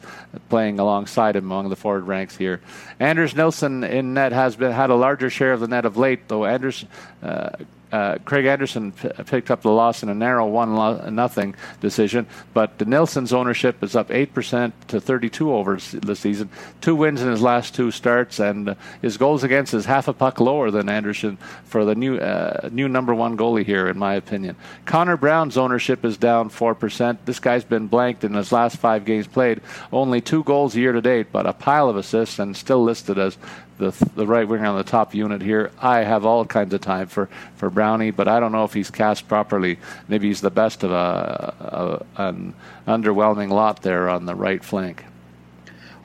playing 0.50 0.78
alongside 0.78 1.36
him 1.36 1.46
among 1.46 1.70
the 1.70 1.76
forward 1.76 2.06
ranks 2.06 2.38
here. 2.38 2.62
Anders 3.00 3.36
Nilsson 3.36 3.84
in 3.84 4.14
net 4.14 4.34
has 4.34 4.56
been 4.56 4.72
had 4.72 4.92
a 4.92 4.96
larger 4.96 5.32
share 5.32 5.54
of 5.54 5.62
the 5.62 5.68
net 5.68 5.84
of 5.84 5.98
late, 5.98 6.28
though 6.28 6.46
Anders. 6.46 6.86
Uh, 7.24 7.50
uh, 7.94 8.18
Craig 8.26 8.46
Anderson 8.46 8.92
p- 8.92 9.08
picked 9.28 9.52
up 9.52 9.62
the 9.62 9.70
loss 9.70 10.02
in 10.02 10.10
a 10.10 10.16
narrow 10.16 10.48
one 10.48 10.76
lo- 10.76 11.10
nothing 11.12 11.54
decision, 11.80 12.26
but 12.52 12.86
Nilsson's 12.88 13.32
ownership 13.32 13.84
is 13.84 13.96
up 13.96 14.10
eight 14.10 14.34
percent 14.34 14.74
to 14.88 15.00
32 15.00 15.54
over 15.54 15.78
the 15.94 16.16
season. 16.16 16.50
Two 16.82 16.96
wins 16.96 17.22
in 17.22 17.30
his 17.30 17.44
last 17.44 17.76
two 17.76 17.92
starts, 17.92 18.40
and 18.40 18.70
uh, 18.70 18.76
his 19.04 19.18
goals 19.18 19.44
against 19.44 19.76
is 19.76 19.86
half 19.86 20.08
a 20.08 20.14
puck 20.14 20.40
lower 20.40 20.72
than 20.72 20.90
Anderson 20.90 21.38
for 21.66 21.86
the 21.86 21.94
new 21.94 22.18
uh, 22.18 22.68
new 22.72 22.90
number 22.90 23.14
one 23.14 23.38
goalie 23.38 23.64
here, 23.64 23.88
in 23.88 24.00
my 24.00 24.16
opinion. 24.16 24.56
Connor 24.86 25.16
Brown's 25.16 25.56
ownership 25.56 26.04
is 26.04 26.18
down 26.18 26.50
four 26.50 26.74
percent. 26.74 27.24
This 27.28 27.40
guy's 27.40 27.64
been 27.64 27.86
blanked 27.86 28.24
in 28.24 28.34
his 28.34 28.52
last 28.52 28.78
five 28.78 29.06
games 29.06 29.28
played. 29.28 29.62
Only 29.92 30.20
two 30.20 30.44
goals 30.44 30.76
a 30.76 30.80
year 30.80 30.94
to 30.94 31.02
date, 31.02 31.28
but 31.32 31.46
a 31.46 31.54
pile 31.54 31.90
of 31.90 31.96
assists, 31.96 32.40
and 32.40 32.58
still 32.58 32.84
listed 32.84 33.20
as 33.20 33.38
the 33.78 33.92
the 34.16 34.28
right 34.28 34.48
winger 34.48 34.66
on 34.66 34.78
the 34.78 34.84
top 34.84 35.14
unit 35.14 35.42
here. 35.42 35.72
I 35.82 36.00
have 36.00 36.26
all 36.26 36.46
kinds 36.46 36.74
of 36.74 36.82
time 36.82 37.08
for 37.08 37.30
for 37.56 37.70
Brownie, 37.70 38.12
but 38.12 38.28
I 38.28 38.40
don't 38.40 38.52
know 38.52 38.64
if 38.64 38.74
he's 38.74 38.92
cast 38.92 39.28
properly. 39.28 39.80
Maybe 40.08 40.28
he's 40.28 40.42
the 40.42 40.52
best 40.52 40.84
of 40.84 40.92
a, 40.92 42.06
a 42.18 42.22
an 42.28 42.54
underwhelming 42.88 43.50
lot 43.50 43.82
there 43.82 44.10
on 44.10 44.26
the 44.26 44.36
right 44.36 44.64
flank. 44.64 45.04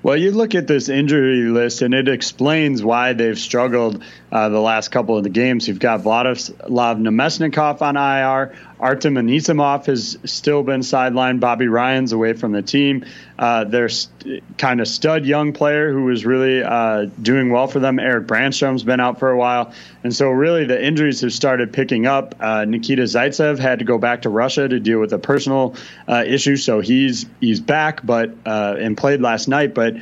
Well, 0.01 0.17
you 0.17 0.31
look 0.31 0.55
at 0.55 0.69
this 0.69 0.89
injury 0.89 1.43
list, 1.49 1.83
and 1.83 1.93
it 1.93 2.09
explains 2.09 2.85
why 2.85 3.15
they've 3.15 3.39
struggled 3.39 4.05
uh, 4.31 4.49
the 4.49 4.61
last 4.61 4.89
couple 4.89 5.17
of 5.17 5.25
the 5.25 5.29
games. 5.29 5.67
You've 5.67 5.81
got 5.81 6.03
Vladislav 6.03 7.01
Namestnikov 7.01 7.83
on 7.83 7.97
IR. 7.97 8.55
Artem 8.79 9.15
Anisimov 9.17 9.87
has 9.87 10.17
still 10.25 10.63
been 10.63 10.83
sidelined. 10.83 11.41
Bobby 11.41 11.67
Ryan's 11.67 12.13
away 12.13 12.35
from 12.35 12.53
the 12.53 12.63
team. 12.63 13.07
Uh, 13.39 13.63
their 13.63 13.89
st- 13.89 14.43
kind 14.59 14.81
of 14.81 14.89
stud 14.89 15.25
young 15.25 15.53
player 15.53 15.93
who 15.93 16.05
was 16.05 16.27
really 16.27 16.61
uh, 16.63 17.07
doing 17.23 17.51
well 17.51 17.69
for 17.69 17.79
them, 17.79 18.01
Erik 18.01 18.27
Brannstrom's 18.27 18.83
been 18.83 18.99
out 18.99 19.21
for 19.21 19.31
a 19.31 19.39
while. 19.39 19.73
And 20.03 20.15
so, 20.15 20.29
really, 20.31 20.65
the 20.65 20.85
injuries 20.85 21.21
have 21.21 21.33
started 21.33 21.73
picking 21.73 22.07
up. 22.07 22.35
Uh, 22.41 22.65
Nikita 22.65 23.03
Zaitsev 23.03 23.59
had 23.59 23.79
to 23.79 23.85
go 23.85 23.97
back 23.99 24.23
to 24.23 24.29
Russia 24.29 24.69
to 24.69 24.81
deal 24.81 24.99
with 24.99 25.13
a 25.13 25.19
personal 25.19 25.77
uh, 26.09 26.25
issue, 26.27 26.57
so 26.57 26.81
he's 26.81 27.27
he's 27.41 27.61
back, 27.61 28.05
but 28.05 28.35
uh, 28.45 28.77
and 28.79 28.97
played 28.97 29.21
last 29.21 29.47
night. 29.47 29.73
But 29.73 29.95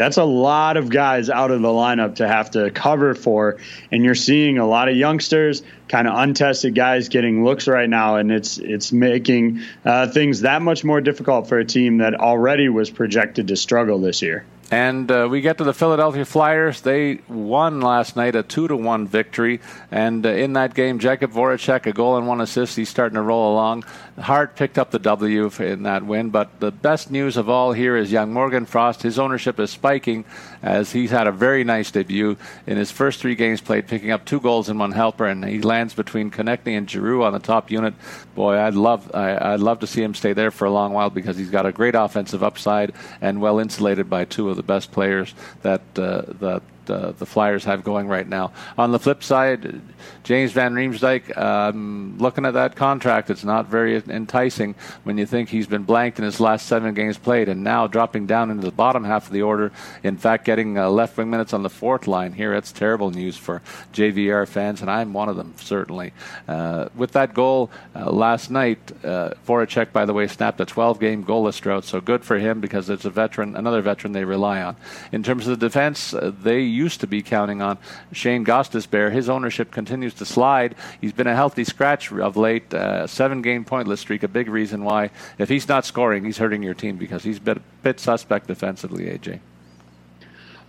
that's 0.00 0.16
a 0.16 0.24
lot 0.24 0.78
of 0.78 0.88
guys 0.88 1.28
out 1.28 1.50
of 1.50 1.60
the 1.60 1.68
lineup 1.68 2.14
to 2.14 2.26
have 2.26 2.52
to 2.52 2.70
cover 2.70 3.14
for. 3.14 3.58
And 3.92 4.02
you're 4.02 4.14
seeing 4.14 4.56
a 4.56 4.66
lot 4.66 4.88
of 4.88 4.96
youngsters, 4.96 5.62
kind 5.88 6.08
of 6.08 6.18
untested 6.18 6.74
guys 6.74 7.10
getting 7.10 7.44
looks 7.44 7.68
right 7.68 7.88
now, 7.88 8.16
and 8.16 8.32
it's 8.32 8.56
it's 8.56 8.92
making 8.92 9.60
uh, 9.84 10.06
things 10.06 10.40
that 10.40 10.62
much 10.62 10.84
more 10.84 11.02
difficult 11.02 11.50
for 11.50 11.58
a 11.58 11.66
team 11.66 11.98
that 11.98 12.14
already 12.14 12.70
was 12.70 12.88
projected 12.88 13.48
to 13.48 13.56
struggle 13.56 13.98
this 13.98 14.22
year. 14.22 14.46
And 14.70 15.10
uh, 15.10 15.26
we 15.28 15.40
get 15.40 15.58
to 15.58 15.64
the 15.64 15.74
Philadelphia 15.74 16.24
Flyers. 16.24 16.80
They 16.82 17.18
won 17.28 17.80
last 17.80 18.14
night 18.14 18.36
a 18.36 18.44
two 18.44 18.68
to 18.68 18.76
one 18.76 19.08
victory, 19.08 19.60
and 19.90 20.24
uh, 20.24 20.28
in 20.28 20.52
that 20.52 20.74
game, 20.74 21.00
Jakub 21.00 21.32
Voracek 21.32 21.86
a 21.86 21.92
goal 21.92 22.16
and 22.16 22.28
one 22.28 22.40
assist. 22.40 22.76
He's 22.76 22.88
starting 22.88 23.16
to 23.16 23.22
roll 23.22 23.52
along. 23.52 23.82
Hart 24.16 24.54
picked 24.54 24.78
up 24.78 24.92
the 24.92 25.00
W 25.00 25.50
in 25.58 25.82
that 25.82 26.06
win, 26.06 26.30
but 26.30 26.60
the 26.60 26.70
best 26.70 27.10
news 27.10 27.36
of 27.36 27.48
all 27.48 27.72
here 27.72 27.96
is 27.96 28.12
young 28.12 28.32
Morgan 28.32 28.64
Frost. 28.64 29.02
His 29.02 29.18
ownership 29.18 29.58
is 29.58 29.70
spiking 29.72 30.24
as 30.62 30.92
he's 30.92 31.10
had 31.10 31.26
a 31.26 31.32
very 31.32 31.64
nice 31.64 31.90
debut 31.90 32.36
in 32.66 32.76
his 32.76 32.90
first 32.90 33.20
three 33.20 33.34
games 33.34 33.60
played, 33.60 33.86
picking 33.86 34.10
up 34.10 34.24
two 34.24 34.40
goals 34.40 34.68
and 34.68 34.78
one 34.78 34.92
helper, 34.92 35.26
and 35.26 35.44
he 35.44 35.60
lands 35.60 35.94
between 35.94 36.30
Konecny 36.30 36.76
and 36.76 36.88
Giroux 36.88 37.22
on 37.22 37.32
the 37.32 37.38
top 37.38 37.70
unit. 37.70 37.94
Boy, 38.34 38.58
I'd 38.58 38.74
love 38.74 39.10
I, 39.14 39.52
would 39.52 39.60
love 39.60 39.80
to 39.80 39.86
see 39.86 40.02
him 40.02 40.14
stay 40.14 40.32
there 40.32 40.50
for 40.50 40.66
a 40.66 40.70
long 40.70 40.92
while 40.92 41.10
because 41.10 41.36
he's 41.36 41.50
got 41.50 41.66
a 41.66 41.72
great 41.72 41.94
offensive 41.94 42.42
upside 42.42 42.92
and 43.20 43.40
well 43.40 43.58
insulated 43.58 44.10
by 44.10 44.24
two 44.24 44.50
of 44.50 44.56
the 44.56 44.62
best 44.62 44.92
players 44.92 45.34
that 45.62 45.82
uh, 45.96 46.22
that 46.40 46.62
uh, 46.88 47.12
the 47.12 47.26
Flyers 47.26 47.64
have 47.64 47.82
going 47.84 48.08
right 48.08 48.28
now. 48.28 48.52
On 48.78 48.92
the 48.92 48.98
flip 48.98 49.22
side, 49.22 49.80
James 50.22 50.52
Van 50.52 50.74
Riemsdyk, 50.74 51.36
um, 51.36 52.16
looking 52.18 52.46
at 52.46 52.54
that 52.54 52.76
contract, 52.76 53.30
it's 53.30 53.44
not 53.44 53.66
very 53.66 53.96
enticing 54.08 54.74
when 55.04 55.18
you 55.18 55.26
think 55.26 55.48
he's 55.48 55.66
been 55.66 55.82
blanked 55.82 56.18
in 56.18 56.24
his 56.24 56.40
last 56.40 56.66
seven 56.66 56.94
games 56.94 57.18
played 57.18 57.48
and 57.48 57.64
now 57.64 57.86
dropping 57.86 58.26
down 58.26 58.50
into 58.50 58.64
the 58.64 58.72
bottom 58.72 59.04
half 59.04 59.26
of 59.26 59.32
the 59.32 59.42
order. 59.42 59.72
In 60.02 60.16
fact, 60.16 60.44
getting 60.44 60.78
uh, 60.78 60.88
left 60.88 61.16
wing 61.16 61.30
minutes 61.30 61.52
on 61.52 61.62
the 61.62 61.70
fourth 61.70 62.06
line 62.06 62.32
here. 62.32 62.54
It's 62.54 62.72
terrible 62.72 63.10
news 63.10 63.36
for 63.36 63.62
JVR 63.92 64.46
fans, 64.46 64.80
and 64.80 64.90
I'm 64.90 65.12
one 65.12 65.28
of 65.28 65.36
them, 65.36 65.54
certainly. 65.56 66.12
Uh, 66.46 66.88
with 66.94 67.12
that 67.12 67.34
goal 67.34 67.70
uh, 67.94 68.10
last 68.10 68.50
night, 68.50 68.78
uh, 69.04 69.30
Voracek, 69.46 69.92
by 69.92 70.04
the 70.04 70.12
way, 70.12 70.26
snapped 70.26 70.60
a 70.60 70.64
12 70.64 71.00
game 71.00 71.24
goalless 71.24 71.60
drought, 71.60 71.84
so 71.84 72.00
good 72.00 72.24
for 72.24 72.38
him 72.38 72.60
because 72.60 72.88
it's 72.88 73.04
a 73.04 73.10
veteran, 73.10 73.56
another 73.56 73.82
veteran 73.82 74.12
they 74.12 74.24
rely 74.24 74.62
on. 74.62 74.76
In 75.12 75.22
terms 75.22 75.46
of 75.46 75.58
the 75.58 75.66
defense, 75.66 76.14
uh, 76.14 76.32
they 76.42 76.60
used 76.70 77.00
to 77.00 77.06
be 77.06 77.22
counting 77.22 77.60
on 77.60 77.78
Shane 78.12 78.44
Gostisbehere. 78.44 79.12
His 79.12 79.28
ownership 79.28 79.70
continues 79.70 80.14
to 80.14 80.24
slide. 80.24 80.74
He's 81.00 81.12
been 81.12 81.26
a 81.26 81.34
healthy 81.34 81.64
scratch 81.64 82.12
of 82.12 82.36
late. 82.36 82.72
Uh, 82.72 83.06
seven 83.06 83.42
game 83.42 83.64
pointless 83.64 84.00
streak, 84.00 84.22
a 84.22 84.28
big 84.28 84.48
reason 84.48 84.84
why. 84.84 85.10
If 85.38 85.48
he's 85.48 85.68
not 85.68 85.84
scoring, 85.84 86.24
he's 86.24 86.38
hurting 86.38 86.62
your 86.62 86.74
team 86.74 86.96
because 86.96 87.24
he's 87.24 87.38
a 87.38 87.42
bit, 87.42 87.62
bit 87.82 88.00
suspect 88.00 88.46
defensively, 88.46 89.04
AJ. 89.04 89.40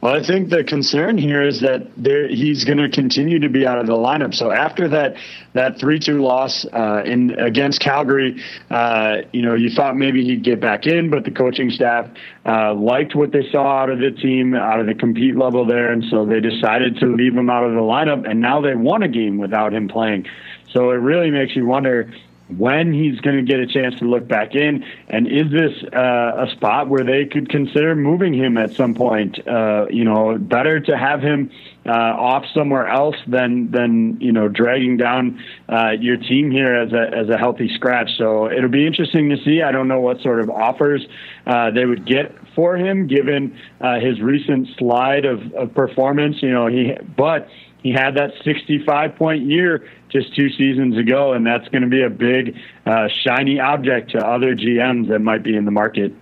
Well, 0.01 0.15
I 0.15 0.25
think 0.25 0.49
the 0.49 0.63
concern 0.63 1.19
here 1.19 1.43
is 1.43 1.61
that 1.61 1.91
there, 1.95 2.27
he's 2.27 2.65
going 2.65 2.79
to 2.79 2.89
continue 2.89 3.37
to 3.37 3.49
be 3.49 3.67
out 3.67 3.77
of 3.77 3.85
the 3.85 3.93
lineup. 3.93 4.33
So 4.33 4.51
after 4.51 4.87
that 4.89 5.15
that 5.53 5.79
three 5.79 5.99
two 5.99 6.23
loss 6.23 6.65
uh, 6.73 7.03
in 7.05 7.39
against 7.39 7.81
Calgary, 7.81 8.41
uh, 8.71 9.17
you 9.31 9.43
know, 9.43 9.53
you 9.53 9.69
thought 9.69 9.95
maybe 9.95 10.25
he'd 10.25 10.43
get 10.43 10.59
back 10.59 10.87
in, 10.87 11.11
but 11.11 11.23
the 11.23 11.29
coaching 11.29 11.69
staff 11.69 12.09
uh, 12.47 12.73
liked 12.73 13.13
what 13.13 13.31
they 13.31 13.47
saw 13.51 13.83
out 13.83 13.91
of 13.91 13.99
the 13.99 14.09
team, 14.09 14.55
out 14.55 14.79
of 14.79 14.87
the 14.87 14.95
compete 14.95 15.37
level 15.37 15.67
there, 15.67 15.91
and 15.91 16.03
so 16.09 16.25
they 16.25 16.39
decided 16.39 16.97
to 16.97 17.05
leave 17.05 17.35
him 17.35 17.51
out 17.51 17.63
of 17.63 17.73
the 17.73 17.79
lineup. 17.79 18.27
And 18.27 18.41
now 18.41 18.59
they 18.59 18.73
won 18.73 19.03
a 19.03 19.07
game 19.07 19.37
without 19.37 19.71
him 19.71 19.87
playing. 19.87 20.25
So 20.73 20.89
it 20.89 20.95
really 20.95 21.29
makes 21.29 21.55
you 21.55 21.67
wonder 21.67 22.11
when 22.57 22.93
he's 22.93 23.19
going 23.21 23.37
to 23.37 23.43
get 23.43 23.59
a 23.59 23.67
chance 23.67 23.97
to 23.99 24.05
look 24.05 24.27
back 24.27 24.55
in, 24.55 24.83
and 25.09 25.27
is 25.27 25.51
this 25.51 25.71
uh, 25.93 26.45
a 26.45 26.51
spot 26.51 26.89
where 26.89 27.03
they 27.03 27.25
could 27.25 27.49
consider 27.49 27.95
moving 27.95 28.33
him 28.33 28.57
at 28.57 28.73
some 28.73 28.93
point? 28.93 29.45
Uh, 29.47 29.85
you 29.89 30.03
know, 30.03 30.37
better 30.37 30.79
to 30.79 30.97
have 30.97 31.21
him 31.21 31.51
uh, 31.85 31.91
off 31.91 32.45
somewhere 32.53 32.87
else 32.87 33.15
than 33.27 33.71
than 33.71 34.19
you 34.21 34.31
know 34.31 34.47
dragging 34.47 34.97
down 34.97 35.43
uh, 35.67 35.91
your 35.99 36.17
team 36.17 36.51
here 36.51 36.75
as 36.75 36.93
a 36.93 37.17
as 37.17 37.29
a 37.29 37.37
healthy 37.37 37.69
scratch. 37.73 38.09
So 38.17 38.51
it'll 38.51 38.69
be 38.69 38.85
interesting 38.85 39.29
to 39.29 39.37
see. 39.43 39.61
I 39.61 39.71
don't 39.71 39.87
know 39.87 39.99
what 39.99 40.21
sort 40.21 40.41
of 40.41 40.49
offers 40.49 41.05
uh, 41.47 41.71
they 41.71 41.85
would 41.85 42.05
get 42.05 42.35
for 42.55 42.75
him, 42.75 43.07
given 43.07 43.57
uh, 43.79 43.99
his 43.99 44.19
recent 44.21 44.67
slide 44.77 45.25
of, 45.25 45.53
of 45.53 45.73
performance. 45.73 46.37
You 46.41 46.51
know, 46.51 46.67
he 46.67 46.93
but 47.17 47.47
he 47.81 47.91
had 47.91 48.15
that 48.15 48.31
65 48.43 49.15
point 49.15 49.43
year 49.43 49.87
just 50.09 50.35
two 50.35 50.49
seasons 50.49 50.97
ago, 50.97 51.33
and 51.33 51.45
that's 51.45 51.67
going 51.69 51.83
to 51.83 51.89
be 51.89 52.03
a 52.03 52.09
big, 52.09 52.57
uh, 52.85 53.07
shiny 53.25 53.59
object 53.59 54.11
to 54.11 54.19
other 54.19 54.55
GMs 54.55 55.07
that 55.07 55.19
might 55.19 55.43
be 55.43 55.55
in 55.55 55.65
the 55.65 55.71
market. 55.71 56.13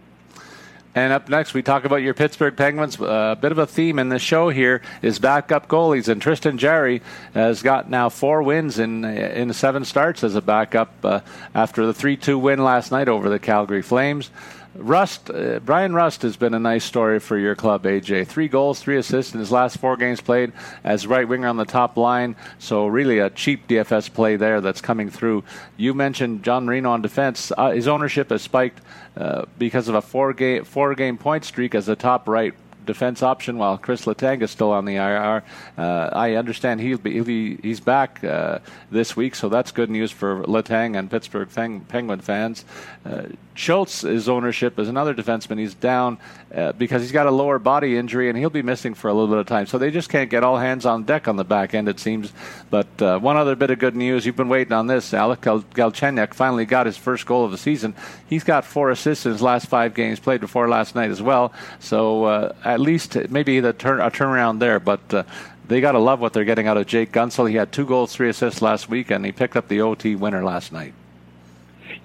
And 0.96 1.14
up 1.14 1.30
next, 1.30 1.54
we 1.54 1.62
talk 1.62 1.86
about 1.86 1.98
your 1.98 2.14
Pittsburgh 2.14 2.58
Penguins. 2.58 3.00
A 3.00 3.06
uh, 3.06 3.36
bit 3.36 3.52
of 3.52 3.58
a 3.60 3.68
theme 3.68 4.00
in 4.00 4.10
the 4.10 4.18
show 4.18 4.50
here 4.50 4.82
is 5.02 5.20
backup 5.20 5.68
goalies, 5.68 6.08
and 6.08 6.22
Tristan 6.22 6.58
Jarry 6.58 7.02
has 7.34 7.62
got 7.62 7.90
now 7.90 8.10
four 8.10 8.42
wins 8.42 8.80
in 8.80 9.06
in 9.06 9.54
seven 9.54 9.86
starts 9.86 10.24
as 10.24 10.36
a 10.36 10.42
backup 10.42 10.94
uh, 11.04 11.22
after 11.54 11.86
the 11.86 11.94
three-two 11.94 12.40
win 12.40 12.64
last 12.64 12.92
night 12.92 13.08
over 13.08 13.30
the 13.30 13.40
Calgary 13.40 13.84
Flames. 13.84 14.32
Rust, 14.80 15.30
uh, 15.30 15.60
Bryan 15.60 15.94
Rust 15.94 16.22
has 16.22 16.38
been 16.38 16.54
a 16.54 16.60
nice 16.60 16.86
story 16.86 17.20
for 17.20 17.38
your 17.38 17.54
club, 17.54 17.84
AJ. 17.84 18.28
Three 18.28 18.48
goals, 18.48 18.80
three 18.80 18.98
assists 18.98 19.34
in 19.34 19.40
his 19.40 19.52
last 19.52 19.78
four 19.78 19.98
games 19.98 20.22
played 20.22 20.54
as 20.84 21.06
right 21.06 21.28
winger 21.28 21.48
on 21.48 21.58
the 21.58 21.66
top 21.66 21.98
line. 21.98 22.36
So 22.60 22.88
really 22.88 23.20
a 23.20 23.30
cheap 23.30 23.68
DFS 23.68 24.14
play 24.14 24.38
there 24.38 24.62
that's 24.62 24.80
coming 24.82 25.10
through. 25.10 25.44
You 25.76 25.94
mentioned 25.94 26.44
John 26.44 26.66
Marino 26.66 26.92
on 26.92 27.02
defense. 27.02 27.52
Uh, 27.58 27.72
his 27.72 27.88
ownership 27.88 28.30
has 28.30 28.42
spiked 28.42 28.82
uh, 29.18 29.46
because 29.58 29.90
of 29.90 29.96
a 29.96 30.02
four 30.02 30.34
game 30.34 30.64
four 30.64 30.96
game 30.96 31.18
point 31.18 31.44
streak 31.44 31.76
as 31.76 31.90
a 31.90 31.96
top 31.96 32.28
right 32.28 32.54
defense 32.90 33.22
option 33.22 33.60
while 33.60 33.78
Chris 33.78 34.06
Letang 34.06 34.42
is 34.42 34.50
still 34.50 34.72
on 34.72 34.86
the 34.86 34.96
IR. 34.96 35.44
Uh, 35.78 36.10
I 36.12 36.34
understand 36.34 36.82
he'll 36.82 36.98
be, 36.98 37.14
he'll 37.14 37.24
be 37.24 37.58
he's 37.58 37.80
back 37.80 38.24
uh, 38.24 38.60
this 38.90 39.16
week, 39.16 39.36
so 39.36 39.48
that's 39.48 39.72
good 39.72 39.92
news 39.92 40.12
for 40.12 40.44
Letang 40.46 40.98
and 40.98 41.10
Pittsburgh 41.10 41.50
Penguin 41.88 42.20
fans. 42.22 42.66
Uh, 43.06 43.24
Schultz's 43.60 44.30
ownership 44.30 44.80
is 44.80 44.88
another 44.88 45.14
defenseman. 45.14 45.60
He's 45.60 45.74
down 45.74 46.18
uh, 46.56 46.72
because 46.72 47.02
he's 47.02 47.12
got 47.12 47.28
a 47.28 47.32
lower 47.32 47.60
body 47.60 47.98
injury 47.98 48.30
and 48.30 48.38
he'll 48.38 48.50
be 48.50 48.62
missing 48.62 48.94
for 48.94 49.10
a 49.10 49.14
little 49.14 49.28
bit 49.28 49.38
of 49.38 49.48
time. 49.48 49.66
So 49.68 49.78
they 49.78 49.92
just 49.92 50.10
can't 50.10 50.30
get 50.30 50.46
all 50.46 50.58
hands 50.58 50.86
on 50.86 51.04
deck 51.04 51.28
on 51.28 51.36
the 51.36 51.44
back 51.44 51.74
end, 51.74 51.90
it 51.90 52.00
seems. 52.00 52.32
But 52.70 53.02
uh, 53.02 53.20
one 53.20 53.36
other 53.36 53.58
bit 53.58 53.70
of 53.70 53.78
good 53.78 53.98
news 53.98 54.26
you've 54.26 54.38
been 54.38 54.48
waiting 54.48 54.72
on 54.72 54.88
this. 54.88 55.14
Alex 55.14 55.42
Gal- 55.44 55.62
Galchenyuk 55.62 56.34
finally 56.34 56.66
got 56.66 56.86
his 56.86 56.96
first 56.96 57.26
goal 57.26 57.44
of 57.44 57.52
the 57.52 57.58
season. 57.58 57.96
He's 58.30 58.46
got 58.46 58.64
four 58.64 58.92
assists 58.92 59.26
in 59.26 59.34
his 59.34 59.42
last 59.42 59.68
five 59.68 59.94
games 59.94 60.22
played 60.22 60.40
before 60.40 60.70
last 60.70 60.96
night 60.96 61.12
as 61.12 61.22
well. 61.22 61.52
So 61.80 62.24
uh, 62.24 62.54
at 62.80 62.86
least 62.86 63.18
maybe 63.30 63.60
the 63.60 63.74
turn 63.74 64.00
a 64.00 64.10
turnaround 64.10 64.60
there. 64.60 64.80
But 64.80 65.14
uh, 65.14 65.24
they 65.68 65.82
got 65.82 65.92
to 65.92 66.00
love 66.00 66.20
what 66.20 66.34
they're 66.34 66.46
getting 66.46 66.68
out 66.68 66.78
of 66.78 66.88
Jake 66.88 67.12
Guentzel. 67.12 67.50
He 67.50 67.56
had 67.56 67.72
two 67.72 67.86
goals, 67.86 68.14
three 68.14 68.30
assists 68.30 68.62
last 68.62 68.90
week, 68.90 69.12
and 69.12 69.26
he 69.26 69.32
picked 69.32 69.56
up 69.56 69.68
the 69.68 69.82
OT 69.82 70.16
winner 70.16 70.44
last 70.44 70.72
night. 70.72 70.94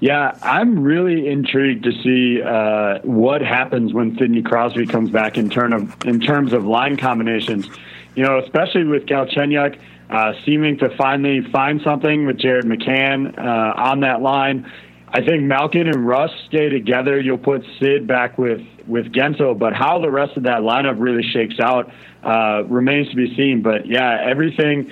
Yeah, 0.00 0.36
I'm 0.42 0.82
really 0.82 1.28
intrigued 1.28 1.84
to 1.84 1.92
see 2.02 2.42
uh, 2.42 2.98
what 3.02 3.40
happens 3.40 3.94
when 3.94 4.18
Sidney 4.18 4.42
Crosby 4.42 4.86
comes 4.86 5.10
back 5.10 5.38
in 5.38 5.48
turn 5.48 5.72
of 5.72 5.96
in 6.04 6.20
terms 6.20 6.52
of 6.52 6.66
line 6.66 6.96
combinations. 6.96 7.68
You 8.16 8.24
know, 8.24 8.38
especially 8.38 8.84
with 8.84 9.06
Galchenyuk 9.06 9.78
uh, 10.10 10.32
seeming 10.44 10.78
to 10.78 10.94
finally 10.96 11.40
find 11.50 11.80
something 11.82 12.26
with 12.26 12.38
Jared 12.38 12.64
McCann 12.64 13.38
uh, 13.38 13.74
on 13.76 14.00
that 14.00 14.20
line. 14.20 14.70
I 15.08 15.24
think 15.24 15.44
Malkin 15.44 15.88
and 15.88 16.06
Rust 16.06 16.34
stay 16.48 16.68
together. 16.68 17.20
You'll 17.20 17.38
put 17.38 17.64
Sid 17.78 18.06
back 18.06 18.36
with 18.36 18.60
with 18.86 19.12
Guentzel, 19.12 19.58
but 19.58 19.72
how 19.72 20.00
the 20.00 20.10
rest 20.10 20.36
of 20.36 20.44
that 20.44 20.60
lineup 20.60 20.96
really 20.98 21.22
shakes 21.22 21.58
out 21.60 21.92
uh, 22.22 22.64
remains 22.64 23.08
to 23.10 23.16
be 23.16 23.34
seen. 23.36 23.62
But 23.62 23.86
yeah, 23.86 24.18
everything 24.24 24.90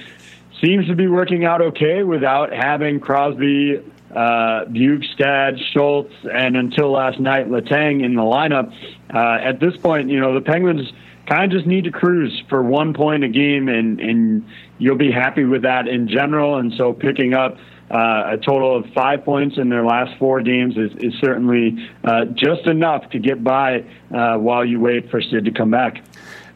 seems 0.63 0.87
to 0.87 0.95
be 0.95 1.09
working 1.09 1.45
out 1.45 1.61
okay 1.61 2.03
without 2.03 2.53
having 2.53 3.01
Crosby, 3.01 3.83
uh, 4.11 4.65
Bjugstad, 4.67 5.59
Schultz, 5.73 6.15
and 6.33 6.57
until 6.57 6.93
last 6.93 7.19
night, 7.19 7.49
Letang 7.49 8.05
in 8.05 8.15
the 8.15 8.23
lineup. 8.23 8.73
Uh, 9.13 9.39
at 9.43 9.61
this 9.61 9.77
point, 9.77 10.09
you 10.09 10.21
know, 10.21 10.35
the 10.35 10.41
Penguins 10.41 10.93
kind 11.27 11.45
of 11.45 11.51
just 11.51 11.67
need 11.67 11.85
to 11.85 11.91
cruise 11.91 12.43
for 12.49 12.63
one 12.63 12.95
point 12.95 13.25
a 13.25 13.29
game, 13.29 13.69
and, 13.69 14.01
and 14.01 14.47
you'll 14.79 14.97
be 14.97 15.11
happy 15.11 15.45
with 15.45 15.63
that 15.63 15.89
in 15.89 16.09
general. 16.09 16.57
And 16.57 16.73
so 16.75 16.93
picking 16.93 17.35
up 17.35 17.57
uh, 17.93 18.33
a 18.33 18.39
total 18.39 18.77
of 18.77 18.87
five 18.95 19.25
points 19.25 19.59
in 19.59 19.69
their 19.69 19.85
last 19.85 20.19
four 20.19 20.41
games 20.41 20.77
is, 20.77 20.93
is 20.99 21.13
certainly 21.21 21.77
uh, 22.05 22.25
just 22.25 22.67
enough 22.67 23.09
to 23.11 23.19
get 23.19 23.45
by 23.45 23.85
uh, 24.15 24.37
while 24.39 24.65
you 24.65 24.81
wait 24.81 25.11
for 25.11 25.21
Sid 25.21 25.45
to 25.45 25.51
come 25.51 25.71
back. 25.71 26.03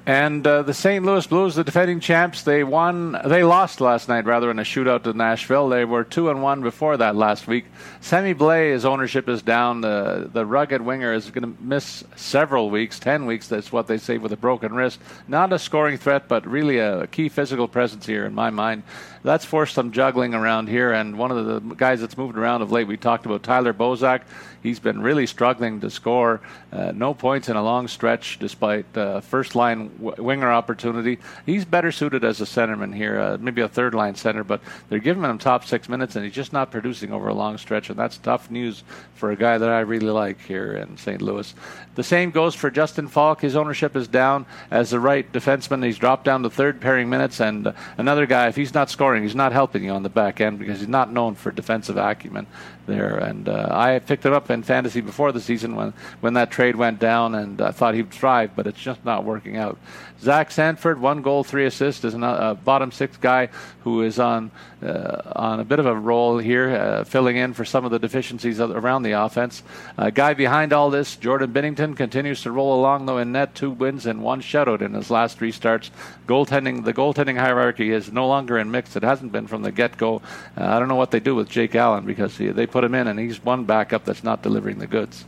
And 0.09 0.47
uh, 0.47 0.63
the 0.63 0.73
St. 0.73 1.05
Louis 1.05 1.27
Blues, 1.27 1.57
the 1.57 1.65
defending 1.65 1.99
champs, 1.99 2.43
they 2.43 2.63
won. 2.63 3.19
They 3.25 3.43
lost 3.43 3.81
last 3.81 4.09
night, 4.09 4.25
rather, 4.25 4.53
in 4.53 4.61
a 4.61 4.63
shootout 4.63 5.03
to 5.03 5.13
Nashville. 5.13 5.69
They 5.69 5.85
were 5.85 6.05
two 6.05 6.31
and 6.31 6.45
one 6.45 6.63
before 6.63 6.97
that 6.97 7.17
last 7.17 7.49
week. 7.49 7.65
Sammy 8.01 8.33
Blais, 8.33 8.85
ownership 8.85 9.29
is 9.29 9.43
down. 9.43 9.81
The 9.81 10.31
the 10.33 10.47
rugged 10.47 10.81
winger 10.81 11.13
is 11.13 11.29
going 11.31 11.43
to 11.43 11.61
miss 11.61 12.05
several 12.15 12.71
weeks, 12.71 13.01
ten 13.01 13.27
weeks. 13.27 13.49
That's 13.49 13.73
what 13.73 13.89
they 13.89 13.99
say 13.99 14.19
with 14.19 14.33
a 14.33 14.37
broken 14.37 14.73
wrist. 14.73 15.01
Not 15.27 15.53
a 15.53 15.59
scoring 15.59 15.99
threat, 15.99 16.29
but 16.29 16.47
really 16.47 16.79
a 16.79 17.09
key 17.09 17.29
physical 17.29 17.67
presence 17.67 18.07
here 18.07 18.25
in 18.27 18.33
my 18.33 18.51
mind 18.51 18.85
that's 19.27 19.45
forced 19.45 19.75
some 19.75 19.91
juggling 19.91 20.35
around 20.35 20.69
here. 20.69 20.93
And 20.93 21.19
one 21.19 21.33
of 21.33 21.45
the 21.47 21.75
guys 21.75 22.01
that's 22.01 22.17
moved 22.17 22.39
around 22.39 22.63
of 22.63 22.71
late, 22.71 22.87
we 22.87 22.97
talked 22.97 23.27
about 23.27 23.43
Tyler 23.43 23.75
Bozak. 23.75 24.23
He's 24.63 24.81
been 24.81 25.01
really 25.01 25.27
struggling 25.27 25.81
to 25.81 25.91
score. 25.91 26.41
Uh, 26.73 26.93
no 26.93 27.15
points 27.15 27.49
in 27.49 27.57
a 27.57 27.63
long 27.63 27.87
stretch, 27.87 28.39
despite 28.39 28.85
uh, 28.97 29.21
first 29.21 29.55
line 29.55 29.91
w- 29.99 30.23
winger 30.23 30.51
opportunity. 30.51 31.19
He's 31.45 31.65
better 31.65 31.93
suited 31.93 32.25
as 32.25 32.41
a 32.41 32.45
centerman 32.45 32.95
here, 32.95 33.21
uh, 33.21 33.39
maybe 33.41 33.63
a 33.63 33.69
third 33.69 33.95
line 33.95 34.17
center, 34.17 34.43
but 34.43 34.61
they're 34.89 34.99
giving 34.99 35.23
him 35.23 35.39
top 35.39 35.65
six 35.65 35.89
minutes, 35.89 36.17
and 36.17 36.25
he's 36.25 36.35
just 36.35 36.53
not 36.53 36.73
producing 36.73 37.13
over 37.13 37.29
a 37.29 37.35
long 37.35 37.59
stretch, 37.59 37.91
and 37.91 37.99
that's 37.99 38.19
tough 38.19 38.51
news 38.51 38.83
for 39.15 39.31
a 39.31 39.37
guy 39.37 39.57
that 39.57 39.69
I 39.69 39.81
really 39.81 40.11
like 40.11 40.41
here 40.41 40.73
in 40.73 40.97
St. 40.97 41.23
Louis. 41.23 41.55
The 41.95 42.03
same 42.03 42.33
goes 42.33 42.55
for 42.55 42.71
Justin 42.71 43.07
Faulk. 43.07 43.41
His 43.41 43.55
ownership 43.55 43.95
is 43.95 44.09
down 44.09 44.47
as 44.71 44.91
the 44.91 45.01
right 45.01 45.31
defenseman. 45.33 45.85
He's 45.85 45.97
dropped 45.97 46.25
down 46.25 46.43
to 46.43 46.51
third 46.51 46.81
pairing 46.81 47.09
minutes, 47.09 47.41
and 47.41 47.73
another 47.99 48.27
guy, 48.27 48.49
if 48.49 48.57
he's 48.57 48.75
not 48.75 48.91
scoring, 48.91 49.16
he's 49.23 49.35
not 49.35 49.53
helping 49.53 49.85
you 49.85 49.91
on 49.91 50.03
the 50.03 50.09
back 50.09 50.41
end 50.41 50.59
because 50.59 50.81
he's 50.81 50.89
not 50.89 51.13
known 51.13 51.35
for 51.35 51.51
defensive 51.51 51.97
acumen 51.97 52.47
there. 52.87 53.17
And 53.17 53.49
uh, 53.49 53.69
I 53.71 53.99
picked 53.99 54.25
him 54.25 54.33
up 54.33 54.51
in 54.51 54.63
fantasy 54.63 55.01
before 55.01 55.33
the 55.33 55.41
season 55.41 55.75
when, 55.77 55.93
when 56.21 56.35
that 56.35 56.51
trade 56.51 56.77
went 56.77 56.99
down, 56.99 57.35
and 57.35 57.61
I 57.61 57.71
thought 57.71 57.95
he'd 57.95 58.11
thrive, 58.11 58.53
but 58.57 58.67
it's 58.67 58.81
just 58.81 59.05
not 59.05 59.25
working 59.25 59.57
out. 59.57 59.79
Zach 60.21 60.51
Sanford, 60.51 61.01
one 61.01 61.23
goal, 61.23 61.45
three 61.45 61.67
assists, 61.67 62.05
is 62.05 62.15
a 62.15 62.19
uh, 62.19 62.55
bottom 62.55 62.91
six 62.91 63.17
guy 63.17 63.49
who 63.85 64.03
is 64.03 64.19
on 64.19 64.51
uh, 64.83 65.33
on 65.35 65.61
a 65.61 65.65
bit 65.65 65.79
of 65.79 65.87
a 65.87 65.95
roll 65.95 66.39
here, 66.39 66.71
uh, 66.71 67.05
filling 67.05 67.37
in 67.37 67.55
for 67.55 67.65
some 67.65 67.85
of 67.85 67.91
the 67.91 67.99
deficiencies 67.99 68.61
around 68.61 69.03
the 69.03 69.13
offense. 69.13 69.63
Uh, 69.97 70.11
guy 70.11 70.35
behind 70.35 70.73
all 70.73 70.91
this, 70.91 71.17
Jordan 71.17 71.53
Binnington, 71.53 71.97
continues 71.97 72.43
to 72.43 72.51
roll 72.51 72.79
along 72.79 73.07
though 73.07 73.19
in 73.19 73.33
net, 73.33 73.55
two 73.55 73.71
wins 73.71 74.07
and 74.07 74.23
one 74.23 74.41
shutout 74.41 74.83
in 74.83 74.95
his 74.95 75.11
last 75.11 75.39
three 75.39 75.53
starts. 75.53 75.91
Goaltending, 76.27 76.85
the 76.85 76.95
goaltending 76.95 77.39
hierarchy 77.39 77.91
is 77.91 78.13
no 78.13 78.27
longer 78.29 78.59
in 78.59 78.71
mix. 78.71 78.97
It 78.97 79.03
hasn't 79.03 79.33
been 79.33 79.47
from 79.47 79.63
the 79.63 79.73
get-go. 79.73 80.23
I 80.57 80.79
don't 80.79 80.89
know 80.89 80.97
what 80.97 81.11
they 81.11 81.21
do 81.21 81.35
with 81.35 81.49
Jake 81.49 81.75
Allen 81.75 82.05
because 82.05 82.37
he, 82.37 82.49
they 82.49 82.67
put 82.67 82.85
him 82.85 82.95
in 82.95 83.07
and 83.07 83.19
he's 83.19 83.43
one 83.43 83.65
backup 83.65 84.05
that's 84.05 84.25
not 84.25 84.43
delivering 84.43 84.79
the 84.79 84.87
goods. 84.87 85.25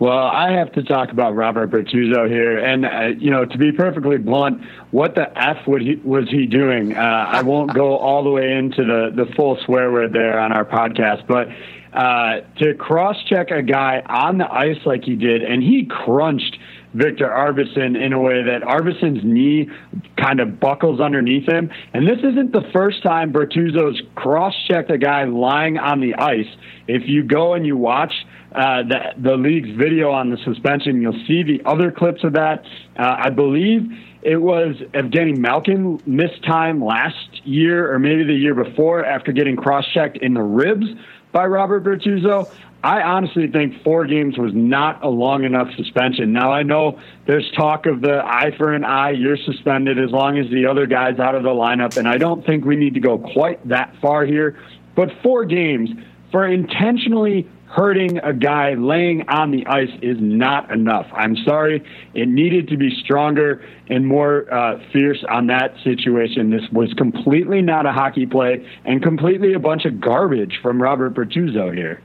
Well, 0.00 0.18
I 0.18 0.52
have 0.52 0.72
to 0.72 0.82
talk 0.82 1.10
about 1.12 1.36
Robert 1.36 1.70
Bortuzzo 1.70 2.26
here, 2.26 2.56
and 2.56 2.86
uh, 2.86 3.18
you 3.18 3.30
know, 3.30 3.44
to 3.44 3.58
be 3.58 3.70
perfectly 3.70 4.16
blunt, 4.16 4.62
what 4.92 5.14
the 5.14 5.26
f 5.38 5.58
he, 5.66 5.96
was 6.02 6.26
he 6.30 6.46
doing? 6.46 6.96
Uh, 6.96 7.00
I 7.00 7.42
won't 7.42 7.74
go 7.74 7.98
all 7.98 8.24
the 8.24 8.30
way 8.30 8.50
into 8.50 8.82
the 8.82 9.10
the 9.14 9.30
full 9.34 9.58
swear 9.66 9.92
word 9.92 10.14
there 10.14 10.40
on 10.40 10.52
our 10.52 10.64
podcast, 10.64 11.26
but 11.26 11.48
uh, 11.92 12.40
to 12.60 12.72
cross 12.76 13.16
check 13.28 13.50
a 13.50 13.62
guy 13.62 14.00
on 14.06 14.38
the 14.38 14.50
ice 14.50 14.78
like 14.86 15.04
he 15.04 15.16
did, 15.16 15.42
and 15.42 15.62
he 15.62 15.84
crunched 15.84 16.56
Viktor 16.94 17.28
Arvidsson 17.28 17.94
in 18.00 18.14
a 18.14 18.18
way 18.18 18.42
that 18.42 18.62
Arvidsson's 18.62 19.22
knee 19.22 19.68
kind 20.16 20.40
of 20.40 20.58
buckles 20.58 21.00
underneath 21.00 21.46
him. 21.46 21.70
And 21.92 22.06
this 22.08 22.18
isn't 22.18 22.52
the 22.52 22.68
first 22.72 23.02
time 23.02 23.34
Bortuzzo's 23.34 24.00
cross 24.14 24.54
checked 24.66 24.90
a 24.90 24.98
guy 24.98 25.24
lying 25.24 25.78
on 25.78 26.00
the 26.00 26.14
ice. 26.14 26.48
If 26.88 27.02
you 27.06 27.22
go 27.22 27.52
and 27.54 27.66
you 27.66 27.76
watch 27.76 28.12
uh, 28.52 28.82
the, 28.82 28.98
the 29.18 29.36
league's 29.36 29.70
video 29.76 30.10
on 30.10 30.30
the 30.30 30.36
suspension. 30.44 31.00
You'll 31.00 31.24
see 31.26 31.42
the 31.42 31.62
other 31.64 31.90
clips 31.92 32.24
of 32.24 32.32
that. 32.32 32.64
Uh, 32.98 33.16
I 33.18 33.30
believe 33.30 33.90
it 34.22 34.36
was 34.36 34.76
Evgeny 34.92 35.36
Malkin 35.36 36.00
missed 36.04 36.44
time 36.44 36.84
last 36.84 37.46
year 37.46 37.92
or 37.92 37.98
maybe 37.98 38.24
the 38.24 38.34
year 38.34 38.54
before 38.54 39.04
after 39.04 39.32
getting 39.32 39.56
cross 39.56 39.86
checked 39.94 40.18
in 40.18 40.34
the 40.34 40.42
ribs 40.42 40.86
by 41.32 41.46
Robert 41.46 41.84
Bortuzzo. 41.84 42.50
I 42.82 43.02
honestly 43.02 43.46
think 43.46 43.82
four 43.82 44.06
games 44.06 44.38
was 44.38 44.52
not 44.54 45.04
a 45.04 45.08
long 45.08 45.44
enough 45.44 45.68
suspension. 45.76 46.32
Now 46.32 46.50
I 46.50 46.62
know 46.62 46.98
there's 47.26 47.50
talk 47.52 47.86
of 47.86 48.00
the 48.00 48.24
eye 48.24 48.52
for 48.56 48.72
an 48.72 48.84
eye, 48.84 49.10
you're 49.10 49.36
suspended 49.36 49.98
as 49.98 50.10
long 50.10 50.38
as 50.38 50.50
the 50.50 50.66
other 50.66 50.86
guy's 50.86 51.18
out 51.18 51.34
of 51.34 51.42
the 51.42 51.50
lineup, 51.50 51.98
and 51.98 52.08
I 52.08 52.16
don't 52.16 52.44
think 52.44 52.64
we 52.64 52.76
need 52.76 52.94
to 52.94 53.00
go 53.00 53.18
quite 53.18 53.66
that 53.68 53.94
far 54.00 54.24
here. 54.24 54.58
But 54.96 55.10
four 55.22 55.44
games 55.44 55.90
for 56.32 56.46
intentionally 56.46 57.48
hurting 57.70 58.18
a 58.18 58.32
guy 58.32 58.74
laying 58.74 59.28
on 59.28 59.52
the 59.52 59.64
ice 59.66 59.90
is 60.02 60.16
not 60.20 60.72
enough. 60.72 61.06
I'm 61.12 61.36
sorry. 61.36 61.84
It 62.14 62.28
needed 62.28 62.66
to 62.68 62.76
be 62.76 62.90
stronger 63.04 63.64
and 63.88 64.04
more 64.04 64.52
uh, 64.52 64.80
fierce 64.92 65.24
on 65.28 65.46
that 65.46 65.76
situation. 65.84 66.50
This 66.50 66.68
was 66.72 66.92
completely 66.94 67.62
not 67.62 67.86
a 67.86 67.92
hockey 67.92 68.26
play 68.26 68.66
and 68.84 69.00
completely 69.00 69.52
a 69.52 69.60
bunch 69.60 69.84
of 69.84 70.00
garbage 70.00 70.58
from 70.60 70.82
Robert 70.82 71.14
Bortuzzo 71.14 71.72
here. 71.72 72.02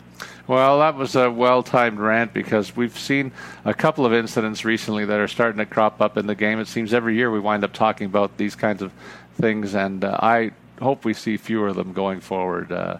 Well, 0.47 0.79
that 0.79 0.95
was 0.95 1.15
a 1.15 1.31
well 1.31 1.63
timed 1.63 1.97
rant 1.97 2.31
because 2.31 2.75
we've 2.75 2.97
seen 2.97 3.31
a 3.65 3.73
couple 3.73 4.05
of 4.05 4.13
incidents 4.13 4.63
recently 4.63 5.03
that 5.05 5.19
are 5.19 5.27
starting 5.27 5.57
to 5.57 5.65
crop 5.65 5.99
up 5.99 6.15
in 6.15 6.27
the 6.27 6.35
game. 6.35 6.59
It 6.59 6.67
seems 6.67 6.93
every 6.93 7.15
year 7.15 7.31
we 7.31 7.39
wind 7.39 7.63
up 7.63 7.73
talking 7.73 8.05
about 8.05 8.37
these 8.37 8.53
kinds 8.53 8.83
of 8.83 8.93
things, 9.41 9.73
and 9.73 10.05
uh, 10.05 10.15
I 10.21 10.51
hope 10.79 11.05
we 11.05 11.15
see 11.15 11.37
fewer 11.37 11.69
of 11.69 11.75
them 11.75 11.93
going 11.93 12.19
forward. 12.19 12.71
Uh, 12.71 12.97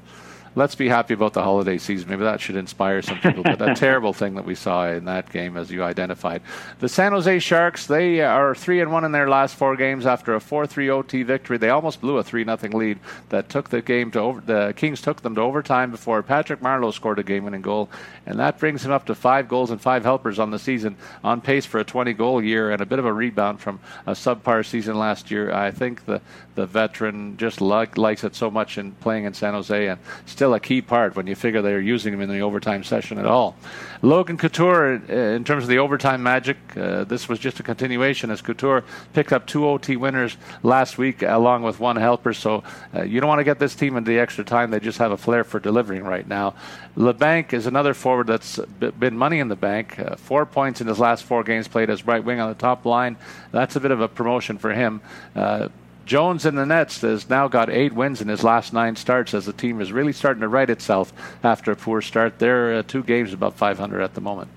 let's 0.55 0.75
be 0.75 0.87
happy 0.87 1.13
about 1.13 1.33
the 1.33 1.43
holiday 1.43 1.77
season. 1.77 2.09
Maybe 2.09 2.23
that 2.23 2.39
should 2.39 2.55
inspire 2.55 3.01
some 3.01 3.19
people. 3.19 3.43
but 3.43 3.59
that 3.59 3.77
terrible 3.77 4.13
thing 4.13 4.35
that 4.35 4.45
we 4.45 4.55
saw 4.55 4.87
in 4.87 5.05
that 5.05 5.31
game, 5.31 5.57
as 5.57 5.69
you 5.69 5.83
identified, 5.83 6.41
the 6.79 6.89
San 6.89 7.11
Jose 7.11 7.39
Sharks 7.39 7.87
they 7.87 8.21
are 8.21 8.55
three 8.55 8.81
and 8.81 8.91
one 8.91 9.03
in 9.03 9.11
their 9.11 9.29
last 9.29 9.55
four 9.55 9.75
games 9.75 10.05
after 10.05 10.33
a 10.35 10.39
four-three 10.39 10.89
OT 10.89 11.23
victory. 11.23 11.57
They 11.57 11.69
almost 11.69 12.01
blew 12.01 12.17
a 12.17 12.23
three-nothing 12.23 12.71
lead 12.71 12.99
that 13.29 13.49
took 13.49 13.69
the 13.69 13.81
game 13.81 14.11
to 14.11 14.19
over. 14.19 14.41
The 14.41 14.73
Kings 14.75 15.01
took 15.01 15.21
them 15.21 15.35
to 15.35 15.41
overtime 15.41 15.91
before 15.91 16.23
Patrick 16.23 16.61
Marleau 16.61 16.93
scored 16.93 17.19
a 17.19 17.23
game-winning 17.23 17.61
goal, 17.61 17.89
and 18.25 18.39
that 18.39 18.57
brings 18.57 18.85
him 18.85 18.91
up 18.91 19.05
to 19.07 19.15
five 19.15 19.47
goals 19.47 19.71
and 19.71 19.81
five 19.81 20.03
helpers 20.03 20.39
on 20.39 20.51
the 20.51 20.59
season, 20.59 20.95
on 21.23 21.41
pace 21.41 21.65
for 21.65 21.79
a 21.79 21.85
20-goal 21.85 22.43
year 22.43 22.71
and 22.71 22.81
a 22.81 22.85
bit 22.85 22.99
of 22.99 23.05
a 23.05 23.13
rebound 23.13 23.59
from 23.59 23.79
a 24.05 24.11
subpar 24.11 24.65
season 24.65 24.97
last 24.97 25.29
year. 25.29 25.51
I 25.51 25.71
think 25.71 26.05
the 26.05 26.21
the 26.55 26.65
veteran 26.65 27.37
just 27.37 27.61
like, 27.61 27.97
likes 27.97 28.23
it 28.23 28.35
so 28.35 28.49
much 28.49 28.77
in 28.77 28.91
playing 28.93 29.25
in 29.25 29.33
San 29.33 29.53
Jose 29.53 29.87
and 29.87 29.99
still 30.25 30.53
a 30.53 30.59
key 30.59 30.81
part 30.81 31.15
when 31.15 31.27
you 31.27 31.35
figure 31.35 31.61
they're 31.61 31.81
using 31.81 32.13
him 32.13 32.21
in 32.21 32.29
the 32.29 32.39
overtime 32.39 32.83
session 32.83 33.17
at 33.17 33.25
all. 33.25 33.55
Logan 34.01 34.37
Couture, 34.37 35.01
uh, 35.09 35.13
in 35.13 35.43
terms 35.43 35.63
of 35.63 35.69
the 35.69 35.77
overtime 35.77 36.23
magic, 36.23 36.57
uh, 36.77 37.03
this 37.03 37.27
was 37.27 37.39
just 37.39 37.59
a 37.59 37.63
continuation 37.63 38.31
as 38.31 38.41
Couture 38.41 38.83
picked 39.13 39.33
up 39.33 39.45
two 39.45 39.67
OT 39.67 39.97
winners 39.97 40.37
last 40.63 40.97
week 40.97 41.21
along 41.21 41.63
with 41.63 41.79
one 41.79 41.95
helper. 41.95 42.33
So 42.33 42.63
uh, 42.93 43.03
you 43.03 43.19
don't 43.19 43.27
want 43.27 43.39
to 43.39 43.43
get 43.43 43.59
this 43.59 43.75
team 43.75 43.97
into 43.97 44.11
the 44.11 44.19
extra 44.19 44.43
time. 44.43 44.71
They 44.71 44.79
just 44.79 44.97
have 44.99 45.11
a 45.11 45.17
flair 45.17 45.43
for 45.43 45.59
delivering 45.59 46.03
right 46.03 46.27
now. 46.27 46.55
Labanc 46.95 47.51
is 47.53 47.65
another 47.65 47.93
forward 47.93 48.27
that's 48.27 48.57
been 48.99 49.17
money 49.17 49.39
in 49.39 49.49
the 49.49 49.55
bank. 49.55 49.99
Uh, 49.99 50.15
four 50.15 50.45
points 50.45 50.81
in 50.81 50.87
his 50.87 50.99
last 50.99 51.23
four 51.23 51.43
games 51.43 51.67
played 51.67 51.89
as 51.89 52.05
right 52.05 52.23
wing 52.23 52.39
on 52.39 52.49
the 52.49 52.55
top 52.55 52.85
line. 52.85 53.17
That's 53.51 53.75
a 53.75 53.79
bit 53.79 53.91
of 53.91 54.01
a 54.01 54.07
promotion 54.07 54.57
for 54.57 54.71
him. 54.71 55.01
Jones 56.05 56.45
in 56.45 56.55
the 56.55 56.65
Nets 56.65 57.01
has 57.01 57.29
now 57.29 57.47
got 57.47 57.69
eight 57.69 57.93
wins 57.93 58.21
in 58.21 58.27
his 58.27 58.43
last 58.43 58.73
nine 58.73 58.95
starts 58.95 59.33
as 59.33 59.45
the 59.45 59.53
team 59.53 59.81
is 59.81 59.91
really 59.91 60.13
starting 60.13 60.41
to 60.41 60.47
right 60.47 60.69
itself 60.69 61.11
after 61.43 61.71
a 61.71 61.75
poor 61.75 62.01
start. 62.01 62.37
They're 62.37 62.75
uh, 62.75 62.83
two 62.83 63.03
games 63.03 63.33
above 63.33 63.55
500 63.55 64.01
at 64.01 64.13
the 64.13 64.21
moment. 64.21 64.49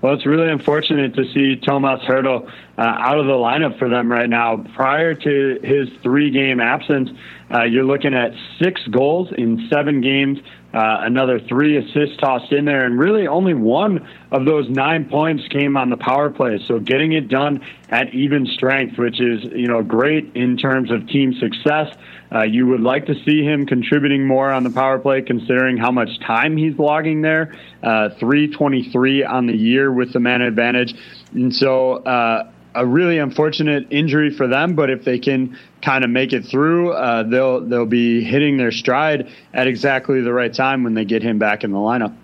Well, 0.00 0.12
it's 0.12 0.26
really 0.26 0.50
unfortunate 0.50 1.14
to 1.14 1.24
see 1.32 1.56
Tomas 1.56 2.02
Hertl 2.02 2.46
uh, 2.76 2.80
out 2.82 3.18
of 3.18 3.26
the 3.26 3.32
lineup 3.32 3.78
for 3.78 3.88
them 3.88 4.12
right 4.12 4.28
now. 4.28 4.58
Prior 4.74 5.14
to 5.14 5.60
his 5.62 5.88
three 6.02 6.30
game 6.30 6.60
absence, 6.60 7.10
uh, 7.50 7.62
you're 7.62 7.84
looking 7.84 8.12
at 8.12 8.32
six 8.62 8.86
goals 8.88 9.32
in 9.32 9.66
seven 9.72 10.02
games, 10.02 10.40
uh, 10.74 11.02
another 11.02 11.38
three 11.38 11.76
assists 11.76 12.16
tossed 12.16 12.52
in 12.52 12.64
there, 12.64 12.84
and 12.84 12.98
really 12.98 13.28
only 13.28 13.54
one 13.54 14.08
of 14.32 14.44
those 14.44 14.68
nine 14.68 15.04
points 15.04 15.46
came 15.48 15.76
on 15.76 15.88
the 15.88 15.96
power 15.96 16.30
play. 16.30 16.60
So 16.66 16.80
getting 16.80 17.12
it 17.12 17.28
done 17.28 17.64
at 17.90 18.12
even 18.12 18.44
strength, 18.46 18.98
which 18.98 19.20
is 19.20 19.44
you 19.44 19.68
know 19.68 19.82
great 19.84 20.32
in 20.34 20.56
terms 20.56 20.90
of 20.90 21.06
team 21.06 21.32
success. 21.34 21.94
Uh, 22.34 22.42
you 22.42 22.66
would 22.66 22.80
like 22.80 23.06
to 23.06 23.14
see 23.24 23.44
him 23.44 23.66
contributing 23.66 24.26
more 24.26 24.50
on 24.50 24.64
the 24.64 24.70
power 24.70 24.98
play, 24.98 25.22
considering 25.22 25.76
how 25.76 25.92
much 25.92 26.18
time 26.18 26.56
he's 26.56 26.76
logging 26.76 27.22
there. 27.22 27.54
Uh, 27.80 28.08
323 28.18 29.22
on 29.22 29.46
the 29.46 29.56
year 29.56 29.92
with 29.92 30.12
the 30.12 30.18
man 30.18 30.42
advantage. 30.42 30.94
And 31.32 31.54
so, 31.54 31.98
uh, 31.98 32.50
a 32.74 32.84
really 32.84 33.18
unfortunate 33.18 33.86
injury 33.90 34.30
for 34.30 34.46
them, 34.46 34.74
but 34.74 34.90
if 34.90 35.04
they 35.04 35.18
can 35.18 35.56
kind 35.82 36.04
of 36.04 36.10
make 36.10 36.32
it 36.32 36.44
through, 36.44 36.92
uh, 36.92 37.22
they'll 37.22 37.60
they'll 37.60 37.86
be 37.86 38.22
hitting 38.22 38.56
their 38.56 38.72
stride 38.72 39.30
at 39.52 39.66
exactly 39.66 40.20
the 40.20 40.32
right 40.32 40.52
time 40.52 40.82
when 40.82 40.94
they 40.94 41.04
get 41.04 41.22
him 41.22 41.38
back 41.38 41.64
in 41.64 41.70
the 41.70 41.78
lineup. 41.78 42.14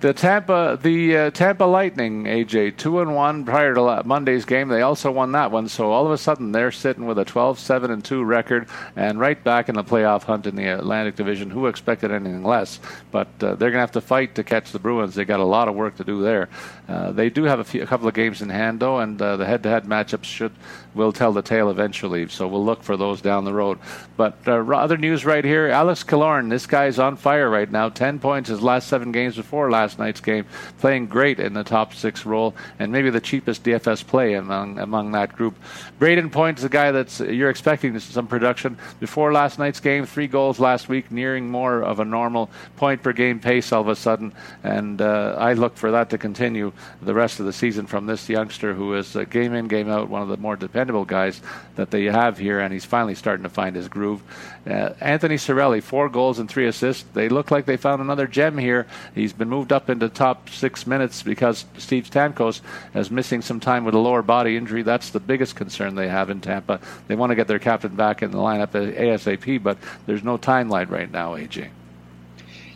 The 0.00 0.14
Tampa, 0.14 0.78
the 0.80 1.14
uh, 1.14 1.30
Tampa 1.30 1.64
Lightning, 1.64 2.24
AJ, 2.24 2.78
two 2.78 3.00
and 3.00 3.14
one 3.14 3.44
prior 3.44 3.74
to 3.74 4.02
Monday's 4.06 4.46
game. 4.46 4.68
They 4.68 4.80
also 4.80 5.10
won 5.10 5.32
that 5.32 5.50
one, 5.50 5.68
so 5.68 5.92
all 5.92 6.06
of 6.06 6.12
a 6.12 6.16
sudden 6.16 6.52
they're 6.52 6.72
sitting 6.72 7.04
with 7.04 7.18
a 7.18 7.24
12-7 7.26 7.90
and 7.90 8.02
two 8.02 8.24
record 8.24 8.66
and 8.96 9.20
right 9.20 9.44
back 9.44 9.68
in 9.68 9.74
the 9.74 9.84
playoff 9.84 10.22
hunt 10.22 10.46
in 10.46 10.56
the 10.56 10.68
Atlantic 10.68 11.16
Division. 11.16 11.50
Who 11.50 11.66
expected 11.66 12.12
anything 12.12 12.42
less? 12.42 12.80
But 13.10 13.28
uh, 13.42 13.56
they're 13.56 13.70
going 13.70 13.74
to 13.74 13.80
have 13.80 13.92
to 13.92 14.00
fight 14.00 14.36
to 14.36 14.42
catch 14.42 14.72
the 14.72 14.78
Bruins. 14.78 15.14
They 15.14 15.26
got 15.26 15.40
a 15.40 15.44
lot 15.44 15.68
of 15.68 15.74
work 15.74 15.96
to 15.96 16.04
do 16.04 16.22
there. 16.22 16.48
Uh, 16.88 17.12
they 17.12 17.28
do 17.28 17.44
have 17.44 17.58
a, 17.58 17.64
few, 17.64 17.82
a, 17.82 17.86
couple 17.86 18.08
of 18.08 18.14
games 18.14 18.40
in 18.40 18.48
hand 18.48 18.80
though, 18.80 19.00
and 19.00 19.20
uh, 19.20 19.36
the 19.36 19.44
head-to-head 19.44 19.84
matchups 19.84 20.24
should 20.24 20.52
will 20.94 21.12
tell 21.12 21.32
the 21.32 21.42
tale 21.42 21.70
eventually. 21.70 22.28
So 22.28 22.48
we'll 22.48 22.64
look 22.64 22.82
for 22.82 22.96
those 22.96 23.20
down 23.20 23.44
the 23.44 23.52
road. 23.52 23.78
But 24.16 24.36
uh, 24.46 24.64
other 24.74 24.96
news 24.96 25.24
right 25.24 25.44
here: 25.44 25.68
Alex 25.68 26.04
Killorn. 26.04 26.50
This 26.50 26.66
guy's 26.66 26.98
on 26.98 27.16
fire 27.16 27.48
right 27.48 27.70
now. 27.70 27.88
Ten 27.88 28.18
points 28.18 28.48
his 28.48 28.62
last 28.62 28.88
seven 28.88 29.12
games 29.12 29.36
before 29.36 29.70
last 29.70 29.98
night's 29.98 30.20
game, 30.20 30.46
playing 30.78 31.06
great 31.06 31.40
in 31.40 31.54
the 31.54 31.64
top 31.64 31.94
six 31.94 32.26
role, 32.26 32.54
and 32.78 32.92
maybe 32.92 33.10
the 33.10 33.20
cheapest 33.20 33.64
DFS 33.64 34.06
play 34.06 34.34
among 34.34 34.78
among 34.78 35.12
that 35.12 35.36
group. 35.36 35.54
Brayden 35.98 36.30
Point 36.30 36.58
is 36.58 36.64
a 36.64 36.68
guy 36.68 36.90
that's 36.90 37.20
you're 37.20 37.50
expecting 37.50 37.98
some 37.98 38.26
production 38.26 38.76
before 38.98 39.32
last 39.32 39.58
night's 39.58 39.80
game. 39.80 40.06
Three 40.06 40.26
goals 40.26 40.58
last 40.58 40.88
week, 40.88 41.10
nearing 41.10 41.50
more 41.50 41.82
of 41.82 42.00
a 42.00 42.04
normal 42.04 42.50
point 42.76 43.02
per 43.02 43.12
game 43.12 43.40
pace 43.40 43.72
all 43.72 43.82
of 43.82 43.88
a 43.88 43.96
sudden, 43.96 44.32
and 44.62 45.00
uh, 45.00 45.36
I 45.38 45.54
look 45.54 45.76
for 45.76 45.90
that 45.92 46.10
to 46.10 46.18
continue 46.18 46.72
the 47.02 47.14
rest 47.14 47.40
of 47.40 47.46
the 47.46 47.52
season 47.52 47.86
from 47.86 48.06
this 48.06 48.28
youngster 48.28 48.74
who 48.74 48.94
is 48.94 49.16
uh, 49.16 49.24
game 49.24 49.54
in 49.54 49.68
game 49.68 49.88
out 49.88 50.08
one 50.08 50.22
of 50.22 50.28
the 50.28 50.36
more 50.36 50.56
dependable 50.80 51.04
guys 51.04 51.42
that 51.76 51.90
they 51.90 52.04
have 52.04 52.38
here, 52.38 52.58
and 52.58 52.72
he's 52.72 52.86
finally 52.86 53.14
starting 53.14 53.42
to 53.42 53.50
find 53.50 53.76
his 53.76 53.86
groove. 53.86 54.22
Uh, 54.66 54.94
Anthony 54.98 55.34
Cirelli, 55.36 55.82
four 55.82 56.08
goals 56.08 56.38
and 56.38 56.48
three 56.48 56.66
assists. 56.66 57.04
They 57.12 57.28
look 57.28 57.50
like 57.50 57.66
they 57.66 57.76
found 57.76 58.00
another 58.00 58.26
gem 58.26 58.56
here. 58.56 58.86
He's 59.14 59.34
been 59.34 59.50
moved 59.50 59.72
up 59.72 59.90
into 59.90 60.08
top 60.08 60.48
six 60.48 60.86
minutes 60.86 61.22
because 61.22 61.66
Steve 61.76 62.08
Stamkos 62.08 62.62
is 62.94 63.10
missing 63.10 63.42
some 63.42 63.60
time 63.60 63.84
with 63.84 63.94
a 63.94 63.98
lower 63.98 64.22
body 64.22 64.56
injury. 64.56 64.82
That's 64.82 65.10
the 65.10 65.20
biggest 65.20 65.54
concern 65.54 65.96
they 65.96 66.08
have 66.08 66.30
in 66.30 66.40
Tampa. 66.40 66.80
They 67.08 67.14
want 67.14 67.30
to 67.30 67.36
get 67.36 67.46
their 67.46 67.58
captain 67.58 67.94
back 67.94 68.22
in 68.22 68.30
the 68.30 68.38
lineup 68.38 68.70
ASAP, 68.70 69.62
but 69.62 69.76
there's 70.06 70.24
no 70.24 70.38
timeline 70.38 70.88
right 70.88 71.10
now, 71.10 71.34
AJ. 71.34 71.68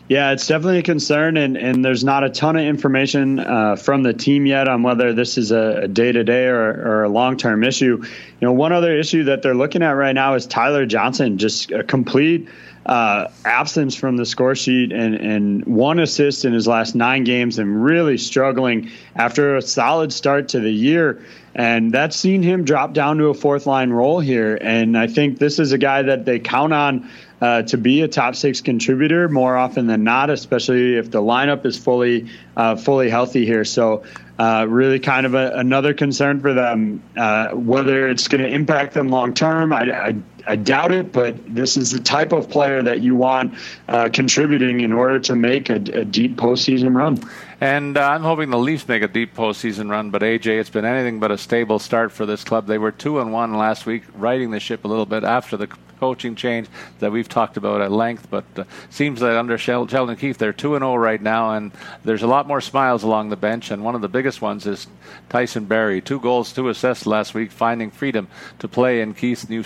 Yeah, 0.07 0.33
it's 0.33 0.45
definitely 0.45 0.79
a 0.79 0.83
concern, 0.83 1.35
and, 1.35 1.57
and 1.57 1.83
there's 1.83 2.03
not 2.03 2.23
a 2.23 2.29
ton 2.29 2.55
of 2.55 2.61
information 2.61 3.39
uh, 3.39 3.75
from 3.75 4.03
the 4.03 4.13
team 4.13 4.45
yet 4.45 4.67
on 4.67 4.83
whether 4.83 5.13
this 5.13 5.39
is 5.39 5.49
a 5.49 5.87
day 5.87 6.11
to 6.11 6.23
day 6.23 6.45
or 6.45 7.03
a 7.03 7.09
long 7.09 7.37
term 7.37 7.63
issue. 7.63 8.03
You 8.03 8.47
know, 8.47 8.51
one 8.51 8.71
other 8.71 8.95
issue 8.95 9.23
that 9.25 9.41
they're 9.41 9.55
looking 9.55 9.81
at 9.81 9.91
right 9.91 10.13
now 10.13 10.35
is 10.35 10.45
Tyler 10.45 10.85
Johnson, 10.85 11.39
just 11.39 11.71
a 11.71 11.83
complete 11.83 12.49
uh, 12.85 13.29
absence 13.43 13.95
from 13.95 14.15
the 14.15 14.27
score 14.27 14.53
sheet 14.53 14.91
and, 14.91 15.15
and 15.15 15.65
one 15.65 15.97
assist 15.97 16.45
in 16.45 16.53
his 16.53 16.67
last 16.67 16.93
nine 16.93 17.23
games 17.23 17.57
and 17.57 17.83
really 17.83 18.19
struggling 18.19 18.91
after 19.15 19.55
a 19.55 19.61
solid 19.61 20.13
start 20.13 20.49
to 20.49 20.59
the 20.59 20.71
year. 20.71 21.25
And 21.55 21.91
that's 21.91 22.15
seen 22.15 22.43
him 22.43 22.63
drop 22.63 22.93
down 22.93 23.17
to 23.17 23.27
a 23.27 23.33
fourth 23.33 23.65
line 23.65 23.89
role 23.89 24.19
here. 24.19 24.55
And 24.59 24.95
I 24.95 25.07
think 25.07 25.39
this 25.39 25.57
is 25.57 25.71
a 25.71 25.77
guy 25.79 26.03
that 26.03 26.25
they 26.25 26.37
count 26.37 26.73
on 26.73 27.09
uh, 27.45 27.61
to 27.61 27.77
be 27.77 28.01
a 28.01 28.07
top 28.07 28.35
six 28.35 28.59
contributor 28.59 29.29
more 29.29 29.55
often 29.55 29.85
than 29.85 30.03
not, 30.03 30.31
especially 30.31 30.95
if 30.95 31.11
the 31.11 31.21
lineup 31.21 31.63
is 31.63 31.77
fully 31.77 32.27
uh, 32.57 32.75
fully 32.75 33.07
healthy 33.07 33.45
here. 33.45 33.63
So, 33.63 34.03
uh, 34.39 34.65
really, 34.67 34.99
kind 34.99 35.27
of 35.27 35.35
a, 35.35 35.51
another 35.51 35.93
concern 35.93 36.41
for 36.41 36.55
them. 36.55 37.03
Uh, 37.15 37.49
whether 37.49 38.07
it's 38.07 38.27
going 38.27 38.41
to 38.41 38.49
impact 38.49 38.95
them 38.95 39.09
long 39.09 39.35
term, 39.35 39.73
I, 39.73 39.91
I, 39.91 40.15
I, 40.47 40.55
doubt 40.55 40.91
it. 40.91 41.11
But 41.11 41.35
this 41.53 41.77
is 41.77 41.91
the 41.91 41.99
type 41.99 42.31
of 42.31 42.49
player 42.49 42.81
that 42.81 43.01
you 43.01 43.15
want 43.15 43.53
uh, 43.89 44.09
contributing 44.11 44.79
in 44.79 44.91
order 44.91 45.19
to 45.19 45.35
make 45.35 45.69
a, 45.69 45.75
a 45.75 46.03
deep 46.03 46.37
postseason 46.37 46.95
run. 46.95 47.19
And 47.61 47.95
uh, 47.95 48.09
I'm 48.09 48.23
hoping 48.23 48.49
the 48.49 48.57
Leafs 48.57 48.87
make 48.87 49.03
a 49.03 49.07
deep 49.07 49.35
postseason 49.35 49.91
run. 49.91 50.09
But 50.09 50.23
AJ, 50.23 50.59
it's 50.59 50.71
been 50.71 50.83
anything 50.83 51.19
but 51.19 51.29
a 51.29 51.37
stable 51.37 51.77
start 51.77 52.11
for 52.11 52.25
this 52.25 52.43
club. 52.43 52.65
They 52.65 52.79
were 52.79 52.91
two 52.91 53.19
and 53.19 53.31
one 53.31 53.53
last 53.53 53.85
week, 53.85 54.01
riding 54.15 54.49
the 54.49 54.59
ship 54.59 54.83
a 54.83 54.87
little 54.87 55.05
bit 55.05 55.23
after 55.23 55.57
the 55.57 55.67
coaching 55.99 56.35
change 56.35 56.67
that 56.99 57.11
we've 57.11 57.29
talked 57.29 57.57
about 57.57 57.81
at 57.81 57.91
length. 57.91 58.27
But 58.29 58.45
uh, 58.55 58.63
seems 58.89 59.19
that 59.19 59.37
under 59.37 59.57
Sheldon 59.57 60.15
Keefe, 60.15 60.37
they're 60.37 60.53
two 60.53 60.75
and 60.75 60.81
zero 60.81 60.93
oh 60.93 60.95
right 60.95 61.21
now, 61.21 61.51
and 61.51 61.71
there's 62.03 62.23
a 62.23 62.27
lot 62.27 62.47
more 62.47 62.61
smiles 62.61 63.03
along 63.03 63.29
the 63.29 63.35
bench. 63.35 63.71
And 63.71 63.83
one 63.83 63.95
of 63.95 64.01
the 64.01 64.09
biggest 64.09 64.41
ones 64.41 64.65
is 64.67 64.87
Tyson 65.29 65.65
Barrie, 65.65 66.01
two 66.01 66.19
goals, 66.19 66.53
two 66.53 66.69
assists 66.69 67.05
last 67.05 67.33
week, 67.33 67.51
finding 67.51 67.91
freedom 67.91 68.27
to 68.59 68.67
play 68.67 69.01
in 69.01 69.13
Keefe's 69.13 69.49
new 69.49 69.63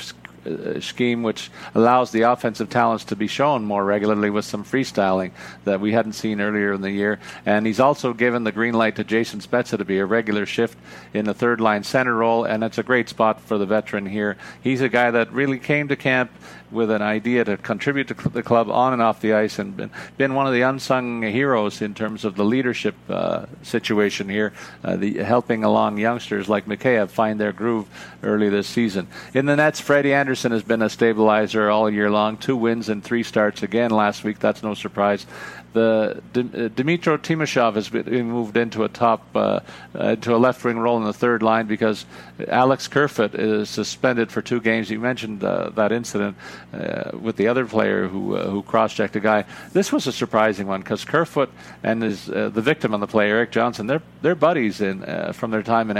scheme, 0.80 1.24
which 1.24 1.52
allows 1.76 2.12
the 2.12 2.22
offensive 2.22 2.70
talents 2.70 3.04
to 3.06 3.16
be 3.16 3.28
shown 3.28 3.64
more 3.64 3.84
regularly 3.84 4.30
with 4.30 4.46
some 4.46 4.64
freestyling 4.64 5.32
that 5.66 5.80
we 5.80 5.92
hadn't 5.92 6.14
seen 6.14 6.42
earlier 6.42 6.74
in 6.74 6.82
the 6.82 6.92
year. 6.92 7.20
And 7.46 7.66
he's 7.66 7.80
also 7.80 8.14
given 8.14 8.44
the 8.44 8.52
green 8.52 8.74
light 8.74 8.96
to 8.98 9.04
Jason 9.04 9.40
Spezza 9.40 9.78
to 9.78 9.86
be 9.86 10.00
a 10.00 10.06
regular 10.06 10.46
shift 10.46 10.78
in 11.14 11.26
the 11.26 11.34
third 11.34 11.62
line 11.62 11.84
center 11.84 12.16
role, 12.16 12.44
and 12.44 12.64
it's 12.64 12.78
a 12.78 12.84
great 12.84 13.10
spot 13.10 13.42
for 13.42 13.58
the 13.58 13.66
veteran 13.66 14.06
here. 14.06 14.38
He's 14.62 14.82
a 14.82 14.90
guy 14.90 15.12
that 15.12 15.32
really 15.32 15.60
came 15.60 15.88
to 15.88 15.96
camp 15.96 16.32
with 16.72 16.92
an 16.92 17.02
idea 17.02 17.44
to 17.44 17.58
contribute 17.58 18.08
to 18.08 18.30
the 18.30 18.44
club 18.44 18.70
on 18.70 18.94
and 18.94 19.02
off 19.02 19.22
the 19.22 19.34
ice 19.34 19.60
and 19.60 19.76
been, 19.76 19.90
been 20.18 20.34
one 20.34 20.48
of 20.48 20.54
the 20.54 20.62
unsung 20.62 21.22
heroes 21.22 21.82
in 21.82 21.94
terms 21.94 22.26
of 22.26 22.36
the 22.36 22.46
leadership 22.46 22.96
uh, 23.10 23.46
situation 23.64 24.30
here, 24.30 24.54
uh, 24.84 24.96
the 24.96 25.18
helping 25.24 25.64
along 25.64 25.98
youngsters 25.98 26.48
like 26.48 26.66
Mikheyev 26.66 27.10
find 27.10 27.40
their 27.40 27.54
groove 27.54 27.88
early 28.24 28.50
this 28.50 28.68
season. 28.68 29.08
In 29.34 29.46
the 29.46 29.56
Nets, 29.56 29.80
Freddie 29.80 30.14
Andersen 30.14 30.52
has 30.52 30.64
been 30.64 30.82
a 30.82 30.90
stabilizer 30.90 31.70
all 31.70 31.90
year 31.90 32.10
long. 32.10 32.38
Two 32.38 32.58
wins 32.58 32.90
and 32.90 33.04
three 33.04 33.24
starts 33.24 33.64
again 33.64 33.92
last 33.92 34.24
week. 34.24 34.40
That's 34.40 34.64
no 34.64 34.74
surprise 34.74 35.26
the 35.74 36.22
D- 36.34 36.42
uh, 36.42 36.70
Dmytro 36.70 37.18
Timashov 37.18 37.76
has 37.76 37.90
been 37.90 38.30
moved 38.30 38.58
into 38.58 38.84
a 38.84 38.90
top 38.90 39.26
uh, 39.36 39.60
uh, 39.96 40.16
a 40.26 40.38
left 40.38 40.64
wing 40.64 40.78
role 40.78 40.98
in 40.98 41.04
the 41.04 41.14
third 41.14 41.44
line 41.44 41.68
because 41.68 42.06
Alex 42.48 42.88
Kerfoot 42.88 43.36
is 43.36 43.70
suspended 43.70 44.32
for 44.32 44.42
two 44.42 44.62
games. 44.62 44.90
You 44.90 45.00
mentioned 45.00 45.44
uh, 45.44 45.70
that 45.72 45.92
incident 45.92 46.38
uh, 46.74 47.12
with 47.18 47.36
the 47.36 47.48
other 47.48 47.66
player 47.66 48.08
who 48.08 48.38
who 48.38 48.64
cross 48.64 48.94
checked 48.94 49.16
a 49.16 49.20
guy. 49.20 49.46
This 49.74 49.92
was 49.92 50.08
a 50.08 50.12
surprising 50.12 50.68
one 50.68 50.82
because 50.82 51.06
Kerfoot 51.06 51.50
and 51.84 52.04
his 52.04 52.26
the 52.26 52.50
victim 52.50 52.94
on 52.94 53.00
the 53.00 53.08
play, 53.08 53.30
Erik 53.30 53.52
Johnson, 53.52 53.88
they're 53.88 54.04
they're 54.22 54.36
buddies 54.36 54.82
in 54.82 55.04
from 55.34 55.52
their 55.52 55.64
time 55.64 55.92
in 55.92 55.98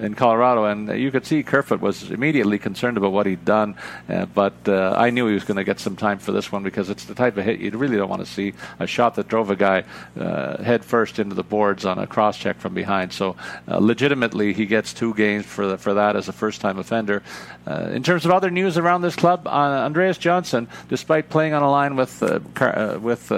in 0.00 0.14
Colorado, 0.14 0.64
and 0.64 0.88
you 0.98 1.10
could 1.10 1.26
see 1.26 1.42
Kerfoot 1.42 1.80
was 1.80 2.10
immediately 2.10 2.58
concerned 2.58 2.96
about 2.96 3.12
what 3.12 3.26
he'd 3.26 3.44
done. 3.44 3.76
Uh, 4.08 4.26
but 4.26 4.54
uh, 4.66 4.94
I 4.96 5.10
knew 5.10 5.26
he 5.26 5.34
was 5.34 5.44
going 5.44 5.56
to 5.56 5.64
get 5.64 5.80
some 5.80 5.96
time 5.96 6.18
for 6.18 6.32
this 6.32 6.50
one 6.50 6.62
because 6.62 6.90
it's 6.90 7.04
the 7.04 7.14
type 7.14 7.36
of 7.36 7.44
hit 7.44 7.60
you 7.60 7.70
really 7.70 7.96
don't 7.96 8.08
want 8.08 8.24
to 8.24 8.30
see 8.30 8.54
a 8.78 8.86
shot 8.86 9.14
that 9.16 9.28
drove 9.28 9.50
a 9.50 9.56
guy 9.56 9.84
uh, 10.18 10.62
head 10.62 10.84
first 10.84 11.18
into 11.18 11.34
the 11.34 11.42
boards 11.42 11.84
on 11.84 11.98
a 11.98 12.06
cross 12.06 12.38
check 12.38 12.58
from 12.58 12.74
behind. 12.74 13.12
So 13.12 13.36
uh, 13.66 13.78
legitimately, 13.78 14.52
he 14.52 14.66
gets 14.66 14.92
two 14.92 15.14
games 15.14 15.46
for 15.46 15.66
the, 15.66 15.78
for 15.78 15.94
that 15.94 16.16
as 16.16 16.28
a 16.28 16.32
first 16.32 16.60
time 16.60 16.78
offender. 16.78 17.22
Uh, 17.66 17.90
in 17.92 18.02
terms 18.02 18.24
of 18.24 18.30
other 18.30 18.50
news 18.50 18.78
around 18.78 19.02
this 19.02 19.16
club, 19.16 19.46
uh, 19.46 19.50
Andreas 19.50 20.18
Johnsson, 20.18 20.68
despite 20.88 21.28
playing 21.28 21.54
on 21.54 21.62
a 21.62 21.70
line 21.70 21.96
with 21.96 22.22
with 23.00 23.32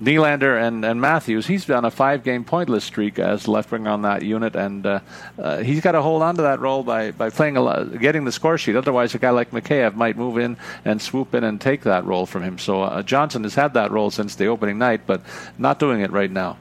Nylander 0.00 0.60
and, 0.60 0.84
and 0.84 1.00
Matthews, 1.00 1.46
he's 1.46 1.68
on 1.70 1.84
a 1.84 1.90
five 1.90 2.22
game 2.22 2.44
pointless 2.44 2.84
streak 2.84 3.18
as 3.18 3.48
left 3.48 3.72
winger 3.72 3.90
on 3.90 4.02
that 4.02 4.22
unit, 4.22 4.54
and 4.54 4.84
uh, 4.84 5.00
uh, 5.38 5.58
he's 5.58 5.80
got 5.80 5.92
to 5.92 6.02
hold 6.02 6.22
on 6.22 6.36
to 6.36 6.42
that 6.42 6.60
role 6.60 6.82
by, 6.82 7.12
by 7.12 7.30
playing 7.30 7.56
a 7.56 7.62
lot, 7.62 7.98
getting 7.98 8.24
the 8.24 8.32
score 8.32 8.58
sheet. 8.58 8.76
Otherwise, 8.76 9.14
a 9.14 9.18
guy 9.18 9.30
like 9.30 9.52
Mikheyev 9.52 9.94
might 9.94 10.16
move 10.16 10.36
in 10.36 10.58
and 10.84 11.00
swoop 11.00 11.34
in 11.34 11.44
and 11.44 11.60
take 11.60 11.82
that 11.82 12.04
role 12.04 12.26
from 12.26 12.42
him. 12.42 12.58
So 12.58 12.82
uh, 12.82 13.02
Johnsson 13.02 13.42
has 13.44 13.54
had 13.54 13.72
that 13.74 13.90
role 13.90 14.10
since 14.10 14.34
the 14.34 14.46
opening 14.46 14.78
night, 14.78 15.02
but 15.06 15.22
not 15.56 15.78
doing 15.78 16.00
it 16.00 16.10
right 16.10 16.30
now. 16.30 16.58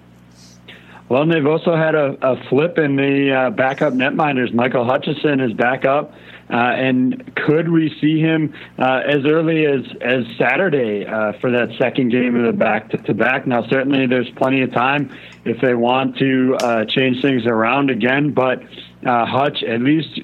Well, 1.09 1.21
and 1.21 1.31
they've 1.31 1.45
also 1.45 1.75
had 1.75 1.93
a, 1.93 2.17
a 2.21 2.49
flip 2.49 2.77
in 2.77 2.95
the 2.95 3.31
uh, 3.31 3.49
backup 3.51 3.93
netminders. 3.93 4.53
Michael 4.53 4.85
Hutchinson 4.85 5.39
is 5.39 5.53
back 5.53 5.85
up. 5.85 6.13
Uh, 6.49 6.53
and 6.53 7.35
could 7.35 7.69
we 7.69 7.95
see 7.99 8.19
him 8.19 8.53
uh, 8.77 9.01
as 9.07 9.25
early 9.25 9.65
as 9.65 9.81
as 10.01 10.25
Saturday 10.37 11.05
uh, 11.05 11.33
for 11.41 11.49
that 11.51 11.69
second 11.79 12.09
game 12.09 12.35
of 12.35 12.45
the 12.45 12.53
back 12.53 12.89
to, 12.89 13.13
back? 13.15 13.47
Now, 13.47 13.67
certainly 13.67 14.05
there's 14.05 14.29
plenty 14.37 14.61
of 14.61 14.71
time 14.71 15.15
if 15.43 15.59
they 15.59 15.73
want 15.73 16.17
to 16.17 16.55
uh, 16.61 16.85
change 16.85 17.21
things 17.21 17.47
around 17.47 17.89
again, 17.89 18.31
but 18.31 18.61
uh, 19.05 19.25
Hutch 19.25 19.63
at 19.63 19.81
least 19.81 20.19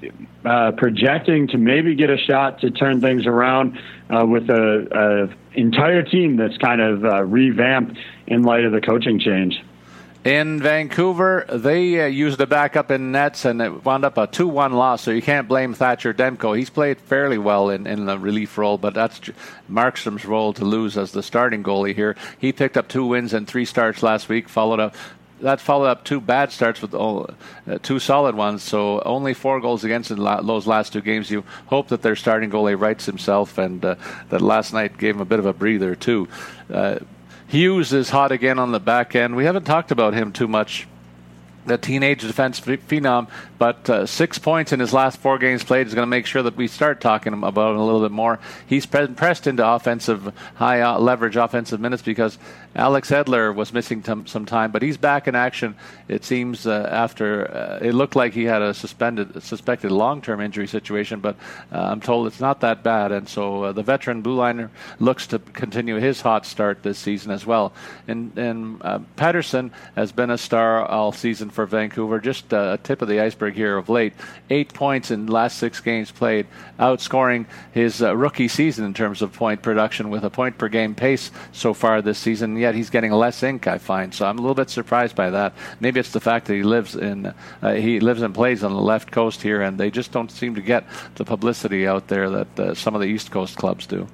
uh, 0.45 0.73
projecting 0.77 1.47
to 1.47 1.57
maybe 1.57 1.95
get 1.95 2.11
a 2.11 2.17
shot 2.17 2.61
to 2.61 2.69
turn 2.69 3.01
things 3.01 3.25
around 3.25 3.79
with 4.09 4.49
a, 4.49 5.29
a, 5.33 5.59
entire 5.59 6.03
team 6.03 6.37
that's 6.37 6.57
kind 6.57 6.81
of 6.81 7.29
revamped 7.31 7.97
in 8.27 8.43
light 8.43 8.63
of 8.63 8.71
the 8.71 8.81
coaching 8.81 9.19
change. 9.19 9.55
In 10.23 10.61
Vancouver, 10.61 11.45
they 11.49 11.99
uh, 11.99 12.05
used 12.05 12.39
a 12.39 12.45
backup 12.45 12.91
in 12.91 13.11
nets 13.11 13.43
and 13.43 13.59
it 13.59 13.83
wound 13.83 14.05
up 14.05 14.19
a 14.19 14.27
2 14.27 14.47
1 14.47 14.71
loss, 14.71 15.01
so 15.01 15.09
you 15.09 15.21
can't 15.21 15.47
blame 15.47 15.73
Thatcher 15.73 16.13
Demko. 16.13 16.55
He's 16.55 16.69
played 16.69 16.99
fairly 16.99 17.39
well 17.39 17.71
in, 17.71 17.87
in 17.87 18.05
the 18.05 18.19
relief 18.19 18.55
role, 18.55 18.77
but 18.77 18.93
that's 18.93 19.19
Markstrom's 19.67 20.23
role 20.23 20.53
to 20.53 20.63
lose 20.63 20.95
as 20.95 21.11
the 21.11 21.23
starting 21.23 21.63
goalie 21.63 21.95
here. 21.95 22.15
He 22.37 22.53
picked 22.53 22.77
up 22.77 22.87
two 22.87 23.03
wins 23.07 23.33
and 23.33 23.47
three 23.47 23.65
starts 23.65 24.03
last 24.03 24.29
week, 24.29 24.47
followed 24.47 24.79
up 24.79 24.95
that 25.39 25.59
followed 25.59 25.87
up 25.87 26.03
two 26.03 26.21
bad 26.21 26.51
starts 26.51 26.83
with 26.83 26.93
uh, 26.93 27.25
two 27.81 27.97
solid 27.97 28.35
ones. 28.35 28.61
So 28.61 29.01
only 29.01 29.33
four 29.33 29.59
goals 29.59 29.83
against 29.83 30.11
in 30.11 30.17
la- 30.17 30.43
those 30.43 30.67
last 30.67 30.93
two 30.93 31.01
games. 31.01 31.31
You 31.31 31.43
hope 31.65 31.87
that 31.87 32.03
their 32.03 32.15
starting 32.15 32.51
goalie 32.51 32.79
rights 32.79 33.07
himself, 33.07 33.57
and 33.57 33.83
uh, 33.83 33.95
that 34.29 34.41
last 34.41 34.71
night 34.71 34.99
gave 34.99 35.15
him 35.15 35.21
a 35.21 35.25
bit 35.25 35.39
of 35.39 35.47
a 35.47 35.53
breather 35.53 35.95
too. 35.95 36.27
Hughes 37.51 37.91
is 37.91 38.09
hot 38.09 38.31
again 38.31 38.59
on 38.59 38.71
the 38.71 38.79
back 38.79 39.13
end. 39.13 39.35
We 39.35 39.43
haven't 39.43 39.65
talked 39.65 39.91
about 39.91 40.13
him 40.13 40.31
too 40.31 40.47
much 40.47 40.87
the 41.65 41.77
teenage 41.77 42.21
defense 42.21 42.61
phenom, 42.61 43.27
but 43.57 43.89
uh, 43.89 44.05
six 44.05 44.39
points 44.39 44.71
in 44.71 44.79
his 44.79 44.93
last 44.93 45.19
four 45.19 45.37
games 45.37 45.61
played 45.61 45.85
is 45.85 45.93
going 45.93 46.03
to 46.03 46.09
make 46.09 46.25
sure 46.25 46.41
that 46.41 46.55
we 46.55 46.67
start 46.67 47.01
talking 47.01 47.33
about 47.33 47.71
him 47.71 47.77
a 47.77 47.85
little 47.85 48.01
bit 48.01 48.11
more. 48.11 48.39
He's 48.65 48.85
pre- 48.85 49.07
pressed 49.07 49.47
into 49.47 49.67
offensive, 49.67 50.33
high 50.55 50.79
uh, 50.79 50.97
leverage 50.97 51.35
offensive 51.35 51.81
minutes 51.81 52.01
because 52.01 52.37
Alex 52.75 53.09
Edler 53.11 53.53
was 53.53 53.73
missing 53.73 54.01
t- 54.01 54.13
some 54.25 54.45
time, 54.45 54.71
but 54.71 54.81
he's 54.81 54.97
back 54.97 55.27
in 55.27 55.35
action. 55.35 55.75
It 56.07 56.23
seems 56.23 56.65
uh, 56.65 56.87
after 56.91 57.51
uh, 57.51 57.85
it 57.85 57.93
looked 57.93 58.15
like 58.15 58.33
he 58.33 58.45
had 58.45 58.61
a 58.61 58.73
suspended, 58.73 59.43
suspected 59.43 59.91
long-term 59.91 60.39
injury 60.39 60.67
situation, 60.67 61.19
but 61.19 61.35
uh, 61.71 61.79
I'm 61.79 62.01
told 62.01 62.27
it's 62.27 62.39
not 62.39 62.61
that 62.61 62.83
bad, 62.83 63.11
and 63.11 63.27
so 63.27 63.63
uh, 63.65 63.71
the 63.71 63.83
veteran 63.83 64.21
blue 64.21 64.35
liner 64.35 64.71
looks 64.99 65.27
to 65.27 65.39
continue 65.39 65.95
his 65.95 66.21
hot 66.21 66.45
start 66.45 66.83
this 66.83 66.97
season 66.97 67.31
as 67.31 67.45
well. 67.45 67.73
And, 68.07 68.37
and 68.37 68.79
Pettersson 69.17 69.71
has 69.95 70.11
been 70.11 70.29
a 70.29 70.37
star 70.37 70.85
all 70.85 71.11
season 71.11 71.49
for 71.49 71.65
Vancouver. 71.65 72.19
Just 72.19 72.53
a 72.53 72.79
tip 72.83 73.01
of 73.01 73.07
the 73.07 73.19
iceberg 73.19 73.53
here 73.53 73.77
of 73.77 73.89
late. 73.89 74.13
Eight 74.49 74.73
points 74.73 75.11
in 75.11 75.27
last 75.27 75.57
six 75.57 75.79
games 75.79 76.11
played, 76.11 76.47
outscoring 76.79 77.45
his 77.71 78.01
uh, 78.01 78.15
rookie 78.15 78.47
season 78.47 78.85
in 78.85 78.93
terms 78.93 79.21
of 79.21 79.33
point 79.33 79.61
production 79.61 80.09
with 80.09 80.23
a 80.23 80.29
point 80.29 80.57
per 80.57 80.67
game 80.67 80.95
pace 80.95 81.31
so 81.51 81.73
far 81.73 82.01
this 82.01 82.17
season. 82.17 82.57
Yet 82.61 82.75
he's 82.75 82.89
getting 82.89 83.11
less 83.11 83.41
ink, 83.41 83.67
I 83.67 83.79
find. 83.79 84.13
So 84.13 84.25
I'm 84.25 84.37
a 84.37 84.41
little 84.41 84.55
bit 84.55 84.69
surprised 84.69 85.15
by 85.15 85.31
that. 85.31 85.53
Maybe 85.79 85.99
it's 85.99 86.11
the 86.11 86.19
fact 86.19 86.45
that 86.45 86.53
he 86.53 86.63
lives 86.63 86.95
in 86.95 87.33
uh, 87.61 87.73
he 87.73 87.99
lives 87.99 88.21
and 88.21 88.33
plays 88.33 88.63
on 88.63 88.71
the 88.73 88.81
left 88.81 89.11
coast 89.11 89.41
here, 89.41 89.61
and 89.61 89.79
they 89.79 89.89
just 89.89 90.11
don't 90.11 90.31
seem 90.31 90.53
to 90.55 90.61
get 90.61 90.85
the 91.15 91.25
publicity 91.25 91.87
out 91.87 92.07
there 92.07 92.29
that 92.29 92.59
uh, 92.59 92.73
some 92.75 92.93
of 92.93 93.01
the 93.01 93.07
East 93.07 93.31
Coast 93.31 93.57
clubs 93.57 93.87
do. 93.87 94.07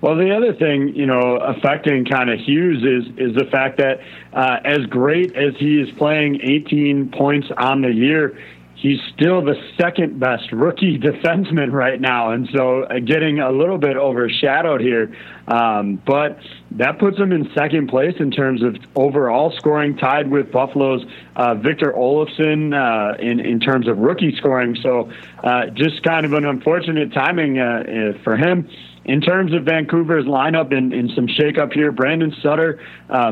Well, 0.00 0.16
the 0.16 0.34
other 0.34 0.52
thing, 0.52 0.94
you 0.94 1.06
know, 1.06 1.36
affecting 1.36 2.04
kind 2.04 2.30
of 2.30 2.38
Hughes 2.38 2.82
is 2.82 3.12
is 3.18 3.34
the 3.34 3.46
fact 3.50 3.78
that 3.78 4.00
uh, 4.32 4.60
as 4.64 4.86
great 4.86 5.34
as 5.36 5.54
he 5.56 5.80
is 5.80 5.90
playing 5.98 6.40
18 6.42 7.10
points 7.10 7.48
on 7.56 7.82
the 7.82 7.92
year, 7.92 8.38
he's 8.76 9.00
still 9.14 9.42
the 9.42 9.56
second 9.80 10.20
best 10.20 10.52
rookie 10.52 10.98
defenseman 11.02 11.72
right 11.72 12.00
now, 12.00 12.30
and 12.30 12.48
so 12.54 12.84
uh, 12.84 12.98
getting 13.00 13.40
a 13.40 13.50
little 13.50 13.78
bit 13.78 13.96
overshadowed 13.96 14.80
here. 14.80 15.14
Um, 15.48 16.02
but 16.04 16.38
that 16.72 16.98
puts 16.98 17.18
him 17.18 17.32
in 17.32 17.50
second 17.54 17.88
place 17.88 18.14
in 18.18 18.30
terms 18.30 18.62
of 18.62 18.76
overall 18.94 19.52
scoring, 19.56 19.96
tied 19.96 20.30
with 20.30 20.50
Buffalo's 20.50 21.04
uh, 21.36 21.54
Victor 21.54 21.92
Olofsson 21.92 22.74
uh, 22.74 23.16
in 23.18 23.40
in 23.40 23.60
terms 23.60 23.88
of 23.88 23.98
rookie 23.98 24.34
scoring. 24.36 24.76
So 24.82 25.10
uh, 25.42 25.66
just 25.66 26.02
kind 26.02 26.26
of 26.26 26.32
an 26.32 26.44
unfortunate 26.44 27.12
timing 27.12 27.58
uh, 27.58 27.62
uh, 27.62 28.22
for 28.22 28.36
him. 28.36 28.68
In 29.04 29.20
terms 29.20 29.54
of 29.54 29.62
Vancouver's 29.62 30.24
lineup 30.24 30.76
and, 30.76 30.92
and 30.92 31.12
some 31.14 31.28
shakeup 31.28 31.72
here, 31.72 31.92
Brandon 31.92 32.34
Sutter 32.42 32.80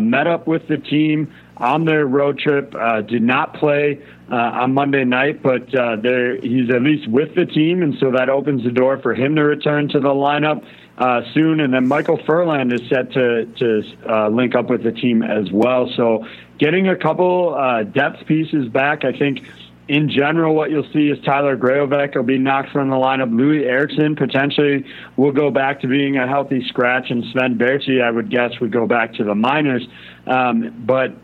met 0.01 0.29
up 0.29 0.47
with 0.47 0.69
the 0.69 0.77
team 0.77 1.35
on 1.57 1.85
their 1.85 2.07
road 2.07 2.39
trip. 2.39 2.77
Did 3.09 3.23
not 3.23 3.55
play 3.55 4.01
uh, 4.31 4.35
on 4.35 4.75
Monday 4.75 5.05
night, 5.05 5.43
but 5.43 5.75
uh, 5.75 5.97
there 5.97 6.37
he's 6.37 6.71
at 6.71 6.83
least 6.83 7.09
with 7.09 7.35
the 7.35 7.45
team, 7.45 7.83
and 7.83 7.95
so 7.99 8.11
that 8.13 8.29
opens 8.29 8.65
the 8.65 8.71
door 8.71 8.99
for 8.99 9.15
him 9.15 9.37
to 9.37 9.43
return 9.43 9.89
to 9.89 10.01
the 10.01 10.09
lineup 10.09 10.65
uh, 10.97 11.21
soon. 11.35 11.61
And 11.61 11.75
then 11.75 11.87
Michael 11.87 12.19
Ferland 12.25 12.73
is 12.73 12.81
set 12.89 13.13
to 13.13 13.47
to 13.47 13.83
uh, 14.09 14.29
link 14.29 14.55
up 14.55 14.71
with 14.71 14.83
the 14.83 14.93
team 14.93 15.23
as 15.23 15.51
well. 15.53 15.91
So 15.97 16.27
getting 16.59 16.89
a 16.89 16.97
couple 16.97 17.55
uh, 17.55 17.83
depth 17.83 18.27
pieces 18.27 18.69
back, 18.69 19.05
I 19.05 19.13
think 19.13 19.47
in 19.87 20.09
general, 20.09 20.55
what 20.55 20.71
you'll 20.71 20.91
see 20.95 21.09
is 21.11 21.23
Tyler 21.25 21.59
Graovac 21.59 22.17
will 22.17 22.23
be 22.23 22.39
knocked 22.39 22.71
from 22.71 22.89
the 22.89 22.97
lineup. 22.97 23.31
Loui 23.31 23.65
Eriksson 23.67 24.17
potentially 24.17 24.87
will 25.17 25.33
go 25.33 25.51
back 25.51 25.83
to 25.83 25.89
being 25.89 26.17
a 26.17 26.27
healthy 26.27 26.67
scratch, 26.69 27.11
and 27.11 27.23
Sven 27.33 27.59
Baertschi, 27.59 28.03
I 28.03 28.11
would 28.11 28.31
guess, 28.31 28.59
would 28.61 28.73
go 28.73 28.87
back 28.87 29.13
to 29.15 29.25
the 29.25 29.35
minors. 29.35 29.87
Um, 30.27 30.83
but 30.87 31.15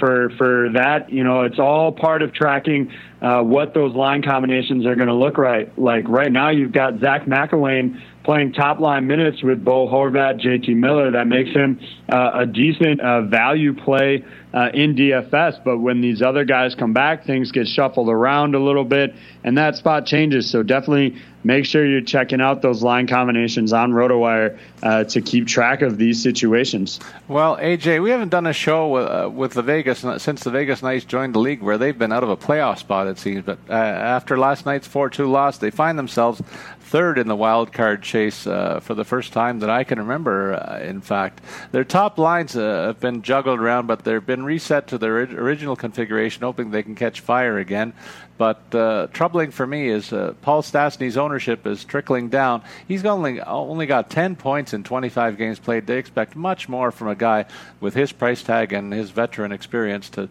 for 0.00 0.30
for 0.38 0.70
that, 0.74 1.12
you 1.12 1.22
know, 1.22 1.42
it's 1.42 1.58
all 1.58 1.92
part 1.92 2.22
of 2.22 2.32
tracking 2.32 2.90
uh, 3.22 3.42
what 3.42 3.74
those 3.74 3.94
line 3.94 4.22
combinations 4.22 4.86
are 4.86 4.96
going 4.96 5.08
to 5.08 5.14
look 5.14 5.38
right. 5.38 5.78
Like 5.78 6.08
right 6.08 6.32
now, 6.32 6.50
you've 6.50 6.72
got 6.72 6.98
Zack 6.98 7.26
MacEwen 7.26 8.00
playing 8.24 8.52
top 8.54 8.80
line 8.80 9.06
minutes 9.06 9.42
with 9.42 9.64
Bo 9.64 9.86
Horvat, 9.86 10.40
JT 10.40 10.74
Miller. 10.74 11.12
That 11.12 11.26
makes 11.26 11.50
him 11.50 11.78
uh, 12.12 12.30
a 12.34 12.46
decent 12.46 13.00
uh, 13.00 13.22
value 13.22 13.74
play 13.74 14.24
uh, 14.52 14.70
in 14.74 14.94
DFS. 14.94 15.62
But 15.62 15.78
when 15.78 16.00
these 16.00 16.22
other 16.22 16.44
guys 16.44 16.74
come 16.74 16.92
back, 16.92 17.24
things 17.24 17.52
get 17.52 17.68
shuffled 17.68 18.08
around 18.08 18.54
a 18.54 18.58
little 18.58 18.84
bit, 18.84 19.14
and 19.44 19.56
that 19.58 19.76
spot 19.76 20.06
changes. 20.06 20.50
So 20.50 20.62
definitely 20.62 21.20
make 21.42 21.64
sure 21.64 21.86
you're 21.86 22.00
checking 22.00 22.40
out 22.40 22.62
those 22.62 22.82
line 22.82 23.06
combinations 23.06 23.72
on 23.72 23.92
RotoWire 23.92 24.58
uh, 24.82 25.04
to 25.04 25.20
keep 25.20 25.46
track 25.46 25.82
of 25.82 25.96
these 25.96 26.22
situations. 26.22 27.00
Well, 27.28 27.56
AJ, 27.56 28.02
we 28.02 28.10
haven't 28.10 28.28
done 28.28 28.46
a 28.46 28.52
show 28.52 28.96
uh, 28.96 29.28
with 29.28 29.52
the 29.52 29.62
Vegas 29.62 30.04
since 30.22 30.44
the 30.44 30.50
Vegas 30.50 30.82
Knights 30.82 31.04
joined 31.04 31.34
the 31.34 31.38
league, 31.38 31.62
where 31.62 31.78
they've 31.78 31.98
been 31.98 32.12
out 32.12 32.22
of 32.22 32.28
a 32.28 32.36
playoff 32.36 32.78
spot 32.78 33.06
it 33.06 33.18
seems. 33.18 33.44
But 33.44 33.58
uh, 33.68 33.72
after 33.72 34.38
last 34.38 34.66
night's 34.66 34.88
4-2 34.88 35.30
loss, 35.30 35.58
they 35.58 35.70
find 35.70 35.98
themselves 35.98 36.42
third 36.90 37.18
in 37.18 37.28
the 37.28 37.36
wild 37.36 37.72
card 37.72 38.02
chase 38.02 38.48
uh, 38.48 38.80
for 38.80 38.94
the 38.94 39.04
first 39.04 39.32
time 39.32 39.60
that 39.60 39.70
I 39.70 39.84
can 39.84 40.00
remember. 40.00 40.54
Uh, 40.54 40.80
in 40.80 41.00
fact, 41.00 41.40
their 41.70 41.84
top 41.84 42.18
lines 42.18 42.56
uh, 42.56 42.86
have 42.86 42.98
been 42.98 43.22
juggled 43.22 43.60
around, 43.60 43.86
but 43.86 44.02
they've 44.02 44.26
been 44.26 44.44
reset 44.44 44.88
to 44.88 44.98
their 44.98 45.18
original 45.18 45.76
configuration, 45.76 46.42
hoping 46.42 46.72
they 46.72 46.82
can 46.82 46.96
catch 46.96 47.20
fire 47.20 47.58
again. 47.58 47.92
But 48.38 48.74
uh, 48.74 49.06
troubling 49.12 49.52
for 49.52 49.68
me 49.68 49.88
is 49.88 50.12
uh, 50.12 50.34
Paul 50.42 50.62
Stastny's 50.62 51.16
ownership 51.16 51.64
is 51.64 51.84
trickling 51.84 52.28
down. 52.28 52.62
He's 52.88 53.04
only 53.04 53.40
only 53.40 53.86
got 53.86 54.10
10 54.10 54.34
points 54.34 54.72
in 54.72 54.82
25 54.82 55.36
games 55.36 55.60
played. 55.60 55.86
They 55.86 55.98
expect 55.98 56.34
much 56.34 56.68
more 56.68 56.90
from 56.90 57.06
a 57.08 57.14
guy 57.14 57.44
with 57.80 57.94
his 57.94 58.10
price 58.10 58.42
tag 58.42 58.72
and 58.72 58.92
his 58.92 59.10
veteran 59.10 59.52
experience 59.52 60.08
to 60.10 60.28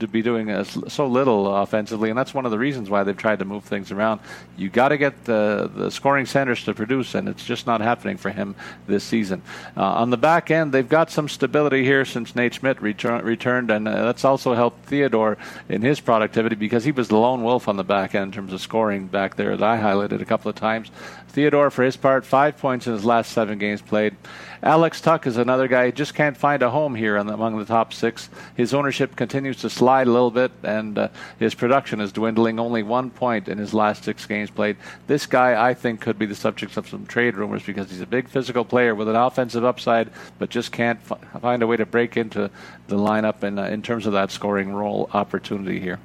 to 0.00 0.08
be 0.08 0.22
doing 0.22 0.64
so 0.64 1.06
little 1.06 1.56
offensively, 1.56 2.10
and 2.10 2.18
that's 2.18 2.34
one 2.34 2.44
of 2.44 2.50
the 2.50 2.58
reasons 2.58 2.90
why 2.90 3.04
they've 3.04 3.16
tried 3.16 3.38
to 3.40 3.44
move 3.44 3.64
things 3.64 3.90
around. 3.90 4.20
You 4.56 4.68
got 4.68 4.88
to 4.88 4.98
get 4.98 5.24
the, 5.24 5.70
the 5.74 5.90
scoring 5.90 6.26
centers 6.26 6.64
to 6.64 6.74
produce, 6.74 7.14
and 7.14 7.28
it's 7.28 7.44
just 7.44 7.66
not 7.66 7.80
happening 7.80 8.16
for 8.16 8.30
him 8.30 8.54
this 8.86 9.04
season. 9.04 9.42
Uh, 9.76 9.82
on 9.82 10.10
the 10.10 10.16
back 10.16 10.50
end, 10.50 10.72
they've 10.72 10.88
got 10.88 11.10
some 11.10 11.28
stability 11.28 11.84
here 11.84 12.04
since 12.04 12.34
Nate 12.34 12.54
Schmidt 12.54 12.78
retur- 12.78 13.22
returned, 13.22 13.70
and 13.70 13.88
uh, 13.88 14.04
that's 14.04 14.24
also 14.24 14.54
helped 14.54 14.86
Theodore 14.86 15.36
in 15.68 15.82
his 15.82 16.00
productivity 16.00 16.56
because 16.56 16.84
he 16.84 16.92
was 16.92 17.08
the 17.08 17.16
lone 17.18 17.42
wolf 17.42 17.68
on 17.68 17.76
the 17.76 17.84
back 17.84 18.14
end 18.14 18.26
in 18.26 18.32
terms 18.32 18.52
of 18.52 18.60
scoring 18.60 19.06
back 19.06 19.36
there 19.36 19.56
that 19.56 19.68
I 19.68 19.78
highlighted 19.78 20.20
a 20.20 20.24
couple 20.24 20.48
of 20.48 20.54
times. 20.54 20.90
Theodore, 21.28 21.70
for 21.70 21.84
his 21.84 21.96
part, 21.96 22.24
five 22.24 22.58
points 22.58 22.86
in 22.86 22.92
his 22.92 23.04
last 23.04 23.32
seven 23.32 23.58
games 23.58 23.82
played. 23.82 24.16
Alex 24.62 25.00
Tuch 25.00 25.26
is 25.26 25.36
another 25.36 25.68
guy 25.68 25.86
who 25.86 25.92
just 25.92 26.14
can't 26.14 26.36
find 26.36 26.62
a 26.62 26.70
home 26.70 26.94
here 26.94 27.16
among 27.16 27.58
the 27.58 27.64
top 27.64 27.92
six. 27.92 28.28
His 28.56 28.74
ownership 28.74 29.14
continues 29.14 29.58
to 29.58 29.70
slide 29.70 30.08
a 30.08 30.12
little 30.12 30.30
bit, 30.32 30.50
and 30.64 30.98
uh, 30.98 31.08
his 31.38 31.54
production 31.54 32.00
is 32.00 32.12
dwindling. 32.12 32.58
Only 32.58 32.82
one 32.82 33.10
point 33.10 33.48
in 33.48 33.58
his 33.58 33.72
last 33.72 34.04
six 34.04 34.26
games 34.26 34.50
played. 34.50 34.76
This 35.06 35.26
guy, 35.26 35.68
I 35.68 35.74
think, 35.74 36.00
could 36.00 36.18
be 36.18 36.26
the 36.26 36.34
subject 36.34 36.76
of 36.76 36.88
some 36.88 37.06
trade 37.06 37.36
rumors 37.36 37.62
because 37.62 37.90
he's 37.90 38.00
a 38.00 38.06
big 38.06 38.28
physical 38.28 38.64
player 38.64 38.94
with 38.94 39.08
an 39.08 39.16
offensive 39.16 39.64
upside, 39.64 40.10
but 40.38 40.50
just 40.50 40.72
can't 40.72 40.98
f- 41.08 41.40
find 41.40 41.62
a 41.62 41.66
way 41.66 41.76
to 41.76 41.86
break 41.86 42.16
into 42.16 42.50
the 42.88 42.96
lineup 42.96 43.44
in, 43.44 43.58
uh, 43.58 43.64
in 43.64 43.82
terms 43.82 44.06
of 44.06 44.12
that 44.14 44.30
scoring 44.32 44.72
role 44.72 45.08
opportunity 45.12 45.78
here. 45.78 46.00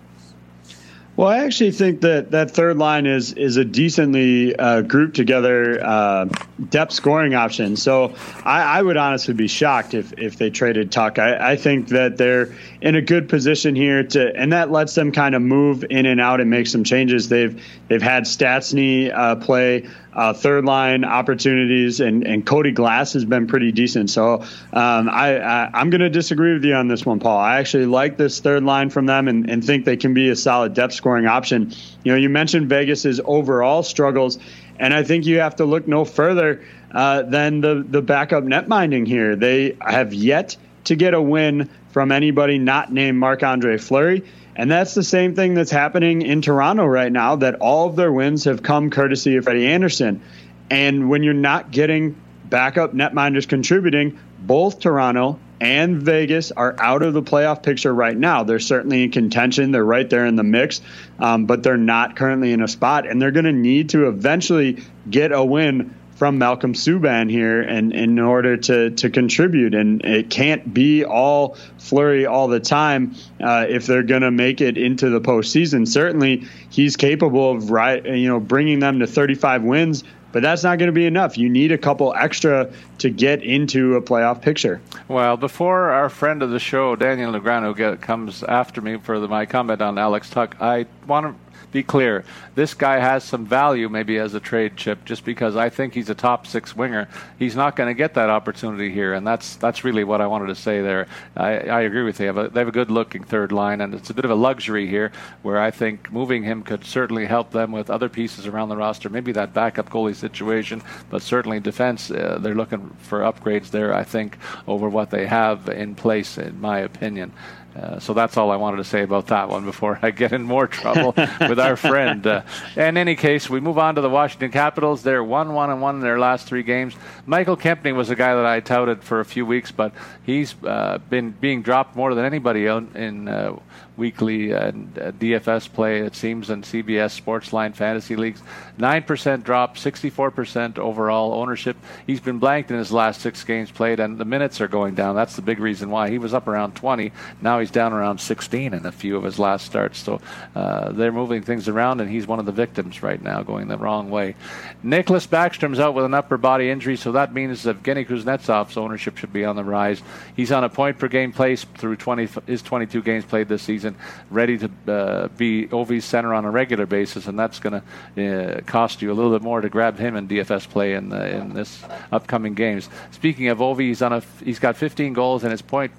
Well, 1.15 1.27
I 1.27 1.45
actually 1.45 1.71
think 1.71 2.01
that 2.01 2.31
that 2.31 2.49
third 2.49 2.77
line 2.77 3.05
is 3.05 3.33
is 3.33 3.57
a 3.57 3.63
decently 3.63 4.55
uh, 4.55 4.81
grouped 4.81 5.15
together 5.15 5.79
uh, 5.83 6.25
depth 6.69 6.91
scoring 6.91 7.35
option. 7.35 7.75
So 7.75 8.15
I, 8.43 8.79
I, 8.79 8.81
would 8.81 8.97
honestly 8.97 9.35
be 9.35 9.47
shocked 9.47 9.93
if 9.93 10.13
if 10.17 10.37
they 10.37 10.49
traded 10.49 10.91
Tuch. 10.91 11.19
I, 11.19 11.51
I, 11.51 11.55
think 11.55 11.89
that 11.89 12.17
they're 12.17 12.55
in 12.81 12.95
a 12.95 13.01
good 13.01 13.29
position 13.29 13.75
here 13.75 14.03
to, 14.03 14.35
and 14.35 14.53
that 14.53 14.71
lets 14.71 14.95
them 14.95 15.11
kind 15.11 15.35
of 15.35 15.43
move 15.43 15.85
in 15.87 16.07
and 16.07 16.19
out 16.19 16.41
and 16.41 16.49
make 16.49 16.65
some 16.65 16.83
changes. 16.83 17.29
They've 17.29 17.63
they've 17.89 18.01
had 18.01 18.23
Stastny 18.23 19.15
uh, 19.15 19.35
play 19.35 19.87
uh, 20.15 20.33
third 20.33 20.65
line 20.65 21.03
opportunities, 21.03 21.99
and, 21.99 22.25
and 22.25 22.45
Cody 22.45 22.71
Glass 22.71 23.13
has 23.13 23.25
been 23.25 23.47
pretty 23.47 23.71
decent. 23.71 24.09
So 24.09 24.41
um, 24.73 25.09
I, 25.09 25.37
I, 25.39 25.81
am 25.81 25.89
going 25.89 26.01
to 26.01 26.09
disagree 26.09 26.53
with 26.53 26.63
you 26.63 26.75
on 26.75 26.87
this 26.87 27.05
one, 27.05 27.19
Paul. 27.19 27.37
I 27.39 27.59
actually 27.59 27.87
like 27.87 28.17
this 28.17 28.39
third 28.39 28.63
line 28.63 28.89
from 28.89 29.05
them 29.05 29.27
and, 29.27 29.49
and 29.49 29.63
think 29.63 29.85
they 29.85 29.97
can 29.97 30.13
be 30.13 30.29
a 30.29 30.35
solid 30.35 30.73
depth 30.73 30.93
scoring 30.93 31.25
option. 31.25 31.73
You 32.03 32.11
know, 32.11 32.17
you 32.17 32.29
mentioned 32.29 32.69
Vegas's 32.69 33.19
overall 33.23 33.83
struggles, 33.83 34.37
and 34.79 34.93
I 34.93 35.03
think 35.03 35.25
you 35.25 35.39
have 35.39 35.55
to 35.57 35.65
look 35.65 35.87
no 35.87 36.05
further 36.05 36.63
uh, 36.91 37.23
than 37.23 37.61
the, 37.61 37.85
the 37.87 38.01
backup 38.01 38.43
net 38.43 38.67
minding 38.67 39.05
here. 39.05 39.35
They 39.35 39.77
have 39.81 40.13
yet 40.13 40.57
to 40.85 40.95
get 40.95 41.13
a 41.13 41.21
win 41.21 41.69
from 41.89 42.11
anybody 42.11 42.57
not 42.57 42.91
named 42.91 43.17
Marc 43.17 43.43
Andre 43.43 43.77
Fleury. 43.77 44.23
And 44.55 44.69
that's 44.69 44.93
the 44.93 45.03
same 45.03 45.35
thing 45.35 45.55
that's 45.55 45.71
happening 45.71 46.21
in 46.21 46.41
Toronto 46.41 46.85
right 46.85 47.11
now, 47.11 47.37
that 47.37 47.55
all 47.55 47.87
of 47.87 47.95
their 47.95 48.11
wins 48.11 48.43
have 48.43 48.61
come 48.61 48.89
courtesy 48.89 49.35
of 49.35 49.45
Freddie 49.45 49.67
Andersen. 49.67 50.21
And 50.69 51.09
when 51.09 51.23
you're 51.23 51.33
not 51.33 51.71
getting 51.71 52.15
backup 52.45 52.93
netminders 52.93 53.47
contributing, 53.47 54.19
both 54.39 54.79
Toronto 54.79 55.39
and 55.59 56.01
Vegas 56.01 56.51
are 56.51 56.75
out 56.77 57.01
of 57.01 57.13
the 57.13 57.21
playoff 57.21 57.63
picture 57.63 57.93
right 57.93 58.17
now. 58.17 58.43
They're 58.43 58.59
certainly 58.59 59.03
in 59.03 59.11
contention. 59.11 59.71
They're 59.71 59.83
right 59.83 60.09
there 60.09 60.25
in 60.25 60.35
the 60.35 60.43
mix, 60.43 60.81
um, 61.19 61.45
but 61.45 61.63
they're 61.63 61.77
not 61.77 62.15
currently 62.15 62.51
in 62.51 62.61
a 62.61 62.67
spot, 62.67 63.07
and 63.07 63.21
they're 63.21 63.31
going 63.31 63.45
to 63.45 63.53
need 63.53 63.89
to 63.89 64.07
eventually 64.07 64.83
get 65.09 65.31
a 65.31 65.43
win 65.43 65.95
from 66.23 66.37
Malcolm 66.37 66.71
Subban 66.71 67.29
here 67.29 67.61
and, 67.61 67.91
in 67.91 68.17
order 68.17 68.55
to, 68.55 68.91
to 68.91 69.09
contribute. 69.09 69.75
And 69.75 70.05
it 70.05 70.29
can't 70.29 70.73
be 70.73 71.03
all 71.03 71.57
Fleury 71.79 72.25
all 72.25 72.47
the 72.47 72.61
time 72.61 73.13
uh, 73.41 73.65
if 73.67 73.87
they're 73.87 74.03
going 74.03 74.21
to 74.21 74.31
make 74.31 74.61
it 74.61 74.77
into 74.77 75.09
the 75.09 75.19
postseason. 75.19 75.85
Certainly, 75.85 76.47
he's 76.69 76.95
capable 76.95 77.51
of 77.51 77.71
right, 77.71 78.05
you 78.05 78.29
know 78.29 78.39
bringing 78.39 78.79
them 78.79 78.99
to 78.99 79.05
35 79.05 79.63
wins 79.63 80.05
but 80.31 80.41
that's 80.41 80.63
not 80.63 80.79
going 80.79 80.87
to 80.87 80.93
be 80.93 81.05
enough. 81.05 81.37
You 81.37 81.47
need 81.47 81.71
a 81.71 81.77
couple 81.77 82.11
extra 82.17 82.71
to 82.97 83.09
get 83.11 83.43
into 83.43 83.97
a 83.97 84.01
playoff 84.01 84.41
picture. 84.41 84.81
Well, 85.07 85.37
before 85.37 85.91
our 85.91 86.09
friend 86.09 86.41
of 86.41 86.49
the 86.49 86.57
show, 86.57 86.95
Daniel 86.95 87.31
Negreanu, 87.33 87.77
get, 87.77 88.01
comes 88.01 88.41
after 88.41 88.81
me 88.81 88.97
for 88.97 89.19
the, 89.19 89.27
my 89.27 89.45
comment 89.45 89.79
on 89.83 89.99
Alex 89.99 90.31
Tuch, 90.31 90.53
I 90.59 90.87
want 91.05 91.27
to 91.27 91.42
be 91.73 91.83
clear. 91.83 92.23
This 92.55 92.73
guy 92.73 92.99
has 92.99 93.23
some 93.23 93.45
value 93.45 93.89
maybe 93.89 94.17
as 94.19 94.35
a 94.35 94.39
trade 94.39 94.77
chip 94.77 95.03
just 95.05 95.25
because 95.25 95.55
I 95.55 95.69
think 95.69 95.93
he's 95.93 96.09
a 96.09 96.15
top 96.15 96.45
six 96.45 96.75
winger. 96.75 97.09
He's 97.39 97.55
not 97.55 97.75
going 97.75 97.87
to 97.87 97.95
get 97.95 98.13
that 98.13 98.29
opportunity 98.29 98.91
here, 98.91 99.13
and 99.13 99.25
that's 99.25 99.55
that's 99.55 99.83
really 99.83 100.03
what 100.03 100.21
I 100.21 100.27
wanted 100.27 100.47
to 100.47 100.55
say 100.55 100.81
there. 100.81 101.07
I, 101.35 101.57
I 101.57 101.81
agree 101.81 102.03
with 102.03 102.19
you. 102.19 102.23
They 102.23 102.27
have, 102.27 102.37
a, 102.37 102.49
they 102.49 102.59
have 102.61 102.67
a 102.67 102.71
good 102.71 102.91
looking 102.91 103.23
third 103.23 103.51
line, 103.51 103.81
and 103.81 103.93
it's 103.93 104.11
a 104.11 104.13
bit 104.13 104.23
of 104.23 104.31
a 104.31 104.35
luxury 104.35 104.87
here 104.87 105.11
where 105.41 105.59
I 105.59 105.71
think 105.71 106.11
moving 106.11 106.43
him 106.43 106.61
could 106.61 106.85
certainly 106.85 107.25
help 107.25 107.51
them 107.51 107.71
with 107.71 107.89
other 107.89 108.07
pieces 108.07 108.45
around 108.45 108.69
the 108.69 108.77
roster. 108.77 109.09
Maybe 109.09 109.31
that 109.31 109.53
backup 109.53 109.89
goalie 109.89 110.15
situation, 110.15 110.81
but 111.09 111.23
certainly 111.23 111.59
defense, 111.59 112.11
uh, 112.11 112.37
they're 112.39 112.55
looking 112.55 112.95
for 112.99 113.21
upgrades 113.21 113.71
there, 113.71 113.95
I 113.95 114.03
think, 114.03 114.37
over 114.67 114.87
what 114.87 115.09
they 115.09 115.25
have 115.25 115.67
in 115.69 115.95
place, 115.95 116.37
in 116.37 116.61
my 116.61 116.79
opinion. 116.79 117.33
Uh, 117.75 117.99
so 117.99 118.13
that's 118.13 118.37
all 118.37 118.51
I 118.51 118.55
wanted 118.55 118.77
to 118.77 118.83
say 118.83 119.01
about 119.01 119.27
that 119.27 119.49
one 119.49 119.65
before 119.65 119.97
I 120.01 120.11
get 120.11 120.31
in 120.31 120.43
more 120.43 120.67
trouble 120.67 121.13
with 121.39 121.59
our 121.59 121.75
friend. 121.75 122.25
Uh, 122.25 122.41
in 122.75 122.97
any 122.97 123.15
case, 123.15 123.49
we 123.49 123.59
move 123.59 123.77
on 123.77 123.95
to 123.95 124.01
the 124.01 124.09
Washington 124.09 124.51
Capitals. 124.51 125.01
They're 125.01 125.23
one 125.23 125.53
one 125.53 125.69
and 125.69 125.81
one 125.81 125.95
in 125.95 126.01
their 126.01 126.19
last 126.19 126.47
three 126.47 126.63
games. 126.63 126.95
Michael 127.25 127.57
Kempny 127.57 127.95
was 127.95 128.09
a 128.09 128.15
guy 128.15 128.35
that 128.35 128.45
I 128.45 128.59
touted 128.59 129.03
for 129.03 129.19
a 129.19 129.25
few 129.25 129.45
weeks, 129.45 129.71
but 129.71 129.93
he's 130.23 130.55
uh, 130.63 130.99
been 131.09 131.31
being 131.31 131.63
dropped 131.63 131.95
more 131.95 132.13
than 132.13 132.25
anybody 132.25 132.65
in 132.67 133.27
uh, 133.27 133.57
weekly 133.97 134.53
uh, 134.53 134.71
DFS 134.71 135.71
play, 135.71 135.99
it 135.99 136.15
seems, 136.15 136.49
in 136.49 136.61
CBS 136.61 137.19
Sportsline 137.19 137.75
fantasy 137.75 138.15
leagues. 138.15 138.41
9% 138.79 139.43
drop, 139.43 139.77
64% 139.77 140.79
overall 140.79 141.33
ownership. 141.33 141.77
He's 142.07 142.19
been 142.19 142.39
blanked 142.39 142.71
in 142.71 142.77
his 142.77 142.91
last 142.91 143.21
six 143.21 143.43
games 143.43 143.71
played, 143.71 143.99
and 143.99 144.17
the 144.17 144.25
minutes 144.25 144.61
are 144.61 144.67
going 144.67 144.95
down. 144.95 145.15
That's 145.15 145.35
the 145.35 145.41
big 145.41 145.59
reason 145.59 145.89
why. 145.89 146.09
He 146.09 146.17
was 146.17 146.33
up 146.33 146.47
around 146.47 146.75
20. 146.75 147.11
Now 147.41 147.59
he's 147.59 147.71
down 147.71 147.93
around 147.93 148.19
16 148.19 148.73
in 148.73 148.85
a 148.85 148.91
few 148.91 149.17
of 149.17 149.23
his 149.23 149.37
last 149.37 149.65
starts. 149.65 149.99
So 149.99 150.21
uh, 150.55 150.91
they're 150.91 151.11
moving 151.11 151.43
things 151.43 151.67
around, 151.67 152.01
and 152.01 152.09
he's 152.09 152.25
one 152.25 152.39
of 152.39 152.45
the 152.45 152.51
victims 152.51 153.03
right 153.03 153.21
now, 153.21 153.43
going 153.43 153.67
the 153.67 153.77
wrong 153.77 154.09
way. 154.09 154.35
Nicklas 154.83 155.27
Backstrom's 155.27 155.79
out 155.79 155.93
with 155.93 156.05
an 156.05 156.13
upper 156.13 156.37
body 156.37 156.69
injury, 156.69 156.97
so 156.97 157.11
that 157.11 157.33
means 157.33 157.65
Evgeny 157.65 158.07
Kuznetsov's 158.07 158.77
ownership 158.77 159.17
should 159.17 159.33
be 159.33 159.45
on 159.45 159.55
the 159.55 159.63
rise. 159.63 160.01
He's 160.35 160.51
on 160.51 160.63
a 160.63 160.69
point 160.69 160.97
per 160.97 161.07
game 161.07 161.31
place 161.31 161.65
through 161.77 161.97
20, 161.97 162.29
his 162.47 162.61
22 162.61 163.01
games 163.01 163.25
played 163.25 163.47
this 163.47 163.61
season, 163.61 163.82
ready 164.29 164.57
to 164.57 164.69
uh, 164.87 165.27
be 165.29 165.67
Ovi's 165.67 166.05
center 166.05 166.33
on 166.33 166.45
a 166.45 166.51
regular 166.51 166.85
basis, 166.85 167.27
and 167.27 167.37
that's 167.37 167.59
going 167.59 167.81
to 168.15 168.57
uh, 168.57 168.61
cost 168.61 169.01
you 169.01 169.11
a 169.11 169.15
little 169.15 169.31
bit 169.31 169.41
more 169.41 169.61
to 169.61 169.69
grab 169.69 169.97
him 169.97 170.15
in 170.15 170.27
DFS 170.27 170.67
play 170.69 170.93
in, 170.93 171.09
the, 171.09 171.35
in 171.35 171.53
this 171.53 171.83
upcoming 172.11 172.53
games. 172.53 172.89
Speaking 173.11 173.49
of 173.49 173.59
Ovi, 173.59 173.87
he's 173.87 174.01
on 174.01 174.13
a 174.13 174.23
he's 174.43 174.59
got 174.59 174.77
15 174.77 175.13
goals 175.13 175.43
and 175.43 175.51
his 175.51 175.61
point 175.61 175.91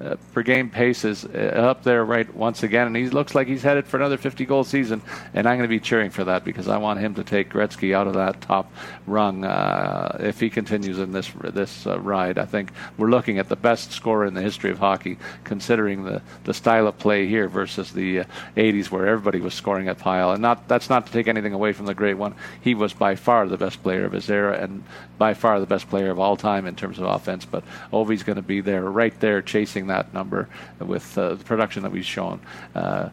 uh, 0.00 0.16
per 0.32 0.42
game 0.42 0.68
pace 0.68 1.04
is 1.04 1.24
uh, 1.24 1.28
up 1.56 1.82
there 1.82 2.04
right 2.04 2.32
once 2.34 2.62
again, 2.62 2.86
and 2.86 2.96
he 2.96 3.08
looks 3.08 3.34
like 3.34 3.46
he's 3.46 3.62
headed 3.62 3.86
for 3.86 3.96
another 3.96 4.16
50 4.18 4.44
goal 4.44 4.64
season. 4.64 5.00
And 5.32 5.46
I'm 5.46 5.56
going 5.58 5.68
to 5.68 5.74
be 5.74 5.80
cheering 5.80 6.10
for 6.10 6.24
that 6.24 6.44
because 6.44 6.68
I 6.68 6.76
want 6.78 7.00
him 7.00 7.14
to 7.14 7.24
take 7.24 7.50
Gretzky 7.50 7.94
out 7.94 8.06
of 8.06 8.14
that 8.14 8.40
top 8.40 8.72
rung 9.06 9.44
uh, 9.44 10.18
if 10.20 10.40
he 10.40 10.50
continues 10.50 10.98
in 10.98 11.12
this 11.12 11.30
this 11.42 11.86
uh, 11.86 11.98
ride. 12.00 12.38
I 12.38 12.44
think 12.44 12.72
we're 12.98 13.10
looking 13.10 13.38
at 13.38 13.48
the 13.48 13.56
best 13.56 13.92
scorer 13.92 14.26
in 14.26 14.34
the 14.34 14.42
history 14.42 14.70
of 14.70 14.78
hockey, 14.78 15.18
considering 15.44 16.04
the, 16.04 16.22
the 16.44 16.54
style 16.54 16.86
of 16.86 16.98
play 16.98 17.26
here 17.26 17.48
versus 17.48 17.92
the 17.92 18.24
80s 18.56 18.86
uh, 18.86 18.88
where 18.90 19.06
everybody 19.06 19.40
was 19.40 19.54
scoring 19.54 19.88
at 19.88 19.98
pile. 19.98 20.32
And 20.32 20.42
not 20.42 20.68
that's 20.68 20.90
not 20.90 21.06
to 21.06 21.12
take 21.12 21.28
anything 21.28 21.52
away 21.52 21.72
from 21.72 21.86
the 21.86 21.94
great 21.94 22.14
one. 22.14 22.34
He 22.60 22.74
was 22.74 22.92
by 22.92 23.16
far 23.16 23.46
the 23.46 23.56
best 23.56 23.82
player 23.82 24.04
of 24.04 24.12
his 24.12 24.28
era 24.30 24.58
and 24.58 24.84
by 25.18 25.34
far 25.34 25.60
the 25.60 25.66
best 25.66 25.88
player 25.88 26.10
of 26.10 26.18
all 26.18 26.36
time 26.36 26.66
in 26.66 26.76
terms 26.76 26.98
of 26.98 27.06
offense. 27.06 27.44
But 27.44 27.64
Ovi's 27.92 28.22
going 28.22 28.36
to 28.36 28.42
be 28.42 28.60
there, 28.60 28.82
right 28.82 29.18
there, 29.20 29.42
chasing 29.42 29.65
that 29.88 30.14
number 30.14 30.48
with 30.80 31.16
uh, 31.18 31.34
the 31.34 31.44
production 31.44 31.82
that 31.82 31.92
we've 31.92 32.04
shown. 32.04 32.40
Uh, 32.74 33.10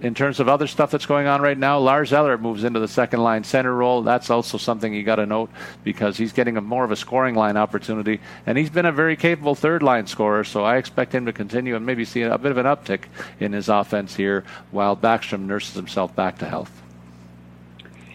in 0.00 0.14
terms 0.14 0.40
of 0.40 0.48
other 0.48 0.66
stuff 0.66 0.90
that's 0.90 1.06
going 1.06 1.26
on 1.26 1.40
right 1.40 1.56
now, 1.56 1.78
Lars 1.78 2.12
Eller 2.12 2.36
moves 2.36 2.64
into 2.64 2.80
the 2.80 2.88
second 2.88 3.22
line 3.22 3.44
center 3.44 3.74
role. 3.74 4.02
That's 4.02 4.28
also 4.28 4.58
something 4.58 4.92
you 4.92 5.02
got 5.02 5.16
to 5.16 5.26
note 5.26 5.50
because 5.84 6.18
he's 6.18 6.32
getting 6.32 6.58
a 6.58 6.60
more 6.60 6.84
of 6.84 6.90
a 6.90 6.96
scoring 6.96 7.34
line 7.34 7.56
opportunity, 7.56 8.20
and 8.44 8.58
he's 8.58 8.68
been 8.68 8.84
a 8.84 8.92
very 8.92 9.16
capable 9.16 9.54
third 9.54 9.82
line 9.82 10.06
scorer. 10.06 10.44
So 10.44 10.64
I 10.64 10.76
expect 10.76 11.14
him 11.14 11.24
to 11.26 11.32
continue 11.32 11.76
and 11.76 11.86
maybe 11.86 12.04
see 12.04 12.22
a 12.22 12.36
bit 12.36 12.52
of 12.52 12.58
an 12.58 12.66
uptick 12.66 13.04
in 13.40 13.52
his 13.52 13.68
offense 13.68 14.14
here 14.14 14.44
while 14.70 14.96
Backstrom 14.96 15.46
nurses 15.46 15.74
himself 15.74 16.14
back 16.14 16.38
to 16.38 16.46
health. 16.46 16.82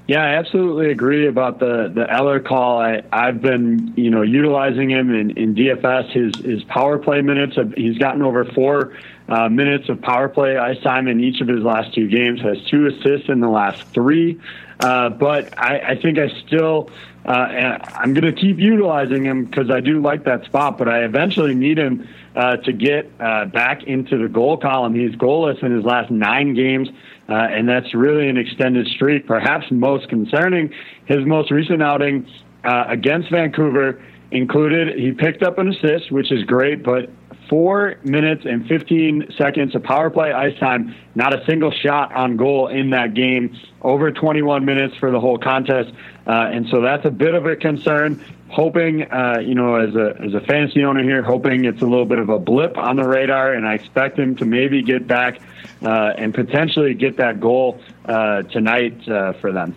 Yeah, 0.07 0.23
I 0.23 0.35
absolutely 0.35 0.91
agree 0.91 1.27
about 1.27 1.59
the 1.59 1.91
the 1.93 2.11
Eller 2.11 2.39
call. 2.39 2.81
I, 2.81 3.03
I've 3.11 3.41
been 3.41 3.93
you 3.95 4.09
know 4.09 4.23
utilizing 4.23 4.89
him 4.89 5.13
in, 5.13 5.31
in 5.37 5.55
DFS. 5.55 6.11
His 6.11 6.35
his 6.43 6.63
power 6.65 6.97
play 6.97 7.21
minutes. 7.21 7.57
He's 7.77 7.97
gotten 7.97 8.21
over 8.21 8.43
four 8.43 8.97
uh, 9.29 9.47
minutes 9.47 9.89
of 9.89 10.01
power 10.01 10.27
play 10.27 10.57
ice 10.57 10.81
time 10.81 11.07
in 11.07 11.21
each 11.21 11.39
of 11.39 11.47
his 11.47 11.63
last 11.63 11.93
two 11.93 12.09
games. 12.09 12.41
Has 12.41 12.57
two 12.65 12.87
assists 12.87 13.29
in 13.29 13.39
the 13.39 13.49
last 13.49 13.83
three. 13.93 14.39
Uh, 14.79 15.09
but 15.09 15.57
I, 15.59 15.79
I 15.79 15.95
think 16.01 16.17
I 16.17 16.27
still 16.45 16.89
uh, 17.23 17.77
I'm 17.93 18.13
going 18.13 18.33
to 18.33 18.39
keep 18.39 18.57
utilizing 18.57 19.23
him 19.25 19.45
because 19.45 19.69
I 19.69 19.79
do 19.79 20.01
like 20.01 20.23
that 20.25 20.45
spot. 20.45 20.77
But 20.77 20.89
I 20.89 21.03
eventually 21.03 21.53
need 21.53 21.77
him 21.77 22.07
uh, 22.35 22.57
to 22.57 22.73
get 22.73 23.11
uh, 23.19 23.45
back 23.45 23.83
into 23.83 24.17
the 24.17 24.27
goal 24.27 24.57
column. 24.57 24.95
He's 24.95 25.15
goalless 25.15 25.61
in 25.63 25.71
his 25.71 25.85
last 25.85 26.09
nine 26.09 26.55
games. 26.55 26.89
Uh, 27.31 27.47
and 27.49 27.69
that's 27.69 27.93
really 27.93 28.27
an 28.27 28.35
extended 28.35 28.85
streak. 28.87 29.25
Perhaps 29.25 29.67
most 29.71 30.09
concerning, 30.09 30.73
his 31.05 31.25
most 31.25 31.49
recent 31.49 31.81
outing 31.81 32.27
uh, 32.65 32.83
against 32.89 33.31
Vancouver 33.31 34.03
included 34.31 34.99
he 34.99 35.13
picked 35.13 35.41
up 35.41 35.57
an 35.57 35.69
assist, 35.69 36.11
which 36.11 36.29
is 36.29 36.43
great, 36.43 36.83
but 36.83 37.09
four 37.49 37.95
minutes 38.03 38.43
and 38.45 38.67
15 38.67 39.33
seconds 39.37 39.75
of 39.75 39.83
power 39.83 40.09
play 40.09 40.33
ice 40.33 40.57
time, 40.59 40.93
not 41.15 41.33
a 41.33 41.45
single 41.45 41.71
shot 41.71 42.13
on 42.13 42.35
goal 42.35 42.67
in 42.67 42.89
that 42.89 43.13
game, 43.13 43.57
over 43.81 44.11
21 44.11 44.65
minutes 44.65 44.95
for 44.97 45.09
the 45.09 45.19
whole 45.19 45.37
contest. 45.37 45.93
Uh, 46.27 46.31
and 46.31 46.67
so 46.69 46.81
that's 46.81 47.05
a 47.05 47.11
bit 47.11 47.33
of 47.33 47.45
a 47.45 47.55
concern. 47.55 48.21
Hoping, 48.49 49.03
uh, 49.09 49.39
you 49.41 49.55
know, 49.55 49.75
as 49.75 49.95
a 49.95 50.17
as 50.21 50.33
a 50.33 50.41
fantasy 50.41 50.83
owner 50.83 51.01
here, 51.01 51.23
hoping 51.23 51.63
it's 51.63 51.81
a 51.81 51.85
little 51.85 52.05
bit 52.05 52.19
of 52.19 52.27
a 52.27 52.37
blip 52.37 52.77
on 52.77 52.97
the 52.97 53.07
radar, 53.07 53.53
and 53.53 53.65
I 53.65 53.75
expect 53.75 54.19
him 54.19 54.35
to 54.35 54.45
maybe 54.45 54.81
get 54.81 55.07
back 55.07 55.39
uh, 55.81 56.13
and 56.17 56.33
potentially 56.33 56.93
get 56.93 57.17
that 57.17 57.39
goal 57.39 57.81
uh, 58.05 58.43
tonight 58.43 59.07
uh, 59.07 59.33
for 59.33 59.51
them. 59.51 59.75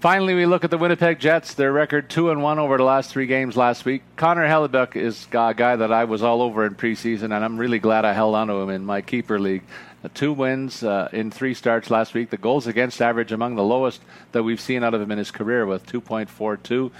Finally, 0.00 0.34
we 0.34 0.46
look 0.46 0.62
at 0.62 0.70
the 0.70 0.78
Winnipeg 0.78 1.18
Jets. 1.18 1.54
Their 1.54 1.72
record 1.72 2.08
two 2.08 2.30
and 2.30 2.40
one 2.40 2.60
over 2.60 2.76
the 2.76 2.84
last 2.84 3.10
three 3.10 3.26
games 3.26 3.56
last 3.56 3.84
week. 3.84 4.02
Connor 4.14 4.46
Hellebuyck 4.46 4.94
is 4.94 5.26
a 5.32 5.52
guy 5.52 5.74
that 5.74 5.90
I 5.90 6.04
was 6.04 6.22
all 6.22 6.40
over 6.40 6.64
in 6.64 6.76
preseason, 6.76 7.34
and 7.34 7.44
I'm 7.44 7.58
really 7.58 7.80
glad 7.80 8.04
I 8.04 8.12
held 8.12 8.36
on 8.36 8.46
to 8.46 8.54
him 8.54 8.70
in 8.70 8.84
my 8.84 9.00
keeper 9.00 9.40
league. 9.40 9.64
Uh, 10.04 10.08
two 10.14 10.32
wins 10.32 10.84
uh, 10.84 11.08
in 11.12 11.32
three 11.32 11.52
starts 11.52 11.90
last 11.90 12.14
week. 12.14 12.30
The 12.30 12.36
goals 12.36 12.68
against 12.68 13.02
average 13.02 13.32
among 13.32 13.56
the 13.56 13.64
lowest 13.64 14.00
that 14.30 14.44
we've 14.44 14.60
seen 14.60 14.84
out 14.84 14.94
of 14.94 15.00
him 15.00 15.10
in 15.10 15.18
his 15.18 15.32
career 15.32 15.66
with 15.66 15.84
2.42. 15.86 16.92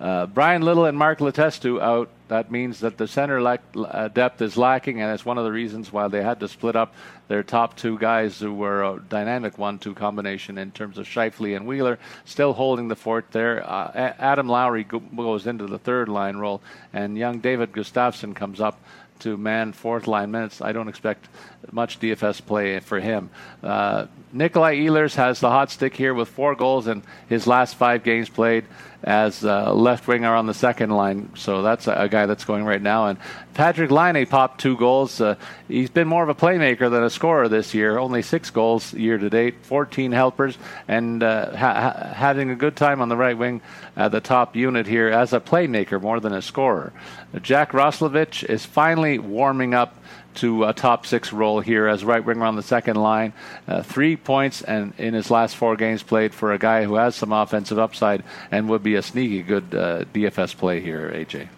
Uh, 0.00 0.26
Bryan 0.26 0.62
Little 0.62 0.84
and 0.84 0.96
Mark 0.96 1.18
Letestu 1.18 1.80
out. 1.80 2.10
That 2.28 2.50
means 2.50 2.80
that 2.80 2.98
the 2.98 3.08
center 3.08 3.42
lack, 3.42 3.62
uh, 3.76 4.08
depth 4.08 4.40
is 4.42 4.56
lacking, 4.56 5.00
and 5.00 5.12
it's 5.12 5.24
one 5.24 5.38
of 5.38 5.44
the 5.44 5.52
reasons 5.52 5.92
why 5.92 6.06
they 6.06 6.22
had 6.22 6.40
to 6.40 6.48
split 6.48 6.76
up 6.76 6.94
their 7.28 7.42
top 7.42 7.76
two 7.76 7.98
guys 7.98 8.38
who 8.38 8.52
were 8.52 8.82
a 8.82 9.00
dynamic 9.08 9.58
one-two 9.58 9.94
combination 9.94 10.58
in 10.58 10.70
terms 10.70 10.98
of 10.98 11.06
Scheifele 11.06 11.56
and 11.56 11.66
Wheeler, 11.66 11.98
still 12.24 12.52
holding 12.52 12.88
the 12.88 12.96
fort 12.96 13.26
there. 13.32 13.68
Uh, 13.68 14.14
Adam 14.18 14.48
Lowry 14.48 14.84
go- 14.84 14.98
goes 14.98 15.46
into 15.46 15.66
the 15.66 15.78
third 15.78 16.08
line 16.08 16.36
role, 16.36 16.60
and 16.92 17.16
young 17.16 17.40
David 17.40 17.72
Gustafsson 17.72 18.34
comes 18.34 18.60
up 18.60 18.78
to 19.20 19.36
man 19.36 19.72
fourth 19.72 20.06
line 20.06 20.30
minutes. 20.30 20.60
I 20.60 20.72
don't 20.72 20.88
expect 20.88 21.28
much 21.70 21.98
DFS 21.98 22.44
play 22.44 22.80
for 22.80 23.00
him. 23.00 23.30
Uh, 23.62 24.06
Nikolai 24.32 24.76
Ehlers 24.76 25.14
has 25.14 25.40
the 25.40 25.50
hot 25.50 25.70
stick 25.70 25.96
here 25.96 26.12
with 26.12 26.28
four 26.28 26.54
goals 26.54 26.88
in 26.88 27.02
his 27.28 27.46
last 27.46 27.76
five 27.76 28.02
games 28.02 28.28
played 28.28 28.64
as 29.04 29.42
left 29.42 30.08
winger 30.08 30.34
on 30.34 30.46
the 30.46 30.54
second 30.54 30.90
line. 30.90 31.30
So 31.36 31.62
that's 31.62 31.86
a, 31.86 31.92
a, 31.92 32.08
guy 32.08 32.26
that's 32.26 32.44
going 32.44 32.64
right 32.64 32.80
now. 32.80 33.08
And 33.08 33.18
Patrik 33.54 33.90
Laine 33.90 34.26
popped 34.26 34.60
two 34.60 34.76
goals. 34.76 35.20
Uh, 35.20 35.36
he's 35.68 35.90
been 35.90 36.08
more 36.08 36.22
of 36.22 36.30
a 36.30 36.34
playmaker 36.34 36.90
than 36.90 37.02
a 37.02 37.10
scorer 37.14 37.48
this 37.48 37.74
year. 37.74 37.98
Only 37.98 38.22
six 38.22 38.50
goals 38.50 38.92
year 38.92 39.16
to 39.16 39.30
date, 39.30 39.54
14 39.62 40.12
helpers, 40.12 40.58
and 40.86 41.22
uh, 41.22 41.56
ha- 41.56 42.12
having 42.14 42.50
a 42.50 42.56
good 42.56 42.76
time 42.76 43.00
on 43.00 43.08
the 43.08 43.16
right 43.16 43.36
wing 43.36 43.62
at 43.96 44.12
the 44.12 44.20
top 44.20 44.56
unit 44.56 44.86
here 44.86 45.08
as 45.08 45.32
a 45.32 45.40
playmaker 45.40 46.00
more 46.00 46.20
than 46.20 46.32
a 46.32 46.42
scorer. 46.42 46.92
Jack 47.40 47.72
Roslovic 47.72 48.44
is 48.44 48.66
finally 48.66 49.18
warming 49.18 49.74
up 49.74 49.96
to 50.34 50.64
a 50.64 50.72
top 50.72 51.06
six 51.06 51.32
role 51.32 51.60
here 51.60 51.86
as 51.86 52.04
right 52.04 52.24
winger 52.24 52.44
on 52.44 52.56
the 52.56 52.62
second 52.62 52.96
line. 52.96 53.32
Uh, 53.66 53.82
three 53.82 54.16
points 54.16 54.62
and 54.62 54.92
in 54.98 55.14
his 55.14 55.30
last 55.30 55.56
four 55.56 55.76
games 55.76 56.02
played 56.02 56.34
for 56.34 56.52
a 56.52 56.58
guy 56.58 56.84
who 56.84 56.96
has 56.96 57.14
some 57.14 57.32
offensive 57.32 57.78
upside 57.78 58.22
and 58.50 58.68
would 58.68 58.82
be 58.82 58.96
a 58.96 59.02
sneaky 59.02 59.42
good 59.42 59.74
uh, 59.74 60.04
DFS 60.12 60.56
play 60.56 60.80
here, 60.80 61.10
AJ. 61.10 61.48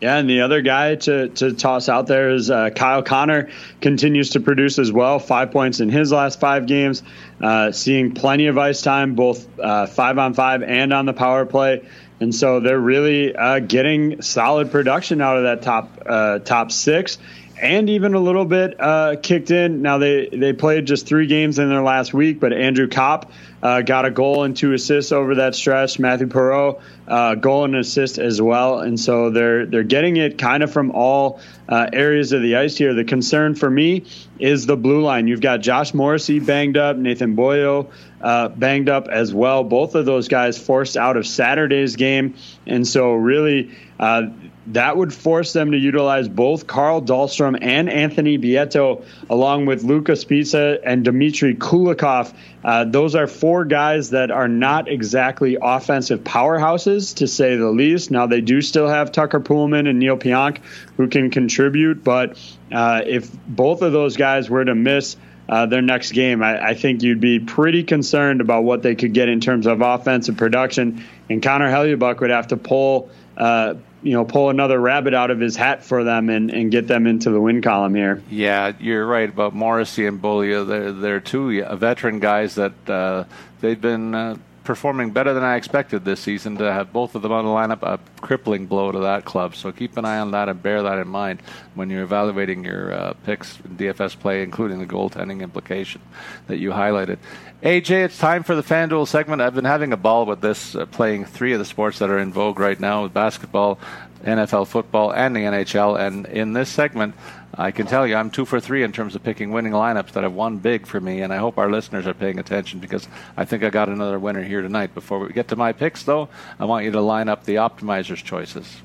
Yeah, 0.00 0.18
and 0.18 0.30
the 0.30 0.42
other 0.42 0.62
guy 0.62 0.94
to, 0.94 1.28
to 1.28 1.52
toss 1.54 1.88
out 1.88 2.06
there 2.06 2.30
is 2.30 2.50
uh, 2.50 2.70
Kyle 2.70 3.02
Connor 3.02 3.50
continues 3.80 4.30
to 4.30 4.40
produce 4.40 4.78
as 4.78 4.92
well. 4.92 5.18
Five 5.18 5.50
points 5.50 5.80
in 5.80 5.88
his 5.88 6.12
last 6.12 6.38
five 6.38 6.66
games, 6.66 7.02
uh, 7.42 7.72
seeing 7.72 8.14
plenty 8.14 8.46
of 8.46 8.56
ice 8.56 8.80
time, 8.80 9.16
both 9.16 9.58
uh, 9.58 9.86
five 9.86 10.16
on 10.18 10.34
five 10.34 10.62
and 10.62 10.92
on 10.92 11.04
the 11.04 11.12
power 11.12 11.46
play. 11.46 11.84
And 12.20 12.32
so 12.32 12.60
they're 12.60 12.78
really 12.78 13.34
uh, 13.34 13.58
getting 13.58 14.22
solid 14.22 14.70
production 14.70 15.20
out 15.20 15.36
of 15.36 15.42
that 15.44 15.62
top 15.62 16.02
uh, 16.06 16.38
top 16.40 16.70
six 16.70 17.18
and 17.60 17.90
even 17.90 18.14
a 18.14 18.18
little 18.18 18.44
bit 18.44 18.80
uh, 18.80 19.16
kicked 19.22 19.50
in. 19.50 19.82
Now 19.82 19.98
they 19.98 20.28
they 20.28 20.52
played 20.52 20.86
just 20.86 21.06
three 21.06 21.26
games 21.26 21.58
in 21.58 21.68
their 21.68 21.82
last 21.82 22.14
week, 22.14 22.40
but 22.40 22.52
Andrew 22.52 22.88
Copp 22.88 23.30
uh, 23.62 23.82
got 23.82 24.04
a 24.04 24.10
goal 24.10 24.44
and 24.44 24.56
two 24.56 24.72
assists 24.72 25.12
over 25.12 25.36
that 25.36 25.54
stretch. 25.54 25.98
Matthew 25.98 26.28
Perreault 26.28 26.80
uh, 27.06 27.34
goal 27.34 27.64
and 27.64 27.76
assist 27.76 28.18
as 28.18 28.40
well, 28.40 28.80
and 28.80 28.98
so 28.98 29.30
they're 29.30 29.66
they're 29.66 29.82
getting 29.82 30.16
it 30.16 30.38
kind 30.38 30.62
of 30.62 30.72
from 30.72 30.92
all 30.92 31.40
uh, 31.68 31.88
areas 31.92 32.32
of 32.32 32.42
the 32.42 32.56
ice 32.56 32.76
here. 32.76 32.94
The 32.94 33.04
concern 33.04 33.54
for 33.54 33.70
me 33.70 34.04
is 34.38 34.66
the 34.66 34.76
blue 34.76 35.02
line. 35.02 35.26
You've 35.26 35.40
got 35.40 35.60
Josh 35.60 35.92
Morrissey 35.94 36.38
banged 36.38 36.76
up, 36.76 36.96
Nathan 36.96 37.34
Beaulieu 37.34 37.86
uh, 38.20 38.48
banged 38.48 38.88
up 38.88 39.08
as 39.08 39.32
well. 39.32 39.64
Both 39.64 39.94
of 39.94 40.06
those 40.06 40.28
guys 40.28 40.58
forced 40.58 40.96
out 40.96 41.16
of 41.16 41.26
Saturday's 41.26 41.96
game, 41.96 42.34
and 42.66 42.86
so 42.86 43.12
really 43.12 43.76
uh, 43.98 44.28
that 44.72 44.96
would 44.96 45.14
force 45.14 45.52
them 45.52 45.70
to 45.70 45.78
utilize 45.78 46.28
both 46.28 46.66
Carl 46.66 47.00
Dahlstrom 47.00 47.58
and 47.60 47.88
Anthony 47.88 48.38
Bitetto, 48.38 49.04
along 49.30 49.66
with 49.66 49.82
Luca 49.82 50.12
Sbisa 50.12 50.80
and 50.84 51.04
Dmitry 51.04 51.54
Kulikov. 51.54 52.34
Uh, 52.62 52.84
those 52.84 53.14
are 53.14 53.26
four 53.26 53.64
guys 53.64 54.10
that 54.10 54.30
are 54.30 54.48
not 54.48 54.88
exactly 54.88 55.56
offensive 55.60 56.20
powerhouses, 56.20 57.16
to 57.16 57.26
say 57.26 57.56
the 57.56 57.70
least. 57.70 58.10
Now, 58.10 58.26
they 58.26 58.42
do 58.42 58.60
still 58.60 58.88
have 58.88 59.10
Tucker 59.10 59.40
Poolman 59.40 59.88
and 59.88 59.98
Neal 59.98 60.18
Pionk 60.18 60.58
who 60.96 61.08
can 61.08 61.30
contribute, 61.30 62.04
but 62.04 62.38
uh, 62.70 63.02
if 63.06 63.30
both 63.46 63.80
of 63.80 63.92
those 63.92 64.16
guys 64.16 64.50
were 64.50 64.64
to 64.64 64.74
miss, 64.74 65.16
uh, 65.48 65.64
their 65.64 65.80
next 65.80 66.12
game, 66.12 66.42
I, 66.42 66.62
I, 66.62 66.74
think 66.74 67.02
you'd 67.02 67.22
be 67.22 67.40
pretty 67.40 67.82
concerned 67.82 68.42
about 68.42 68.64
what 68.64 68.82
they 68.82 68.94
could 68.94 69.14
get 69.14 69.30
in 69.30 69.40
terms 69.40 69.66
of 69.66 69.80
offensive 69.80 70.36
production. 70.36 71.02
And 71.30 71.42
Connor 71.42 71.70
Hellebuyck 71.70 72.20
would 72.20 72.28
have 72.28 72.48
to 72.48 72.58
pull 72.58 73.08
uh, 73.38 73.76
you 74.02 74.12
know 74.12 74.24
pull 74.24 74.50
another 74.50 74.80
rabbit 74.80 75.14
out 75.14 75.30
of 75.30 75.40
his 75.40 75.56
hat 75.56 75.84
for 75.84 76.04
them 76.04 76.28
and, 76.28 76.50
and 76.50 76.70
get 76.70 76.86
them 76.86 77.06
into 77.06 77.30
the 77.30 77.40
win 77.40 77.62
column 77.62 77.94
here. 77.94 78.22
Yeah, 78.30 78.72
you're 78.78 79.06
right 79.06 79.28
about 79.28 79.54
Morrissey 79.54 80.06
and 80.06 80.20
Beaulieu. 80.20 80.64
They're 80.64 80.92
they're 80.92 81.20
two 81.20 81.64
veteran 81.76 82.18
guys 82.18 82.54
that 82.56 82.90
uh, 82.90 83.24
they've 83.60 83.80
been 83.80 84.14
uh, 84.14 84.36
performing 84.68 85.12
better 85.12 85.32
than 85.32 85.42
I 85.42 85.56
expected 85.56 86.04
this 86.04 86.20
season. 86.20 86.58
To 86.58 86.70
have 86.70 86.92
both 86.92 87.14
of 87.14 87.22
them 87.22 87.32
on 87.32 87.46
the 87.46 87.50
lineup, 87.50 87.82
a 87.82 87.98
crippling 88.20 88.66
blow 88.66 88.92
to 88.92 88.98
that 88.98 89.24
club. 89.24 89.56
So 89.56 89.72
keep 89.72 89.96
an 89.96 90.04
eye 90.04 90.18
on 90.18 90.32
that 90.32 90.50
and 90.50 90.62
bear 90.62 90.82
that 90.82 90.98
in 90.98 91.08
mind 91.08 91.40
when 91.74 91.88
you're 91.88 92.02
evaluating 92.02 92.64
your 92.66 92.92
uh, 92.92 93.14
picks 93.24 93.58
in 93.60 93.78
DFS 93.78 94.18
play, 94.18 94.42
including 94.42 94.78
the 94.78 94.86
goaltending 94.86 95.40
implication 95.40 96.02
that 96.48 96.58
you 96.58 96.72
highlighted. 96.72 97.16
AJ, 97.62 98.04
it's 98.04 98.18
time 98.18 98.42
for 98.42 98.54
the 98.54 98.62
FanDuel 98.62 99.08
segment. 99.08 99.40
I've 99.40 99.54
been 99.54 99.64
having 99.64 99.94
a 99.94 99.96
ball 99.96 100.26
with 100.26 100.42
this, 100.42 100.74
uh, 100.74 100.84
playing 100.84 101.24
three 101.24 101.54
of 101.54 101.58
the 101.58 101.64
sports 101.64 101.98
that 102.00 102.10
are 102.10 102.18
in 102.18 102.30
vogue 102.30 102.60
right 102.60 102.78
now 102.78 103.08
basketball, 103.08 103.78
NFL 104.22 104.66
football, 104.66 105.14
and 105.14 105.34
the 105.34 105.40
NHL. 105.40 105.98
And 105.98 106.26
in 106.26 106.52
this 106.52 106.68
segment, 106.68 107.14
I 107.58 107.72
can 107.72 107.86
tell 107.86 108.06
you 108.06 108.14
I'm 108.14 108.30
two 108.30 108.44
for 108.44 108.60
three 108.60 108.84
in 108.84 108.92
terms 108.92 109.16
of 109.16 109.24
picking 109.24 109.50
winning 109.50 109.72
lineups 109.72 110.12
that 110.12 110.22
have 110.22 110.32
won 110.32 110.58
big 110.58 110.86
for 110.86 111.00
me. 111.00 111.22
And 111.22 111.32
I 111.32 111.38
hope 111.38 111.58
our 111.58 111.68
listeners 111.68 112.06
are 112.06 112.14
paying 112.14 112.38
attention 112.38 112.78
because 112.78 113.08
I 113.36 113.44
think 113.44 113.64
I 113.64 113.70
got 113.70 113.88
another 113.88 114.18
winner 114.18 114.44
here 114.44 114.62
tonight. 114.62 114.94
Before 114.94 115.18
we 115.18 115.32
get 115.32 115.48
to 115.48 115.56
my 115.56 115.72
picks, 115.72 116.04
though, 116.04 116.28
I 116.60 116.66
want 116.66 116.84
you 116.84 116.92
to 116.92 117.00
line 117.00 117.28
up 117.28 117.44
the 117.44 117.56
optimizer's 117.56 118.22
choices. 118.22 118.80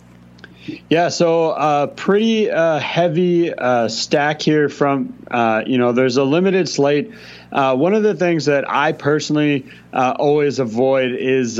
Yeah, 0.89 1.09
so 1.09 1.49
uh, 1.49 1.87
pretty 1.87 2.49
uh, 2.49 2.79
heavy 2.79 3.53
uh, 3.53 3.89
stack 3.89 4.41
here 4.41 4.69
from, 4.69 5.13
uh, 5.29 5.63
you 5.67 5.77
know, 5.77 5.91
there's 5.91 6.15
a 6.15 6.23
limited 6.23 6.69
slate. 6.69 7.11
Uh, 7.51 7.75
one 7.75 7.93
of 7.93 8.03
the 8.03 8.15
things 8.15 8.45
that 8.45 8.69
I 8.69 8.93
personally 8.93 9.65
uh, 9.91 10.15
always 10.17 10.59
avoid 10.59 11.11
is 11.11 11.59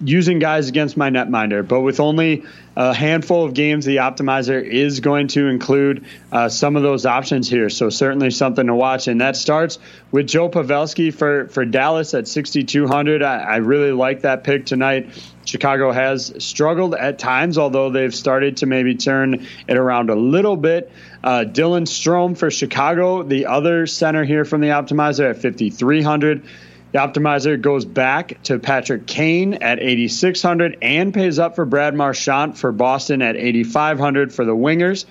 using 0.00 0.38
guys 0.38 0.68
against 0.68 0.96
my 0.96 1.10
netminder, 1.10 1.66
but 1.66 1.80
with 1.80 1.98
only 1.98 2.44
a 2.76 2.92
handful 2.92 3.44
of 3.44 3.54
games, 3.54 3.86
the 3.86 3.96
optimizer 3.96 4.62
is 4.62 5.00
going 5.00 5.28
to 5.28 5.46
include 5.46 6.04
uh, 6.30 6.48
some 6.50 6.76
of 6.76 6.82
those 6.82 7.06
options 7.06 7.48
here. 7.48 7.70
So 7.70 7.88
certainly 7.88 8.30
something 8.30 8.66
to 8.66 8.74
watch, 8.74 9.08
and 9.08 9.22
that 9.22 9.36
starts 9.36 9.78
with 10.10 10.26
Joe 10.26 10.50
Pavelski 10.50 11.12
for 11.12 11.48
for 11.48 11.64
Dallas 11.64 12.12
at 12.12 12.28
6,200. 12.28 13.22
I, 13.22 13.38
I 13.38 13.56
really 13.56 13.92
like 13.92 14.20
that 14.22 14.44
pick 14.44 14.66
tonight. 14.66 15.08
Chicago 15.46 15.92
has 15.92 16.34
struggled 16.38 16.94
at 16.94 17.18
times, 17.18 17.56
although 17.56 17.88
they've 17.88 18.14
started 18.14 18.58
to 18.58 18.66
maybe 18.66 18.96
turn 18.96 19.46
it 19.68 19.76
around 19.76 20.10
a 20.10 20.14
little 20.14 20.56
bit. 20.56 20.92
Uh, 21.22 21.44
Dylan 21.46 21.86
Strome 21.86 22.36
for 22.36 22.50
Chicago, 22.50 23.22
the 23.22 23.46
other 23.46 23.86
center 23.86 24.24
here 24.24 24.44
from 24.44 24.60
the 24.60 24.68
optimizer 24.68 25.30
at 25.30 25.40
5,300. 25.40 26.42
The 26.92 26.98
optimizer 26.98 27.60
goes 27.60 27.84
back 27.84 28.42
to 28.44 28.58
Patrick 28.58 29.06
Kane 29.06 29.54
at 29.54 29.80
8,600 29.80 30.78
and 30.82 31.12
pays 31.12 31.38
up 31.38 31.56
for 31.56 31.64
Brad 31.64 31.94
Marchand 31.94 32.56
for 32.58 32.72
Boston 32.72 33.22
at 33.22 33.36
8,500 33.36 34.32
for 34.32 34.44
the 34.44 34.54
wingers. 34.54 35.04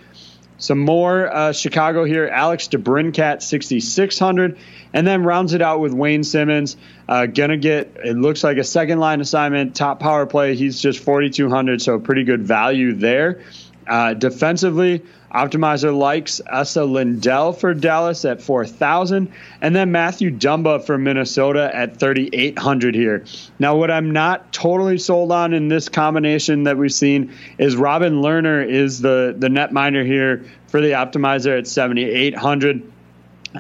Some 0.58 0.80
more 0.80 1.28
uh, 1.34 1.52
Chicago 1.52 2.06
here. 2.06 2.28
Alex 2.28 2.70
DeBrincat, 2.70 3.42
6,600. 3.42 4.58
And 4.94 5.06
then 5.06 5.24
rounds 5.24 5.54
it 5.54 5.62
out 5.62 5.82
with 5.82 5.94
Wayne 5.94 6.24
Simmonds. 6.24 6.78
Uh, 7.10 7.26
gonna 7.26 7.58
get, 7.58 7.98
it 8.04 8.16
looks 8.16 8.44
like 8.44 8.58
a 8.58 8.64
second 8.64 9.00
line 9.00 9.20
assignment, 9.20 9.76
top 9.76 10.00
power 10.00 10.26
play. 10.26 10.56
He's 10.56 10.80
just 10.80 11.00
4,200, 11.00 11.82
so 11.82 12.00
pretty 12.00 12.24
good 12.24 12.44
value 12.44 12.94
there. 12.94 13.44
Uh, 13.86 14.14
defensively, 14.14 15.04
Optimizer 15.36 15.96
likes 15.96 16.40
Esa 16.50 16.86
Lindell 16.86 17.52
for 17.52 17.74
Dallas 17.74 18.24
at 18.24 18.42
4,000, 18.42 19.30
and 19.60 19.76
then 19.76 19.92
Matthew 19.92 20.32
Dumba 20.32 20.86
for 20.86 20.98
Minnesota 20.98 21.70
at 21.74 22.00
3,800 22.00 22.96
here. 22.96 23.26
Now, 23.60 23.76
what 23.76 23.92
I'm 23.92 24.12
not 24.12 24.54
totally 24.54 24.98
sold 24.98 25.34
on 25.34 25.54
in 25.54 25.68
this 25.68 25.90
combination 25.90 26.64
that 26.64 26.78
we've 26.78 26.94
seen 26.94 27.34
is 27.58 27.76
Robin 27.76 28.22
Lehner 28.22 28.66
is 28.66 29.02
the 29.02 29.36
the 29.38 29.50
netminder 29.50 30.06
here 30.06 30.46
for 30.68 30.80
the 30.80 30.92
Optimizer 30.92 31.58
at 31.58 31.68
7,800. 31.68 32.92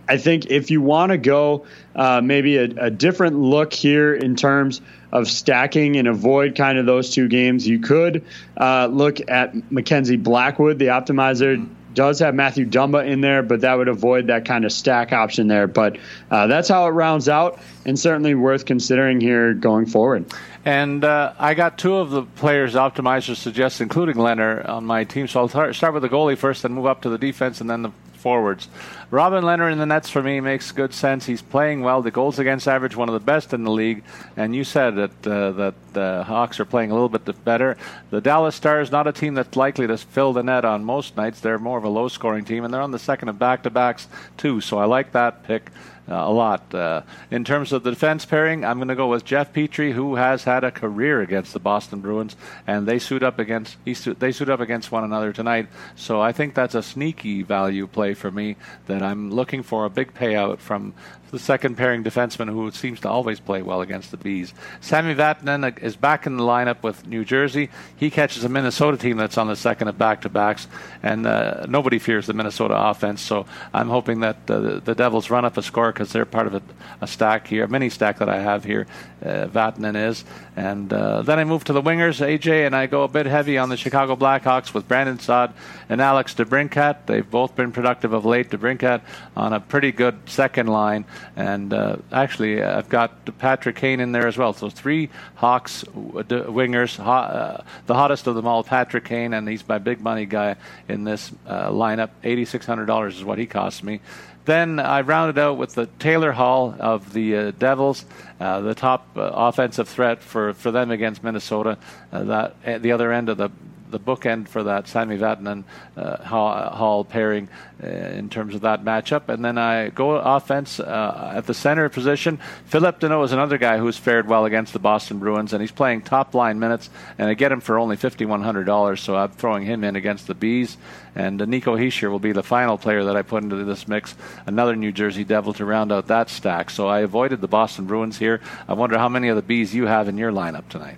I 0.08 0.18
think 0.18 0.48
if 0.48 0.72
you 0.72 0.82
want 0.82 1.12
to 1.12 1.18
go 1.18 1.66
uh, 1.96 2.22
maybe 2.24 2.58
a, 2.58 2.64
a, 2.64 2.90
different 2.90 3.38
look 3.38 3.74
here 3.74 4.14
in 4.14 4.36
terms 4.36 4.82
of 5.16 5.30
stacking 5.30 5.96
and 5.96 6.10
avoid 6.10 6.56
kind 6.56 6.78
of 6.78 6.86
those 6.86 7.10
two 7.10 7.30
games, 7.30 7.66
you 7.66 7.80
could 7.80 8.26
uh, 8.58 8.88
look 8.92 9.30
at 9.30 9.72
Mackenzie 9.72 10.18
Blackwood. 10.18 10.78
The 10.78 10.88
optimizer 10.88 11.66
does 11.94 12.20
have 12.20 12.36
Matthew 12.36 12.66
Dumba 12.66 13.08
in 13.08 13.22
there, 13.22 13.42
but 13.42 13.62
that 13.62 13.76
would 13.76 13.88
avoid 13.88 14.28
that 14.28 14.44
kind 14.44 14.66
of 14.66 14.74
stack 14.74 15.14
option 15.14 15.48
there. 15.48 15.68
But 15.68 15.98
uh, 16.30 16.48
that's 16.48 16.68
how 16.68 16.86
it 16.88 16.90
rounds 16.90 17.30
out, 17.30 17.60
and 17.86 17.98
certainly 17.98 18.36
worth 18.36 18.66
considering 18.66 19.22
here 19.22 19.54
going 19.54 19.86
forward. 19.86 20.26
And 20.66 21.04
uh, 21.04 21.34
I 21.38 21.54
got 21.54 21.78
two 21.78 21.96
of 21.96 22.10
the 22.10 22.24
players 22.24 22.74
optimizers 22.74 23.36
suggest, 23.36 23.82
including 23.82 24.16
Lehner, 24.16 24.68
on 24.68 24.84
my 24.84 25.04
team. 25.04 25.28
So 25.28 25.42
I'll 25.42 25.74
start 25.74 25.94
with 25.94 26.02
the 26.02 26.10
goalie 26.10 26.38
first, 26.38 26.64
then 26.64 26.74
move 26.74 26.88
up 26.88 27.04
to 27.04 27.10
the 27.10 27.20
defense, 27.20 27.62
and 27.62 27.70
then 27.70 27.84
the 27.84 27.92
forwards. 28.16 28.68
Robin 29.12 29.44
Lehner 29.44 29.72
in 29.72 29.78
the 29.78 29.86
nets 29.86 30.10
for 30.10 30.24
me 30.24 30.40
makes 30.40 30.72
good 30.72 30.92
sense. 30.92 31.28
He's 31.28 31.44
playing 31.44 31.82
well. 31.82 32.02
The 32.02 32.10
goals 32.10 32.40
against 32.40 32.68
average, 32.68 32.96
one 32.96 33.08
of 33.08 33.14
the 33.14 33.20
best 33.20 33.54
in 33.54 33.64
the 33.64 33.70
league. 33.70 34.04
And 34.36 34.56
you 34.56 34.64
said 34.64 34.96
that 34.96 35.28
uh, 35.28 35.52
that 35.52 35.76
the 35.94 36.24
Hawks 36.24 36.60
are 36.60 36.66
playing 36.66 36.90
a 36.90 36.96
little 36.96 37.10
bit 37.10 37.46
better. 37.46 37.78
The 38.10 38.22
Dallas 38.22 38.56
Stars, 38.56 38.92
not 38.92 39.06
a 39.06 39.12
team 39.12 39.36
that's 39.36 39.56
likely 39.56 39.86
to 39.86 39.98
fill 40.00 40.34
the 40.34 40.42
net 40.42 40.66
on 40.66 40.84
most 40.84 41.16
nights. 41.16 41.42
They're 41.42 41.60
more 41.60 41.78
of 41.78 41.84
a 41.84 41.90
low-scoring 41.90 42.46
team, 42.46 42.66
and 42.66 42.74
they're 42.74 42.82
on 42.82 42.90
the 42.90 42.98
second 42.98 43.30
of 43.30 43.38
back-to-backs 43.38 44.08
too. 44.38 44.60
So 44.60 44.80
I 44.80 44.86
like 44.86 45.12
that 45.12 45.44
pick 45.44 45.70
a 46.08 46.32
lot. 46.32 46.74
Uh, 46.74 47.02
in 47.32 47.44
terms 47.44 47.72
of 47.72 47.84
the 47.84 47.90
defense 47.92 48.26
pairing, 48.26 48.64
I'm 48.64 48.78
going 48.78 48.90
to 48.90 48.96
go 48.96 49.08
with 49.08 49.26
Jeff 49.26 49.54
Petry, 49.54 49.94
who 49.94 50.16
has 50.16 50.44
had 50.44 50.64
a 50.64 50.72
career 50.72 51.22
against 51.22 51.54
the 51.54 51.60
Boston 51.60 52.00
Bruins, 52.00 52.36
and 52.68 52.88
they 52.88 53.00
suit 53.00 53.24
up 53.24 53.40
against 53.40 53.78
they 54.20 54.32
suit 54.32 54.50
up 54.50 54.60
against 54.60 54.92
one 54.92 55.04
another 55.04 55.34
tonight. 55.34 55.68
So 55.96 56.22
I 56.22 56.32
think 56.32 56.54
that's 56.54 56.76
a 56.76 56.84
sneaky 56.84 57.44
value 57.44 57.88
play 57.88 58.14
for 58.14 58.32
me 58.32 58.56
that 58.86 59.02
I'm 59.02 59.32
looking 59.32 59.64
for 59.64 59.86
a 59.86 59.90
big 59.90 60.14
payout 60.14 60.60
from 60.60 60.94
the 61.32 61.40
second 61.40 61.76
pairing 61.76 62.04
defenseman 62.04 62.50
who 62.50 62.72
seems 62.72 63.00
to 63.02 63.10
always 63.10 63.40
play 63.40 63.62
well 63.62 63.82
against 63.82 64.12
the 64.12 64.18
Bees. 64.18 64.54
Sami 64.82 65.16
Vatanen 65.16 65.78
is 65.82 65.96
back 65.96 66.26
in 66.26 66.38
the 66.38 66.44
lineup 66.44 66.84
with 66.84 67.06
New 67.08 67.26
Jersey. 67.26 67.70
He 67.96 68.10
catches 68.10 68.44
a 68.44 68.50
Minnesota 68.50 68.98
team 68.98 69.18
that's 69.18 69.38
on 69.38 69.48
the 69.48 69.56
second 69.56 69.88
of 69.88 69.98
back 69.98 70.22
to 70.22 70.30
backs, 70.30 70.68
and 71.04 71.26
uh, 71.26 71.66
nobody 71.68 72.00
fears 72.00 72.28
the 72.28 72.34
Minnesota 72.34 72.76
offense. 72.78 73.22
So 73.22 73.46
I'm 73.74 73.90
hoping 73.90 74.22
that 74.22 74.38
uh, 74.50 74.80
the 74.80 74.96
Devils 74.96 75.30
run 75.30 75.46
up 75.46 75.58
a 75.58 75.62
score 75.62 75.92
because 75.92 76.12
they're 76.12 76.26
part 76.26 76.48
of 76.48 76.56
a, 76.56 76.62
a, 77.02 77.08
stack 77.08 77.48
here, 77.48 77.66
a 77.66 77.68
mini 77.68 77.90
stack 77.90 78.20
that 78.20 78.30
I 78.30 78.40
have 78.40 78.64
here. 78.64 78.88
Uh, 79.22 79.48
Vatanen 79.48 80.10
is, 80.10 80.24
and 80.56 80.92
uh, 80.94 81.22
then 81.22 81.38
I 81.38 81.44
move 81.44 81.66
to 81.66 81.74
the 81.74 81.82
wingers, 81.82 82.26
AJ, 82.26 82.66
and 82.66 82.76
I 82.76 82.88
go 82.88 83.04
a 83.04 83.08
bit 83.08 83.26
heavy 83.26 83.58
on 83.58 83.70
the 83.70 83.76
Chicago 83.76 84.16
Blackhawks 84.16 84.74
with 84.74 84.88
Brandon 84.88 85.20
Saad 85.20 85.54
and 85.90 86.02
Alex 86.02 86.34
DeBrincat. 86.34 87.06
They've 87.08 87.30
both 87.30 87.56
been 87.56 87.74
productive 87.74 88.14
of 88.14 88.26
late. 88.26 88.50
DeBrincat 88.50 89.02
on 89.36 89.54
a 89.54 89.60
pretty 89.60 89.92
good 89.92 90.18
second 90.28 90.68
line, 90.68 91.04
and 91.36 91.74
uh, 91.74 91.98
actually 92.12 92.64
I've 92.64 92.88
got 92.88 93.38
Patrick 93.38 93.76
Kane 93.76 94.00
in 94.00 94.14
there 94.14 94.28
as 94.28 94.38
well. 94.38 94.54
So 94.54 94.70
three 94.70 95.10
Hawks 95.36 95.84
wingers, 95.84 97.00
uh, 97.00 97.62
the 97.86 97.94
hottest 97.94 98.28
of 98.28 98.36
them 98.36 98.48
all, 98.48 98.64
Patrick 98.64 99.06
Kane, 99.06 99.34
and 99.34 99.48
he's 99.48 99.68
my 99.68 99.78
big 99.78 100.00
money 100.00 100.26
guy 100.26 100.56
in 100.88 101.04
this 101.04 101.32
uh, 101.48 101.70
lineup. 101.70 102.12
$8,600 102.24 103.10
is 103.10 103.24
what 103.24 103.38
he 103.38 103.46
cost 103.46 103.84
me. 103.84 104.00
Then 104.46 104.80
I 104.80 105.02
rounded 105.02 105.40
out 105.40 105.58
with 105.58 105.74
the 105.74 105.88
Taylor 105.98 106.32
Hall 106.32 106.76
of 106.80 107.14
the 107.14 107.36
uh, 107.36 107.52
Devils, 107.52 108.06
uh, 108.40 108.62
the 108.62 108.76
top 108.76 109.08
uh, 109.18 109.32
offensive 109.34 109.90
threat 109.90 110.22
for, 110.22 110.54
for 110.54 110.70
them 110.70 110.92
against 110.92 111.24
Minnesota. 111.24 111.80
Uh, 112.12 112.24
that 112.26 112.56
at 112.64 112.82
the 112.84 112.92
other 112.92 113.12
end 113.12 113.30
of 113.30 113.38
the 113.38 113.50
the 113.96 114.00
bookend 114.00 114.50
for 114.50 114.64
that 114.64 114.90
Sami 114.90 115.18
Vatanen 115.18 115.64
uh, 115.96 116.18
Hall 116.26 117.06
pairing 117.06 117.48
uh, 117.82 117.88
in 117.88 118.30
terms 118.30 118.54
of 118.54 118.62
that 118.62 118.84
matchup. 118.84 119.30
And 119.30 119.44
then 119.44 119.58
I 119.58 119.90
go 119.90 120.12
offense 120.12 120.82
uh, 120.82 121.32
at 121.34 121.46
the 121.46 121.54
center 121.54 121.88
position. 121.88 122.40
Phillip 122.66 123.00
Danault 123.00 123.24
is 123.24 123.32
another 123.32 123.58
guy 123.58 123.78
who's 123.78 123.98
fared 123.98 124.28
well 124.28 124.44
against 124.44 124.74
the 124.74 124.80
Boston 124.80 125.20
Bruins, 125.20 125.54
and 125.54 125.62
he's 125.62 125.72
playing 125.72 126.02
top 126.02 126.34
line 126.34 126.60
minutes. 126.60 126.90
And 127.18 127.30
I 127.30 127.36
get 127.36 127.54
him 127.54 127.62
for 127.62 127.80
only 127.80 127.96
$5,100, 127.96 129.00
so 129.00 129.16
I'm 129.16 129.32
throwing 129.32 129.64
him 129.64 129.86
in 129.86 129.96
against 129.96 130.28
the 130.28 130.36
Bees. 130.36 130.78
And 131.16 131.42
uh, 131.42 131.46
Nico 131.46 131.78
Hischier 131.78 132.12
will 132.12 132.20
be 132.20 132.34
the 132.34 132.44
final 132.44 132.78
player 132.78 133.06
that 133.06 133.16
I 133.16 133.22
put 133.22 133.44
into 133.44 133.64
this 133.64 133.88
mix, 133.88 134.14
another 134.46 134.76
New 134.76 134.92
Jersey 134.92 135.24
Devil 135.24 135.54
to 135.54 135.66
round 135.66 135.94
out 135.94 136.08
that 136.08 136.30
stack. 136.30 136.70
So 136.70 136.90
I 136.90 137.00
avoided 137.00 137.40
the 137.40 137.48
Boston 137.48 137.86
Bruins 137.86 138.18
here. 138.18 138.42
I 138.68 138.74
wonder 138.74 138.98
how 138.98 139.08
many 139.08 139.30
of 139.30 139.38
the 139.38 139.42
Bees 139.42 139.74
you 139.74 139.86
have 139.86 140.10
in 140.10 140.18
your 140.18 140.34
lineup 140.34 140.68
tonight. 140.68 140.98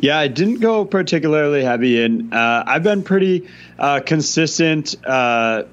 Yeah, 0.00 0.18
I 0.18 0.28
didn't 0.28 0.60
go 0.60 0.84
particularly 0.84 1.62
heavy 1.62 2.02
in. 2.02 2.32
Uh, 2.32 2.64
I've 2.66 2.82
been 2.82 3.02
pretty 3.02 3.48
uh, 3.78 4.00
consistent, 4.00 4.94
uh, 5.04 5.64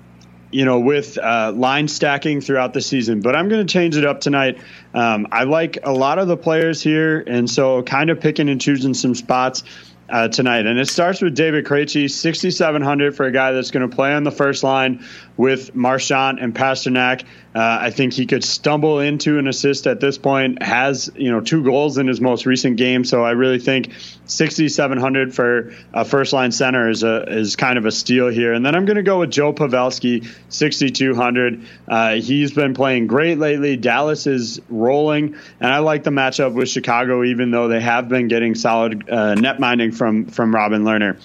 you 0.52 0.66
know, 0.66 0.80
with 0.80 1.18
uh, 1.18 1.52
line 1.56 1.88
stacking 1.88 2.42
throughout 2.42 2.74
the 2.74 2.82
season, 2.82 3.22
but 3.22 3.36
I'm 3.36 3.50
going 3.50 3.66
to 3.66 3.72
change 3.72 3.98
it 3.98 4.06
up 4.06 4.22
tonight. 4.22 4.60
Um, 4.94 5.28
I 5.32 5.44
like 5.44 5.80
a 5.84 5.92
lot 5.92 6.20
of 6.20 6.28
the 6.28 6.38
players 6.38 6.82
here, 6.82 7.24
and 7.26 7.50
so 7.50 7.84
kind 7.84 8.10
of 8.10 8.20
picking 8.20 8.50
and 8.50 8.62
choosing 8.62 8.94
some 8.94 9.16
spots 9.16 9.64
uh, 10.10 10.28
tonight. 10.28 10.66
And 10.66 10.80
it 10.80 10.88
starts 10.88 11.22
with 11.22 11.36
David 11.36 11.66
Krejci, 11.66 12.10
6,700 12.10 13.16
for 13.16 13.26
a 13.26 13.32
guy 13.32 13.52
that's 13.52 13.72
going 13.72 13.90
to 13.90 13.96
play 13.96 14.14
on 14.14 14.24
the 14.24 14.32
first 14.32 14.64
line 14.64 15.04
with 15.38 15.76
Marchand 15.76 16.40
and 16.40 16.54
Pastrnak. 16.54 17.24
Uh, 17.54 17.78
I 17.82 17.90
think 17.90 18.14
he 18.14 18.26
could 18.26 18.44
stumble 18.44 19.00
into 19.00 19.40
an 19.40 19.48
assist 19.48 19.88
at 19.88 20.02
this 20.02 20.18
point. 20.18 20.62
Has 20.62 21.10
you 21.16 21.32
know 21.32 21.40
two 21.40 21.64
goals 21.64 21.98
in 21.98 22.08
his 22.08 22.20
most 22.20 22.46
recent 22.46 22.76
game, 22.76 23.06
so 23.06 23.24
I 23.24 23.32
really 23.32 23.60
think 23.60 23.92
6,700 24.26 25.34
for 25.34 25.74
a 25.94 26.04
first 26.04 26.34
line 26.34 26.52
center 26.52 26.90
is 26.90 27.04
a 27.04 27.24
is 27.30 27.56
kind 27.56 27.78
of 27.78 27.86
a 27.86 27.92
steal 27.92 28.28
here. 28.28 28.54
And 28.54 28.66
then 28.66 28.76
I'm 28.76 28.86
going 28.86 28.98
to 28.98 29.04
go 29.04 29.20
with 29.20 29.32
Joe 29.32 29.54
Pavelski, 29.54 30.28
6,200. 30.50 31.66
Uh, 31.88 32.16
he's 32.16 32.52
been 32.52 32.74
playing 32.74 33.08
great 33.08 33.38
lately. 33.38 33.78
Dallas 33.78 34.28
is 34.28 34.60
rolling, 34.70 35.36
and 35.62 35.72
I 35.72 35.80
like 35.80 36.04
the 36.04 36.12
matchup 36.12 36.54
with 36.54 36.68
Chicago, 36.68 37.24
even 37.24 37.52
though 37.52 37.70
they 37.70 37.80
have 37.80 38.10
been 38.10 38.28
getting 38.28 38.56
solid 38.56 39.10
uh, 39.10 39.36
net 39.36 39.62
minding 39.62 39.92
from 39.94 40.26
from 40.26 40.54
Robin 40.54 40.84
Lehner. 40.84 41.20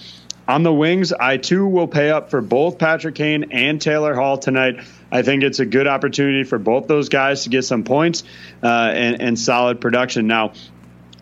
On 0.47 0.63
the 0.63 0.73
wings, 0.73 1.13
I 1.13 1.37
too 1.37 1.67
will 1.67 1.87
pay 1.87 2.09
up 2.09 2.29
for 2.29 2.41
both 2.41 2.77
Patrick 2.77 3.15
Kane 3.15 3.51
and 3.51 3.79
Taylor 3.79 4.15
Hall 4.15 4.37
tonight. 4.37 4.81
I 5.11 5.21
think 5.21 5.43
it's 5.43 5.59
a 5.59 5.65
good 5.65 5.87
opportunity 5.87 6.43
for 6.43 6.57
both 6.57 6.87
those 6.87 7.09
guys 7.09 7.43
to 7.43 7.49
get 7.49 7.63
some 7.63 7.83
points 7.83 8.23
uh, 8.63 8.67
and, 8.67 9.21
and 9.21 9.39
solid 9.39 9.79
production. 9.79 10.27
Now, 10.27 10.53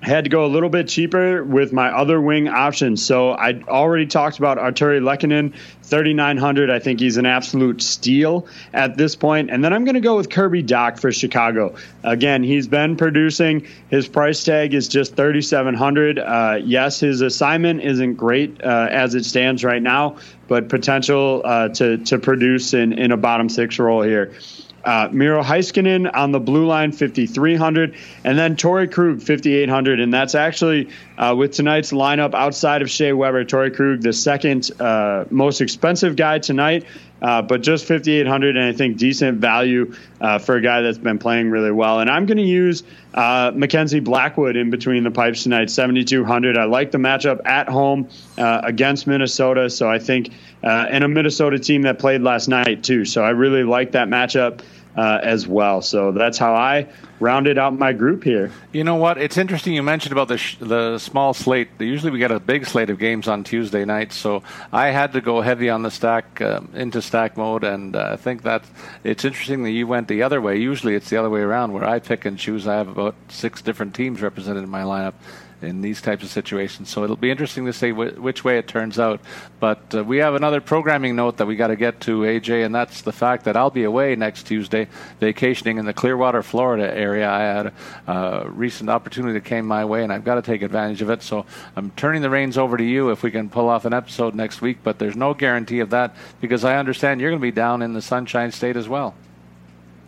had 0.02 0.24
to 0.24 0.30
go 0.30 0.46
a 0.46 0.48
little 0.48 0.70
bit 0.70 0.88
cheaper 0.88 1.44
with 1.44 1.74
my 1.74 1.90
other 1.90 2.22
wing 2.22 2.48
options. 2.48 3.06
So 3.06 3.32
I 3.32 3.62
already 3.68 4.06
talked 4.06 4.38
about 4.38 4.58
Artturi 4.58 5.02
Lehkonen, 5.02 5.54
3,900. 5.84 6.70
I 6.70 6.80
think 6.80 7.00
he's 7.00 7.18
an 7.18 7.26
absolute 7.26 7.82
steal 7.82 8.48
at 8.74 8.96
this 8.96 9.16
point. 9.16 9.50
And 9.50 9.64
then 9.64 9.74
I'm 9.74 9.84
going 9.84 9.96
to 9.96 10.02
go 10.02 10.16
with 10.16 10.30
Kirby 10.30 10.64
Dach 10.64 11.00
for 11.00 11.12
Chicago. 11.12 11.76
Again, 12.04 12.44
he's 12.44 12.68
been 12.68 12.96
producing. 12.96 13.68
His 13.90 14.08
price 14.08 14.44
tag 14.44 14.74
is 14.74 14.88
just 14.88 15.16
3,700. 15.16 16.20
Uh, 16.20 16.60
yes, 16.64 17.00
his 17.02 17.22
assignment 17.22 17.82
isn't 17.82 18.16
great 18.16 18.64
uh, 18.64 18.88
as 18.90 19.16
it 19.16 19.26
stands 19.26 19.64
right 19.66 19.82
now, 19.82 20.18
but 20.48 20.70
potential 20.70 21.42
uh, 21.44 21.70
to 21.70 21.98
to 21.98 22.20
produce 22.20 22.74
in 22.74 22.94
in 22.94 23.12
a 23.12 23.18
bottom 23.18 23.50
six 23.50 23.80
role 23.80 24.02
here. 24.02 24.34
Uh, 24.84 25.10
Miro 25.11 25.43
Heiskanen 25.43 26.10
on 26.14 26.31
the 26.31 26.39
blue 26.39 26.65
line, 26.65 26.91
5,300. 26.91 27.95
And 28.23 28.38
then 28.38 28.56
Torey 28.56 28.91
Krug, 28.91 29.19
5,800. 29.19 29.99
And 29.99 30.14
that's 30.14 30.35
actually, 30.35 30.89
uh, 31.18 31.35
with 31.38 31.53
tonight's 31.53 31.91
lineup 31.91 32.34
outside 32.34 32.81
of 32.81 32.89
Shea 32.89 33.14
Weber, 33.14 33.45
Torey 33.45 33.76
Krug, 33.76 34.01
the 34.01 34.14
second 34.14 34.72
uh, 34.80 35.26
most 35.30 35.61
expensive 35.61 36.15
guy 36.15 36.39
tonight. 36.39 36.85
Uh, 37.22 37.41
but 37.41 37.62
just 37.62 37.86
5,800, 37.86 38.56
and 38.56 38.66
I 38.66 38.72
think 38.72 38.98
decent 38.98 39.40
value 39.40 39.94
uh, 40.22 40.40
for 40.40 40.56
a 40.56 40.62
guy 40.62 40.82
that's 40.82 40.98
been 40.98 41.20
playing 41.20 41.50
really 41.50 41.72
well. 41.72 42.00
And 42.00 42.10
I'm 42.10 42.26
going 42.26 42.38
to 42.38 42.44
use 42.44 42.84
uh, 43.14 43.52
Mackenzie 43.54 44.00
Blackwood 44.00 44.56
in 44.56 44.70
between 44.70 45.04
the 45.04 45.12
pipes 45.12 45.44
tonight, 45.44 45.70
7,200. 45.70 46.58
I 46.58 46.64
like 46.66 46.91
the 46.91 46.98
matchup 46.98 47.46
at 47.46 47.68
home 47.68 48.10
against 48.38 49.08
Minnesota, 49.08 49.70
so 49.70 49.90
I 49.90 50.00
think, 50.00 50.32
and 50.62 51.04
a 51.04 51.08
Minnesota 51.08 51.60
team 51.60 51.82
that 51.82 52.00
played 52.00 52.22
last 52.22 52.48
night 52.48 52.84
too. 52.84 53.04
So 53.04 53.24
I 53.24 53.32
really 53.32 53.64
like 53.64 53.91
that 53.91 54.08
matchup 54.08 54.62
uh, 54.95 55.20
as 55.22 55.48
well. 55.48 55.82
So 55.82 56.11
that's 56.11 56.38
how 56.38 56.53
I 56.53 56.88
rounded 57.20 57.57
out 57.57 57.78
my 57.78 57.94
group 57.94 58.24
here. 58.24 58.52
You 58.72 58.84
know 58.84 58.95
what? 58.95 59.18
It's 59.18 59.38
interesting 59.38 59.74
you 59.74 59.84
mentioned 59.84 60.11
about 60.11 60.28
the 60.28 60.38
sh- 60.38 60.57
the 60.60 60.98
small 60.98 61.34
slate. 61.34 61.70
Usually 61.80 62.11
we 62.11 62.20
get 62.20 62.32
a 62.32 62.40
big 62.40 62.66
slate 62.66 62.90
of 62.90 62.99
games 62.99 63.28
on 63.28 63.44
Tuesday 63.44 63.86
nights, 63.86 64.16
so 64.16 64.44
I 64.72 64.88
had 64.88 65.14
to 65.14 65.22
go 65.22 65.41
heavy 65.41 65.70
on 65.70 65.84
the 65.84 65.91
stack 65.91 66.41
uh, 66.41 66.61
into 66.74 67.02
stack 67.02 67.38
mode, 67.38 67.64
and 67.64 67.95
uh, 67.95 68.10
I 68.14 68.16
think 68.16 68.44
that 68.44 68.64
it's 69.03 69.26
interesting 69.26 69.64
that 69.64 69.72
you 69.72 69.88
went 69.88 70.07
the 70.07 70.24
other 70.24 70.41
way. 70.41 70.57
Usually 70.57 70.95
it's 70.95 71.10
the 71.10 71.18
other 71.18 71.30
way 71.30 71.41
around, 71.41 71.74
where 71.74 71.86
I 71.86 71.99
pick 71.99 72.26
and 72.26 72.38
choose. 72.38 72.68
I 72.68 72.76
have 72.76 72.88
about 72.88 73.16
six 73.30 73.61
different 73.61 73.94
teams 73.95 74.22
represented 74.22 74.64
in 74.64 74.70
my 74.70 74.84
lineup 74.84 75.14
in 75.61 75.81
these 75.81 76.02
types 76.02 76.23
of 76.23 76.30
situations. 76.30 76.90
So 76.90 77.03
it'll 77.03 77.15
be 77.15 77.31
interesting 77.31 77.65
to 77.65 77.73
see 77.73 77.91
wh- 77.91 78.22
which 78.22 78.44
way 78.44 78.57
it 78.57 78.68
turns 78.68 78.99
out. 78.99 79.19
But 79.60 79.94
uh, 79.94 80.03
we 80.03 80.18
have 80.18 80.36
another 80.36 80.61
programming 80.61 81.15
note 81.15 81.38
that 81.38 81.48
we 81.48 81.56
got 81.56 81.68
to 81.68 81.76
get 81.76 82.02
to, 82.02 82.22
AJ, 82.22 82.65
and 82.65 82.73
that's 82.73 83.02
the 83.02 83.11
fact 83.11 83.45
that 83.45 83.57
I'll 83.57 83.69
be 83.69 83.84
away 83.84 84.15
next 84.15 84.44
Tuesday, 84.44 84.88
vacationing 85.19 85.77
in 85.77 85.86
the 85.86 85.94
Clearwater, 85.94 86.44
Florida 86.44 86.91
area. 86.95 87.30
I 87.30 87.40
had 87.40 87.73
a 88.07 88.49
recent 88.49 88.90
opportunity 88.90 89.34
that 89.34 89.45
came 89.45 89.65
my 89.65 89.86
way, 89.86 90.03
and 90.03 90.14
I've 90.14 90.23
got 90.23 90.36
to 90.36 90.41
take 90.41 90.61
advantage 90.61 91.02
of 91.02 91.10
it. 91.10 91.23
So 91.23 91.45
I'm 91.76 91.91
turning 91.91 92.22
the 92.22 92.30
reins 92.30 92.57
over 92.57 92.77
to 92.77 92.84
you 92.84 93.10
if 93.11 93.23
we 93.23 93.31
can 93.31 93.49
pull 93.49 93.69
off 93.69 93.86
an 93.86 93.94
episode 93.94 94.36
next 94.36 94.61
week. 94.61 94.80
But 94.84 94.99
there's 94.99 95.15
no 95.15 95.34
guarantee 95.34 95.80
of 95.80 95.90
that 95.91 96.15
because 96.41 96.64
I 96.64 96.77
understand 96.77 97.22
you're 97.22 97.31
going 97.31 97.41
to 97.41 97.45
be 97.45 97.52
down 97.52 97.81
in 97.81 97.94
the 97.94 98.02
Sunshine 98.02 98.52
State 98.52 98.76
as 98.77 98.88
well. 98.88 99.15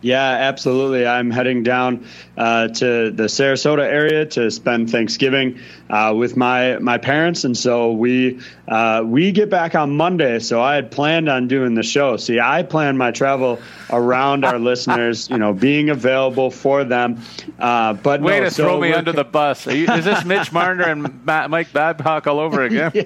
Yeah, 0.02 0.20
absolutely. 0.20 1.06
I'm 1.06 1.30
heading 1.30 1.62
down 1.62 2.06
uh, 2.36 2.68
to 2.68 3.10
the 3.10 3.24
Sarasota 3.24 3.84
area 3.84 4.26
to 4.26 4.50
spend 4.50 4.90
Thanksgiving 4.90 5.60
uh, 5.88 6.12
with 6.16 6.36
my 6.36 6.78
my 6.78 6.98
parents, 6.98 7.44
and 7.44 7.56
so 7.56 7.92
we 7.92 8.40
uh, 8.66 9.02
we 9.04 9.30
get 9.30 9.48
back 9.48 9.76
on 9.76 9.96
Monday. 9.96 10.40
So 10.40 10.60
I 10.60 10.74
had 10.74 10.90
planned 10.90 11.28
on 11.28 11.46
doing 11.46 11.74
the 11.74 11.84
show. 11.84 12.16
See, 12.16 12.40
I 12.40 12.64
plan 12.64 12.96
my 12.96 13.12
travel 13.12 13.60
around 13.90 14.44
our 14.44 14.58
listeners, 14.58 15.30
you 15.30 15.38
know, 15.38 15.52
being 15.52 15.90
available 15.90 16.50
for 16.50 16.82
them. 16.82 17.22
Uh, 17.58 17.92
but 17.92 18.22
way 18.22 18.40
no, 18.40 18.46
to 18.46 18.50
so 18.50 18.64
throw 18.64 18.80
me 18.80 18.92
under 18.92 19.12
the 19.12 19.24
bus. 19.24 19.66
You, 19.66 19.86
is 19.92 20.04
this 20.04 20.24
Mitch 20.24 20.50
Marner 20.52 20.84
and 20.84 21.24
Matt, 21.24 21.48
Mike 21.50 21.72
Babcock 21.72 22.26
all 22.26 22.40
over 22.40 22.62
again? 22.64 22.92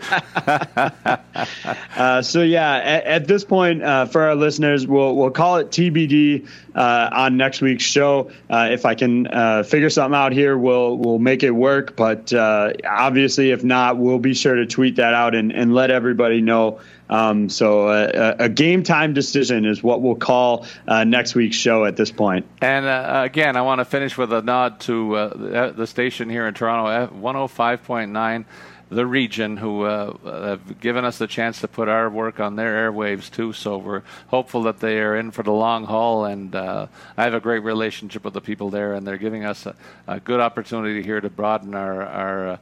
Uh, 1.97 2.23
so 2.23 2.43
yeah, 2.43 2.77
at, 2.77 3.05
at 3.05 3.27
this 3.27 3.45
point, 3.45 3.83
uh, 3.83 4.07
for 4.07 4.23
our 4.23 4.35
listeners, 4.35 4.87
we'll 4.87 5.17
we'll 5.17 5.31
call 5.31 5.57
it 5.57 5.71
TBD 5.71 6.47
uh, 6.77 7.09
on 7.11 7.37
next 7.37 7.63
week's 7.63 7.85
show. 7.85 8.31
Uh, 8.49 8.69
if 8.71 8.85
I 8.85 8.95
can 8.95 9.27
uh, 9.27 9.63
figure 9.63 9.91
something 9.91 10.17
out 10.17 10.33
here, 10.33 10.57
we'll 10.57 10.97
we'll 10.99 11.19
make 11.19 11.43
it 11.43 11.51
work. 11.51 11.97
But 11.97 12.33
uh, 12.33 12.75
obviously, 12.89 13.51
if 13.51 13.65
not, 13.65 13.97
we'll 13.97 14.19
be 14.19 14.35
sure 14.35 14.55
to 14.55 14.67
tweet 14.67 14.97
that 14.97 15.15
out 15.15 15.35
and, 15.35 15.53
and 15.53 15.75
let 15.75 15.91
everybody 15.91 16.43
know. 16.43 16.81
Um, 17.09 17.49
so 17.49 17.89
uh, 17.89 18.37
a 18.39 18.49
game 18.49 18.83
time 18.83 19.15
decision 19.15 19.65
is 19.65 19.83
what 19.83 20.03
we'll 20.03 20.17
call 20.17 20.67
uh, 20.89 21.05
next 21.05 21.35
week's 21.35 21.57
show 21.57 21.85
at 21.85 21.97
this 21.97 22.11
point. 22.11 22.47
And 22.61 22.85
again, 23.25 23.57
I 23.57 23.63
want 23.63 23.79
to 23.79 23.85
finish 23.85 24.19
with 24.19 24.33
a 24.33 24.43
nod 24.43 24.81
to 24.81 25.73
the 25.77 25.87
station 25.87 26.29
here 26.29 26.47
in 26.47 26.55
Toronto, 26.55 27.15
105.9 27.15 28.45
the 28.89 29.07
region 29.07 29.57
who 29.57 29.83
uh, 29.83 30.17
have 30.25 30.81
given 30.81 31.05
us 31.05 31.19
the 31.19 31.27
chance 31.27 31.61
to 31.61 31.69
put 31.69 31.89
our 31.89 32.09
work 32.09 32.39
on 32.39 32.57
their 32.57 32.91
airwaves 32.91 33.31
too. 33.31 33.53
So 33.53 33.79
we're 33.79 34.03
hopeful 34.29 34.63
that 34.65 34.79
they 34.79 35.01
are 35.01 35.17
in 35.17 35.33
for 35.33 35.43
the 35.43 35.53
long 35.53 35.85
haul, 35.85 36.25
and 36.25 36.55
uh, 36.55 36.87
I 37.17 37.25
have 37.25 37.35
a 37.35 37.41
great 37.41 37.65
relationship 37.65 38.25
with 38.25 38.35
the 38.35 38.41
people 38.41 38.71
there, 38.71 38.95
and 38.95 39.07
they're 39.07 39.19
giving 39.19 39.45
us 39.45 39.67
a, 39.67 39.75
a 40.07 40.21
good 40.21 40.41
opportunity 40.41 41.03
here 41.03 41.21
to 41.21 41.31
broaden 41.31 41.75
our 41.75 42.03
our 42.03 42.49
uh, 42.49 42.57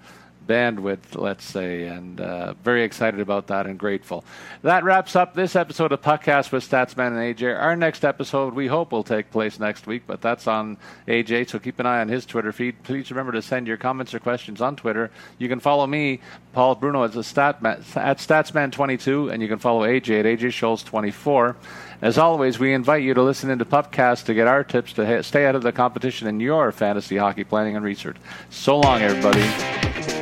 bandwidth, 0.46 1.14
let's 1.14 1.44
say, 1.44 1.86
and 1.86 2.20
uh, 2.20 2.54
very 2.62 2.82
excited 2.82 3.20
about 3.20 3.46
that 3.48 3.66
and 3.66 3.78
grateful. 3.78 4.24
That 4.62 4.84
wraps 4.84 5.16
up 5.16 5.34
this 5.34 5.56
episode 5.56 5.92
of 5.92 6.02
Puckcast 6.02 6.52
with 6.52 6.68
Statsman 6.68 7.08
and 7.08 7.36
AJ. 7.36 7.58
Our 7.58 7.76
next 7.76 8.04
episode, 8.04 8.54
we 8.54 8.66
hope, 8.66 8.92
will 8.92 9.04
take 9.04 9.30
place 9.30 9.58
next 9.58 9.86
week, 9.86 10.02
but 10.06 10.20
that's 10.20 10.46
on 10.46 10.76
AJ, 11.08 11.50
so 11.50 11.58
keep 11.58 11.78
an 11.80 11.86
eye 11.86 12.00
on 12.00 12.08
his 12.08 12.26
Twitter 12.26 12.52
feed. 12.52 12.82
Please 12.82 13.10
remember 13.10 13.32
to 13.32 13.42
send 13.42 13.66
your 13.66 13.76
comments 13.76 14.14
or 14.14 14.18
questions 14.18 14.60
on 14.60 14.76
Twitter. 14.76 15.10
You 15.38 15.48
can 15.48 15.60
follow 15.60 15.86
me, 15.86 16.20
Paul 16.52 16.74
Bruno, 16.74 17.02
as 17.02 17.16
a 17.16 17.20
Statman, 17.20 17.96
at 17.96 18.18
Statsman22, 18.18 19.32
and 19.32 19.42
you 19.42 19.48
can 19.48 19.58
follow 19.58 19.86
AJ 19.86 20.20
at 20.20 20.26
AJ 20.26 20.48
Scholz24. 20.48 21.56
As 22.02 22.18
always, 22.18 22.58
we 22.58 22.74
invite 22.74 23.02
you 23.02 23.14
to 23.14 23.22
listen 23.22 23.50
into 23.50 23.64
Puckcast 23.64 24.24
to 24.24 24.34
get 24.34 24.46
our 24.46 24.62
tips 24.62 24.92
to 24.94 25.22
stay 25.22 25.46
out 25.46 25.54
of 25.54 25.62
the 25.62 25.72
competition 25.72 26.28
in 26.28 26.38
your 26.38 26.70
fantasy 26.70 27.16
hockey 27.16 27.44
planning 27.44 27.76
and 27.76 27.84
research. 27.84 28.16
So 28.50 28.78
long, 28.78 29.00
everybody. 29.00 30.13